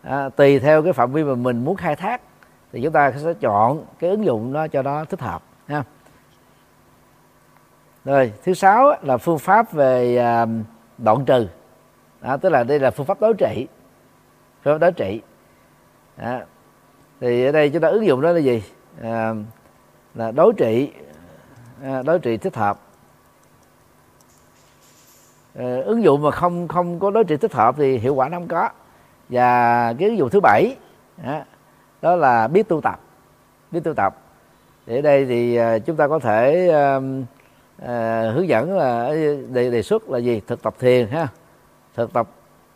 À, 0.01 0.29
tùy 0.29 0.59
theo 0.59 0.83
cái 0.83 0.93
phạm 0.93 1.11
vi 1.11 1.23
mà 1.23 1.35
mình 1.35 1.65
muốn 1.65 1.75
khai 1.75 1.95
thác 1.95 2.21
thì 2.71 2.81
chúng 2.83 2.93
ta 2.93 3.11
sẽ 3.23 3.33
chọn 3.33 3.85
cái 3.99 4.09
ứng 4.09 4.25
dụng 4.25 4.53
đó 4.53 4.67
cho 4.67 4.81
nó 4.81 5.05
thích 5.05 5.21
hợp 5.21 5.43
ha. 5.67 5.83
Rồi 8.05 8.33
thứ 8.43 8.53
sáu 8.53 8.93
là 9.01 9.17
phương 9.17 9.39
pháp 9.39 9.71
về 9.71 10.17
à, 10.17 10.45
đoạn 10.97 11.25
trừ. 11.25 11.47
Đó, 12.21 12.37
tức 12.37 12.49
là 12.49 12.63
đây 12.63 12.79
là 12.79 12.91
phương 12.91 13.05
pháp 13.05 13.21
đối 13.21 13.33
trị. 13.33 13.67
Phương 14.63 14.73
pháp 14.73 14.77
đối 14.77 14.91
trị. 14.91 15.21
Đó. 16.17 16.39
thì 17.19 17.45
ở 17.45 17.51
đây 17.51 17.69
chúng 17.69 17.81
ta 17.81 17.87
ứng 17.87 18.05
dụng 18.05 18.21
đó 18.21 18.31
là 18.31 18.39
gì? 18.39 18.63
À, 19.01 19.33
là 20.15 20.31
đối 20.31 20.53
trị 20.53 20.91
à, 21.83 22.01
đối 22.03 22.19
trị 22.19 22.37
thích 22.37 22.55
hợp. 22.55 22.79
À, 25.55 25.75
ứng 25.85 26.03
dụng 26.03 26.21
mà 26.21 26.31
không 26.31 26.67
không 26.67 26.99
có 26.99 27.11
đối 27.11 27.23
trị 27.23 27.37
thích 27.37 27.53
hợp 27.53 27.75
thì 27.77 27.97
hiệu 27.97 28.15
quả 28.15 28.29
nó 28.29 28.37
không 28.37 28.47
có. 28.47 28.69
Và 29.29 29.93
cái 29.93 30.09
ứng 30.09 30.17
dụng 30.17 30.29
thứ 30.29 30.39
bảy 30.39 30.75
đó, 31.25 31.41
đó 32.01 32.15
là 32.15 32.47
biết 32.47 32.67
tu 32.67 32.81
tập 32.81 32.99
biết 33.71 33.79
tu 33.83 33.93
tập. 33.93 34.15
Để 34.85 35.01
đây 35.01 35.25
thì 35.25 35.55
ờ, 35.55 35.79
chúng 35.79 35.95
ta 35.95 36.07
có 36.07 36.19
thể 36.19 36.69
à, 37.81 38.31
hướng 38.31 38.47
dẫn 38.47 38.77
là 38.77 39.05
ờ, 39.05 39.15
đề, 39.49 39.71
đề 39.71 39.81
xuất 39.81 40.09
là 40.09 40.17
gì? 40.17 40.41
Thực 40.47 40.61
tập 40.61 40.75
thiền 40.79 41.07
ha. 41.07 41.27
Thực 41.95 42.13
tập 42.13 42.27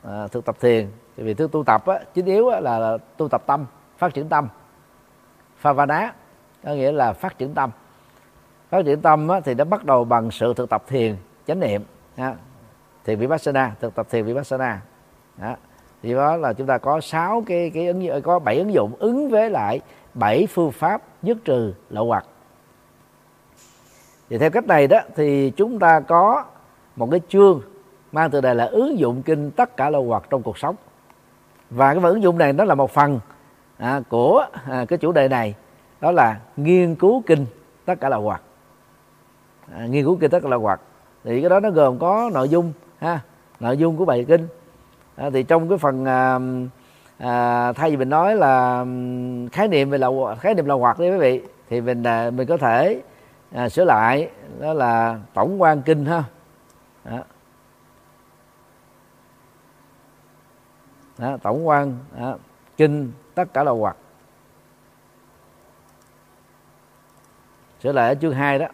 à, 0.04 0.28
thực 0.28 0.46
tập 0.46 0.56
thiền. 0.60 0.88
Vì 1.18 1.34
thứ 1.34 1.48
tu 1.52 1.64
tập 1.64 1.86
á, 1.86 2.00
chính 2.14 2.26
yếu 2.26 2.50
á, 2.50 2.60
là, 2.60 2.80
là 2.80 2.98
tu 3.18 3.28
tập 3.28 3.44
tâm 3.46 3.66
phát 3.98 4.14
triển 4.14 4.30
tâm. 4.30 4.48
Phavana 5.58 6.14
có 6.64 6.72
nghĩa 6.72 6.92
là 6.92 7.14
phát 7.14 7.38
triển 7.38 7.54
tâm. 7.54 7.70
Phát 8.70 8.86
triển 8.86 9.02
tâm 9.02 9.28
á, 9.28 9.40
thì 9.40 9.54
nó 9.54 9.64
bắt 9.64 9.86
đầu 9.86 10.04
bằng 10.04 10.32
sự 10.32 10.54
thực 10.54 10.70
tập 10.70 10.84
thiền 10.88 11.16
chánh 11.48 11.60
niệm 11.60 11.84
ha. 12.18 12.36
thiền 13.06 13.20
vipassana 13.20 13.76
thực 13.80 13.96
tập 13.96 14.08
thiền 14.10 14.26
vipassana. 14.26 14.82
Đó 15.38 15.56
thì 16.04 16.14
đó 16.14 16.38
là 16.38 16.54
chúng 16.54 16.68
ta 16.68 16.78
có 16.78 17.02
sáu 17.02 17.44
cái 17.46 17.72
cái 17.74 17.88
ứng 17.88 18.22
có 18.24 18.40
bảy 18.40 18.58
ứng 18.58 18.74
dụng 18.74 18.92
ứng 19.00 19.30
với 19.30 19.50
lại 19.50 19.80
bảy 20.14 20.48
phương 20.48 20.72
pháp 20.72 21.02
dứt 21.24 21.38
trừ 21.46 21.74
lậu 21.90 22.06
hoặc. 22.06 22.26
Thì 24.30 24.38
theo 24.38 24.50
cách 24.50 24.68
này 24.68 24.88
đó 24.88 25.00
thì 25.16 25.50
chúng 25.50 25.80
ta 25.80 26.00
có 26.00 26.44
một 26.96 27.08
cái 27.12 27.22
chương 27.30 27.62
mang 28.12 28.32
từ 28.32 28.42
đề 28.42 28.54
là 28.54 28.66
ứng 28.66 29.00
dụng 29.00 29.24
kinh 29.24 29.52
tất 29.52 29.78
cả 29.78 29.90
lậu 29.90 30.04
hoặc 30.04 30.24
trong 30.30 30.44
cuộc 30.44 30.58
sống. 30.58 30.76
Và 31.70 31.94
cái 31.94 32.04
ứng 32.04 32.24
dụng 32.24 32.38
này 32.38 32.54
nó 32.54 32.64
là 32.64 32.76
một 32.76 32.92
phần 32.92 33.20
à, 33.78 34.02
của 34.10 34.46
à, 34.70 34.86
cái 34.86 34.98
chủ 34.98 35.12
đề 35.12 35.28
này 35.28 35.56
đó 36.02 36.12
là 36.12 36.40
nghiên 36.58 36.96
cứu 36.96 37.24
kinh 37.26 37.46
tất 37.86 38.00
cả 38.02 38.10
lậu 38.10 38.22
hoặc. 38.22 38.42
À, 39.76 39.86
nghiên 39.86 40.06
cứu 40.06 40.18
kinh 40.22 40.32
tất 40.32 40.40
cả 40.44 40.50
lậu 40.50 40.60
hoặc. 40.60 40.82
Thì 41.24 41.42
cái 41.42 41.50
đó 41.50 41.60
nó 41.60 41.70
gồm 41.70 42.00
có 42.00 42.30
nội 42.34 42.50
dung 42.50 42.74
ha 42.98 43.20
nội 43.60 43.78
dung 43.78 43.98
của 43.98 44.06
bài 44.06 44.26
kinh 44.28 44.48
à, 45.16 45.30
thì 45.30 45.44
trong 45.44 45.70
cái 45.70 45.78
phần 45.78 46.06
à, 46.06 46.40
à, 47.18 47.74
thay 47.74 47.92
vì 47.92 47.98
mình 47.98 48.10
nói 48.10 48.36
là 48.36 48.86
khái 49.52 49.68
niệm 49.68 49.90
về 49.90 49.98
là 49.98 50.08
khái 50.40 50.54
niệm 50.54 50.66
là 50.66 50.76
hoạt 50.76 51.00
đấy 51.00 51.12
quý 51.12 51.18
vị 51.18 51.42
thì 51.70 51.82
mình 51.82 52.04
à, 52.04 52.30
mình 52.30 52.48
có 52.48 52.58
thể 52.58 53.02
à, 53.52 53.70
sửa 53.70 53.86
lại 53.86 54.30
đó 54.60 54.74
là 54.74 55.20
tổng 55.34 55.62
quan 55.62 55.82
kinh 55.82 56.06
ha. 56.06 56.24
Đó. 57.06 57.20
Đó, 61.18 61.38
tổng 61.42 61.68
quan 61.68 61.98
đó, 62.20 62.38
kinh 62.78 63.12
tất 63.36 63.54
cả 63.54 63.64
là 63.64 63.72
hoạt 63.72 63.98
sửa 67.84 67.92
lại 67.92 68.08
ở 68.08 68.16
chương 68.16 68.34
2 68.34 68.60
đó. 68.60 68.68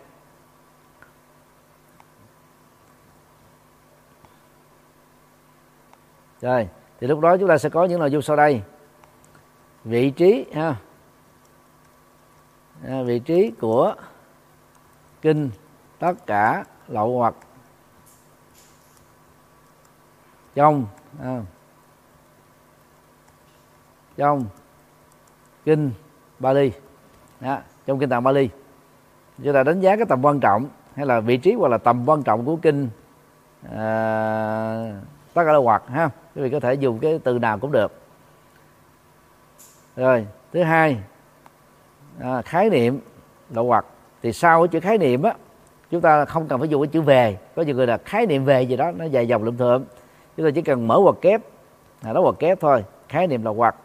Rồi 6.41 6.69
thì 6.99 7.07
lúc 7.07 7.19
đó 7.19 7.37
chúng 7.37 7.47
ta 7.47 7.57
sẽ 7.57 7.69
có 7.69 7.85
những 7.85 7.99
nội 7.99 8.11
dung 8.11 8.21
sau 8.21 8.35
đây. 8.35 8.61
Vị 9.83 10.09
trí 10.09 10.45
ha. 10.53 10.75
À, 12.87 13.03
vị 13.03 13.19
trí 13.19 13.51
của 13.59 13.95
kinh 15.21 15.49
tất 15.99 16.13
cả 16.25 16.65
lậu 16.87 17.17
hoặc 17.17 17.35
trong 20.55 20.85
à, 21.23 21.41
trong 24.17 24.45
kinh 25.65 25.91
Bali 26.39 26.71
đó, 27.39 27.59
trong 27.85 27.99
kinh 27.99 28.09
tạng 28.09 28.23
Bali. 28.23 28.49
Chúng 29.43 29.53
ta 29.53 29.63
đánh 29.63 29.79
giá 29.79 29.95
cái 29.95 30.05
tầm 30.09 30.25
quan 30.25 30.39
trọng 30.39 30.69
hay 30.95 31.05
là 31.05 31.19
vị 31.19 31.37
trí 31.37 31.53
hoặc 31.53 31.67
là 31.67 31.77
tầm 31.77 32.03
quan 32.05 32.23
trọng 32.23 32.45
của 32.45 32.55
kinh 32.55 32.89
à, 33.71 35.01
tất 35.37 35.43
cả 35.45 35.51
là 35.51 35.59
hoặc 35.59 35.83
ha? 35.87 36.09
Quý 36.35 36.41
vị 36.41 36.49
có 36.49 36.59
thể 36.59 36.73
dùng 36.73 36.99
cái 36.99 37.19
từ 37.23 37.39
nào 37.39 37.59
cũng 37.59 37.71
được. 37.71 37.91
Rồi 39.95 40.27
thứ 40.53 40.63
hai 40.63 40.97
à, 42.19 42.41
khái 42.41 42.69
niệm 42.69 42.99
là 43.49 43.61
hoặc. 43.61 43.85
Thì 44.21 44.33
sau 44.33 44.61
cái 44.61 44.67
chữ 44.67 44.79
khái 44.79 44.97
niệm 44.97 45.23
á 45.23 45.33
chúng 45.91 46.01
ta 46.01 46.25
không 46.25 46.47
cần 46.47 46.59
phải 46.59 46.69
dùng 46.69 46.81
cái 46.81 46.87
chữ 46.87 47.01
về. 47.01 47.37
Có 47.55 47.61
nhiều 47.61 47.75
người 47.75 47.87
là 47.87 47.97
khái 47.97 48.25
niệm 48.25 48.45
về 48.45 48.61
gì 48.61 48.75
đó 48.75 48.91
nó 48.91 49.05
dài 49.05 49.27
dòng 49.27 49.43
lượm 49.43 49.57
thượng 49.57 49.85
chúng 50.37 50.45
ta 50.45 50.51
chỉ 50.55 50.61
cần 50.61 50.87
mở 50.87 50.99
hoặc 50.99 51.15
kép 51.21 51.41
là 52.01 52.13
đó 52.13 52.21
hoặc 52.21 52.35
kép 52.39 52.59
thôi 52.59 52.85
khái 53.09 53.27
niệm 53.27 53.43
là 53.43 53.51
hoặc. 53.51 53.75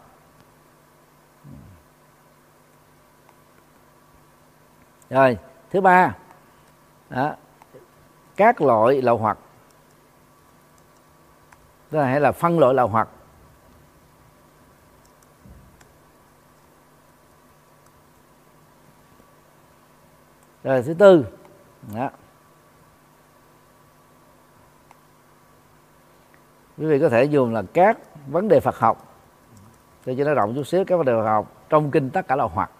Rồi 5.09 5.37
thứ 5.71 5.81
ba 5.81 6.15
đó, 7.09 7.35
các 8.35 8.61
loại 8.61 9.01
lậu 9.01 9.17
hoặc 9.17 9.37
tức 11.93 11.99
là 11.99 12.05
hay 12.05 12.19
là 12.19 12.31
phân 12.31 12.59
loại 12.59 12.73
là 12.73 12.83
hoặc 12.83 13.07
rồi 20.63 20.83
thứ 20.83 20.93
tư 20.93 21.25
đó. 21.95 22.09
quý 26.77 26.85
vị 26.85 26.99
có 26.99 27.09
thể 27.09 27.23
dùng 27.23 27.53
là 27.53 27.63
các 27.73 27.97
vấn 28.27 28.47
đề 28.47 28.59
Phật 28.59 28.79
học 28.79 29.15
tôi 30.05 30.15
cho 30.17 30.23
nó 30.23 30.33
rộng 30.33 30.55
chút 30.55 30.63
xíu 30.63 30.85
các 30.85 30.97
vấn 30.97 31.05
đề 31.05 31.13
Phật 31.13 31.25
học 31.25 31.51
trong 31.69 31.91
kinh 31.91 32.09
tất 32.09 32.27
cả 32.27 32.35
là 32.35 32.43
hoặc 32.43 32.71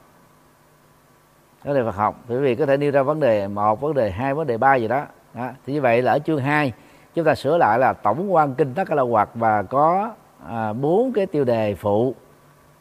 vấn 1.63 1.75
đề 1.75 1.83
Phật 1.83 1.95
học 1.95 2.15
quý 2.27 2.37
vị 2.37 2.55
có 2.55 2.65
thể 2.65 2.77
nêu 2.77 2.91
ra 2.91 3.03
vấn 3.03 3.19
đề 3.19 3.47
một 3.47 3.81
vấn 3.81 3.93
đề 3.93 4.11
hai 4.11 4.33
vấn 4.33 4.47
đề 4.47 4.57
ba 4.57 4.75
gì 4.75 4.87
đó, 4.87 5.05
đó. 5.33 5.49
thì 5.65 5.73
như 5.73 5.81
vậy 5.81 6.01
là 6.01 6.11
ở 6.11 6.19
chương 6.19 6.39
2 6.39 6.73
chúng 7.15 7.25
ta 7.25 7.35
sửa 7.35 7.57
lại 7.57 7.79
là 7.79 7.93
tổng 7.93 8.33
quan 8.33 8.55
kinh 8.55 8.73
tất 8.73 8.83
cả 8.87 8.95
là 8.95 9.03
hoạt 9.03 9.29
và 9.33 9.63
có 9.63 10.11
à, 10.47 10.73
bốn 10.73 11.07
à, 11.07 11.11
cái 11.15 11.25
tiêu 11.25 11.43
đề 11.43 11.75
phụ. 11.75 12.15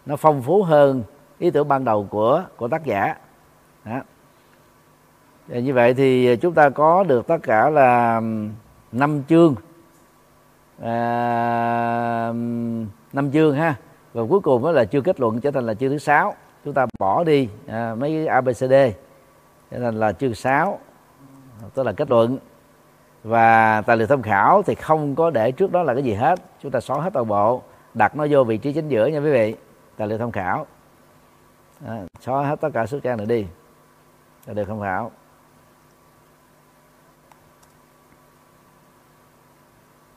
Nó 0.06 0.16
phong 0.16 0.42
phú 0.42 0.62
hơn 0.62 1.02
ý 1.38 1.50
tưởng 1.50 1.68
ban 1.68 1.84
đầu 1.84 2.06
của 2.10 2.44
của 2.56 2.68
tác 2.68 2.84
giả. 2.84 3.16
Đó. 3.84 4.00
Và 5.48 5.58
như 5.58 5.74
vậy 5.74 5.94
thì 5.94 6.36
chúng 6.36 6.54
ta 6.54 6.70
có 6.70 7.04
được 7.04 7.26
tất 7.26 7.38
cả 7.42 7.70
là 7.70 8.20
năm 8.92 9.22
chương. 9.28 9.54
À, 10.82 12.32
năm 13.12 13.30
chương 13.32 13.54
ha. 13.54 13.74
Và 14.12 14.22
cuối 14.28 14.40
cùng 14.40 14.64
đó 14.64 14.72
là 14.72 14.84
chương 14.84 15.02
kết 15.02 15.20
luận 15.20 15.40
trở 15.40 15.50
thành 15.50 15.66
là 15.66 15.74
chương 15.74 15.90
thứ 15.90 15.98
sáu. 15.98 16.34
Chúng 16.64 16.74
ta 16.74 16.86
bỏ 16.98 17.24
đi 17.24 17.48
à, 17.66 17.94
mấy 17.94 18.26
abcd 18.26 18.74
trở 19.70 19.78
thành 19.80 20.00
là 20.00 20.12
chương 20.12 20.34
sáu. 20.34 20.78
Tức 21.74 21.82
là 21.82 21.92
kết 21.92 22.10
luận 22.10 22.38
và 23.24 23.80
tài 23.80 23.96
liệu 23.96 24.06
tham 24.06 24.22
khảo 24.22 24.62
thì 24.62 24.74
không 24.74 25.14
có 25.14 25.30
để 25.30 25.52
trước 25.52 25.72
đó 25.72 25.82
là 25.82 25.94
cái 25.94 26.02
gì 26.02 26.14
hết. 26.14 26.40
Chúng 26.62 26.70
ta 26.70 26.80
xóa 26.80 27.00
hết 27.00 27.10
toàn 27.12 27.26
bộ 27.26 27.62
đặt 27.94 28.16
nó 28.16 28.26
vô 28.30 28.44
vị 28.44 28.58
trí 28.58 28.72
chính 28.72 28.88
giữa 28.88 29.06
nha 29.06 29.18
quý 29.18 29.30
vị. 29.30 29.56
Tài 29.96 30.08
liệu 30.08 30.18
tham 30.18 30.32
khảo. 30.32 30.66
À, 31.86 32.02
xóa 32.20 32.46
hết 32.46 32.60
tất 32.60 32.68
cả 32.74 32.86
số 32.86 33.00
trang 33.00 33.16
này 33.16 33.26
đi. 33.26 33.46
Tài 34.46 34.54
liệu 34.54 34.64
tham 34.64 34.80
khảo. 34.80 35.10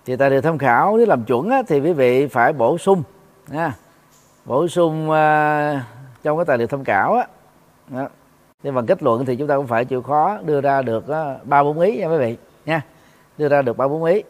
Thì 0.05 0.15
tài 0.15 0.29
liệu 0.29 0.41
tham 0.41 0.57
khảo 0.57 0.97
nếu 0.97 1.05
làm 1.05 1.23
chuẩn 1.23 1.49
á, 1.49 1.61
thì 1.67 1.79
quý 1.79 1.93
vị 1.93 2.27
phải 2.27 2.53
bổ 2.53 2.77
sung 2.77 3.03
nha. 3.47 3.75
Bổ 4.45 4.67
sung 4.67 5.09
uh, 5.09 5.81
trong 6.23 6.37
cái 6.37 6.45
tài 6.45 6.57
liệu 6.57 6.67
tham 6.67 6.83
khảo 6.83 7.13
á. 7.13 7.27
Đó. 7.87 8.07
nhưng 8.63 8.75
bằng 8.75 8.85
kết 8.85 9.03
luận 9.03 9.25
thì 9.25 9.35
chúng 9.35 9.47
ta 9.47 9.55
cũng 9.57 9.67
phải 9.67 9.85
chịu 9.85 10.01
khó 10.01 10.37
đưa 10.45 10.61
ra 10.61 10.81
được 10.81 11.07
ờ, 11.07 11.39
ba 11.43 11.63
bốn 11.63 11.79
ý 11.79 11.97
nha 11.97 12.07
quý 12.07 12.17
vị 12.17 12.37
nha 12.65 12.81
đưa 13.37 13.47
ra 13.47 13.61
được 13.61 13.77
ba 13.77 13.87
bốn 13.87 14.03
ý. 14.03 14.23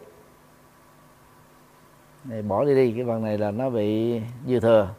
Này 2.23 2.41
bỏ 2.41 2.65
đi 2.65 2.75
đi 2.75 2.93
cái 2.95 3.05
phần 3.07 3.23
này 3.23 3.37
là 3.37 3.51
nó 3.51 3.69
bị 3.69 4.21
dư 4.47 4.59
thừa. 4.59 4.89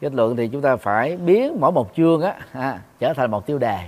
Kết 0.00 0.14
luận 0.14 0.36
thì 0.36 0.48
chúng 0.48 0.62
ta 0.62 0.76
phải 0.76 1.16
biến 1.16 1.56
mỗi 1.60 1.72
một 1.72 1.90
chương 1.96 2.20
á 2.20 2.36
à, 2.52 2.80
trở 2.98 3.14
thành 3.14 3.30
một 3.30 3.46
tiêu 3.46 3.58
đề. 3.58 3.78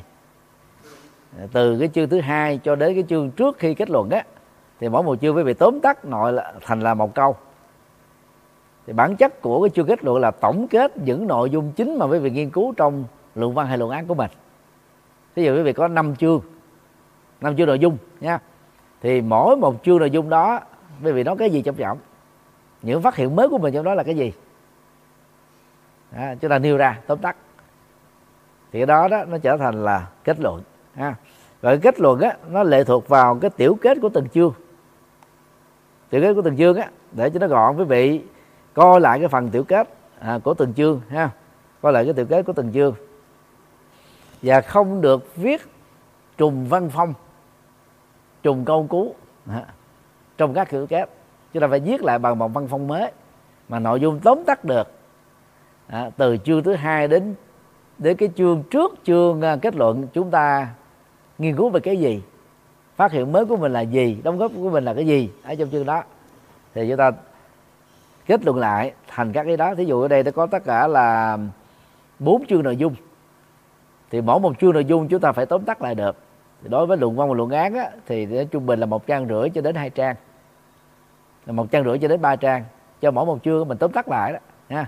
Từ 1.52 1.78
cái 1.78 1.88
chương 1.94 2.08
thứ 2.08 2.20
hai 2.20 2.60
cho 2.64 2.76
đến 2.76 2.94
cái 2.94 3.04
chương 3.08 3.30
trước 3.30 3.58
khi 3.58 3.74
kết 3.74 3.90
luận 3.90 4.10
á 4.10 4.24
thì 4.80 4.88
mỗi 4.88 5.02
một 5.02 5.20
chương 5.20 5.34
phải 5.34 5.44
bị 5.44 5.54
tóm 5.54 5.80
tắt 5.80 6.04
nội 6.04 6.32
là 6.32 6.52
thành 6.60 6.80
là 6.80 6.94
một 6.94 7.14
câu. 7.14 7.36
Thì 8.86 8.92
bản 8.92 9.16
chất 9.16 9.40
của 9.40 9.62
cái 9.62 9.70
chương 9.70 9.86
kết 9.86 10.04
luận 10.04 10.20
là 10.20 10.30
tổng 10.30 10.66
kết 10.70 10.96
những 10.98 11.26
nội 11.26 11.50
dung 11.50 11.72
chính 11.72 11.98
mà 11.98 12.06
quý 12.06 12.18
vị 12.18 12.30
nghiên 12.30 12.50
cứu 12.50 12.74
trong 12.76 13.04
luận 13.34 13.54
văn 13.54 13.66
hay 13.66 13.78
luận 13.78 13.90
án 13.90 14.06
của 14.06 14.14
mình. 14.14 14.30
Ví 15.34 15.44
dụ 15.44 15.56
quý 15.56 15.62
vị 15.62 15.72
có 15.72 15.88
5 15.88 16.16
chương 16.16 16.40
năm 17.40 17.56
chương 17.56 17.66
nội 17.66 17.78
dung 17.78 17.96
nha 18.20 18.38
thì 19.02 19.20
mỗi 19.20 19.56
một 19.56 19.84
chương 19.84 19.98
nội 19.98 20.10
dung 20.10 20.28
đó 20.28 20.60
quý 21.04 21.12
vị 21.12 21.24
nói 21.24 21.36
cái 21.38 21.50
gì 21.50 21.62
trong 21.62 21.78
giọng? 21.78 21.98
Những 22.82 23.02
phát 23.02 23.16
hiện 23.16 23.36
mới 23.36 23.48
của 23.48 23.58
mình 23.58 23.74
trong 23.74 23.84
đó 23.84 23.94
là 23.94 24.02
cái 24.02 24.16
gì? 24.16 24.32
À, 26.12 26.34
chúng 26.40 26.50
ta 26.50 26.58
nêu 26.58 26.76
ra 26.76 26.98
tóm 27.06 27.18
tắt. 27.18 27.36
Thì 28.72 28.78
cái 28.78 28.86
đó 28.86 29.08
đó 29.08 29.24
nó 29.24 29.38
trở 29.38 29.56
thành 29.56 29.84
là 29.84 30.06
kết 30.24 30.40
luận 30.40 30.62
ha. 30.94 31.14
Rồi 31.62 31.78
kết 31.82 32.00
luận 32.00 32.20
á 32.20 32.36
nó 32.50 32.62
lệ 32.62 32.84
thuộc 32.84 33.08
vào 33.08 33.38
cái 33.40 33.50
tiểu 33.50 33.78
kết 33.80 33.98
của 34.02 34.08
từng 34.08 34.28
chương. 34.28 34.52
Tiểu 36.10 36.22
kết 36.22 36.34
của 36.34 36.42
từng 36.42 36.56
chương 36.56 36.76
á 36.76 36.90
để 37.12 37.30
cho 37.30 37.40
nó 37.40 37.46
gọn 37.46 37.76
quý 37.76 37.84
vị 37.84 38.20
coi 38.74 39.00
lại 39.00 39.18
cái 39.18 39.28
phần 39.28 39.50
tiểu 39.50 39.64
kết 39.64 39.88
à, 40.18 40.38
của 40.44 40.54
từng 40.54 40.74
chương 40.74 41.00
ha. 41.08 41.30
Coi 41.82 41.92
lại 41.92 42.04
cái 42.04 42.14
tiểu 42.14 42.26
kết 42.26 42.42
của 42.42 42.52
từng 42.52 42.72
chương. 42.72 42.94
Và 44.42 44.60
không 44.60 45.00
được 45.00 45.36
viết 45.36 45.62
trùng 46.36 46.66
văn 46.68 46.90
phong 46.90 47.14
trùng 48.42 48.64
câu 48.64 48.86
cú. 48.86 49.14
Trong 50.38 50.54
các 50.54 50.70
tiểu 50.70 50.86
kép, 50.86 51.08
chúng 51.52 51.60
ta 51.60 51.68
phải 51.68 51.80
viết 51.80 52.02
lại 52.02 52.18
bằng 52.18 52.38
một 52.38 52.48
văn 52.48 52.68
phong 52.70 52.86
mới 52.86 53.12
mà 53.68 53.78
nội 53.78 54.00
dung 54.00 54.20
tóm 54.20 54.44
tắt 54.46 54.64
được. 54.64 54.90
À, 55.86 56.10
từ 56.16 56.36
chương 56.36 56.62
thứ 56.62 56.74
hai 56.74 57.08
đến 57.08 57.34
đến 57.98 58.16
cái 58.16 58.28
chương 58.36 58.62
trước 58.70 58.94
chương 59.04 59.42
à, 59.42 59.56
kết 59.62 59.76
luận 59.76 60.06
chúng 60.12 60.30
ta 60.30 60.68
nghiên 61.38 61.56
cứu 61.56 61.70
về 61.70 61.80
cái 61.80 61.96
gì? 61.96 62.22
Phát 62.96 63.12
hiện 63.12 63.32
mới 63.32 63.44
của 63.44 63.56
mình 63.56 63.72
là 63.72 63.80
gì? 63.80 64.20
Đóng 64.24 64.38
góp 64.38 64.52
của 64.56 64.70
mình 64.70 64.84
là 64.84 64.94
cái 64.94 65.06
gì? 65.06 65.30
Ở 65.42 65.54
trong 65.54 65.70
chương 65.70 65.86
đó. 65.86 66.02
Thì 66.74 66.88
chúng 66.88 66.96
ta 66.96 67.10
kết 68.26 68.44
luận 68.44 68.58
lại 68.58 68.92
thành 69.06 69.32
các 69.32 69.44
cái 69.44 69.56
đó. 69.56 69.74
Thí 69.74 69.84
dụ 69.84 70.00
ở 70.02 70.08
đây 70.08 70.22
nó 70.22 70.30
có 70.30 70.46
tất 70.46 70.64
cả 70.64 70.86
là 70.86 71.38
bốn 72.18 72.46
chương 72.46 72.62
nội 72.62 72.76
dung. 72.76 72.94
Thì 74.10 74.20
mỗi 74.20 74.40
một 74.40 74.58
chương 74.60 74.72
nội 74.72 74.84
dung 74.84 75.08
chúng 75.08 75.20
ta 75.20 75.32
phải 75.32 75.46
tóm 75.46 75.64
tắt 75.64 75.82
lại 75.82 75.94
được 75.94 76.16
đối 76.62 76.86
với 76.86 76.96
luận 76.96 77.16
văn 77.16 77.28
và 77.28 77.34
luận 77.34 77.50
án 77.50 77.74
á, 77.74 77.90
thì 78.06 78.44
trung 78.50 78.66
bình 78.66 78.80
là 78.80 78.86
một 78.86 79.06
trang 79.06 79.28
rưỡi 79.28 79.50
cho 79.50 79.60
đến 79.60 79.74
hai 79.74 79.90
trang. 79.90 80.16
Là 81.46 81.52
một 81.52 81.70
trang 81.70 81.84
rưỡi 81.84 81.98
cho 81.98 82.08
đến 82.08 82.20
ba 82.20 82.36
trang. 82.36 82.64
Cho 83.00 83.10
mỗi 83.10 83.26
một 83.26 83.38
chương 83.44 83.68
mình 83.68 83.78
tóm 83.78 83.92
tắt 83.92 84.08
lại 84.08 84.32
đó 84.32 84.38
nha. 84.68 84.86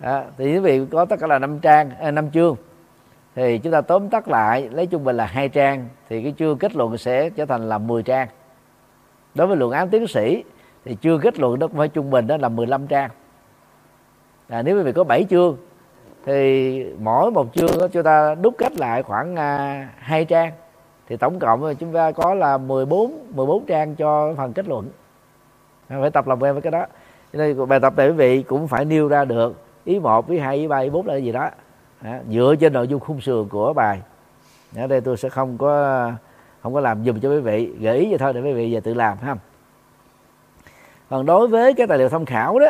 À, 0.00 0.24
thì 0.38 0.52
quý 0.52 0.58
vị 0.58 0.86
có 0.90 1.04
tất 1.04 1.16
cả 1.20 1.26
là 1.26 1.38
năm 1.38 1.58
trang 1.58 1.90
à, 1.90 2.10
năm 2.10 2.30
chương. 2.30 2.56
Thì 3.34 3.58
chúng 3.58 3.72
ta 3.72 3.80
tóm 3.80 4.10
tắt 4.10 4.28
lại 4.28 4.68
lấy 4.72 4.86
trung 4.86 5.04
bình 5.04 5.16
là 5.16 5.26
hai 5.26 5.48
trang 5.48 5.88
thì 6.08 6.22
cái 6.22 6.34
chương 6.38 6.58
kết 6.58 6.76
luận 6.76 6.98
sẽ 6.98 7.30
trở 7.30 7.46
thành 7.46 7.68
là 7.68 7.78
10 7.78 8.02
trang. 8.02 8.28
Đối 9.34 9.46
với 9.46 9.56
luận 9.56 9.72
án 9.72 9.88
tiến 9.88 10.06
sĩ 10.06 10.44
thì 10.84 10.96
chương 11.00 11.20
kết 11.20 11.38
luận 11.38 11.58
nó 11.58 11.66
cũng 11.66 11.76
phải 11.76 11.88
trung 11.88 12.10
bình 12.10 12.26
đó 12.26 12.36
là 12.36 12.48
15 12.48 12.86
trang. 12.86 13.10
À, 14.48 14.62
nếu 14.62 14.76
quý 14.76 14.82
vị 14.82 14.92
có 14.92 15.04
7 15.04 15.24
chương 15.30 15.56
thì 16.24 16.84
mỗi 16.98 17.30
một 17.30 17.54
chương 17.54 17.78
đó 17.80 17.88
chúng 17.92 18.02
ta 18.02 18.34
đúc 18.34 18.54
kết 18.58 18.72
lại 18.76 19.02
khoảng 19.02 19.36
à, 19.36 19.88
hai 19.98 20.24
trang. 20.24 20.52
Thì 21.08 21.16
tổng 21.16 21.38
cộng 21.38 21.74
chúng 21.76 21.92
ta 21.92 22.12
có 22.12 22.34
là 22.34 22.58
14 22.58 23.26
14 23.34 23.66
trang 23.66 23.94
cho 23.94 24.34
phần 24.36 24.52
kết 24.52 24.68
luận. 24.68 24.88
Phải 25.88 26.10
tập 26.10 26.26
làm 26.28 26.42
quen 26.42 26.52
với 26.52 26.62
cái 26.62 26.70
đó. 26.70 26.86
Cho 27.32 27.38
nên 27.38 27.68
bài 27.68 27.80
tập 27.80 27.92
này 27.96 28.08
quý 28.08 28.12
vị 28.12 28.42
cũng 28.42 28.68
phải 28.68 28.84
nêu 28.84 29.08
ra 29.08 29.24
được. 29.24 29.64
Ý 29.84 29.98
một 29.98 30.28
ý 30.28 30.38
hai 30.38 30.56
ý 30.56 30.68
ba 30.68 30.78
ý 30.78 30.90
bốn 30.90 31.06
là 31.06 31.14
cái 31.14 31.24
gì 31.24 31.32
đó. 31.32 31.50
À, 32.02 32.20
dựa 32.30 32.54
trên 32.60 32.72
nội 32.72 32.88
dung 32.88 33.00
khung 33.00 33.20
sườn 33.20 33.48
của 33.48 33.72
bài. 33.72 34.00
Ở 34.76 34.86
đây 34.86 35.00
tôi 35.00 35.16
sẽ 35.16 35.28
không 35.28 35.58
có 35.58 36.12
không 36.62 36.74
có 36.74 36.80
làm 36.80 37.04
dùm 37.04 37.20
cho 37.20 37.30
quý 37.30 37.40
vị. 37.40 37.72
Gợi 37.80 37.98
ý 37.98 38.08
vậy 38.08 38.18
thôi 38.18 38.32
để 38.32 38.40
quý 38.40 38.52
vị 38.52 38.74
về 38.74 38.80
tự 38.80 38.94
làm 38.94 39.18
ha 39.18 39.36
còn 41.10 41.26
đối 41.26 41.48
với 41.48 41.74
cái 41.74 41.86
tài 41.86 41.98
liệu 41.98 42.08
tham 42.08 42.24
khảo 42.24 42.58
đó 42.58 42.66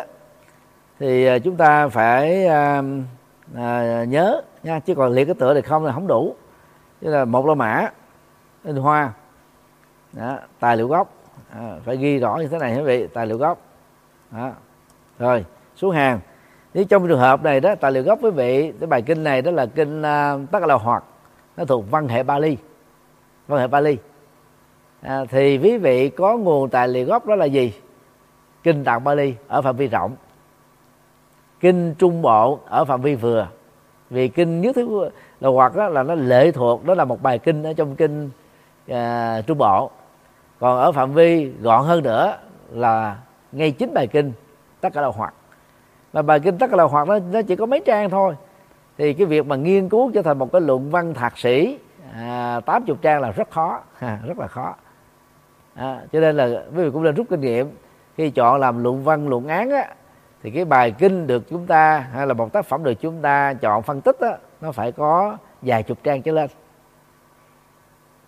thì 0.99 1.27
à, 1.27 1.39
chúng 1.39 1.57
ta 1.57 1.89
phải 1.89 2.47
uh, 2.47 2.85
à, 3.55 4.05
nhớ 4.05 4.43
nha 4.63 4.81
chứ 4.81 4.95
còn 4.95 5.13
liệt 5.13 5.25
cái 5.25 5.35
tựa 5.35 5.55
thì 5.55 5.63
không 5.63 5.85
là 5.85 5.93
không 5.93 6.07
đủ. 6.07 6.35
Tức 7.01 7.11
là 7.11 7.25
một 7.25 7.47
la 7.47 7.55
mã 7.55 7.91
in 8.65 8.77
hoa. 8.77 9.13
Đó, 10.13 10.39
tài 10.61 10.77
liệu 10.77 10.89
gốc. 10.89 11.13
À, 11.51 11.77
phải 11.85 11.97
ghi 11.97 12.19
rõ 12.19 12.37
như 12.37 12.49
thế 12.49 12.59
này 12.59 12.77
quý 12.77 12.83
vị 12.83 13.07
tài 13.07 13.27
liệu 13.27 13.39
gốc. 13.39 13.59
Đó. 14.31 14.53
rồi 15.19 15.45
xuống 15.77 15.91
hàng. 15.91 16.21
Nếu 16.75 16.85
trong 16.85 17.09
trường 17.09 17.19
hợp 17.19 17.43
này 17.43 17.61
đó 17.61 17.75
tài 17.75 17.93
liệu 17.93 18.03
gốc 18.03 18.19
quý 18.23 18.31
vị 18.31 18.73
cái 18.81 18.87
bài 18.87 19.03
kinh 19.03 19.25
này 19.25 19.43
đó 19.43 19.51
là 19.51 19.67
kinh 19.67 20.01
uh, 20.01 20.51
tất 20.51 20.63
là 20.63 20.75
hoạt 20.75 21.05
nó 21.57 21.65
thuộc 21.65 21.91
văn 21.91 22.09
hệ 22.09 22.23
Bali 22.23 22.57
văn 23.49 23.61
hệ 23.61 23.67
Bali 23.67 23.97
à, 25.01 25.25
thì 25.25 25.59
quý 25.59 25.79
vị 25.79 26.09
có 26.09 26.37
nguồn 26.37 26.71
tài 26.71 26.89
liệu 26.89 27.07
gốc 27.07 27.27
đó 27.27 27.35
là 27.35 27.45
gì? 27.45 27.75
Kinh 28.63 28.85
tạng 28.85 29.05
Bali 29.05 29.35
ở 29.49 29.63
phạm 29.63 29.77
vi 29.77 29.87
rộng 29.89 30.17
kinh 31.61 31.95
trung 31.95 32.23
bộ 32.23 32.61
ở 32.67 32.85
phạm 32.85 33.03
vi 33.03 33.15
vừa. 33.15 33.49
Vì 34.11 34.29
kinh 34.29 34.61
nhất 34.61 34.77
thứ 34.77 35.11
là 35.41 35.49
hoặc 35.49 35.77
đó 35.77 35.89
là 35.89 36.03
nó 36.03 36.15
lệ 36.15 36.53
thuộc 36.53 36.85
đó 36.85 36.95
là 36.95 37.05
một 37.05 37.23
bài 37.23 37.39
kinh 37.39 37.63
ở 37.63 37.73
trong 37.73 37.97
kinh 37.97 38.31
uh, 38.91 38.97
trung 39.47 39.59
bộ. 39.59 39.91
Còn 40.61 40.79
ở 40.79 40.93
phạm 40.93 41.13
vi 41.13 41.53
gọn 41.61 41.85
hơn 41.85 42.03
nữa 42.03 42.37
là 42.71 43.17
ngay 43.53 43.71
chính 43.71 43.95
bài 43.95 44.07
kinh 44.07 44.33
tất 44.81 44.93
cả 44.93 45.01
là 45.01 45.09
hoạt 45.09 45.35
mà 46.13 46.23
bài 46.23 46.41
kinh 46.41 46.59
tất 46.59 46.71
cả 46.71 46.77
là 46.77 46.85
hoạt 46.85 47.09
nó, 47.09 47.19
nó 47.33 47.43
chỉ 47.43 47.57
có 47.57 47.67
mấy 47.67 47.81
trang 47.87 48.11
thôi. 48.11 48.37
Thì 48.99 49.15
cái 49.15 49.27
việc 49.27 49.47
mà 49.47 49.57
nghiên 49.57 49.89
cứu 49.89 50.11
trở 50.15 50.23
thành 50.23 50.39
một 50.39 50.53
cái 50.53 50.61
luận 50.61 50.91
văn 50.91 51.15
thạc 51.15 51.39
sĩ 51.39 51.79
à, 52.15 52.61
80 52.67 52.97
trang 53.03 53.21
là 53.21 53.31
rất 53.31 53.51
khó 53.51 53.81
à, 53.99 54.19
rất 54.27 54.39
là 54.39 54.47
khó. 54.47 54.75
À, 55.75 56.01
cho 56.13 56.21
nên 56.21 56.37
là 56.37 56.47
quý 56.47 56.83
vị 56.83 56.91
cũng 56.93 57.03
nên 57.03 57.15
rút 57.15 57.27
kinh 57.31 57.41
nghiệm 57.41 57.71
khi 58.17 58.31
chọn 58.31 58.61
làm 58.61 58.83
luận 58.83 59.05
văn 59.05 59.29
luận 59.29 59.49
án 59.49 59.71
á, 59.71 59.89
thì 60.43 60.51
cái 60.51 60.65
bài 60.65 60.91
kinh 60.91 61.27
được 61.27 61.49
chúng 61.51 61.67
ta 61.67 61.99
hay 62.13 62.27
là 62.27 62.35
một 62.35 62.53
tác 62.53 62.67
phẩm 62.67 62.85
được 62.85 62.95
chúng 62.95 63.23
ta 63.23 63.55
chọn 63.55 63.83
phân 63.83 64.01
tích 64.01 64.21
đó 64.21 64.37
nó 64.61 64.73
phải 64.73 64.93
có 64.93 65.37
vài 65.63 65.83
chục 65.83 65.99
trang 66.03 66.23
trở 66.23 66.33
lên. 66.33 66.51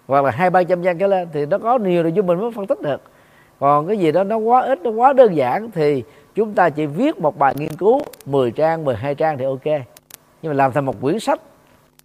Hoặc 0.07 0.25
là 0.25 0.31
hai 0.31 0.51
ba 0.51 0.63
trăm 0.63 0.83
trang 0.83 0.99
trở 0.99 1.07
lên 1.07 1.29
thì 1.33 1.47
nó 1.47 1.59
có 1.59 1.79
nhiều 1.79 2.03
rồi 2.03 2.13
chúng 2.17 2.27
mình 2.27 2.41
mới 2.41 2.51
phân 2.51 2.67
tích 2.67 2.81
được. 2.81 3.03
Còn 3.61 3.87
cái 3.87 3.99
gì 3.99 4.13
đó 4.13 4.25
nó 4.25 4.37
quá 4.37 4.61
ít 4.61 4.83
nó 4.83 4.91
quá 4.91 5.13
đơn 5.13 5.37
giản 5.37 5.71
thì 5.71 6.05
chúng 6.35 6.55
ta 6.55 6.71
chỉ 6.71 6.87
viết 6.87 7.19
một 7.19 7.39
bài 7.39 7.55
nghiên 7.59 7.73
cứu 7.73 8.01
10 8.27 8.51
trang 8.51 8.85
12 8.85 9.15
trang 9.15 9.39
thì 9.39 9.45
ok. 9.45 9.65
Nhưng 10.43 10.51
mà 10.51 10.53
làm 10.53 10.73
thành 10.73 10.85
một 10.85 11.01
quyển 11.01 11.21
sách 11.21 11.41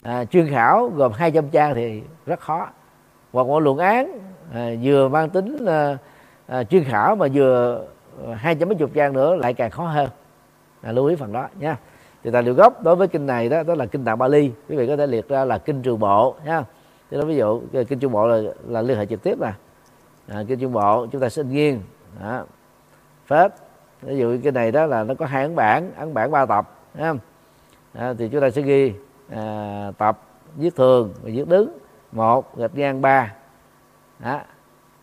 à, 0.04 0.26
chuyên 0.26 0.50
khảo 0.50 0.92
gồm 0.96 1.12
200 1.12 1.50
trang 1.50 1.76
thì 1.76 2.02
rất 2.26 2.40
khó. 2.40 2.68
Hoặc 3.34 3.48
một 3.48 3.60
luận 3.60 3.78
án 3.78 4.20
à, 4.54 4.70
vừa 4.84 5.10
mang 5.10 5.30
tính 5.30 5.66
à, 5.66 5.98
à, 6.48 6.64
chuyên 6.64 6.84
khảo 6.84 7.16
mà 7.16 7.28
vừa 7.34 7.86
Ờ, 8.26 8.34
hai 8.34 8.56
trăm 8.56 8.70
mấy 8.70 8.78
chục 8.78 8.90
trang 8.94 9.14
nữa 9.14 9.36
lại 9.36 9.54
càng 9.54 9.72
khó 9.72 9.84
hơn. 9.84 10.10
Là 10.82 10.92
lưu 10.92 11.06
ý 11.06 11.16
phần 11.16 11.34
đó 11.34 11.48
nha. 11.60 11.78
Thì 12.24 12.32
tài 12.32 12.44
liệu 12.44 12.54
gốc 12.54 12.84
đối 12.84 12.96
với 12.96 13.08
kinh 13.08 13.26
này 13.26 13.50
đó 13.50 13.64
đó 13.64 13.76
là 13.76 13.86
kinh 13.86 14.06
tạng 14.06 14.18
Bali. 14.18 14.52
Quý 14.70 14.76
vị 14.76 14.88
có 14.88 14.98
thể 14.98 15.08
liệt 15.08 15.30
ra 15.30 15.46
là 15.46 15.58
kinh 15.58 15.82
trường 15.82 16.00
bộ 16.00 16.36
nha. 16.46 16.64
Thì 17.12 17.18
đó 17.18 17.26
ví 17.26 17.36
dụ 17.36 17.62
kinh 17.88 18.00
trung 18.00 18.12
bộ 18.12 18.28
là, 18.28 18.52
là 18.68 18.82
liên 18.82 18.98
hệ 18.98 19.06
trực 19.06 19.24
tiếp 19.24 19.40
nè. 19.40 19.52
À, 20.28 20.44
kinh 20.48 20.60
trung 20.60 20.74
bộ 20.74 21.08
chúng 21.12 21.22
ta 21.22 21.30
xin 21.30 21.52
nghiêng 21.52 21.82
đó. 22.22 22.46
phết. 23.26 23.52
Ví 24.02 24.18
dụ 24.18 24.38
cái 24.44 24.52
này 24.52 24.72
đó 24.72 24.86
là 24.86 25.04
nó 25.04 25.14
có 25.14 25.26
hai 25.26 25.44
ấn 25.44 25.56
bản 25.56 25.92
ấn 25.98 26.14
bản 26.14 26.32
ba 26.32 26.46
tập 26.46 26.76
ha 26.96 27.14
à, 27.94 28.14
thì 28.18 28.30
chúng 28.30 28.42
ta 28.42 28.50
sẽ 28.50 28.62
ghi 28.62 28.94
à, 29.30 29.92
tập 29.98 30.20
viết 30.56 30.76
thường 30.76 31.14
và 31.22 31.30
viết 31.34 31.48
đứng. 31.48 31.78
Một 32.12 32.58
gạch 32.58 32.76
ngang 32.76 33.02
ba. 33.02 33.34
Đó. 34.20 34.40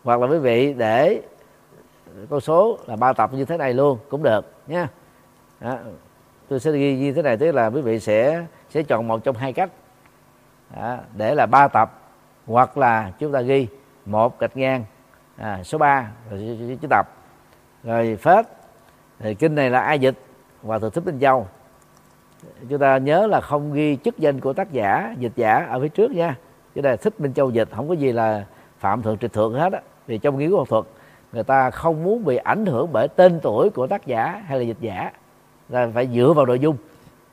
hoặc 0.03 0.19
là 0.21 0.27
quý 0.27 0.37
vị 0.37 0.73
để 0.73 1.21
con 2.29 2.41
số 2.41 2.77
là 2.85 2.95
ba 2.95 3.13
tập 3.13 3.33
như 3.33 3.45
thế 3.45 3.57
này 3.57 3.73
luôn 3.73 3.99
cũng 4.09 4.23
được 4.23 4.53
nha 4.67 4.87
đó. 5.59 5.77
tôi 6.49 6.59
sẽ 6.59 6.71
ghi 6.71 6.97
như 6.97 7.13
thế 7.13 7.21
này 7.21 7.37
tức 7.37 7.51
là 7.51 7.69
quý 7.69 7.81
vị 7.81 7.99
sẽ 7.99 8.45
sẽ 8.75 8.83
chọn 8.83 9.07
một 9.07 9.23
trong 9.23 9.35
hai 9.35 9.53
cách. 9.53 9.69
Đó, 10.75 10.97
để 11.17 11.35
là 11.35 11.45
ba 11.45 11.67
tập 11.67 12.01
hoặc 12.45 12.77
là 12.77 13.11
chúng 13.19 13.31
ta 13.31 13.41
ghi 13.41 13.67
một 14.05 14.39
gạch 14.39 14.57
ngang 14.57 14.83
à, 15.37 15.63
số 15.63 15.77
3 15.77 16.11
rồi 16.29 16.77
chữ 16.81 16.87
tập. 16.89 17.07
Rồi 17.83 18.17
phết 18.21 18.45
thì 19.19 19.35
kinh 19.35 19.55
này 19.55 19.69
là 19.69 19.79
ai 19.79 19.99
dịch 19.99 20.15
và 20.61 20.79
từ 20.79 20.89
thích 20.89 21.05
minh 21.05 21.19
châu 21.19 21.47
chúng 22.69 22.79
ta 22.79 22.97
nhớ 22.97 23.27
là 23.27 23.41
không 23.41 23.73
ghi 23.73 23.97
chức 24.03 24.17
danh 24.17 24.39
của 24.39 24.53
tác 24.53 24.71
giả 24.71 25.15
dịch 25.19 25.31
giả 25.35 25.65
ở 25.69 25.81
phía 25.81 25.89
trước 25.89 26.11
nha. 26.11 26.37
Chứ 26.75 26.81
đây 26.81 26.97
thích 26.97 27.19
minh 27.19 27.33
châu 27.33 27.49
dịch 27.49 27.69
không 27.75 27.87
có 27.89 27.93
gì 27.93 28.11
là 28.11 28.45
phạm 28.79 29.01
thượng 29.01 29.17
trịch 29.17 29.33
thượng 29.33 29.53
hết 29.53 29.73
á 29.73 29.81
vì 30.07 30.17
trong 30.17 30.37
nghiên 30.37 30.49
cứu 30.49 30.57
học 30.57 30.69
thuật 30.69 30.85
người 31.35 31.43
ta 31.43 31.71
không 31.71 32.03
muốn 32.03 32.25
bị 32.25 32.37
ảnh 32.37 32.65
hưởng 32.65 32.89
bởi 32.93 33.07
tên 33.07 33.39
tuổi 33.43 33.69
của 33.69 33.87
tác 33.87 34.05
giả 34.05 34.43
hay 34.45 34.59
là 34.59 34.63
dịch 34.63 34.77
giả. 34.79 35.11
Là 35.69 35.89
phải 35.93 36.07
dựa 36.07 36.33
vào 36.35 36.45
nội 36.45 36.59
dung. 36.59 36.77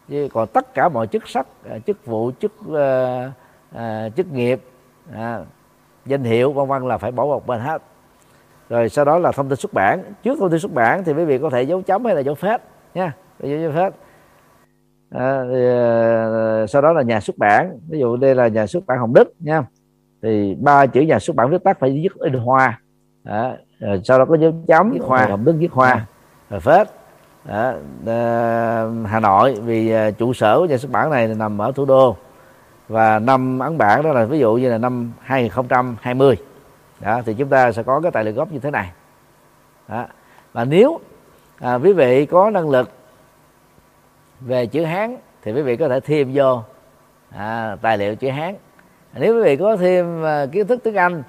Chứ 0.09 0.29
còn 0.33 0.49
tất 0.49 0.75
cả 0.75 0.89
mọi 0.89 1.07
chức 1.07 1.29
sắc 1.29 1.47
à, 1.71 1.79
chức 1.79 2.07
vụ 2.07 2.31
chức 2.41 2.53
uh, 2.69 2.77
uh, 3.75 4.17
chức 4.17 4.33
nghiệp 4.33 4.61
uh, 5.11 5.47
danh 6.07 6.25
hiệu 6.25 6.53
vân 6.53 6.69
vân 6.69 6.89
là 6.89 6.99
phải 6.99 7.13
bỏ 7.13 7.25
một 7.25 7.47
bên 7.47 7.61
hết. 7.61 7.83
Rồi 8.69 8.89
sau 8.89 9.05
đó 9.05 9.19
là 9.19 9.33
thông 9.33 9.49
tin 9.49 9.57
xuất 9.57 9.73
bản. 9.73 10.03
Trước 10.23 10.39
thông 10.39 10.51
tin 10.51 10.61
xuất 10.61 10.73
bản 10.73 11.05
thì 11.05 11.13
quý 11.13 11.25
vị 11.25 11.39
có 11.39 11.51
thể 11.51 11.63
dấu 11.63 11.83
chấm 11.83 12.05
hay 12.05 12.15
là 12.15 12.21
dấu 12.21 12.35
phết 12.35 12.61
nha. 12.95 13.13
Dấu, 13.41 13.61
dấu 13.61 13.73
phết. 13.73 13.95
À, 15.11 15.43
thì, 15.51 15.69
uh, 15.69 16.71
sau 16.71 16.83
đó 16.83 16.93
là 16.93 17.03
nhà 17.03 17.21
xuất 17.21 17.39
bản. 17.39 17.79
Ví 17.89 17.99
dụ 17.99 18.17
đây 18.17 18.35
là 18.35 18.49
nhà 18.49 18.67
xuất 18.67 18.87
bản 18.87 18.99
hồng 18.99 19.15
đức 19.15 19.33
nha. 19.39 19.63
Thì 20.23 20.55
ba 20.61 20.87
chữ 20.87 21.01
nhà 21.01 21.19
xuất 21.19 21.37
bản 21.37 21.51
viết 21.51 21.65
tắt 21.65 21.77
phải 21.81 21.91
viết 21.91 22.15
in 22.21 22.33
hoa. 22.33 22.81
À, 23.25 23.57
rồi 23.83 24.01
sau 24.05 24.19
đó 24.19 24.25
có 24.25 24.37
dấu 24.37 24.53
chấm 24.67 24.91
viết 24.91 25.03
hoa 25.03 25.27
hồng 25.27 25.45
đức 25.45 25.55
viết 25.59 25.73
hoa 25.73 26.07
rồi 26.51 26.61
phết. 26.61 26.89
Đó, 27.45 27.73
Hà 29.07 29.21
Nội 29.21 29.55
vì 29.65 29.93
trụ 30.19 30.33
sở 30.33 30.59
của 30.59 30.65
nhà 30.65 30.77
xuất 30.77 30.91
bản 30.91 31.11
này 31.11 31.29
nằm 31.29 31.59
ở 31.59 31.73
thủ 31.73 31.85
đô. 31.85 32.17
Và 32.89 33.19
năm 33.19 33.59
ấn 33.59 33.79
bản 33.79 34.03
đó 34.03 34.13
là 34.13 34.25
ví 34.25 34.39
dụ 34.39 34.55
như 34.55 34.71
là 34.71 34.79
năm 34.79 35.13
2020 35.21 36.37
đó, 37.01 37.23
thì 37.27 37.35
chúng 37.35 37.49
ta 37.49 37.73
sẽ 37.73 37.83
có 37.83 38.01
cái 38.01 38.11
tài 38.11 38.25
liệu 38.25 38.35
gốc 38.35 38.53
như 38.53 38.59
thế 38.59 38.71
này. 38.71 38.91
Đó. 39.89 40.07
và 40.53 40.65
nếu 40.65 41.01
à, 41.59 41.75
quý 41.75 41.93
vị 41.93 42.27
có 42.27 42.51
năng 42.51 42.71
lực 42.71 42.91
về 44.41 44.67
chữ 44.67 44.85
hán 44.85 45.17
thì 45.43 45.53
quý 45.53 45.63
vị 45.63 45.77
có 45.77 45.89
thể 45.89 46.01
thêm 46.01 46.31
vô 46.35 46.63
à, 47.31 47.77
tài 47.83 47.99
liệu 47.99 48.17
chữ 48.17 48.31
hán. 48.31 48.55
Nếu 49.15 49.35
quý 49.37 49.43
vị 49.43 49.57
có 49.57 49.77
thêm 49.77 50.25
à, 50.25 50.47
kiến 50.53 50.67
thức 50.67 50.81
tiếng 50.85 50.95
anh 50.95 51.23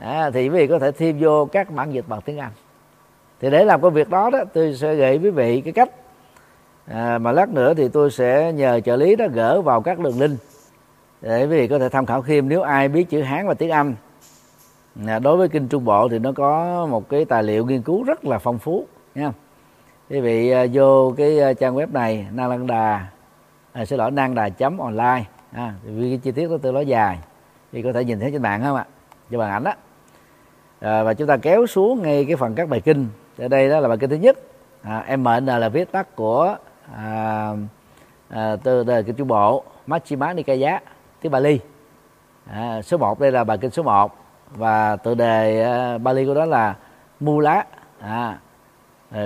à, 0.00 0.30
thì 0.30 0.42
quý 0.42 0.48
vị 0.48 0.66
có 0.66 0.78
thể 0.78 0.92
thêm 0.92 1.16
vô 1.20 1.44
các 1.44 1.70
bản 1.70 1.92
dịch 1.92 2.04
bằng 2.08 2.20
tiếng 2.20 2.38
anh. 2.38 2.52
Thì 3.40 3.50
để 3.50 3.64
làm 3.64 3.80
công 3.80 3.94
việc 3.94 4.10
đó 4.10 4.30
đó 4.30 4.38
tôi 4.52 4.74
sẽ 4.74 4.94
gợi 4.94 5.18
quý 5.18 5.30
vị 5.30 5.60
cái 5.60 5.72
cách. 5.72 5.90
À, 6.86 7.18
mà 7.18 7.32
lát 7.32 7.48
nữa 7.48 7.74
thì 7.74 7.88
tôi 7.88 8.10
sẽ 8.10 8.52
nhờ 8.52 8.80
trợ 8.80 8.96
lý 8.96 9.16
đó 9.16 9.26
gỡ 9.32 9.62
vào 9.62 9.80
các 9.80 9.98
đường 9.98 10.20
link 10.20 10.38
để 11.20 11.40
quý 11.40 11.46
vị 11.46 11.68
có 11.68 11.78
thể 11.78 11.88
tham 11.88 12.06
khảo 12.06 12.22
thêm 12.22 12.48
nếu 12.48 12.62
ai 12.62 12.88
biết 12.88 13.10
chữ 13.10 13.22
hán 13.22 13.46
và 13.46 13.54
tiếng 13.54 13.70
anh. 13.70 13.94
À, 15.06 15.18
đối 15.18 15.36
với 15.36 15.48
kinh 15.48 15.68
trung 15.68 15.84
bộ 15.84 16.08
thì 16.08 16.18
nó 16.18 16.32
có 16.32 16.86
một 16.90 17.08
cái 17.08 17.24
tài 17.24 17.42
liệu 17.42 17.66
nghiên 17.66 17.82
cứu 17.82 18.04
rất 18.04 18.24
là 18.24 18.38
phong 18.38 18.58
phú 18.58 18.86
nha. 19.14 19.32
Quý 20.10 20.20
vị 20.20 20.50
à, 20.50 20.66
vô 20.72 21.14
cái 21.16 21.40
à, 21.40 21.52
trang 21.52 21.76
web 21.76 21.92
này 21.92 22.26
nang 22.32 22.50
lăng 22.50 22.66
đà 22.66 23.06
à, 23.72 23.84
xin 23.84 23.98
lỗi 23.98 24.10
nang 24.10 24.34
đà 24.34 24.48
chấm 24.48 24.78
online. 24.78 25.24
À, 25.52 25.74
vì 25.84 26.10
cái 26.10 26.18
chi 26.22 26.32
tiết 26.32 26.50
đó 26.50 26.56
tôi 26.62 26.72
nói 26.72 26.86
dài. 26.86 27.18
Thì 27.72 27.82
có 27.82 27.92
thể 27.92 28.04
nhìn 28.04 28.20
thấy 28.20 28.30
trên 28.32 28.42
mạng 28.42 28.62
không 28.62 28.76
ạ? 28.76 28.86
Cho 29.30 29.38
bằng 29.38 29.50
ảnh 29.50 29.64
đó 29.64 29.72
à, 30.80 31.02
và 31.02 31.14
chúng 31.14 31.28
ta 31.28 31.36
kéo 31.36 31.66
xuống 31.66 32.02
ngay 32.02 32.24
cái 32.24 32.36
phần 32.36 32.54
các 32.54 32.68
bài 32.68 32.80
kinh. 32.80 33.08
Ở 33.38 33.48
đây 33.48 33.68
đó 33.68 33.80
là 33.80 33.88
bài 33.88 33.98
kinh 34.00 34.10
thứ 34.10 34.16
nhất. 34.16 34.38
À, 34.82 35.16
mn 35.16 35.46
là 35.46 35.68
viết 35.68 35.92
tắt 35.92 36.16
của 36.16 36.56
à, 36.96 37.52
à, 38.28 38.56
từ 38.62 38.84
đời 38.84 39.02
kinh 39.02 39.14
trung 39.14 39.28
bộ 39.28 39.64
Machima 39.86 40.32
Nikaya 40.32 40.80
tiếng 41.20 41.32
Bali. 41.32 41.60
À, 42.50 42.82
số 42.82 42.96
1 42.96 43.20
đây 43.20 43.32
là 43.32 43.44
bài 43.44 43.58
kinh 43.58 43.70
số 43.70 43.82
1 43.82 44.16
và 44.50 44.96
tựa 44.96 45.14
đề 45.14 45.66
uh, 45.94 46.02
Bali 46.02 46.26
của 46.26 46.34
đó 46.34 46.44
là 46.44 46.76
Mula 47.20 47.64
à, 48.00 48.38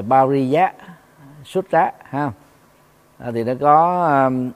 Bariya 0.08 0.72
Sutra 1.44 1.92
ha. 2.02 2.30
À, 3.18 3.30
thì 3.34 3.44
nó 3.44 3.52
có 3.60 4.04
um, 4.26 4.50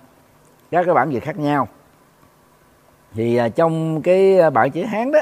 các 0.71 0.85
cái 0.85 0.95
bản 0.95 1.13
dịch 1.13 1.23
khác 1.23 1.39
nhau. 1.39 1.69
Thì 3.15 3.41
uh, 3.47 3.57
trong 3.57 4.03
cái 4.03 4.51
bản 4.51 4.71
chữ 4.71 4.85
Hán 4.85 5.13
đó 5.13 5.21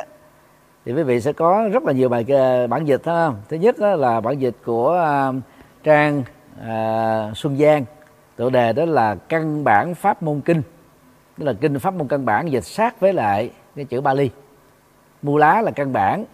thì 0.87 0.93
quý 0.93 1.03
vị 1.03 1.20
sẽ 1.20 1.32
có 1.32 1.68
rất 1.72 1.84
là 1.84 1.93
nhiều 1.93 2.09
bài 2.09 2.24
ờ, 2.28 2.66
bản 2.66 2.84
dịch 2.84 3.07
ha. 3.07 3.30
Thứ 3.49 3.57
nhất 3.57 3.78
đó 3.78 3.97
là 3.97 4.20
bản 4.20 4.39
dịch 4.39 4.55
của 4.64 4.89
ờ, 4.91 5.32
trang 5.82 6.22
ờ, 6.62 7.32
Xuân 7.34 7.59
Giang. 7.59 7.84
Tựa 8.37 8.51
đề 8.51 8.72
đó 8.72 8.84
là 8.84 9.14
căn 9.14 9.64
bản 9.64 9.95
pháp 9.95 10.22
môn 10.22 10.41
kinh. 10.41 10.62
Tức 11.39 11.45
là 11.45 11.53
kinh 11.53 11.78
pháp 11.78 11.95
môn 11.95 12.09
căn 12.09 12.24
bản 12.24 12.53
dịch 12.53 12.64
sát 12.64 13.01
với 13.01 13.12
lại 13.12 13.51
cái 13.76 13.84
chữ 13.84 14.01
Bali. 14.01 14.30
Mu 15.22 15.37
lá 15.37 15.62
là 15.62 15.70
căn 15.70 15.93
bản 15.93 16.24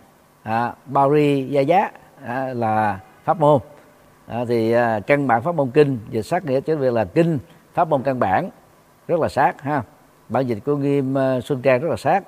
à, 0.43 0.75
Bari 0.87 1.49
gia 1.51 1.61
giá 1.61 1.91
à, 2.25 2.47
là 2.55 3.01
pháp 3.25 3.41
môn. 3.41 3.61
À, 4.27 4.45
thì 4.49 4.73
à, 4.73 5.01
căn 5.01 5.27
bản 5.27 5.43
pháp 5.43 5.55
môn 5.55 5.71
kinh 5.71 5.99
dịch 6.11 6.23
sát 6.23 6.45
nghĩa 6.45 6.61
chữ 6.61 6.77
việc 6.77 6.93
là 6.93 7.05
kinh 7.05 7.39
pháp 7.75 7.89
môn 7.89 8.03
căn 8.03 8.19
bản 8.19 8.51
rất 9.09 9.21
là 9.21 9.29
sát 9.29 9.63
ha. 9.63 9.83
Bản 10.29 10.47
dịch 10.47 10.59
của 10.65 10.77
nghiêm 10.77 11.15
uh, 11.15 11.45
xuân 11.45 11.63
trang 11.63 11.81
rất 11.81 11.89
là 11.89 11.97
sát 11.97 12.25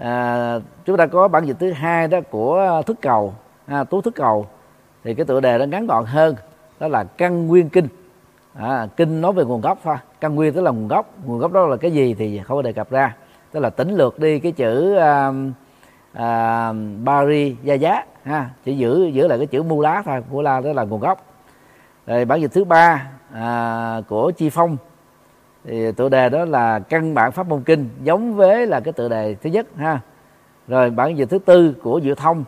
à, 0.00 0.58
chúng 0.84 0.96
ta 0.96 1.06
có 1.06 1.28
bản 1.28 1.46
dịch 1.46 1.56
thứ 1.60 1.72
hai 1.72 2.08
đó 2.08 2.20
của 2.30 2.82
thức 2.86 2.96
cầu. 3.02 3.34
À, 3.66 3.84
tú 3.84 4.00
thức 4.00 4.14
cầu. 4.14 4.46
Thì 5.04 5.14
cái 5.14 5.26
tựa 5.26 5.40
đề 5.40 5.58
nó 5.58 5.64
ngắn 5.64 5.86
gọn 5.86 6.04
hơn 6.04 6.34
đó 6.80 6.88
là 6.88 7.04
căn 7.04 7.46
nguyên 7.46 7.68
kinh. 7.68 7.88
À, 8.54 8.86
kinh 8.96 9.20
nói 9.20 9.32
về 9.32 9.44
nguồn 9.44 9.60
gốc 9.60 9.78
thôi. 9.84 9.96
Căn 10.20 10.34
nguyên 10.34 10.52
tức 10.52 10.60
là 10.60 10.70
nguồn 10.70 10.88
gốc. 10.88 11.06
Nguồn 11.24 11.38
gốc 11.38 11.52
đó 11.52 11.66
là 11.66 11.76
cái 11.76 11.90
gì 11.90 12.14
thì 12.14 12.40
không 12.44 12.56
có 12.56 12.62
đề 12.62 12.72
cập 12.72 12.90
ra. 12.90 13.16
Tức 13.52 13.60
là 13.60 13.70
tính 13.70 13.94
lược 13.94 14.18
đi 14.18 14.38
cái 14.38 14.52
chữ 14.52 14.94
à, 14.96 15.32
à, 16.12 16.72
bari 17.04 17.56
gia 17.62 17.74
giá 17.74 18.04
ha. 18.24 18.50
Chỉ 18.64 18.76
giữ 18.76 19.06
giữ 19.06 19.28
lại 19.28 19.38
cái 19.38 19.46
chữ 19.46 19.62
mu 19.62 19.80
lá 19.80 20.02
thôi. 20.04 20.22
Mu 20.30 20.42
la 20.42 20.60
đó 20.60 20.72
là 20.72 20.84
nguồn 20.84 21.00
gốc. 21.00 21.24
Rồi 22.06 22.24
bản 22.24 22.40
dịch 22.40 22.52
thứ 22.52 22.64
ba 22.64 23.10
à, 23.32 24.00
của 24.08 24.30
chi 24.30 24.50
phong 24.50 24.76
thì 25.64 25.92
tựa 25.92 26.08
đề 26.08 26.28
đó 26.28 26.44
là 26.44 26.78
căn 26.78 27.14
bản 27.14 27.32
pháp 27.32 27.48
môn 27.48 27.62
kinh 27.62 27.88
giống 28.02 28.34
với 28.34 28.66
là 28.66 28.80
cái 28.80 28.92
tựa 28.92 29.08
đề 29.08 29.34
thứ 29.34 29.50
nhất 29.50 29.66
ha. 29.76 30.00
Rồi 30.68 30.90
bản 30.90 31.18
dịch 31.18 31.30
thứ 31.30 31.38
tư 31.38 31.74
của 31.82 31.98
dự 31.98 32.14
thông. 32.14 32.44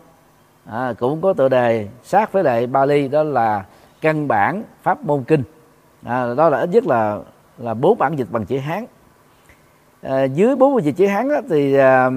À, 0.66 0.94
cũng 0.98 1.20
có 1.20 1.32
tựa 1.32 1.48
đề 1.48 1.88
sát 2.02 2.32
với 2.32 2.44
lại 2.44 2.66
Bali 2.66 3.08
đó 3.08 3.22
là 3.22 3.64
căn 4.00 4.28
bản 4.28 4.64
pháp 4.82 5.04
môn 5.04 5.24
kinh. 5.24 5.42
À, 6.04 6.34
đó 6.34 6.48
là 6.48 6.58
ít 6.58 6.70
nhất 6.70 6.86
là 6.86 7.18
là 7.58 7.74
bốn 7.74 7.98
bản 7.98 8.18
dịch 8.18 8.28
bằng 8.30 8.44
chữ 8.44 8.58
hán. 8.58 8.84
À, 10.02 10.24
dưới 10.24 10.56
bốn 10.56 10.74
bản 10.74 10.84
dịch 10.84 10.96
chữ 10.96 11.06
hán 11.06 11.28
đó, 11.28 11.40
thì 11.50 11.74
à, 11.74 12.10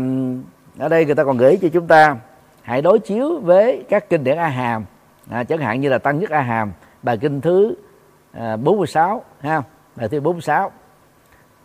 ở 0.80 0.90
đây 0.90 1.06
người 1.06 1.16
ta 1.16 1.24
còn 1.24 1.38
gửi 1.38 1.58
cho 1.62 1.68
chúng 1.74 1.88
ta 1.88 2.18
hãy 2.62 2.82
đối 2.82 3.00
chiếu 3.00 3.40
với 3.40 3.84
các 3.90 4.10
kinh 4.10 4.24
điển 4.24 4.38
a 4.38 4.48
hàm 4.48 4.86
à, 5.30 5.44
chẳng 5.44 5.60
hạn 5.60 5.82
như 5.82 5.90
là 5.90 5.98
tăng 5.98 6.20
nhất 6.20 6.30
a 6.30 6.42
hàm 6.42 6.72
bài 7.04 7.18
kinh 7.18 7.42
thứ 7.42 7.76
à, 8.32 8.58
46 8.58 9.24
ha 9.40 9.62
bài 9.96 10.10
thứ 10.10 10.20
46 10.22 10.72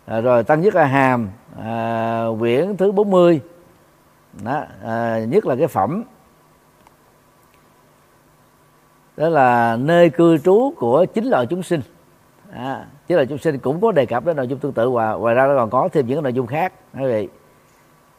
à, 0.05 0.21
rồi 0.21 0.43
tăng 0.43 0.61
nhất 0.61 0.75
là 0.75 0.85
hàm 0.85 1.29
à, 1.59 2.25
quyển 2.39 2.77
thứ 2.77 2.91
40 2.91 3.41
đó, 4.43 4.63
à, 4.85 5.19
nhất 5.19 5.45
là 5.45 5.55
cái 5.55 5.67
phẩm. 5.67 6.03
Đó 9.17 9.29
là 9.29 9.75
nơi 9.75 10.09
cư 10.09 10.37
trú 10.37 10.73
của 10.77 11.05
chính 11.05 11.25
loại 11.25 11.45
chúng 11.45 11.63
sinh. 11.63 11.81
À, 12.53 12.85
chính 13.07 13.15
loại 13.15 13.25
chúng 13.25 13.37
sinh 13.37 13.59
cũng 13.59 13.81
có 13.81 13.91
đề 13.91 14.05
cập 14.05 14.25
đến 14.25 14.37
nội 14.37 14.47
dung 14.47 14.59
tương 14.59 14.73
tự 14.73 14.89
và 14.89 15.13
ngoài 15.13 15.35
ra 15.35 15.47
nó 15.47 15.55
còn 15.55 15.69
có 15.69 15.89
thêm 15.91 16.07
những 16.07 16.23
nội 16.23 16.33
dung 16.33 16.47
khác. 16.47 16.73
Quý 16.93 17.05
vị 17.05 17.27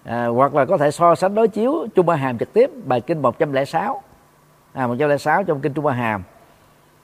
à, 0.05 0.27
hoặc 0.27 0.55
là 0.55 0.65
có 0.65 0.79
thể 0.79 0.91
so 0.91 1.15
sánh 1.15 1.35
đối 1.35 1.49
chiếu 1.49 1.87
trung 1.95 2.07
ba 2.07 2.17
hàm 2.17 2.39
trực 2.39 2.53
tiếp 2.53 2.71
bài 2.85 3.01
kinh 3.01 3.23
106 3.23 4.03
à 4.73 4.87
106 4.87 5.45
trong 5.45 5.61
kinh 5.61 5.73
trung 5.73 5.85
ba 5.85 5.93
hàm. 5.93 6.23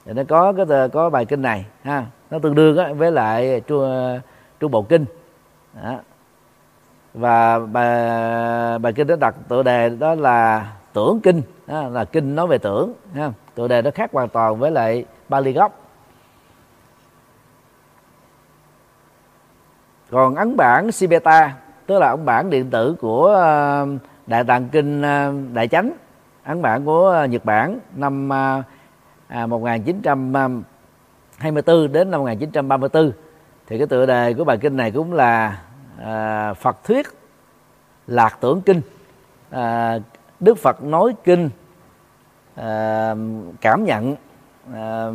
Thì 0.05 0.13
nó 0.13 0.23
có 0.27 0.53
cái 0.53 0.89
có 0.89 1.09
bài 1.09 1.25
kinh 1.25 1.41
này 1.41 1.65
ha. 1.83 2.05
Nó 2.31 2.39
tương 2.39 2.55
đương 2.55 2.77
á, 2.77 2.93
với 2.93 3.11
lại 3.11 3.61
trung, 3.67 4.19
trung 4.59 4.71
bộ 4.71 4.81
kinh. 4.81 5.05
Đó. 5.83 5.95
và 7.13 7.59
bài 7.59 8.79
bài 8.79 8.93
kinh 8.93 9.07
đó 9.07 9.15
đặt 9.15 9.35
tựa 9.47 9.63
đề 9.63 9.89
đó 9.89 10.15
là 10.15 10.71
tưởng 10.93 11.19
kinh. 11.23 11.41
Đó, 11.67 11.87
là 11.87 12.05
kinh 12.05 12.35
nói 12.35 12.47
về 12.47 12.57
tưởng 12.57 12.93
ha. 13.13 13.31
Tựa 13.55 13.67
đề 13.67 13.81
nó 13.81 13.91
khác 13.91 14.09
hoàn 14.13 14.29
toàn 14.29 14.59
với 14.59 14.71
lại 14.71 15.05
Bali 15.29 15.53
gốc. 15.53 15.79
Còn 20.11 20.35
ấn 20.35 20.57
bản 20.57 20.91
Sibeta 20.91 21.55
tức 21.85 21.99
là 21.99 22.09
ấn 22.09 22.25
bản 22.25 22.49
điện 22.49 22.69
tử 22.69 22.95
của 23.01 23.27
ờ, 23.27 23.87
đại 24.27 24.43
tạng 24.43 24.69
kinh 24.69 25.01
ờ, 25.01 25.33
đại 25.53 25.67
chánh 25.67 25.91
ấn 26.43 26.61
bản 26.61 26.85
của 26.85 27.25
Nhật 27.29 27.45
Bản 27.45 27.79
năm 27.95 28.29
ờ, 28.29 28.63
à, 29.27 29.45
1924 29.45 31.91
đến 31.91 32.11
năm 32.11 32.19
1934 32.19 33.11
thì 33.69 33.77
cái 33.77 33.87
tựa 33.87 34.05
đề 34.05 34.33
của 34.33 34.43
bài 34.43 34.57
kinh 34.57 34.77
này 34.77 34.91
cũng 34.91 35.13
là 35.13 35.61
à, 36.03 36.53
Phật 36.53 36.83
thuyết 36.83 37.07
lạc 38.07 38.37
tưởng 38.41 38.61
kinh. 38.61 38.81
À, 39.49 39.99
Đức 40.39 40.57
Phật 40.57 40.83
nói 40.83 41.13
kinh 41.23 41.49
à, 42.55 43.15
cảm 43.61 43.85
nhận 43.85 44.15
à, 44.73 45.05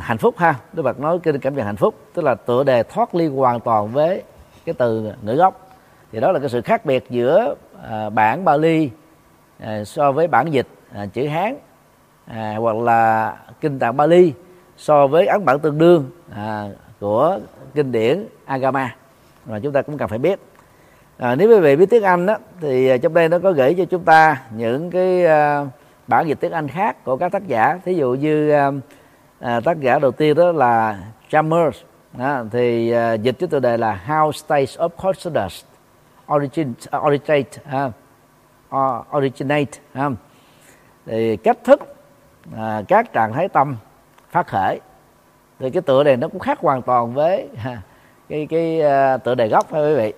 hạnh 0.00 0.18
phúc 0.18 0.34
ha. 0.38 0.54
Đức 0.72 0.82
phật 0.82 1.00
nói 1.00 1.18
kinh 1.22 1.38
cảm 1.38 1.54
nhận 1.54 1.66
hạnh 1.66 1.76
phúc 1.76 1.94
tức 2.14 2.22
là 2.22 2.34
tựa 2.34 2.64
đề 2.64 2.82
thoát 2.82 3.14
ly 3.14 3.26
hoàn 3.26 3.60
toàn 3.60 3.88
với 3.88 4.22
cái 4.64 4.74
từ 4.78 5.12
ngữ 5.22 5.34
gốc. 5.34 5.68
Thì 6.12 6.20
đó 6.20 6.32
là 6.32 6.38
cái 6.38 6.48
sự 6.48 6.60
khác 6.60 6.84
biệt 6.84 7.04
giữa 7.10 7.54
à, 7.82 8.10
bản 8.10 8.44
Bali 8.44 8.90
à, 9.60 9.84
so 9.84 10.12
với 10.12 10.28
bản 10.28 10.52
dịch 10.52 10.66
à, 10.94 11.06
chữ 11.06 11.26
Hán 11.26 11.56
à, 12.26 12.54
hoặc 12.58 12.76
là 12.76 13.36
kinh 13.60 13.78
tạng 13.78 13.96
Bali 13.96 14.32
so 14.76 15.06
với 15.06 15.26
ấn 15.26 15.44
bản 15.44 15.58
tương 15.58 15.78
đương 15.78 16.10
à, 16.34 16.68
của 17.00 17.38
kinh 17.74 17.92
điển 17.92 18.26
Agama. 18.44 18.96
Mà 19.46 19.58
chúng 19.58 19.72
ta 19.72 19.82
cũng 19.82 19.98
cần 19.98 20.08
phải 20.08 20.18
biết. 20.18 20.40
À, 21.18 21.34
nếu 21.34 21.48
quý 21.48 21.60
vị 21.60 21.76
biết 21.76 21.90
tiếng 21.90 22.02
Anh 22.02 22.26
đó, 22.26 22.36
thì 22.60 22.88
à, 22.88 22.96
trong 22.96 23.14
đây 23.14 23.28
nó 23.28 23.38
có 23.38 23.52
gửi 23.52 23.74
cho 23.78 23.84
chúng 23.84 24.04
ta 24.04 24.42
những 24.50 24.90
cái 24.90 25.24
uh, 25.24 25.68
bản 26.06 26.28
dịch 26.28 26.40
tiếng 26.40 26.52
Anh 26.52 26.68
khác 26.68 27.04
của 27.04 27.16
các 27.16 27.32
tác 27.32 27.46
giả. 27.46 27.80
Thí 27.84 27.94
dụ 27.94 28.14
như 28.14 28.52
uh, 28.68 28.74
uh, 29.44 29.64
tác 29.64 29.80
giả 29.80 29.98
đầu 29.98 30.12
tiên 30.12 30.36
đó 30.36 30.52
là 30.52 30.98
Chalmers 31.30 31.78
đó, 32.12 32.44
thì 32.52 32.94
uh, 33.14 33.22
dịch 33.22 33.36
cái 33.38 33.48
tựa 33.48 33.60
đề 33.60 33.76
là 33.76 34.00
How 34.06 34.32
States 34.32 34.78
of 34.78 34.88
Consciousness 34.88 35.64
origin, 36.32 36.74
uh, 36.96 37.04
originate 37.04 37.60
uh, 37.86 39.16
originate 39.16 39.78
uh, 40.06 40.12
thì 41.06 41.36
cách 41.36 41.58
thức 41.64 41.80
uh, 42.52 42.88
các 42.88 43.12
trạng 43.12 43.32
thái 43.32 43.48
tâm 43.48 43.76
phát 44.30 44.46
khởi 44.46 44.80
thì 45.58 45.70
cái 45.70 45.82
tựa 45.82 46.04
đề 46.04 46.16
nó 46.16 46.28
cũng 46.28 46.40
khác 46.40 46.58
hoàn 46.60 46.82
toàn 46.82 47.14
với 47.14 47.48
cái 48.28 48.46
cái 48.50 48.80
uh, 48.80 49.24
tựa 49.24 49.34
đề 49.34 49.48
gốc 49.48 49.66
phải 49.68 49.82
quý 49.82 49.94
vị. 49.94 50.12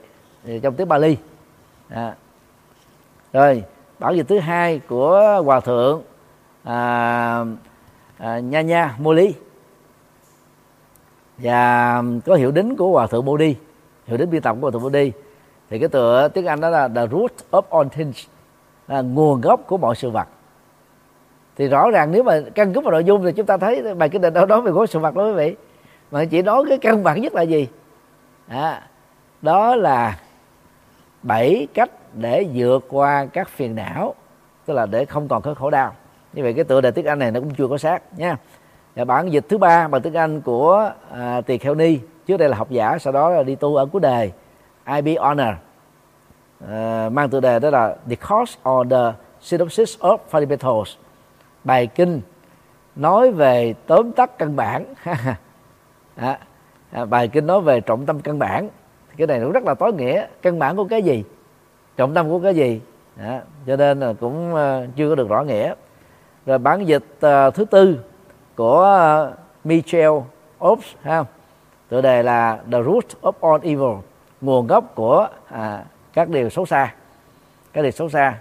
Thì 0.45 0.61
trong 0.61 0.75
tiếng 0.75 0.89
Bali. 0.89 1.17
À. 1.89 2.15
rồi 3.33 3.65
bản 3.99 4.17
dịch 4.17 4.29
thứ 4.29 4.39
hai 4.39 4.81
của 4.89 5.43
hòa 5.45 5.61
thượng 5.61 6.03
à, 6.65 7.45
à, 8.19 8.39
nha 8.39 8.61
nha 8.61 8.95
moli 8.99 9.35
và 11.39 12.03
có 12.27 12.35
hiệu 12.35 12.51
đính 12.51 12.77
của 12.77 12.91
hòa 12.91 13.07
thượng 13.07 13.25
Bodhi 13.25 13.57
hiệu 14.07 14.17
đính 14.17 14.31
biên 14.31 14.43
tập 14.43 14.57
của 14.61 14.61
hòa 14.61 14.71
thượng 14.71 14.83
Bodhi 14.83 15.13
thì 15.71 15.79
cái 15.79 15.89
tựa 15.89 16.29
tiếng 16.29 16.47
Anh 16.47 16.61
đó 16.61 16.69
là 16.69 16.89
the 16.89 17.07
root 17.07 17.33
of 17.51 17.63
all 17.71 17.89
things 17.89 18.27
là 18.89 19.01
nguồn 19.01 19.41
gốc 19.41 19.61
của 19.67 19.77
mọi 19.77 19.97
sự 19.97 20.11
vật 20.11 20.29
thì 21.59 21.69
rõ 21.69 21.91
ràng 21.91 22.13
nếu 22.13 22.23
mà 22.23 22.41
căn 22.55 22.73
cứ 22.73 22.81
vào 22.81 22.93
nội 22.93 23.05
dung 23.05 23.25
thì 23.25 23.33
chúng 23.33 23.47
ta 23.47 23.57
thấy 23.57 23.95
bài 23.95 24.09
kinh 24.09 24.23
định 24.23 24.35
đâu 24.35 24.47
nói 24.47 24.63
về 24.63 24.71
gối 24.71 24.87
sự 24.87 24.99
vật 24.99 25.15
đó 25.15 25.27
quý 25.27 25.33
vị. 25.33 25.57
Mà 26.11 26.25
chỉ 26.25 26.43
nói 26.43 26.65
cái 26.69 26.79
căn 26.79 27.05
bản 27.05 27.21
nhất 27.21 27.35
là 27.35 27.43
gì? 27.43 27.69
À, 28.49 28.83
đó 29.43 29.77
là 29.77 30.19
bảy 31.23 31.67
cách 31.75 31.91
để 32.15 32.47
vượt 32.55 32.85
qua 32.89 33.27
các 33.33 33.49
phiền 33.49 33.75
não 33.75 34.15
tức 34.67 34.75
là 34.75 34.87
để 34.87 35.05
không 35.05 35.29
còn 35.29 35.43
có 35.43 35.55
khổ 35.55 35.71
đau. 35.71 35.95
Như 36.33 36.43
vậy 36.43 36.53
cái 36.53 36.65
tựa 36.65 36.81
đề 36.81 36.91
tiếng 36.91 37.07
anh 37.07 37.19
này 37.19 37.31
nó 37.31 37.41
cũng 37.41 37.55
chưa 37.55 37.69
có 37.69 37.79
sát 37.79 38.03
nha. 38.19 38.37
Và 38.97 39.05
bản 39.05 39.33
dịch 39.33 39.45
thứ 39.49 39.59
ba 39.59 39.89
bằng 39.89 40.03
tiếng 40.03 40.15
anh 40.15 40.41
của 40.41 40.91
à, 41.13 41.41
tỳ 41.41 41.59
kheo 41.59 41.75
ni 41.75 41.99
trước 42.27 42.37
đây 42.37 42.49
là 42.49 42.57
học 42.57 42.71
giả 42.71 42.99
sau 43.01 43.13
đó 43.13 43.31
là 43.31 43.43
đi 43.43 43.55
tu 43.55 43.77
ở 43.77 43.87
cuối 43.87 44.01
đề 44.01 44.31
ib 44.87 45.19
honor. 45.19 45.55
À, 46.69 47.09
mang 47.13 47.31
tựa 47.31 47.41
đề 47.41 47.59
đó 47.59 47.71
là 47.71 47.97
the 48.09 48.17
cause 48.17 48.59
or 48.71 48.91
the 48.91 49.13
synopsis 49.41 49.99
of 49.99 50.19
fundamentals 50.31 50.97
bài 51.65 51.87
kinh 51.87 52.21
nói 52.97 53.31
về 53.31 53.75
tóm 53.87 54.13
tắt 54.13 54.39
căn 54.39 54.57
bản. 54.57 54.85
À, 56.17 56.39
à, 56.91 57.05
bài 57.05 57.29
kinh 57.29 57.47
nói 57.47 57.61
về 57.61 57.81
trọng 57.81 58.07
tâm 58.07 58.21
căn 58.21 58.39
bản. 58.39 58.69
Cái 59.17 59.27
này 59.27 59.41
cũng 59.41 59.53
rất 59.53 59.65
là 59.65 59.75
tối 59.75 59.93
nghĩa. 59.93 60.27
Căn 60.43 60.59
bản 60.59 60.77
của 60.77 60.85
cái 60.85 61.03
gì? 61.03 61.25
Trọng 61.97 62.15
tâm 62.15 62.29
của 62.29 62.39
cái 62.39 62.55
gì? 62.55 62.81
À, 63.17 63.43
cho 63.67 63.77
nên 63.77 64.01
là 64.01 64.13
cũng 64.21 64.55
uh, 64.55 64.97
chưa 64.97 65.09
có 65.09 65.15
được 65.15 65.29
rõ 65.29 65.43
nghĩa. 65.43 65.75
Rồi 66.47 66.59
bản 66.59 66.85
dịch 66.85 67.05
uh, 67.27 67.55
thứ 67.55 67.65
tư 67.65 67.99
của 68.57 68.81
ờ, 68.83 69.33
uh, 69.33 69.67
Michel 69.67 70.11
Ops 70.65 70.87
ha 71.03 71.25
tựa 71.89 72.01
đề 72.01 72.23
là 72.23 72.59
The 72.73 72.83
Root 72.83 73.05
of 73.23 73.33
All 73.41 73.65
Evil 73.65 73.99
nguồn 74.41 74.67
gốc 74.67 74.95
của 74.95 75.29
à, 75.49 75.85
các 76.13 76.29
điều 76.29 76.51
xấu 76.51 76.67
xa. 76.67 76.95
Các 77.73 77.83
điều 77.83 77.91
xấu 77.91 78.09
xa 78.09 78.39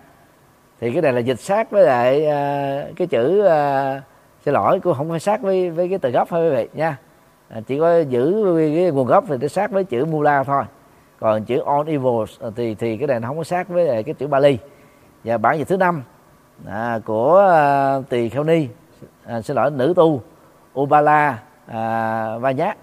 thì 0.80 0.92
cái 0.92 1.02
này 1.02 1.14
là 1.14 1.20
dịch 1.20 1.40
sát 1.40 1.72
với 1.72 1.84
lại 1.84 2.22
uh, 2.22 2.96
cái 2.96 3.08
chữ 3.08 3.44
uh, 3.46 4.04
xin 4.46 4.54
lỗi 4.54 4.80
cũng 4.80 4.94
không 4.94 5.10
phải 5.10 5.20
sát 5.20 5.42
với 5.42 5.70
với 5.70 5.90
cái 5.90 6.00
từ 6.00 6.10
gốc 6.10 6.28
thôi 6.30 6.50
quý 6.50 6.56
vị 6.56 6.68
nha. 6.74 6.98
À, 7.50 7.62
chỉ 7.68 7.80
có 7.80 8.00
giữ 8.00 8.56
cái 8.58 8.92
nguồn 8.92 9.08
gốc 9.08 9.24
thì 9.28 9.36
nó 9.42 9.48
sát 9.48 9.72
với 9.72 9.84
chữ 9.84 10.06
mula 10.06 10.44
thôi. 10.44 10.64
Còn 11.20 11.44
chữ 11.44 11.60
on 11.60 11.86
evils 11.86 12.42
à, 12.42 12.50
thì 12.56 12.76
thì 12.76 12.98
cái 12.98 13.08
này 13.08 13.20
nó 13.20 13.28
không 13.28 13.38
có 13.38 13.44
sát 13.44 13.68
với 13.68 14.04
cái 14.04 14.14
chữ 14.14 14.28
Bali. 14.28 14.58
Và 15.24 15.38
bản 15.38 15.58
dịch 15.58 15.68
thứ 15.68 15.78
năm 15.78 16.04
à, 16.68 17.00
của 17.06 17.54
uh, 18.00 18.10
tỳ 18.10 18.30
kheo 18.30 18.44
ni 18.44 18.68
à, 19.26 19.42
xin 19.42 19.56
lỗi 19.56 19.72
nữ 19.72 19.94
tu 19.96 20.22
Ubala 20.80 21.40
à, 21.66 22.38
Vanyat 22.38 22.78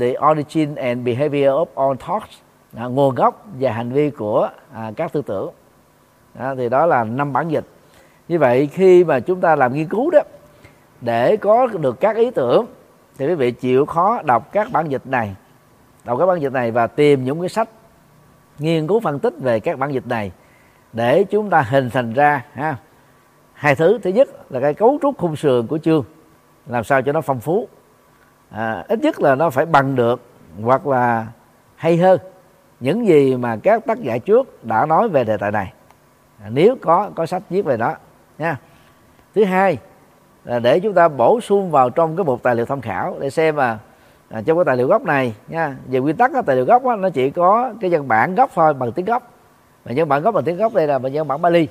the 0.00 0.14
origin 0.30 0.74
and 0.74 1.06
behavior 1.06 1.52
of 1.52 1.66
all 1.74 1.96
thoughts 2.06 2.38
à, 2.76 2.84
nguồn 2.84 3.14
gốc 3.14 3.46
và 3.60 3.72
hành 3.72 3.92
vi 3.92 4.10
của 4.10 4.50
à, 4.74 4.92
các 4.96 5.12
tư 5.12 5.22
tưởng 5.26 5.50
đó, 6.34 6.54
thì 6.56 6.68
đó 6.68 6.86
là 6.86 7.04
năm 7.04 7.32
bản 7.32 7.48
dịch. 7.48 7.64
Như 8.28 8.38
vậy 8.38 8.66
khi 8.66 9.04
mà 9.04 9.20
chúng 9.20 9.40
ta 9.40 9.56
làm 9.56 9.74
nghiên 9.74 9.88
cứu 9.88 10.10
đó 10.10 10.20
để 11.00 11.36
có 11.36 11.66
được 11.66 12.00
các 12.00 12.16
ý 12.16 12.30
tưởng 12.30 12.66
thì 13.18 13.26
quý 13.26 13.34
vị 13.34 13.50
chịu 13.50 13.86
khó 13.86 14.22
đọc 14.22 14.52
các 14.52 14.72
bản 14.72 14.88
dịch 14.88 15.06
này. 15.06 15.36
Đọc 16.04 16.18
các 16.18 16.26
bản 16.26 16.40
dịch 16.40 16.52
này 16.52 16.70
và 16.70 16.86
tìm 16.86 17.24
những 17.24 17.40
cái 17.40 17.48
sách 17.48 17.68
nghiên 18.58 18.86
cứu 18.86 19.00
phân 19.00 19.18
tích 19.18 19.34
về 19.38 19.60
các 19.60 19.78
bản 19.78 19.94
dịch 19.94 20.06
này 20.06 20.32
để 20.92 21.24
chúng 21.24 21.50
ta 21.50 21.62
hình 21.62 21.90
thành 21.90 22.12
ra 22.12 22.44
ha. 22.52 22.76
Hai 23.52 23.74
thứ. 23.74 23.98
Thứ 24.02 24.10
nhất 24.10 24.52
là 24.52 24.60
cái 24.60 24.74
cấu 24.74 24.98
trúc 25.02 25.18
khung 25.18 25.36
sườn 25.36 25.66
của 25.66 25.78
chương 25.78 26.04
làm 26.66 26.84
sao 26.84 27.02
cho 27.02 27.12
nó 27.12 27.20
phong 27.20 27.40
phú. 27.40 27.68
À, 28.50 28.84
ít 28.88 28.98
nhất 28.98 29.20
là 29.20 29.34
nó 29.34 29.50
phải 29.50 29.66
bằng 29.66 29.96
được 29.96 30.20
hoặc 30.62 30.86
là 30.86 31.26
hay 31.76 31.96
hơn 31.96 32.20
những 32.80 33.06
gì 33.06 33.36
mà 33.36 33.56
các 33.62 33.86
tác 33.86 33.98
giả 33.98 34.18
trước 34.18 34.64
đã 34.64 34.86
nói 34.86 35.08
về 35.08 35.24
đề 35.24 35.36
tài 35.36 35.52
này. 35.52 35.72
À, 36.44 36.48
nếu 36.52 36.76
có 36.80 37.10
có 37.14 37.26
sách 37.26 37.42
viết 37.50 37.62
về 37.62 37.76
đó 37.76 37.94
nha. 38.38 38.56
Thứ 39.34 39.44
hai 39.44 39.78
là 40.44 40.58
để 40.58 40.80
chúng 40.80 40.94
ta 40.94 41.08
bổ 41.08 41.40
sung 41.40 41.70
vào 41.70 41.90
trong 41.90 42.16
cái 42.16 42.24
một 42.24 42.42
tài 42.42 42.54
liệu 42.54 42.66
tham 42.66 42.80
khảo 42.80 43.16
để 43.20 43.30
xem 43.30 43.56
mà 43.56 43.78
à, 44.28 44.42
trong 44.46 44.58
cái 44.58 44.64
tài 44.64 44.76
liệu 44.76 44.86
gốc 44.86 45.02
này 45.02 45.34
nha 45.48 45.76
về 45.86 46.00
nguyên 46.00 46.16
tắc 46.16 46.32
cái 46.32 46.42
tài 46.46 46.56
liệu 46.56 46.64
gốc 46.64 46.84
đó, 46.84 46.96
nó 46.96 47.10
chỉ 47.10 47.30
có 47.30 47.72
cái 47.80 47.90
văn 47.90 48.08
bản 48.08 48.34
gốc 48.34 48.50
thôi 48.54 48.74
bằng 48.74 48.92
tiếng 48.92 49.04
gốc. 49.04 49.32
Và 49.84 49.92
văn 49.96 50.08
bản 50.08 50.22
gốc 50.22 50.34
bằng 50.34 50.44
tiếng 50.44 50.56
gốc 50.56 50.74
đây 50.74 50.86
là 50.86 50.98
bằng 50.98 51.12
văn 51.12 51.28
bản 51.28 51.42
Bali. 51.42 51.68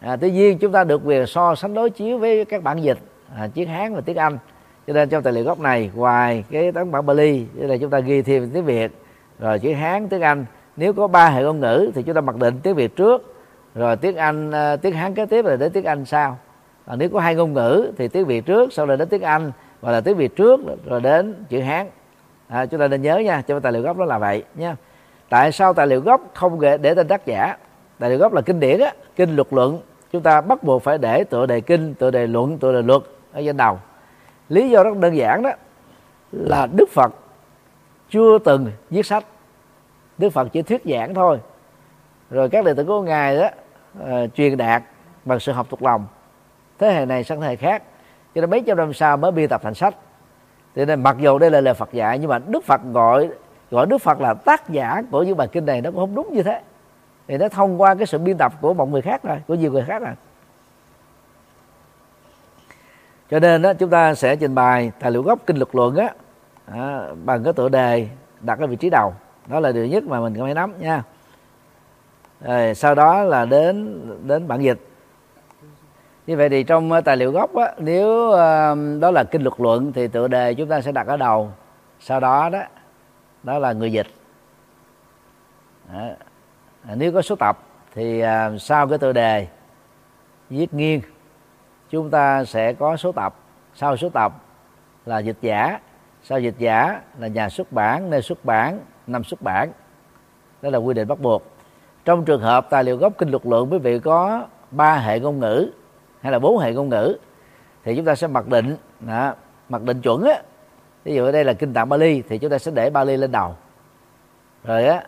À, 0.00 0.16
tuy 0.20 0.30
nhiên 0.30 0.58
chúng 0.58 0.72
ta 0.72 0.84
được 0.84 1.00
quyền 1.04 1.26
so 1.26 1.54
sánh 1.54 1.74
đối 1.74 1.90
chiếu 1.90 2.18
với 2.18 2.44
các 2.44 2.62
bản 2.62 2.82
dịch 2.82 2.98
à, 3.36 3.48
tiếng 3.54 3.68
Hán 3.68 3.94
và 3.94 4.00
tiếng 4.00 4.16
Anh. 4.16 4.38
Cho 4.86 4.92
nên 4.92 5.08
trong 5.08 5.22
tài 5.22 5.32
liệu 5.32 5.44
gốc 5.44 5.60
này 5.60 5.90
ngoài 5.94 6.44
cái 6.50 6.72
tấn 6.72 6.90
bản 6.90 7.06
Bali 7.06 7.46
đây 7.54 7.68
là 7.68 7.76
chúng 7.76 7.90
ta 7.90 7.98
ghi 7.98 8.22
thêm 8.22 8.50
tiếng 8.50 8.64
Việt 8.64 8.92
rồi 9.38 9.58
chữ 9.58 9.72
Hán 9.72 10.08
tiếng 10.08 10.20
Anh. 10.20 10.44
Nếu 10.76 10.92
có 10.92 11.06
ba 11.06 11.30
hệ 11.30 11.42
ngôn 11.42 11.60
ngữ 11.60 11.90
thì 11.94 12.02
chúng 12.02 12.14
ta 12.14 12.20
mặc 12.20 12.36
định 12.36 12.60
tiếng 12.62 12.74
Việt 12.74 12.96
trước 12.96 13.34
rồi 13.74 13.96
tiếng 13.96 14.16
Anh 14.16 14.50
ờ, 14.50 14.76
tiếng 14.76 14.94
Hán 14.94 15.14
kế 15.14 15.26
tiếp 15.26 15.44
rồi 15.44 15.56
đến 15.56 15.72
tiếng 15.72 15.84
Anh 15.84 16.04
sau. 16.04 16.38
À, 16.86 16.96
nếu 16.96 17.08
có 17.08 17.20
hai 17.20 17.34
ngôn 17.34 17.52
ngữ 17.52 17.92
thì 17.98 18.08
tiếng 18.08 18.26
Việt 18.26 18.46
trước 18.46 18.72
sau 18.72 18.86
đó 18.86 18.96
đến 18.96 19.08
tiếng 19.08 19.22
Anh 19.22 19.52
và 19.80 19.92
là 19.92 20.00
tiếng 20.00 20.16
Việt 20.16 20.36
trước 20.36 20.60
rồi 20.86 21.00
đến 21.00 21.44
chữ 21.48 21.60
Hán. 21.60 21.86
À, 22.48 22.66
chúng 22.66 22.80
ta 22.80 22.88
nên 22.88 23.02
nhớ 23.02 23.18
nha 23.18 23.42
trong 23.46 23.60
tài 23.60 23.72
liệu 23.72 23.82
gốc 23.82 23.96
đó 23.96 24.04
là 24.04 24.18
vậy 24.18 24.44
nha. 24.54 24.76
Tại 25.28 25.52
sao 25.52 25.74
tài 25.74 25.86
liệu 25.86 26.00
gốc 26.00 26.20
không 26.34 26.60
để 26.60 26.94
tên 26.94 27.08
tác 27.08 27.26
giả? 27.26 27.56
Tài 27.98 28.10
liệu 28.10 28.18
gốc 28.18 28.32
là 28.32 28.40
kinh 28.40 28.60
điển 28.60 28.80
á 28.80 28.92
kinh 29.16 29.36
luật 29.36 29.46
luận. 29.50 29.80
Chúng 30.12 30.22
ta 30.22 30.40
bắt 30.40 30.62
buộc 30.62 30.82
phải 30.82 30.98
để 30.98 31.24
tựa 31.24 31.46
đề 31.46 31.60
kinh 31.60 31.94
tựa 31.94 32.10
đề 32.10 32.26
luận 32.26 32.58
tựa 32.58 32.72
đề 32.72 32.82
luật 32.82 33.02
ở 33.32 33.42
trên 33.44 33.56
đầu. 33.56 33.78
Lý 34.48 34.70
do 34.70 34.82
rất 34.82 34.96
đơn 34.96 35.16
giản 35.16 35.42
đó 35.42 35.50
là 36.32 36.66
đức 36.66 36.88
phật 36.90 37.14
chưa 38.10 38.38
từng 38.38 38.70
viết 38.90 39.06
sách. 39.06 39.24
Đức 40.18 40.30
phật 40.30 40.48
chỉ 40.52 40.62
thuyết 40.62 40.82
giảng 40.84 41.14
thôi 41.14 41.38
rồi 42.30 42.48
các 42.48 42.64
đệ 42.64 42.74
tử 42.74 42.84
của 42.84 43.02
ngài 43.02 43.36
đó 43.36 43.46
uh, 43.46 44.04
ờ, 44.04 44.26
truyền 44.34 44.56
đạt 44.56 44.82
bằng 45.24 45.40
sự 45.40 45.52
học 45.52 45.66
thuộc 45.70 45.82
lòng. 45.82 46.06
Thế 46.78 46.92
hệ 46.92 47.06
này 47.06 47.24
sang 47.24 47.40
thế 47.40 47.46
hệ 47.46 47.56
khác. 47.56 47.82
Cho 48.34 48.40
nên 48.40 48.50
mấy 48.50 48.62
trăm 48.66 48.76
năm 48.76 48.92
sau 48.92 49.16
mới 49.16 49.32
biên 49.32 49.48
tập 49.48 49.60
thành 49.64 49.74
sách. 49.74 49.94
Cho 50.76 50.84
nên 50.84 51.02
mặc 51.02 51.16
dù 51.18 51.38
đây 51.38 51.50
là 51.50 51.60
lời 51.60 51.74
Phật 51.74 51.92
dạy 51.92 52.18
nhưng 52.18 52.30
mà 52.30 52.38
Đức 52.38 52.64
Phật 52.64 52.80
gọi 52.92 53.28
gọi 53.70 53.86
Đức 53.86 53.98
Phật 53.98 54.20
là 54.20 54.34
tác 54.34 54.68
giả 54.68 55.02
của 55.10 55.22
những 55.22 55.36
bài 55.36 55.48
kinh 55.52 55.66
này 55.66 55.80
nó 55.80 55.90
cũng 55.90 56.00
không 56.00 56.14
đúng 56.14 56.32
như 56.32 56.42
thế. 56.42 56.60
Thì 57.28 57.38
nó 57.38 57.48
thông 57.48 57.80
qua 57.80 57.94
cái 57.94 58.06
sự 58.06 58.18
biên 58.18 58.38
tập 58.38 58.52
của 58.60 58.74
một 58.74 58.88
người 58.88 59.02
khác 59.02 59.22
rồi 59.22 59.38
của 59.46 59.54
nhiều 59.54 59.72
người 59.72 59.84
khác 59.86 60.02
rồi 60.02 60.14
cho 63.30 63.40
nên 63.40 63.62
đó 63.62 63.74
chúng 63.74 63.90
ta 63.90 64.14
sẽ 64.14 64.36
trình 64.36 64.54
bày 64.54 64.92
tài 65.00 65.10
liệu 65.10 65.22
gốc 65.22 65.38
kinh 65.46 65.56
luật 65.56 65.68
luận 65.72 65.96
á 65.96 66.10
à, 66.66 67.00
bằng 67.24 67.44
cái 67.44 67.52
tựa 67.52 67.68
đề 67.68 68.08
đặt 68.40 68.58
ở 68.58 68.66
vị 68.66 68.76
trí 68.76 68.90
đầu. 68.90 69.14
Đó 69.46 69.60
là 69.60 69.72
điều 69.72 69.86
nhất 69.86 70.04
mà 70.04 70.20
mình 70.20 70.34
phải 70.40 70.54
nắm 70.54 70.72
nha 70.78 71.02
rồi, 72.40 72.74
sau 72.74 72.94
đó 72.94 73.24
là 73.24 73.44
đến 73.44 74.00
đến 74.26 74.48
bản 74.48 74.62
dịch. 74.62 74.78
Như 76.26 76.36
vậy 76.36 76.48
thì 76.48 76.62
trong 76.62 76.92
ờ, 76.92 77.00
tài 77.00 77.16
liệu 77.16 77.32
gốc 77.32 77.56
á, 77.56 77.72
nếu 77.78 78.30
ờ, 78.30 78.76
đó 79.00 79.10
là 79.10 79.24
kinh 79.24 79.42
luật 79.42 79.60
luận 79.60 79.92
thì 79.92 80.08
tựa 80.08 80.28
đề 80.28 80.54
chúng 80.54 80.68
ta 80.68 80.80
sẽ 80.80 80.92
đặt 80.92 81.06
ở 81.06 81.16
đầu. 81.16 81.52
Sau 82.00 82.20
đó 82.20 82.48
đó 82.48 82.62
đó 83.42 83.58
là 83.58 83.72
người 83.72 83.92
dịch. 83.92 84.06
Đó. 85.92 86.08
Nếu 86.94 87.12
có 87.12 87.22
số 87.22 87.36
tập 87.36 87.58
thì 87.94 88.22
sau 88.60 88.88
cái 88.88 88.98
tựa 88.98 89.12
đề 89.12 89.46
viết 90.50 90.74
nghiêng 90.74 91.00
chúng 91.90 92.10
ta 92.10 92.44
sẽ 92.44 92.72
có 92.72 92.96
số 92.96 93.12
tập. 93.12 93.34
Sau 93.74 93.96
số 93.96 94.08
tập 94.08 94.32
là 95.06 95.18
dịch 95.18 95.36
giả 95.40 95.78
sau 96.22 96.40
dịch 96.40 96.54
giả 96.58 97.00
là 97.18 97.28
nhà 97.28 97.48
xuất 97.48 97.72
bản 97.72 98.10
nơi 98.10 98.22
xuất 98.22 98.44
bản 98.44 98.80
năm 99.06 99.24
xuất 99.24 99.42
bản. 99.42 99.70
Đó 100.62 100.70
là 100.70 100.78
quy 100.78 100.94
định 100.94 101.08
bắt 101.08 101.20
buộc 101.20 101.42
trong 102.08 102.24
trường 102.24 102.40
hợp 102.40 102.66
tài 102.70 102.84
liệu 102.84 102.96
gốc 102.96 103.12
kinh 103.18 103.30
luật 103.30 103.46
lượng 103.46 103.72
quý 103.72 103.78
vị 103.78 103.98
có 103.98 104.46
ba 104.70 104.94
hệ 104.94 105.20
ngôn 105.20 105.38
ngữ 105.38 105.70
hay 106.20 106.32
là 106.32 106.38
bốn 106.38 106.58
hệ 106.58 106.72
ngôn 106.72 106.88
ngữ 106.88 107.16
thì 107.84 107.96
chúng 107.96 108.04
ta 108.04 108.14
sẽ 108.14 108.26
mặc 108.26 108.48
định 108.48 108.76
đó, 109.00 109.34
mặc 109.68 109.82
định 109.82 110.00
chuẩn 110.00 110.22
á. 110.22 110.42
Ví 111.04 111.14
dụ 111.14 111.24
ở 111.24 111.32
đây 111.32 111.44
là 111.44 111.52
kinh 111.52 111.72
tạng 111.72 111.88
Bali 111.88 112.22
thì 112.28 112.38
chúng 112.38 112.50
ta 112.50 112.58
sẽ 112.58 112.70
để 112.70 112.90
Bali 112.90 113.16
lên 113.16 113.32
đầu. 113.32 113.56
Rồi 114.64 114.86
á 114.86 115.04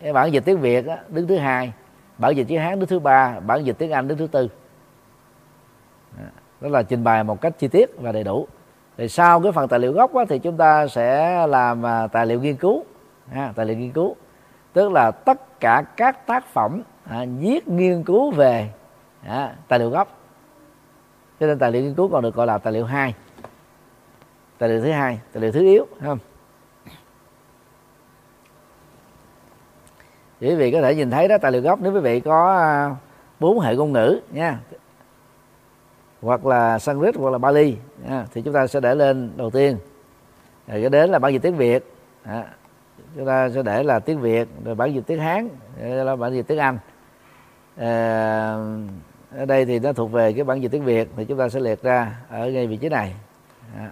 cái 0.00 0.12
bản 0.12 0.32
dịch 0.32 0.44
tiếng 0.44 0.60
Việt 0.60 0.86
á, 0.86 0.96
đứng 1.08 1.26
thứ 1.26 1.36
hai 1.36 1.72
bản 2.18 2.36
dịch 2.36 2.46
tiếng 2.48 2.60
Hán 2.60 2.80
đứng 2.80 2.88
thứ 2.88 2.98
ba 2.98 3.40
bản 3.46 3.66
dịch 3.66 3.78
tiếng 3.78 3.90
Anh 3.90 4.08
đứng 4.08 4.18
thứ 4.18 4.26
tư. 4.26 4.48
Đó 6.60 6.68
là 6.68 6.82
trình 6.82 7.04
bày 7.04 7.24
một 7.24 7.40
cách 7.40 7.52
chi 7.58 7.68
tiết 7.68 7.90
và 8.00 8.12
đầy 8.12 8.24
đủ. 8.24 8.46
Thì 8.96 9.08
sau 9.08 9.40
cái 9.40 9.52
phần 9.52 9.68
tài 9.68 9.80
liệu 9.80 9.92
gốc 9.92 10.14
á, 10.14 10.24
thì 10.28 10.38
chúng 10.38 10.56
ta 10.56 10.86
sẽ 10.86 11.46
làm 11.46 11.86
à, 11.86 12.06
tài 12.06 12.26
liệu 12.26 12.40
nghiên 12.40 12.56
cứu. 12.56 12.84
Ha, 13.32 13.52
tài 13.56 13.66
liệu 13.66 13.76
nghiên 13.76 13.92
cứu 13.92 14.16
tức 14.72 14.92
là 14.92 15.10
tất 15.10 15.60
cả 15.60 15.82
các 15.96 16.26
tác 16.26 16.46
phẩm 16.46 16.82
à, 17.04 17.24
viết 17.38 17.68
nghiên 17.68 18.02
cứu 18.02 18.30
về 18.30 18.70
à, 19.26 19.54
tài 19.68 19.78
liệu 19.78 19.90
gốc. 19.90 20.18
Cho 21.40 21.46
nên 21.46 21.58
tài 21.58 21.72
liệu 21.72 21.82
nghiên 21.82 21.94
cứu 21.94 22.08
còn 22.08 22.22
được 22.22 22.34
gọi 22.34 22.46
là 22.46 22.58
tài 22.58 22.72
liệu 22.72 22.84
hai. 22.84 23.14
Tài 24.58 24.68
liệu 24.68 24.80
thứ 24.80 24.90
hai 24.90 25.20
tài 25.32 25.40
liệu 25.40 25.52
thứ 25.52 25.60
yếu 25.60 25.86
không? 26.04 26.18
Quý 30.40 30.54
vị 30.54 30.72
có 30.72 30.80
thể 30.80 30.94
nhìn 30.94 31.10
thấy 31.10 31.28
đó 31.28 31.38
tài 31.38 31.52
liệu 31.52 31.62
gốc 31.62 31.78
nếu 31.82 31.92
quý 31.92 32.00
vị 32.00 32.20
có 32.20 32.56
à, 32.56 32.96
bốn 33.40 33.60
hệ 33.60 33.76
ngôn 33.76 33.92
ngữ 33.92 34.20
nha 34.30 34.58
hoặc 36.22 36.46
là 36.46 36.78
Sanskrit 36.78 37.16
hoặc 37.16 37.30
là 37.30 37.38
Bali 37.38 37.76
nha, 38.08 38.26
thì 38.32 38.42
chúng 38.42 38.54
ta 38.54 38.66
sẽ 38.66 38.80
để 38.80 38.94
lên 38.94 39.32
đầu 39.36 39.50
tiên. 39.50 39.78
Rồi 40.68 40.80
cái 40.80 40.90
đến 40.90 41.10
là 41.10 41.18
bản 41.18 41.32
dịch 41.32 41.42
tiếng 41.42 41.56
Việt 41.56 41.92
à, 42.22 42.44
chúng 43.16 43.26
ta 43.26 43.50
sẽ 43.54 43.62
để 43.62 43.82
là 43.82 43.98
tiếng 43.98 44.20
Việt 44.20 44.48
rồi 44.64 44.74
bản 44.74 44.94
dịch 44.94 45.02
tiếng 45.06 45.20
Hán 45.20 45.48
là 45.78 46.16
bản 46.16 46.34
dịch 46.34 46.46
tiếng 46.46 46.58
Anh. 46.58 46.78
À, 47.76 48.56
ở 49.36 49.44
đây 49.46 49.64
thì 49.64 49.78
nó 49.78 49.92
thuộc 49.92 50.12
về 50.12 50.32
cái 50.32 50.44
bản 50.44 50.62
dịch 50.62 50.72
tiếng 50.72 50.84
Việt 50.84 51.08
thì 51.16 51.24
chúng 51.24 51.38
ta 51.38 51.48
sẽ 51.48 51.60
liệt 51.60 51.82
ra 51.82 52.16
ở 52.30 52.46
ngay 52.46 52.66
vị 52.66 52.76
trí 52.76 52.88
này. 52.88 53.14
À. 53.76 53.90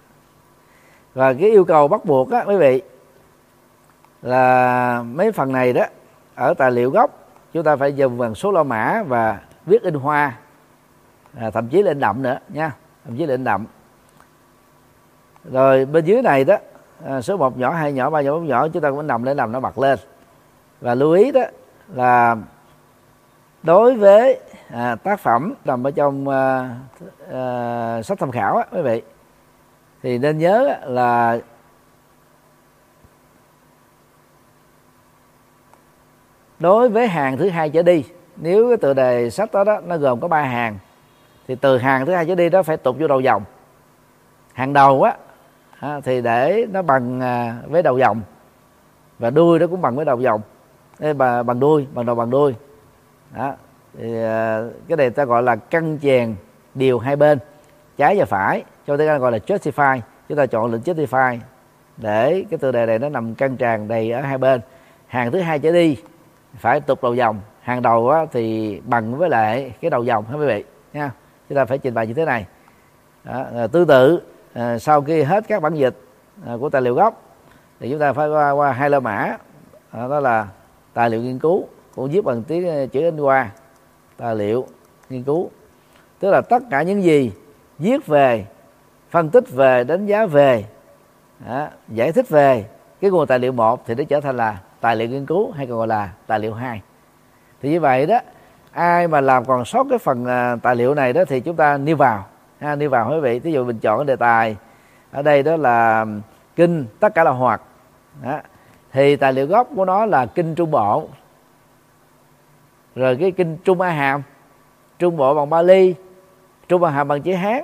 và 1.13 1.33
cái 1.33 1.49
yêu 1.49 1.65
cầu 1.65 1.87
bắt 1.87 2.05
buộc 2.05 2.31
á 2.31 2.43
quý 2.47 2.55
vị 2.55 2.81
là 4.21 5.03
mấy 5.03 5.31
phần 5.31 5.51
này 5.51 5.73
đó 5.73 5.85
ở 6.35 6.53
tài 6.53 6.71
liệu 6.71 6.91
gốc 6.91 7.11
chúng 7.53 7.63
ta 7.63 7.75
phải 7.75 7.93
dùng 7.93 8.17
bằng 8.17 8.35
số 8.35 8.51
la 8.51 8.63
mã 8.63 9.03
và 9.07 9.39
viết 9.65 9.81
in 9.81 9.93
hoa 9.93 10.37
à, 11.37 11.49
thậm 11.49 11.67
chí 11.67 11.83
là 11.83 11.91
in 11.91 11.99
đậm 11.99 12.21
nữa 12.21 12.37
nha 12.49 12.71
thậm 13.05 13.17
chí 13.17 13.25
là 13.25 13.33
in 13.33 13.43
đậm. 13.43 13.65
Rồi 15.43 15.85
bên 15.85 16.05
dưới 16.05 16.21
này 16.21 16.43
đó 16.43 16.57
à, 17.05 17.21
số 17.21 17.37
một 17.37 17.57
nhỏ 17.57 17.71
hai 17.71 17.93
nhỏ 17.93 18.09
ba 18.09 18.21
nhỏ 18.21 18.31
bốn 18.31 18.47
nhỏ 18.47 18.67
chúng 18.67 18.83
ta 18.83 18.89
cũng 18.89 19.07
nằm 19.07 19.23
lên 19.23 19.37
nằm 19.37 19.51
nó 19.51 19.59
bật 19.59 19.77
lên. 19.77 19.99
Và 20.81 20.95
lưu 20.95 21.11
ý 21.11 21.31
đó 21.31 21.41
là 21.93 22.35
đối 23.63 23.95
với 23.95 24.39
à, 24.69 24.95
tác 24.95 25.19
phẩm 25.19 25.53
nằm 25.65 25.87
ở 25.87 25.91
trong 25.91 26.27
à, 26.27 26.69
à, 27.31 28.01
sách 28.03 28.19
tham 28.19 28.31
khảo 28.31 28.57
á, 28.57 28.65
quý 28.71 28.81
vị 28.81 29.01
thì 30.03 30.17
nên 30.17 30.37
nhớ 30.37 30.79
là 30.83 31.39
đối 36.59 36.89
với 36.89 37.07
hàng 37.07 37.37
thứ 37.37 37.49
hai 37.49 37.69
trở 37.69 37.83
đi 37.83 38.05
nếu 38.35 38.67
cái 38.67 38.77
tựa 38.77 38.93
đề 38.93 39.29
sách 39.29 39.51
đó, 39.51 39.63
đó 39.63 39.81
nó 39.85 39.97
gồm 39.97 40.19
có 40.19 40.27
ba 40.27 40.41
hàng 40.41 40.77
thì 41.47 41.55
từ 41.55 41.77
hàng 41.77 42.05
thứ 42.05 42.13
hai 42.13 42.25
trở 42.25 42.35
đi 42.35 42.49
đó 42.49 42.63
phải 42.63 42.77
tụt 42.77 42.95
vô 42.99 43.07
đầu 43.07 43.19
dòng. 43.19 43.43
Hàng 44.53 44.73
đầu 44.73 45.03
á 45.03 45.15
thì 46.03 46.21
để 46.21 46.65
nó 46.71 46.81
bằng 46.81 47.19
à, 47.21 47.57
với 47.67 47.83
đầu 47.83 47.97
dòng. 47.97 48.21
Và 49.19 49.29
đuôi 49.29 49.59
nó 49.59 49.67
cũng 49.67 49.81
bằng 49.81 49.95
với 49.95 50.05
đầu 50.05 50.19
dòng. 50.19 50.41
Ê, 50.99 51.13
bà, 51.13 51.43
bằng 51.43 51.59
đuôi 51.59 51.87
bằng 51.93 52.05
đầu 52.05 52.15
bằng 52.15 52.29
đuôi. 52.29 52.55
Đó 53.35 53.53
thì 53.97 54.23
à, 54.23 54.61
cái 54.87 54.97
này 54.97 55.09
ta 55.09 55.25
gọi 55.25 55.43
là 55.43 55.55
căn 55.55 55.99
chèn 56.01 56.35
điều 56.73 56.99
hai 56.99 57.15
bên 57.15 57.39
trái 57.97 58.15
và 58.19 58.25
phải. 58.25 58.63
Cho 58.87 58.97
tiếng 58.97 59.07
Anh 59.07 59.19
gọi 59.19 59.31
là 59.31 59.37
justify 59.37 59.99
chúng 60.29 60.37
ta 60.37 60.45
chọn 60.45 60.71
lệnh 60.71 60.81
justify 60.81 61.37
để 61.97 62.45
cái 62.49 62.57
tựa 62.57 62.71
đề 62.71 62.85
này 62.85 62.99
nó 62.99 63.09
nằm 63.09 63.35
căng 63.35 63.57
tràn 63.57 63.87
đầy 63.87 64.11
ở 64.11 64.21
hai 64.21 64.37
bên. 64.37 64.61
Hàng 65.07 65.31
thứ 65.31 65.39
hai 65.39 65.59
trở 65.59 65.71
đi 65.71 65.97
phải 66.57 66.81
tục 66.81 67.03
đầu 67.03 67.15
dòng. 67.15 67.41
Hàng 67.61 67.81
đầu 67.81 68.09
á, 68.09 68.25
thì 68.31 68.79
bằng 68.85 69.17
với 69.17 69.29
lại 69.29 69.73
cái 69.81 69.91
đầu 69.91 70.03
dòng 70.03 70.25
hả 70.25 70.35
quý 70.35 70.45
vị 70.45 70.63
nha. 70.93 71.11
Chúng 71.49 71.55
ta 71.55 71.65
phải 71.65 71.77
trình 71.77 71.93
bày 71.93 72.07
như 72.07 72.13
thế 72.13 72.25
này. 72.25 72.45
Đó, 73.23 73.45
tương 73.71 73.87
tự 73.87 74.21
à, 74.53 74.79
sau 74.79 75.01
khi 75.01 75.21
hết 75.21 75.43
các 75.47 75.61
bản 75.61 75.75
dịch 75.75 75.97
à, 76.45 76.53
của 76.59 76.69
tài 76.69 76.81
liệu 76.81 76.95
gốc 76.95 77.21
thì 77.79 77.89
chúng 77.89 77.99
ta 77.99 78.13
phải 78.13 78.29
qua, 78.29 78.51
qua 78.51 78.71
hai 78.71 78.89
la 78.89 78.99
mã. 78.99 79.37
À, 79.91 80.07
đó 80.07 80.19
là 80.19 80.47
tài 80.93 81.09
liệu 81.09 81.21
nghiên 81.21 81.39
cứu 81.39 81.67
cũng 81.95 82.09
viết 82.09 82.23
bằng 82.23 82.43
tiếng 82.43 82.69
à, 82.69 82.85
chữ 82.91 83.07
anh 83.07 83.17
hoa. 83.17 83.51
Tài 84.17 84.35
liệu 84.35 84.67
nghiên 85.09 85.23
cứu. 85.23 85.49
Tức 86.19 86.31
là 86.31 86.41
tất 86.41 86.63
cả 86.69 86.81
những 86.81 87.03
gì 87.03 87.31
viết 87.79 88.07
về 88.07 88.45
phân 89.09 89.29
tích 89.29 89.51
về 89.51 89.83
đánh 89.83 90.05
giá 90.05 90.25
về 90.25 90.65
à, 91.47 91.71
giải 91.87 92.11
thích 92.11 92.29
về 92.29 92.65
cái 93.01 93.11
nguồn 93.11 93.27
tài 93.27 93.39
liệu 93.39 93.51
một 93.51 93.83
thì 93.85 93.95
nó 93.95 94.03
trở 94.03 94.21
thành 94.21 94.37
là 94.37 94.59
tài 94.81 94.95
liệu 94.95 95.09
nghiên 95.09 95.25
cứu 95.25 95.51
hay 95.51 95.67
còn 95.67 95.77
gọi 95.77 95.87
là 95.87 96.09
tài 96.27 96.39
liệu 96.39 96.53
hai. 96.53 96.81
Thì 97.61 97.69
như 97.69 97.79
vậy 97.79 98.05
đó 98.05 98.19
ai 98.71 99.07
mà 99.07 99.21
làm 99.21 99.45
còn 99.45 99.65
sót 99.65 99.85
cái 99.89 99.99
phần 99.99 100.25
à, 100.25 100.55
tài 100.61 100.75
liệu 100.75 100.93
này 100.93 101.13
đó 101.13 101.25
thì 101.27 101.39
chúng 101.39 101.55
ta 101.55 101.77
nêu 101.77 101.95
vào 101.95 102.25
ha, 102.61 102.75
đi 102.75 102.87
vào 102.87 103.11
quý 103.11 103.19
vị 103.19 103.39
ví 103.39 103.51
dụ 103.51 103.65
mình 103.65 103.79
chọn 103.79 103.99
cái 103.99 104.05
đề 104.05 104.15
tài. 104.15 104.55
Ở 105.11 105.21
đây 105.21 105.43
đó 105.43 105.55
là 105.57 106.05
kinh 106.55 106.85
tất 106.99 107.15
cả 107.15 107.23
là 107.23 107.31
hoạt. 107.31 107.61
Đó. 108.23 108.39
thì 108.91 109.15
tài 109.15 109.33
liệu 109.33 109.47
gốc 109.47 109.67
của 109.75 109.85
nó 109.85 110.05
là 110.05 110.25
kinh 110.25 110.55
trung 110.55 110.71
bộ. 110.71 111.07
Rồi 112.95 113.17
cái 113.19 113.31
kinh 113.31 113.57
trung 113.63 113.81
a 113.81 113.89
hàm. 113.89 114.21
Trung 114.99 115.17
bộ 115.17 115.35
bằng 115.35 115.49
bali 115.49 115.95
trung 116.67 116.83
a 116.83 116.89
hàm 116.89 117.07
bằng 117.07 117.21
chữ 117.21 117.33
hán. 117.33 117.61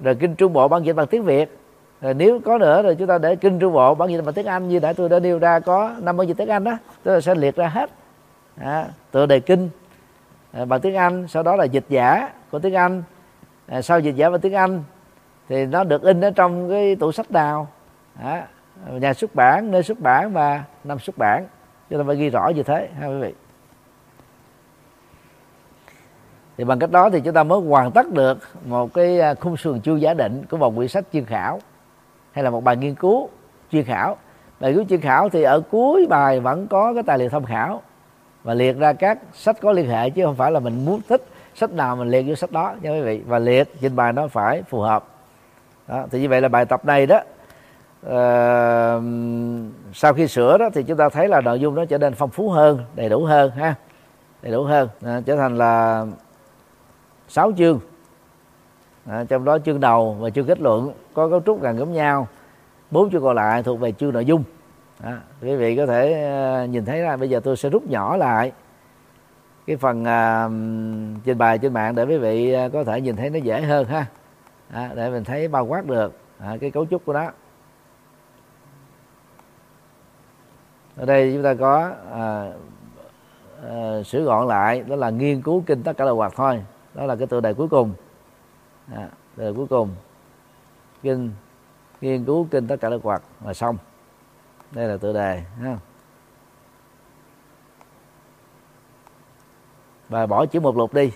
Rồi 0.00 0.14
kinh 0.14 0.34
trung 0.34 0.52
bộ 0.52 0.68
bằng 0.68 0.86
dịch 0.86 0.96
bằng 0.96 1.06
tiếng 1.06 1.24
việt. 1.24 1.58
Rồi 2.00 2.14
nếu 2.14 2.40
có 2.44 2.58
nữa 2.58 2.82
rồi 2.82 2.94
chúng 2.94 3.08
ta 3.08 3.18
để 3.18 3.36
kinh 3.36 3.58
trung 3.58 3.72
bộ 3.72 3.94
bản 3.94 4.10
dịch 4.10 4.22
bằng 4.24 4.34
tiếng 4.34 4.46
anh 4.46 4.68
như 4.68 4.78
đã 4.78 4.92
tôi 4.92 5.08
đã 5.08 5.18
nêu 5.18 5.38
ra 5.38 5.60
có 5.60 5.90
năm 6.00 6.16
bản 6.16 6.28
dịch 6.28 6.36
tiếng 6.36 6.48
anh 6.48 6.64
đó 6.64 6.78
tôi 7.02 7.22
sẽ 7.22 7.34
liệt 7.34 7.56
ra 7.56 7.68
hết. 7.68 7.90
À, 8.60 8.86
tựa 9.10 9.26
đề 9.26 9.40
kinh 9.40 9.68
à, 10.52 10.64
bằng 10.64 10.80
tiếng 10.80 10.94
anh 10.94 11.28
sau 11.28 11.42
đó 11.42 11.56
là 11.56 11.64
dịch 11.64 11.84
giả 11.88 12.30
của 12.50 12.58
tiếng 12.58 12.74
anh 12.74 13.02
à, 13.66 13.82
sau 13.82 14.00
dịch 14.00 14.16
giả 14.16 14.30
bằng 14.30 14.40
tiếng 14.40 14.54
anh 14.54 14.82
thì 15.48 15.66
nó 15.66 15.84
được 15.84 16.02
in 16.02 16.20
ở 16.20 16.30
trong 16.30 16.70
cái 16.70 16.96
tủ 16.96 17.12
sách 17.12 17.30
nào? 17.30 17.68
À, 18.22 18.46
nhà 18.90 19.14
xuất 19.14 19.34
bản 19.34 19.70
nơi 19.70 19.82
xuất 19.82 20.00
bản 20.00 20.32
và 20.32 20.64
năm 20.84 20.98
xuất 20.98 21.18
bản. 21.18 21.46
Cho 21.90 21.98
ta 21.98 22.04
phải 22.06 22.16
ghi 22.16 22.30
rõ 22.30 22.48
như 22.48 22.62
thế 22.62 22.88
ha 23.00 23.06
quý 23.06 23.18
vị. 23.20 23.34
Thì 26.56 26.64
bằng 26.64 26.78
cách 26.78 26.90
đó 26.90 27.10
thì 27.10 27.20
chúng 27.20 27.34
ta 27.34 27.42
mới 27.42 27.60
hoàn 27.60 27.90
tất 27.90 28.12
được 28.12 28.38
một 28.64 28.94
cái 28.94 29.20
à, 29.20 29.34
khung 29.34 29.56
sườn 29.56 29.80
chưa 29.80 29.96
giả 29.96 30.14
định 30.14 30.44
của 30.50 30.56
một 30.56 30.76
quyển 30.76 30.88
sách 30.88 31.04
chuyên 31.12 31.24
khảo 31.24 31.60
hay 32.32 32.44
là 32.44 32.50
một 32.50 32.64
bài 32.64 32.76
nghiên 32.76 32.94
cứu 32.94 33.28
chuyên 33.72 33.84
khảo. 33.84 34.16
Bài 34.60 34.70
nghiên 34.70 34.78
cứu 34.78 34.88
chuyên 34.88 35.00
khảo 35.00 35.28
thì 35.28 35.42
ở 35.42 35.60
cuối 35.60 36.06
bài 36.10 36.40
vẫn 36.40 36.66
có 36.66 36.94
cái 36.94 37.02
tài 37.02 37.18
liệu 37.18 37.28
tham 37.28 37.44
khảo 37.44 37.82
và 38.42 38.54
liệt 38.54 38.78
ra 38.78 38.92
các 38.92 39.18
sách 39.32 39.56
có 39.60 39.72
liên 39.72 39.88
hệ 39.88 40.10
chứ 40.10 40.24
không 40.24 40.36
phải 40.36 40.50
là 40.50 40.60
mình 40.60 40.84
muốn 40.84 41.00
thích 41.08 41.22
sách 41.54 41.72
nào 41.72 41.96
mình 41.96 42.08
liệt 42.08 42.24
vô 42.28 42.34
sách 42.34 42.52
đó 42.52 42.74
nha 42.82 42.90
quý 42.90 43.00
vị. 43.00 43.22
Và 43.26 43.38
liệt 43.38 43.80
trình 43.80 43.96
bày 43.96 44.12
nó 44.12 44.28
phải 44.28 44.62
phù 44.62 44.80
hợp. 44.80 45.04
Đó, 45.88 46.06
thì 46.10 46.20
như 46.20 46.28
vậy 46.28 46.40
là 46.40 46.48
bài 46.48 46.64
tập 46.64 46.84
này 46.84 47.06
đó 47.06 47.20
uh, 48.06 49.02
sau 49.92 50.14
khi 50.14 50.28
sửa 50.28 50.58
đó 50.58 50.70
thì 50.74 50.82
chúng 50.82 50.96
ta 50.96 51.08
thấy 51.08 51.28
là 51.28 51.40
nội 51.40 51.60
dung 51.60 51.74
nó 51.74 51.84
trở 51.84 51.98
nên 51.98 52.14
phong 52.14 52.30
phú 52.30 52.50
hơn 52.50 52.84
đầy 52.94 53.08
đủ 53.08 53.24
hơn 53.24 53.50
ha. 53.50 53.74
Đầy 54.42 54.52
đủ 54.52 54.64
hơn 54.64 54.88
à, 55.04 55.20
trở 55.26 55.36
thành 55.36 55.58
là 55.58 56.06
sáu 57.28 57.52
chương. 57.58 57.80
À, 59.06 59.24
trong 59.28 59.44
đó 59.44 59.58
chương 59.58 59.80
đầu 59.80 60.16
và 60.20 60.30
chương 60.30 60.46
kết 60.46 60.60
luận 60.60 60.92
có 61.14 61.28
cấu 61.28 61.40
trúc 61.46 61.62
gần 61.62 61.78
giống 61.78 61.92
nhau. 61.92 62.28
Bốn 62.90 63.10
chương 63.10 63.22
còn 63.22 63.36
lại 63.36 63.62
thuộc 63.62 63.80
về 63.80 63.92
chương 63.92 64.12
nội 64.12 64.24
dung. 64.24 64.44
À, 65.02 65.20
quý 65.42 65.56
vị 65.56 65.76
có 65.76 65.86
thể 65.86 66.30
uh, 66.64 66.70
nhìn 66.70 66.84
thấy 66.84 66.98
là 66.98 67.16
bây 67.16 67.30
giờ 67.30 67.40
tôi 67.44 67.56
sẽ 67.56 67.70
rút 67.70 67.82
nhỏ 67.86 68.16
lại 68.16 68.52
cái 69.66 69.76
phần 69.76 70.04
à, 70.04 70.44
uh, 70.44 70.52
trình 71.24 71.38
bày 71.38 71.58
trên 71.58 71.72
mạng 71.72 71.94
để 71.94 72.04
quý 72.04 72.18
vị 72.18 72.56
uh, 72.66 72.72
có 72.72 72.84
thể 72.84 73.00
nhìn 73.00 73.16
thấy 73.16 73.30
nó 73.30 73.38
dễ 73.38 73.62
hơn 73.62 73.86
ha. 73.86 74.06
À, 74.70 74.90
để 74.94 75.10
mình 75.10 75.24
thấy 75.24 75.48
bao 75.48 75.66
quát 75.66 75.86
được 75.86 76.18
à, 76.38 76.56
cái 76.60 76.70
cấu 76.70 76.86
trúc 76.86 77.04
của 77.04 77.12
nó. 77.12 77.30
Ở 80.96 81.06
đây 81.06 81.32
chúng 81.34 81.42
ta 81.42 81.54
có 81.54 81.90
à, 82.12 82.52
à, 83.68 84.02
sửa 84.02 84.22
gọn 84.22 84.48
lại 84.48 84.84
đó 84.88 84.96
là 84.96 85.10
nghiên 85.10 85.42
cứu 85.42 85.62
kinh 85.66 85.82
tất 85.82 85.96
cả 85.96 86.04
là 86.04 86.12
hoạt 86.12 86.32
thôi. 86.36 86.64
Đó 86.94 87.06
là 87.06 87.16
cái 87.16 87.26
tựa 87.26 87.40
đề 87.40 87.54
cuối 87.54 87.68
cùng. 87.68 87.92
À, 88.94 89.08
tựa 89.36 89.44
đề 89.44 89.52
cuối 89.56 89.66
cùng. 89.66 89.90
Kinh 91.02 91.30
nghiên 92.00 92.24
cứu 92.24 92.46
kinh 92.50 92.66
tất 92.66 92.76
cả 92.80 92.88
là 92.88 92.96
hoạt 93.02 93.22
là 93.44 93.54
xong. 93.54 93.76
Đây 94.70 94.88
là 94.88 94.96
tựa 94.96 95.12
đề 95.12 95.42
ha. 95.60 95.76
Và 100.12 100.26
bỏ 100.26 100.46
chữ 100.46 100.60
một 100.60 100.76
lục 100.76 100.94
đi. 100.94 101.12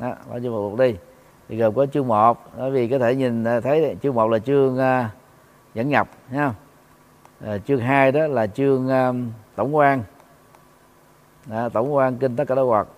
Đó, 0.00 0.14
bỏ 0.30 0.38
chữ 0.42 0.50
một 0.50 0.70
lục 0.70 0.78
đi. 0.78 0.96
Thì 1.48 1.56
gồm 1.56 1.74
có 1.74 1.86
chương 1.86 2.08
1 2.08 2.38
bởi 2.58 2.70
vì 2.70 2.88
có 2.88 2.98
thể 2.98 3.14
nhìn 3.14 3.44
à, 3.44 3.60
thấy 3.60 3.96
chương 4.02 4.14
1 4.14 4.28
là 4.28 4.38
chương 4.38 4.74
uh, 4.74 5.06
dẫn 5.74 5.88
nhập 5.88 6.08
nha 6.30 6.52
à, 7.44 7.58
chương 7.58 7.80
2 7.80 8.12
đó 8.12 8.26
là 8.26 8.46
chương 8.46 8.88
um, 8.88 9.30
tổng 9.54 9.76
quan. 9.76 10.02
À, 11.50 11.68
tổng 11.68 11.94
quan 11.94 12.16
kinh 12.16 12.36
tất 12.36 12.44
cả 12.48 12.54
đạo 12.54 12.66
hoạt 12.66 12.88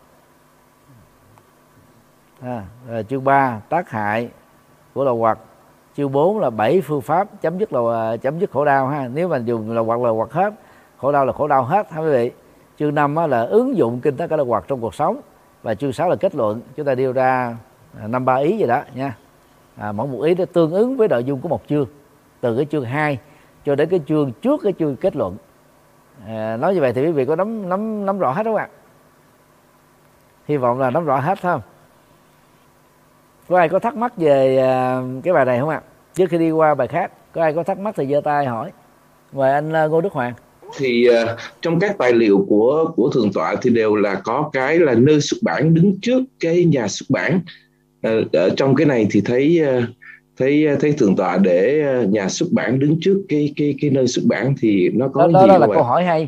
à, 2.41 2.65
rồi 2.89 3.05
chương 3.09 3.25
3 3.25 3.61
tác 3.69 3.91
hại 3.91 4.31
của 4.95 5.05
lầu 5.05 5.19
hoạt 5.19 5.39
chương 5.97 6.13
4 6.13 6.41
là 6.41 6.51
bảy 6.51 6.81
phương 6.81 7.01
pháp 7.01 7.29
chấm 7.41 7.59
dứt 7.59 7.73
là 7.73 8.17
chấm 8.17 8.39
dứt 8.39 8.51
khổ 8.51 8.65
đau 8.65 8.89
ha. 8.89 9.09
Nếu 9.09 9.29
mà 9.29 9.37
dùng 9.37 9.71
là 9.71 9.81
hoặc 9.81 10.01
là 10.01 10.11
hoặc 10.11 10.33
hết 10.33 10.55
khổ 10.99 11.13
đau 11.13 11.27
là 11.27 11.33
khổ 11.33 11.49
đau 11.49 11.65
hết 11.65 11.91
ha 11.91 12.01
quý 12.01 12.11
vị? 12.11 12.31
Chương 12.81 12.95
5 12.95 13.17
là 13.17 13.41
ứng 13.41 13.77
dụng 13.77 14.01
kinh 14.01 14.17
tế 14.17 14.29
cả 14.29 14.37
đạo 14.37 14.47
hoạt 14.47 14.65
trong 14.69 14.81
cuộc 14.81 14.95
sống. 14.95 15.21
Và 15.63 15.75
chương 15.75 15.93
6 15.93 16.09
là 16.09 16.17
kết 16.17 16.35
luận. 16.35 16.61
Chúng 16.77 16.87
ta 16.87 16.95
đưa 16.95 17.13
ra 17.13 17.57
à, 18.01 18.07
năm 18.07 18.25
ba 18.25 18.35
ý 18.35 18.59
gì 18.59 18.67
đó 18.67 18.83
nha. 18.95 19.17
À, 19.77 19.93
mỗi 19.93 20.07
một 20.07 20.23
ý 20.23 20.35
nó 20.35 20.45
tương 20.45 20.73
ứng 20.73 20.97
với 20.97 21.09
nội 21.09 21.25
dung 21.25 21.41
của 21.41 21.49
một 21.49 21.63
chương. 21.69 21.87
Từ 22.41 22.57
cái 22.57 22.67
chương 22.71 22.85
2 22.85 23.19
cho 23.65 23.75
đến 23.75 23.89
cái 23.89 24.01
chương 24.07 24.33
trước 24.33 24.61
cái 24.63 24.73
chương 24.79 24.97
kết 24.97 25.17
luận. 25.17 25.37
À, 26.27 26.57
nói 26.57 26.75
như 26.75 26.81
vậy 26.81 26.93
thì 26.93 27.07
quý 27.07 27.13
vị 27.13 27.25
có 27.25 27.37
nắm 27.37 27.69
nắm 27.69 28.07
nắm 28.07 28.19
rõ 28.19 28.33
hết 28.33 28.43
đúng 28.43 28.55
không 28.55 28.63
ạ? 28.63 28.69
Hy 30.49 30.57
vọng 30.57 30.79
là 30.79 30.91
nắm 30.91 31.05
rõ 31.05 31.21
hết 31.21 31.43
không? 31.43 31.61
Có 33.49 33.59
ai 33.59 33.69
có 33.69 33.79
thắc 33.79 33.97
mắc 33.97 34.17
về 34.17 34.59
à, 34.59 35.03
cái 35.23 35.35
bài 35.35 35.45
này 35.45 35.61
không 35.61 35.69
ạ? 35.69 35.81
Trước 36.15 36.27
khi 36.31 36.39
đi 36.39 36.51
qua 36.51 36.75
bài 36.75 36.89
khác 36.89 37.13
có 37.33 37.43
ai 37.43 37.55
có 37.55 37.63
thắc 37.63 37.79
mắc 37.79 37.95
thì 37.97 38.07
giơ 38.07 38.21
tay 38.21 38.47
hỏi. 38.47 38.73
Mời 39.33 39.53
anh 39.53 39.73
à, 39.73 39.87
ngô 39.87 40.01
đức 40.01 40.13
hoàng 40.13 40.35
thì 40.79 41.09
uh, 41.09 41.39
trong 41.63 41.81
các 41.81 41.99
tài 41.99 42.13
liệu 42.13 42.47
của 42.49 42.93
của 42.97 43.11
thường 43.15 43.33
tọa 43.33 43.55
thì 43.63 43.71
đều 43.71 43.97
là 43.97 44.15
có 44.25 44.51
cái 44.53 44.79
là 44.79 44.95
nơi 44.95 45.21
xuất 45.21 45.39
bản 45.43 45.75
đứng 45.75 46.01
trước 46.03 46.23
cái 46.41 46.65
nhà 46.65 46.89
xuất 46.89 47.07
bản 47.09 47.41
uh, 48.07 48.33
ở 48.33 48.51
trong 48.57 48.75
cái 48.75 48.87
này 48.87 49.07
thì 49.11 49.21
thấy 49.21 49.63
uh, 49.79 49.85
thấy 50.37 50.67
thấy 50.81 50.93
thường 50.93 51.17
tọa 51.17 51.39
để 51.39 51.85
nhà 52.09 52.29
xuất 52.29 52.47
bản 52.53 52.79
đứng 52.79 52.99
trước 53.01 53.23
cái 53.29 53.53
cái 53.57 53.75
cái 53.81 53.91
nơi 53.91 54.07
xuất 54.07 54.23
bản 54.29 54.55
thì 54.61 54.89
nó 54.89 55.09
có 55.09 55.27
đó, 55.27 55.43
gì 55.43 55.49
đó 55.49 55.59
là 55.59 55.67
câu 55.67 55.83
hỏi 55.83 56.05
hay 56.05 56.19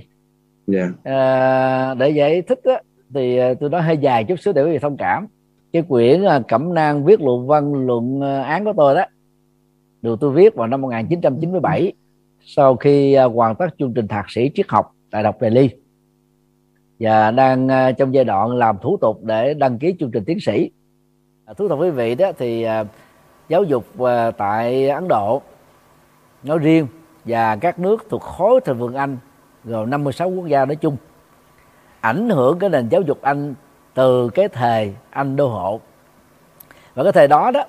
yeah. 0.73 0.91
Dạ. 1.05 1.13
à, 1.13 1.95
để 1.95 2.11
giải 2.11 2.43
thích 2.43 2.61
á, 2.65 2.81
thì 3.15 3.39
tôi 3.61 3.71
nói 3.71 3.83
hơi 3.83 3.97
dài 3.97 4.25
chút 4.25 4.41
xíu 4.41 4.53
để 4.53 4.63
quý 4.63 4.71
vị 4.71 4.79
thông 4.79 4.97
cảm 4.97 5.27
cái 5.73 5.83
quyển 5.89 6.23
cẩm 6.49 6.75
nang 6.75 7.05
viết 7.05 7.21
luận 7.21 7.47
văn 7.47 7.87
luận 7.87 8.21
án 8.45 8.65
của 8.65 8.73
tôi 8.77 8.95
đó 8.95 9.05
được 10.03 10.19
tôi 10.21 10.33
viết 10.33 10.55
vào 10.55 10.67
năm 10.67 10.81
1997 10.81 11.93
sau 12.45 12.77
khi 12.77 13.15
à, 13.15 13.25
hoàn 13.25 13.57
tất 13.57 13.67
chương 13.79 13.95
trình 13.95 14.09
thạc 14.09 14.31
sĩ 14.31 14.51
triết 14.55 14.67
học 14.69 14.95
tại 15.11 15.23
Đại 15.23 15.33
học 15.33 15.43
Ly 15.53 15.71
và 16.99 17.31
đang 17.31 17.69
à, 17.69 17.93
trong 17.93 18.15
giai 18.15 18.25
đoạn 18.25 18.51
làm 18.57 18.79
thủ 18.83 18.97
tục 19.01 19.25
để 19.25 19.55
đăng 19.55 19.79
ký 19.79 19.95
chương 20.01 20.11
trình 20.11 20.25
tiến 20.25 20.41
sĩ. 20.41 20.71
À, 21.45 21.55
thú 21.55 21.69
thật 21.69 21.77
quý 21.77 21.91
vị 21.91 22.15
đó 22.15 22.33
thì 22.39 22.67
giáo 23.49 23.65
dục 23.65 23.85
tại 24.37 24.89
Ấn 24.89 25.09
Độ 25.09 25.43
nói 26.43 26.59
riêng 26.59 26.87
và 27.25 27.57
các 27.57 27.79
nước 27.79 28.07
thuộc 28.11 28.23
khối 28.23 28.61
thành 28.65 28.79
vườn 28.79 28.95
Anh 28.95 29.19
gồm 29.65 29.91
56 29.91 30.31
quốc 30.31 30.47
gia 30.47 30.65
nói 30.65 30.77
chung 30.77 30.97
ảnh 32.01 32.29
hưởng 32.29 32.59
cái 32.59 32.71
nền 32.71 32.89
giáo 32.89 33.03
dục 33.03 33.23
Anh 33.23 33.55
từ 33.95 34.29
cái 34.29 34.49
thời 34.49 34.95
Anh 35.11 35.37
đô 35.37 35.49
hộ. 35.49 35.81
Và 36.95 37.03
cái 37.03 37.13
thời 37.13 37.29
đó 37.29 37.51
đó 37.51 37.65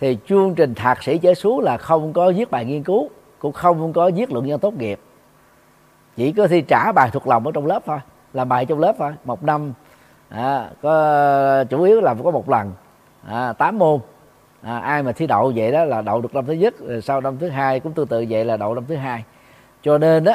thì 0.00 0.18
chương 0.26 0.54
trình 0.54 0.74
thạc 0.74 1.02
sĩ 1.02 1.18
trở 1.18 1.34
xuống 1.34 1.60
là 1.60 1.76
không 1.76 2.12
có 2.12 2.32
viết 2.36 2.50
bài 2.50 2.64
nghiên 2.64 2.82
cứu 2.82 3.10
cũng 3.38 3.52
không 3.52 3.92
có 3.92 4.10
viết 4.14 4.32
luận 4.32 4.44
văn 4.48 4.60
tốt 4.60 4.74
nghiệp. 4.74 5.00
Chỉ 6.16 6.32
có 6.32 6.46
thi 6.46 6.60
trả 6.60 6.92
bài 6.92 7.10
thuộc 7.12 7.26
lòng 7.26 7.46
ở 7.46 7.52
trong 7.52 7.66
lớp 7.66 7.82
thôi 7.86 7.98
làm 8.32 8.48
bài 8.48 8.66
trong 8.66 8.78
lớp 8.78 8.94
thôi. 8.98 9.12
Một 9.24 9.42
năm 9.42 9.72
à, 10.28 10.70
có 10.82 11.64
chủ 11.64 11.82
yếu 11.82 12.00
là 12.00 12.14
có 12.24 12.30
một 12.30 12.48
lần 12.48 12.72
à, 13.26 13.52
8 13.52 13.78
môn. 13.78 14.00
À, 14.62 14.78
ai 14.78 15.02
mà 15.02 15.12
thi 15.12 15.26
đậu 15.26 15.52
vậy 15.56 15.72
đó 15.72 15.84
là 15.84 16.02
đậu 16.02 16.20
được 16.20 16.34
năm 16.34 16.46
thứ 16.46 16.52
nhất 16.52 16.74
sau 17.02 17.20
năm 17.20 17.38
thứ 17.38 17.48
hai 17.48 17.80
cũng 17.80 17.92
tương 17.92 18.06
tự 18.06 18.24
vậy 18.28 18.44
là 18.44 18.56
đậu 18.56 18.74
năm 18.74 18.84
thứ 18.88 18.96
hai. 18.96 19.24
Cho 19.82 19.98
nên 19.98 20.24
đó 20.24 20.32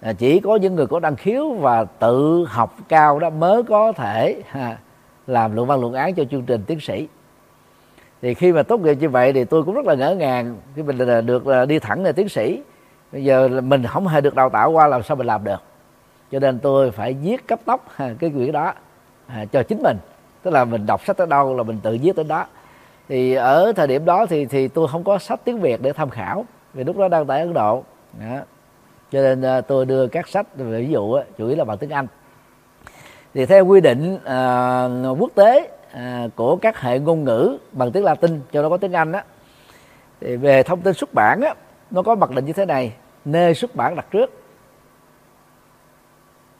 à, 0.00 0.12
chỉ 0.12 0.40
có 0.40 0.56
những 0.56 0.74
người 0.74 0.86
có 0.86 1.00
đăng 1.00 1.16
khiếu 1.16 1.50
và 1.50 1.84
tự 1.84 2.44
học 2.48 2.76
cao 2.88 3.18
đó 3.18 3.30
mới 3.30 3.62
có 3.62 3.92
thể 3.92 4.42
à, 4.52 4.78
làm 5.26 5.54
luận 5.54 5.68
văn 5.68 5.80
luận 5.80 5.94
án 5.94 6.14
cho 6.14 6.24
chương 6.24 6.42
trình 6.42 6.62
tiến 6.66 6.80
sĩ 6.80 7.08
thì 8.22 8.34
khi 8.34 8.52
mà 8.52 8.62
tốt 8.62 8.80
nghiệp 8.80 8.94
như 9.00 9.08
vậy 9.08 9.32
thì 9.32 9.44
tôi 9.44 9.62
cũng 9.62 9.74
rất 9.74 9.86
là 9.86 9.94
ngỡ 9.94 10.14
ngàng 10.14 10.56
khi 10.76 10.82
mình 10.82 11.26
được 11.26 11.46
à, 11.46 11.64
đi 11.64 11.78
thẳng 11.78 12.04
là 12.04 12.12
tiến 12.12 12.28
sĩ. 12.28 12.62
Bây 13.12 13.24
giờ 13.24 13.48
mình 13.48 13.86
không 13.86 14.08
hề 14.08 14.20
được 14.20 14.34
đào 14.34 14.50
tạo 14.50 14.70
qua 14.70 14.88
làm 14.88 15.02
sao 15.02 15.16
mình 15.16 15.26
làm 15.26 15.44
được. 15.44 15.62
Cho 16.32 16.38
nên 16.38 16.58
tôi 16.58 16.90
phải 16.90 17.12
viết 17.12 17.46
cấp 17.46 17.60
tốc 17.64 17.86
à, 17.96 18.10
cái 18.18 18.30
quyển 18.30 18.52
đó 18.52 18.72
à, 19.26 19.44
cho 19.52 19.62
chính 19.62 19.82
mình. 19.82 19.96
Tức 20.42 20.50
là 20.50 20.64
mình 20.64 20.86
đọc 20.86 21.04
sách 21.04 21.16
tới 21.16 21.26
đâu 21.26 21.56
là 21.56 21.62
mình 21.62 21.80
tự 21.82 21.98
viết 22.02 22.16
tới 22.16 22.24
đó. 22.24 22.46
Thì 23.08 23.34
ở 23.34 23.72
thời 23.76 23.86
điểm 23.86 24.04
đó 24.04 24.26
thì 24.26 24.46
thì 24.46 24.68
tôi 24.68 24.88
không 24.88 25.04
có 25.04 25.18
sách 25.18 25.40
tiếng 25.44 25.60
việt 25.60 25.82
để 25.82 25.92
tham 25.92 26.10
khảo 26.10 26.44
vì 26.74 26.84
lúc 26.84 26.98
đó 26.98 27.08
đang 27.08 27.26
tại 27.26 27.40
ấn 27.40 27.52
độ. 27.52 27.84
Đó. 28.20 28.38
cho 29.12 29.22
nên 29.22 29.42
à, 29.42 29.60
tôi 29.60 29.86
đưa 29.86 30.06
các 30.06 30.28
sách 30.28 30.46
ví 30.56 30.88
dụ 30.90 31.18
chủ 31.38 31.46
yếu 31.46 31.56
là 31.56 31.64
bằng 31.64 31.78
tiếng 31.78 31.90
anh. 31.90 32.06
Thì 33.34 33.46
theo 33.46 33.66
quy 33.66 33.80
định 33.80 34.14
uh, 34.14 35.20
quốc 35.20 35.30
tế 35.34 35.68
à, 35.92 36.28
của 36.36 36.56
các 36.56 36.80
hệ 36.80 36.98
ngôn 36.98 37.24
ngữ 37.24 37.58
bằng 37.72 37.92
tiếng 37.92 38.04
Latin 38.04 38.40
cho 38.52 38.62
nó 38.62 38.68
có 38.68 38.76
tiếng 38.76 38.92
Anh 38.92 39.12
á. 39.12 39.24
Thì 40.20 40.36
về 40.36 40.62
thông 40.62 40.80
tin 40.80 40.94
xuất 40.94 41.14
bản 41.14 41.40
á 41.40 41.54
nó 41.90 42.02
có 42.02 42.14
mặc 42.14 42.30
định 42.30 42.44
như 42.44 42.52
thế 42.52 42.66
này 42.66 42.92
nơi 43.24 43.54
xuất 43.54 43.74
bản 43.74 43.96
đặt 43.96 44.06
trước. 44.10 44.30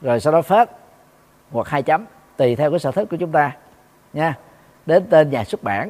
Rồi 0.01 0.19
sau 0.19 0.33
đó 0.33 0.41
phết 0.41 0.69
hoặc 1.51 1.67
hai 1.67 1.83
chấm 1.83 2.05
tùy 2.37 2.55
theo 2.55 2.69
cái 2.69 2.79
sở 2.79 2.91
thích 2.91 3.07
của 3.11 3.17
chúng 3.17 3.31
ta 3.31 3.51
nha. 4.13 4.37
Đến 4.85 5.05
tên 5.09 5.29
nhà 5.29 5.43
xuất 5.43 5.63
bản. 5.63 5.89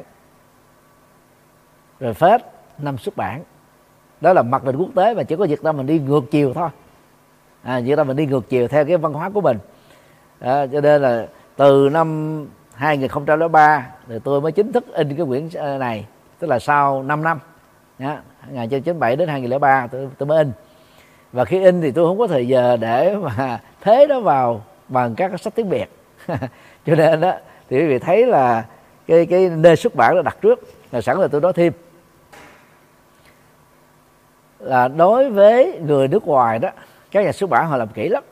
Rồi 2.00 2.14
phết 2.14 2.40
năm 2.78 2.98
xuất 2.98 3.16
bản. 3.16 3.42
Đó 4.20 4.32
là 4.32 4.42
mặc 4.42 4.64
định 4.64 4.76
quốc 4.76 4.90
tế 4.94 5.14
mà 5.14 5.22
chỉ 5.22 5.36
có 5.36 5.46
Việt 5.46 5.64
Nam 5.64 5.76
mình 5.76 5.86
đi 5.86 5.98
ngược 5.98 6.22
chiều 6.30 6.52
thôi. 6.54 6.68
À, 7.62 7.80
Việt 7.80 7.96
Nam 7.96 8.08
mình 8.08 8.16
đi 8.16 8.26
ngược 8.26 8.48
chiều 8.48 8.68
theo 8.68 8.84
cái 8.84 8.96
văn 8.96 9.12
hóa 9.12 9.30
của 9.30 9.40
mình. 9.40 9.58
À, 10.40 10.66
cho 10.66 10.80
nên 10.80 11.02
là 11.02 11.26
từ 11.56 11.88
năm 11.92 12.46
2003 12.74 13.86
thì 14.08 14.18
tôi 14.24 14.40
mới 14.40 14.52
chính 14.52 14.72
thức 14.72 14.94
in 14.94 15.16
cái 15.16 15.26
quyển 15.26 15.48
ờ, 15.54 15.78
này 15.78 16.06
tức 16.38 16.46
là 16.50 16.58
sau 16.58 17.02
5 17.02 17.22
năm. 17.22 17.38
Nhá 17.98 18.20
1997 18.40 19.16
đến 19.16 19.28
2003 19.28 19.86
tôi, 19.86 20.08
tôi 20.18 20.26
mới 20.26 20.38
in. 20.38 20.52
Và 21.32 21.44
khi 21.44 21.64
in 21.64 21.80
thì 21.80 21.90
tôi 21.90 22.06
không 22.06 22.18
có 22.18 22.26
thời 22.26 22.48
giờ 22.48 22.76
để 22.76 23.16
mà 23.16 23.60
thế 23.80 24.06
nó 24.08 24.20
vào 24.20 24.62
bằng 24.88 25.14
các 25.14 25.40
sách 25.40 25.54
tiếng 25.54 25.68
Việt. 25.68 25.90
Cho 26.86 26.94
nên 26.94 27.20
đó 27.20 27.32
thì 27.70 27.78
quý 27.78 27.86
vị 27.86 27.98
thấy 27.98 28.26
là 28.26 28.64
cái 29.06 29.26
cái 29.26 29.48
nơi 29.48 29.76
xuất 29.76 29.94
bản 29.94 30.16
đã 30.16 30.22
đặt 30.22 30.36
trước. 30.40 30.60
Là 30.92 31.00
sẵn 31.00 31.18
là 31.18 31.28
tôi 31.28 31.40
nói 31.40 31.52
thêm 31.52 31.72
là 34.58 34.88
đối 34.88 35.30
với 35.30 35.80
người 35.86 36.08
nước 36.08 36.26
ngoài 36.26 36.58
đó 36.58 36.68
các 37.10 37.24
nhà 37.24 37.32
xuất 37.32 37.50
bản 37.50 37.68
họ 37.68 37.76
làm 37.76 37.88
kỹ 37.88 38.08
lắm. 38.08 38.24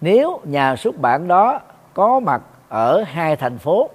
Nếu 0.00 0.40
nhà 0.44 0.76
xuất 0.76 0.98
bản 0.98 1.28
đó 1.28 1.60
có 1.94 2.20
mặt 2.20 2.42
ở 2.68 3.02
hai 3.02 3.36
thành 3.36 3.58
phố 3.58 3.90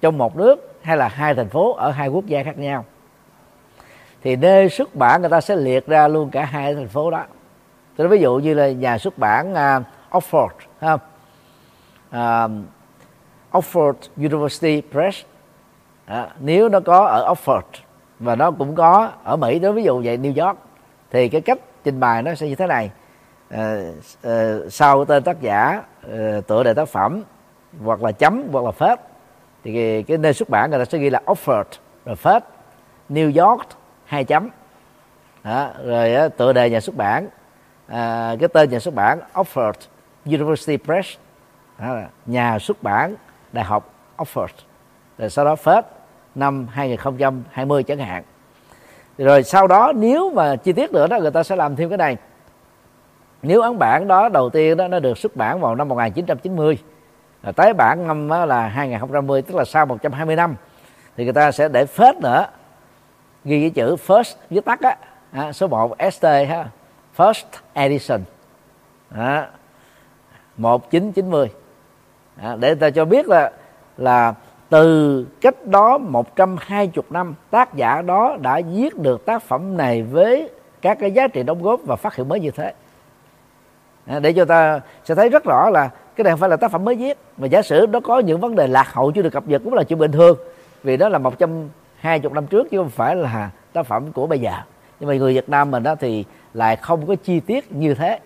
trong 0.00 0.18
một 0.18 0.36
nước 0.36 0.78
hay 0.82 0.96
là 0.96 1.08
hai 1.08 1.34
thành 1.34 1.48
phố 1.48 1.74
ở 1.74 1.90
hai 1.90 2.08
quốc 2.08 2.26
gia 2.26 2.42
khác 2.42 2.58
nhau. 2.58 2.84
Thì 4.22 4.36
nơi 4.36 4.68
xuất 4.68 4.94
bản 4.94 5.20
người 5.20 5.30
ta 5.30 5.40
sẽ 5.40 5.56
liệt 5.56 5.86
ra 5.86 6.08
luôn 6.08 6.30
cả 6.30 6.44
hai 6.44 6.74
thành 6.74 6.88
phố 6.88 7.10
đó. 7.10 7.24
Tôi 7.96 8.08
ví 8.08 8.18
dụ 8.18 8.36
như 8.36 8.54
là 8.54 8.68
nhà 8.68 8.98
xuất 8.98 9.18
bản 9.18 9.52
uh, 9.52 9.84
Oxford 10.10 10.48
ha 10.80 10.98
Uh, 12.14 12.50
Oxford 13.52 13.94
University 14.16 14.82
Press 14.92 15.24
à, 16.06 16.28
nếu 16.40 16.68
nó 16.68 16.80
có 16.80 17.06
ở 17.06 17.32
Oxford 17.32 17.62
và 18.18 18.36
nó 18.36 18.50
cũng 18.50 18.74
có 18.74 19.10
ở 19.24 19.36
Mỹ 19.36 19.58
đó 19.58 19.72
ví 19.72 19.82
dụ 19.82 20.02
vậy 20.04 20.18
New 20.18 20.46
York 20.46 20.58
thì 21.10 21.28
cái 21.28 21.40
cách 21.40 21.58
trình 21.84 22.00
bày 22.00 22.22
nó 22.22 22.34
sẽ 22.34 22.48
như 22.48 22.54
thế 22.54 22.66
này. 22.66 22.90
À, 23.50 23.76
à, 24.22 24.54
sau 24.70 25.04
tên 25.04 25.22
tác 25.22 25.40
giả 25.40 25.82
à, 26.12 26.40
tựa 26.46 26.62
đề 26.62 26.74
tác 26.74 26.88
phẩm 26.88 27.22
hoặc 27.84 28.02
là 28.02 28.12
chấm 28.12 28.48
hoặc 28.52 28.64
là 28.64 28.70
phết. 28.70 28.98
Thì 29.64 29.74
cái, 29.74 30.02
cái 30.02 30.18
nơi 30.18 30.32
xuất 30.32 30.48
bản 30.48 30.70
người 30.70 30.78
ta 30.78 30.84
sẽ 30.84 30.98
ghi 30.98 31.10
là 31.10 31.20
Oxford 31.26 31.64
rồi 32.04 32.16
phết. 32.16 32.42
New 33.10 33.46
York 33.46 33.66
hai 34.04 34.24
chấm. 34.24 34.48
Đó, 35.44 35.70
rồi 35.84 36.14
đó, 36.14 36.28
tựa 36.28 36.52
đề 36.52 36.70
nhà 36.70 36.80
xuất 36.80 36.96
bản. 36.96 37.28
À, 37.86 38.36
cái 38.40 38.48
tên 38.48 38.70
nhà 38.70 38.78
xuất 38.78 38.94
bản 38.94 39.20
Oxford 39.34 39.72
University 40.26 40.76
Press. 40.76 41.08
Đó, 41.78 41.96
nhà 42.26 42.58
xuất 42.58 42.82
bản 42.82 43.14
đại 43.52 43.64
học 43.64 43.94
Oxford. 44.16 44.46
Rồi 45.18 45.30
sau 45.30 45.44
đó 45.44 45.56
phết 45.56 45.84
năm 46.34 46.66
2020 46.70 47.82
chẳng 47.82 47.98
hạn. 47.98 48.22
Rồi 49.18 49.42
sau 49.42 49.66
đó 49.66 49.92
nếu 49.96 50.30
mà 50.30 50.56
chi 50.56 50.72
tiết 50.72 50.92
nữa 50.92 51.06
đó 51.06 51.18
người 51.20 51.30
ta 51.30 51.42
sẽ 51.42 51.56
làm 51.56 51.76
thêm 51.76 51.88
cái 51.88 51.98
này. 51.98 52.16
Nếu 53.42 53.60
ấn 53.60 53.78
bản 53.78 54.08
đó 54.08 54.28
đầu 54.28 54.50
tiên 54.50 54.76
đó 54.76 54.88
nó 54.88 54.98
được 54.98 55.18
xuất 55.18 55.36
bản 55.36 55.60
vào 55.60 55.74
năm 55.74 55.88
1990 55.88 56.78
à, 57.44 57.52
tới 57.52 57.72
bản 57.72 58.06
năm 58.06 58.28
là 58.28 58.68
2020 58.68 59.42
tức 59.42 59.54
là 59.54 59.64
sau 59.64 59.86
120 59.86 60.36
năm 60.36 60.56
thì 61.16 61.24
người 61.24 61.32
ta 61.32 61.52
sẽ 61.52 61.68
để 61.68 61.86
phết 61.86 62.16
nữa. 62.16 62.46
Ghi 63.44 63.60
cái 63.60 63.70
chữ 63.70 63.96
first 64.06 64.34
viết 64.50 64.64
tắt 64.64 64.80
á. 64.80 64.96
À, 65.32 65.52
số 65.52 65.66
1 65.66 65.96
ST 66.12 66.24
ha. 66.24 66.68
First 67.16 67.44
edition 67.72 68.20
à, 69.10 69.48
1990 70.56 71.50
à, 72.36 72.56
để 72.60 72.74
ta 72.74 72.90
cho 72.90 73.04
biết 73.04 73.28
là 73.28 73.52
là 73.96 74.34
từ 74.68 75.26
cách 75.40 75.66
đó 75.66 75.98
120 75.98 77.04
năm 77.10 77.34
tác 77.50 77.74
giả 77.74 78.02
đó 78.02 78.36
đã 78.40 78.60
viết 78.72 78.98
được 78.98 79.26
tác 79.26 79.42
phẩm 79.42 79.76
này 79.76 80.02
với 80.02 80.50
các 80.82 80.98
cái 81.00 81.12
giá 81.12 81.28
trị 81.28 81.42
đóng 81.42 81.62
góp 81.62 81.80
và 81.86 81.96
phát 81.96 82.14
hiện 82.14 82.28
mới 82.28 82.40
như 82.40 82.50
thế. 82.50 82.72
À, 84.06 84.18
để 84.18 84.32
cho 84.32 84.44
ta 84.44 84.80
sẽ 85.04 85.14
thấy 85.14 85.28
rất 85.28 85.44
rõ 85.44 85.70
là 85.70 85.90
cái 86.16 86.24
này 86.24 86.32
không 86.32 86.40
phải 86.40 86.50
là 86.50 86.56
tác 86.56 86.70
phẩm 86.70 86.84
mới 86.84 86.94
viết 86.94 87.18
mà 87.36 87.46
giả 87.46 87.62
sử 87.62 87.86
nó 87.90 88.00
có 88.00 88.18
những 88.18 88.40
vấn 88.40 88.54
đề 88.54 88.66
lạc 88.66 88.92
hậu 88.92 89.12
chưa 89.12 89.22
được 89.22 89.30
cập 89.30 89.48
nhật 89.48 89.62
cũng 89.64 89.74
là 89.74 89.82
chuyện 89.82 89.98
bình 89.98 90.12
thường. 90.12 90.38
Vì 90.82 90.96
đó 90.96 91.08
là 91.08 91.18
120 91.18 92.32
năm 92.34 92.46
trước 92.46 92.70
chứ 92.70 92.78
không 92.78 92.88
phải 92.88 93.16
là 93.16 93.50
tác 93.72 93.86
phẩm 93.86 94.12
của 94.12 94.26
bây 94.26 94.38
giờ. 94.38 94.52
Nhưng 95.00 95.08
mà 95.08 95.14
người 95.14 95.34
Việt 95.34 95.48
Nam 95.48 95.70
mình 95.70 95.82
đó 95.82 95.94
thì 95.94 96.24
lại 96.54 96.76
không 96.76 97.06
có 97.06 97.14
chi 97.14 97.40
tiết 97.40 97.72
như 97.72 97.94
thế. 97.94 98.18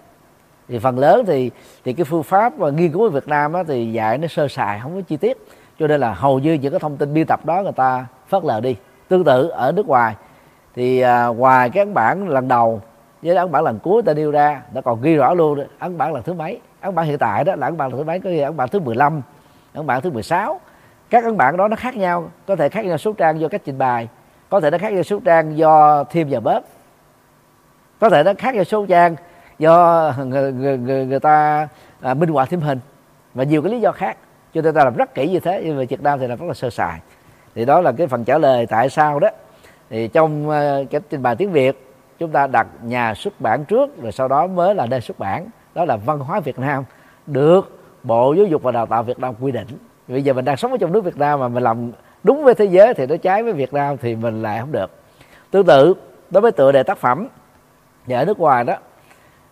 Thì 0.68 0.78
phần 0.78 0.98
lớn 0.98 1.24
thì 1.26 1.50
thì 1.84 1.92
cái 1.92 2.04
phương 2.04 2.22
pháp 2.22 2.56
và 2.56 2.70
nghiên 2.70 2.92
cứu 2.92 3.02
ở 3.02 3.08
Việt 3.08 3.28
Nam 3.28 3.52
đó 3.52 3.64
thì 3.64 3.92
dạy 3.92 4.18
nó 4.18 4.26
sơ 4.26 4.48
sài 4.48 4.80
không 4.80 4.94
có 4.94 5.00
chi 5.00 5.16
tiết. 5.16 5.38
Cho 5.78 5.86
nên 5.86 6.00
là 6.00 6.14
hầu 6.14 6.38
như 6.38 6.52
những 6.52 6.72
cái 6.72 6.80
thông 6.80 6.96
tin 6.96 7.14
biên 7.14 7.26
tập 7.26 7.46
đó 7.46 7.62
người 7.62 7.72
ta 7.72 8.06
phớt 8.28 8.44
lờ 8.44 8.60
đi. 8.60 8.76
Tương 9.08 9.24
tự 9.24 9.48
ở 9.48 9.72
nước 9.72 9.86
ngoài 9.86 10.14
thì 10.74 11.00
à, 11.00 11.26
ngoài 11.26 11.70
cái 11.70 11.84
ấn 11.84 11.94
bản 11.94 12.28
lần 12.28 12.48
đầu 12.48 12.80
với 13.22 13.36
ấn 13.36 13.52
bản 13.52 13.64
lần 13.64 13.78
cuối 13.78 14.02
ta 14.02 14.14
nêu 14.14 14.30
ra 14.30 14.62
nó 14.74 14.80
còn 14.80 15.02
ghi 15.02 15.14
rõ 15.14 15.34
luôn 15.34 15.58
đó, 15.58 15.64
ấn 15.78 15.98
bản 15.98 16.14
lần 16.14 16.22
thứ 16.22 16.32
mấy 16.32 16.60
ấn 16.80 16.94
bản 16.94 17.06
hiện 17.06 17.18
tại 17.18 17.44
đó 17.44 17.54
là 17.56 17.66
ấn 17.66 17.76
bản 17.76 17.90
thứ 17.90 18.04
mấy? 18.04 18.20
Có 18.20 18.30
ghi 18.30 18.38
ấn 18.38 18.56
bản 18.56 18.68
thứ 18.68 18.80
15 18.80 19.22
ấn 19.74 19.86
bản 19.86 20.02
thứ 20.02 20.10
16 20.10 20.60
các 21.10 21.24
ấn 21.24 21.36
bản 21.36 21.56
đó 21.56 21.68
nó 21.68 21.76
khác 21.76 21.96
nhau. 21.96 22.30
Có 22.46 22.56
thể 22.56 22.68
khác 22.68 22.84
nhau 22.84 22.98
số 22.98 23.12
trang 23.12 23.40
do 23.40 23.48
cách 23.48 23.60
trình 23.64 23.78
bày. 23.78 24.08
Có 24.48 24.60
thể 24.60 24.70
nó 24.70 24.78
khác 24.78 24.92
nhau 24.92 25.02
số 25.02 25.20
trang 25.24 25.58
do 25.58 26.04
thêm 26.04 26.28
và 26.30 26.40
bớt 26.40 26.64
có 28.00 28.10
thể 28.10 28.22
nó 28.22 28.32
khác 28.38 28.54
nhau 28.54 28.64
số 28.64 28.86
trang 28.86 29.16
do 29.58 30.12
người, 30.18 30.52
người, 30.52 30.78
người, 30.78 31.06
người 31.06 31.20
ta 31.20 31.68
à, 32.00 32.14
minh 32.14 32.28
họa 32.28 32.44
thêm 32.44 32.60
hình. 32.60 32.80
Và 33.34 33.44
nhiều 33.44 33.62
cái 33.62 33.72
lý 33.72 33.80
do 33.80 33.92
khác. 33.92 34.16
Cho 34.54 34.62
nên 34.62 34.74
ta 34.74 34.84
làm 34.84 34.96
rất 34.96 35.14
kỹ 35.14 35.28
như 35.28 35.40
thế. 35.40 35.62
Nhưng 35.64 35.78
mà 35.78 35.84
Việt 35.88 36.02
Nam 36.02 36.18
thì 36.18 36.26
làm 36.26 36.38
rất 36.38 36.46
là 36.46 36.54
sơ 36.54 36.70
sài. 36.70 37.00
Thì 37.54 37.64
đó 37.64 37.80
là 37.80 37.92
cái 37.92 38.06
phần 38.06 38.24
trả 38.24 38.38
lời 38.38 38.66
tại 38.66 38.90
sao 38.90 39.20
đó. 39.20 39.28
Thì 39.90 40.08
trong 40.08 40.48
uh, 40.48 40.90
cái 40.90 41.00
trình 41.10 41.22
bày 41.22 41.36
tiếng 41.36 41.52
Việt 41.52 41.94
chúng 42.18 42.30
ta 42.30 42.46
đặt 42.46 42.66
nhà 42.82 43.14
xuất 43.14 43.40
bản 43.40 43.64
trước 43.64 44.02
rồi 44.02 44.12
sau 44.12 44.28
đó 44.28 44.46
mới 44.46 44.74
là 44.74 44.86
nơi 44.86 45.00
xuất 45.00 45.18
bản 45.18 45.46
đó 45.78 45.84
là 45.84 45.96
văn 45.96 46.18
hóa 46.18 46.40
Việt 46.40 46.58
Nam 46.58 46.84
được 47.26 47.78
Bộ 48.02 48.32
Giáo 48.32 48.46
dục 48.46 48.62
và 48.62 48.72
Đào 48.72 48.86
tạo 48.86 49.02
Việt 49.02 49.18
Nam 49.18 49.34
quy 49.40 49.52
định. 49.52 49.66
Bây 50.08 50.22
giờ 50.22 50.32
mình 50.32 50.44
đang 50.44 50.56
sống 50.56 50.72
ở 50.72 50.78
trong 50.80 50.92
nước 50.92 51.04
Việt 51.04 51.16
Nam 51.16 51.40
mà 51.40 51.48
mình 51.48 51.62
làm 51.62 51.92
đúng 52.22 52.44
với 52.44 52.54
thế 52.54 52.64
giới 52.64 52.94
thì 52.94 53.06
nó 53.06 53.16
trái 53.16 53.42
với 53.42 53.52
Việt 53.52 53.72
Nam 53.72 53.96
thì 53.96 54.14
mình 54.14 54.42
lại 54.42 54.60
không 54.60 54.72
được. 54.72 54.90
Tương 55.50 55.66
tự 55.66 55.94
đối 56.30 56.40
với 56.40 56.52
tựa 56.52 56.72
đề 56.72 56.82
tác 56.82 56.98
phẩm 56.98 57.28
và 58.06 58.18
ở 58.18 58.24
nước 58.24 58.38
ngoài 58.38 58.64
đó 58.64 58.74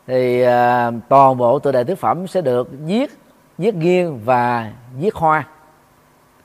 thì 0.07 0.43
uh, 0.43 0.49
toàn 1.09 1.37
bộ 1.37 1.59
tựa 1.59 1.73
đề 1.73 1.85
tác 1.85 1.99
phẩm 1.99 2.27
sẽ 2.27 2.41
được 2.41 2.69
viết 2.87 3.11
viết 3.59 3.75
nghiêng 3.75 4.21
và 4.25 4.73
viết 4.99 5.15
hoa. 5.15 5.47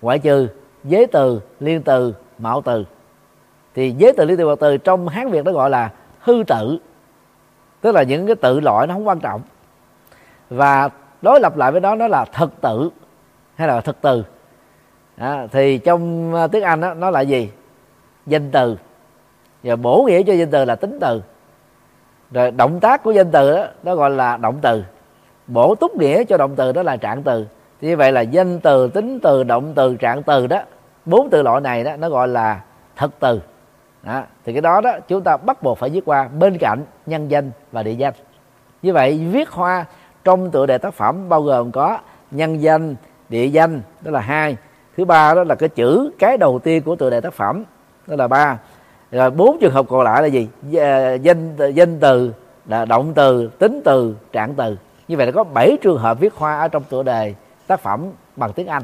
Ngoại 0.01 0.19
trừ 0.19 0.47
giới 0.83 1.07
từ 1.07 1.41
liên 1.59 1.83
từ 1.83 2.15
mạo 2.37 2.61
từ. 2.61 2.85
Thì 3.75 3.91
giới 3.91 4.13
từ 4.17 4.25
liên 4.25 4.37
từ 4.37 4.45
mạo 4.45 4.55
từ 4.55 4.77
trong 4.77 5.07
hán 5.07 5.29
việt 5.29 5.45
nó 5.45 5.51
gọi 5.51 5.69
là 5.69 5.91
hư 6.19 6.43
tự 6.47 6.79
tức 7.81 7.95
là 7.95 8.03
những 8.03 8.27
cái 8.27 8.35
tự 8.35 8.59
loại 8.59 8.87
nó 8.87 8.93
không 8.93 9.07
quan 9.07 9.19
trọng 9.19 9.41
và 10.51 10.89
đối 11.21 11.39
lập 11.39 11.57
lại 11.57 11.71
với 11.71 11.81
đó 11.81 11.95
nó 11.95 12.07
là 12.07 12.25
thực 12.25 12.61
tự 12.61 12.89
hay 13.55 13.67
là 13.67 13.81
thực 13.81 14.01
từ. 14.01 14.23
À, 15.17 15.47
thì 15.51 15.77
trong 15.77 16.33
à, 16.35 16.47
tiếng 16.47 16.63
anh 16.63 16.81
đó, 16.81 16.93
nó 16.93 17.09
là 17.09 17.21
gì? 17.21 17.51
Danh 18.25 18.51
từ. 18.51 18.77
Và 19.63 19.75
bổ 19.75 20.03
nghĩa 20.03 20.23
cho 20.23 20.33
danh 20.33 20.51
từ 20.51 20.65
là 20.65 20.75
tính 20.75 20.97
từ. 21.01 21.21
Rồi 22.31 22.51
động 22.51 22.79
tác 22.79 23.03
của 23.03 23.11
danh 23.11 23.31
từ 23.31 23.57
đó 23.57 23.65
nó 23.83 23.95
gọi 23.95 24.09
là 24.09 24.37
động 24.37 24.59
từ. 24.61 24.83
Bổ 25.47 25.75
túc 25.75 25.95
nghĩa 25.95 26.23
cho 26.23 26.37
động 26.37 26.55
từ 26.55 26.71
đó 26.71 26.83
là 26.83 26.97
trạng 26.97 27.23
từ. 27.23 27.47
Thì 27.81 27.87
như 27.87 27.97
vậy 27.97 28.11
là 28.11 28.21
danh 28.21 28.59
từ 28.59 28.87
tính 28.87 29.19
từ 29.19 29.43
động 29.43 29.73
từ 29.75 29.95
trạng 29.95 30.23
từ 30.23 30.47
đó 30.47 30.61
bốn 31.05 31.29
từ 31.29 31.41
loại 31.41 31.61
này 31.61 31.83
đó 31.83 31.95
nó 31.97 32.09
gọi 32.09 32.27
là 32.27 32.61
thực 32.95 33.19
từ. 33.19 33.41
Đó. 34.03 34.23
thì 34.45 34.53
cái 34.53 34.61
đó 34.61 34.81
đó 34.81 34.91
chúng 35.07 35.23
ta 35.23 35.37
bắt 35.37 35.63
buộc 35.63 35.77
phải 35.77 35.89
viết 35.89 36.01
qua 36.05 36.27
bên 36.27 36.57
cạnh 36.57 36.83
nhân 37.05 37.27
danh 37.27 37.51
và 37.71 37.83
địa 37.83 37.93
danh. 37.93 38.13
Như 38.81 38.93
vậy 38.93 39.27
viết 39.31 39.49
hoa 39.49 39.85
trong 40.23 40.51
tựa 40.51 40.65
đề 40.65 40.77
tác 40.77 40.93
phẩm 40.93 41.29
bao 41.29 41.41
gồm 41.41 41.71
có 41.71 41.97
nhân 42.31 42.61
danh, 42.61 42.95
địa 43.29 43.45
danh, 43.45 43.81
đó 44.01 44.11
là 44.11 44.19
hai. 44.19 44.57
Thứ 44.97 45.05
ba 45.05 45.33
đó 45.33 45.43
là 45.43 45.55
cái 45.55 45.69
chữ, 45.69 46.11
cái 46.19 46.37
đầu 46.37 46.59
tiên 46.59 46.83
của 46.83 46.95
tựa 46.95 47.09
đề 47.09 47.21
tác 47.21 47.33
phẩm, 47.33 47.63
đó 48.07 48.15
là 48.15 48.27
ba. 48.27 48.59
Rồi 49.11 49.31
bốn 49.31 49.57
trường 49.61 49.73
hợp 49.73 49.85
còn 49.89 50.01
lại 50.01 50.21
là 50.21 50.27
gì? 50.27 50.47
Dạ, 50.69 51.13
danh 51.13 51.55
danh 51.73 51.99
từ, 51.99 52.33
là 52.65 52.85
động 52.85 53.13
từ, 53.13 53.47
tính 53.47 53.81
từ, 53.85 54.15
trạng 54.31 54.53
từ. 54.53 54.77
Như 55.07 55.17
vậy 55.17 55.25
là 55.25 55.31
có 55.31 55.43
bảy 55.43 55.77
trường 55.81 55.97
hợp 55.97 56.19
viết 56.19 56.33
hoa 56.35 56.59
ở 56.59 56.67
trong 56.67 56.83
tựa 56.83 57.03
đề 57.03 57.35
tác 57.67 57.79
phẩm 57.79 58.11
bằng 58.35 58.53
tiếng 58.53 58.67
Anh 58.67 58.83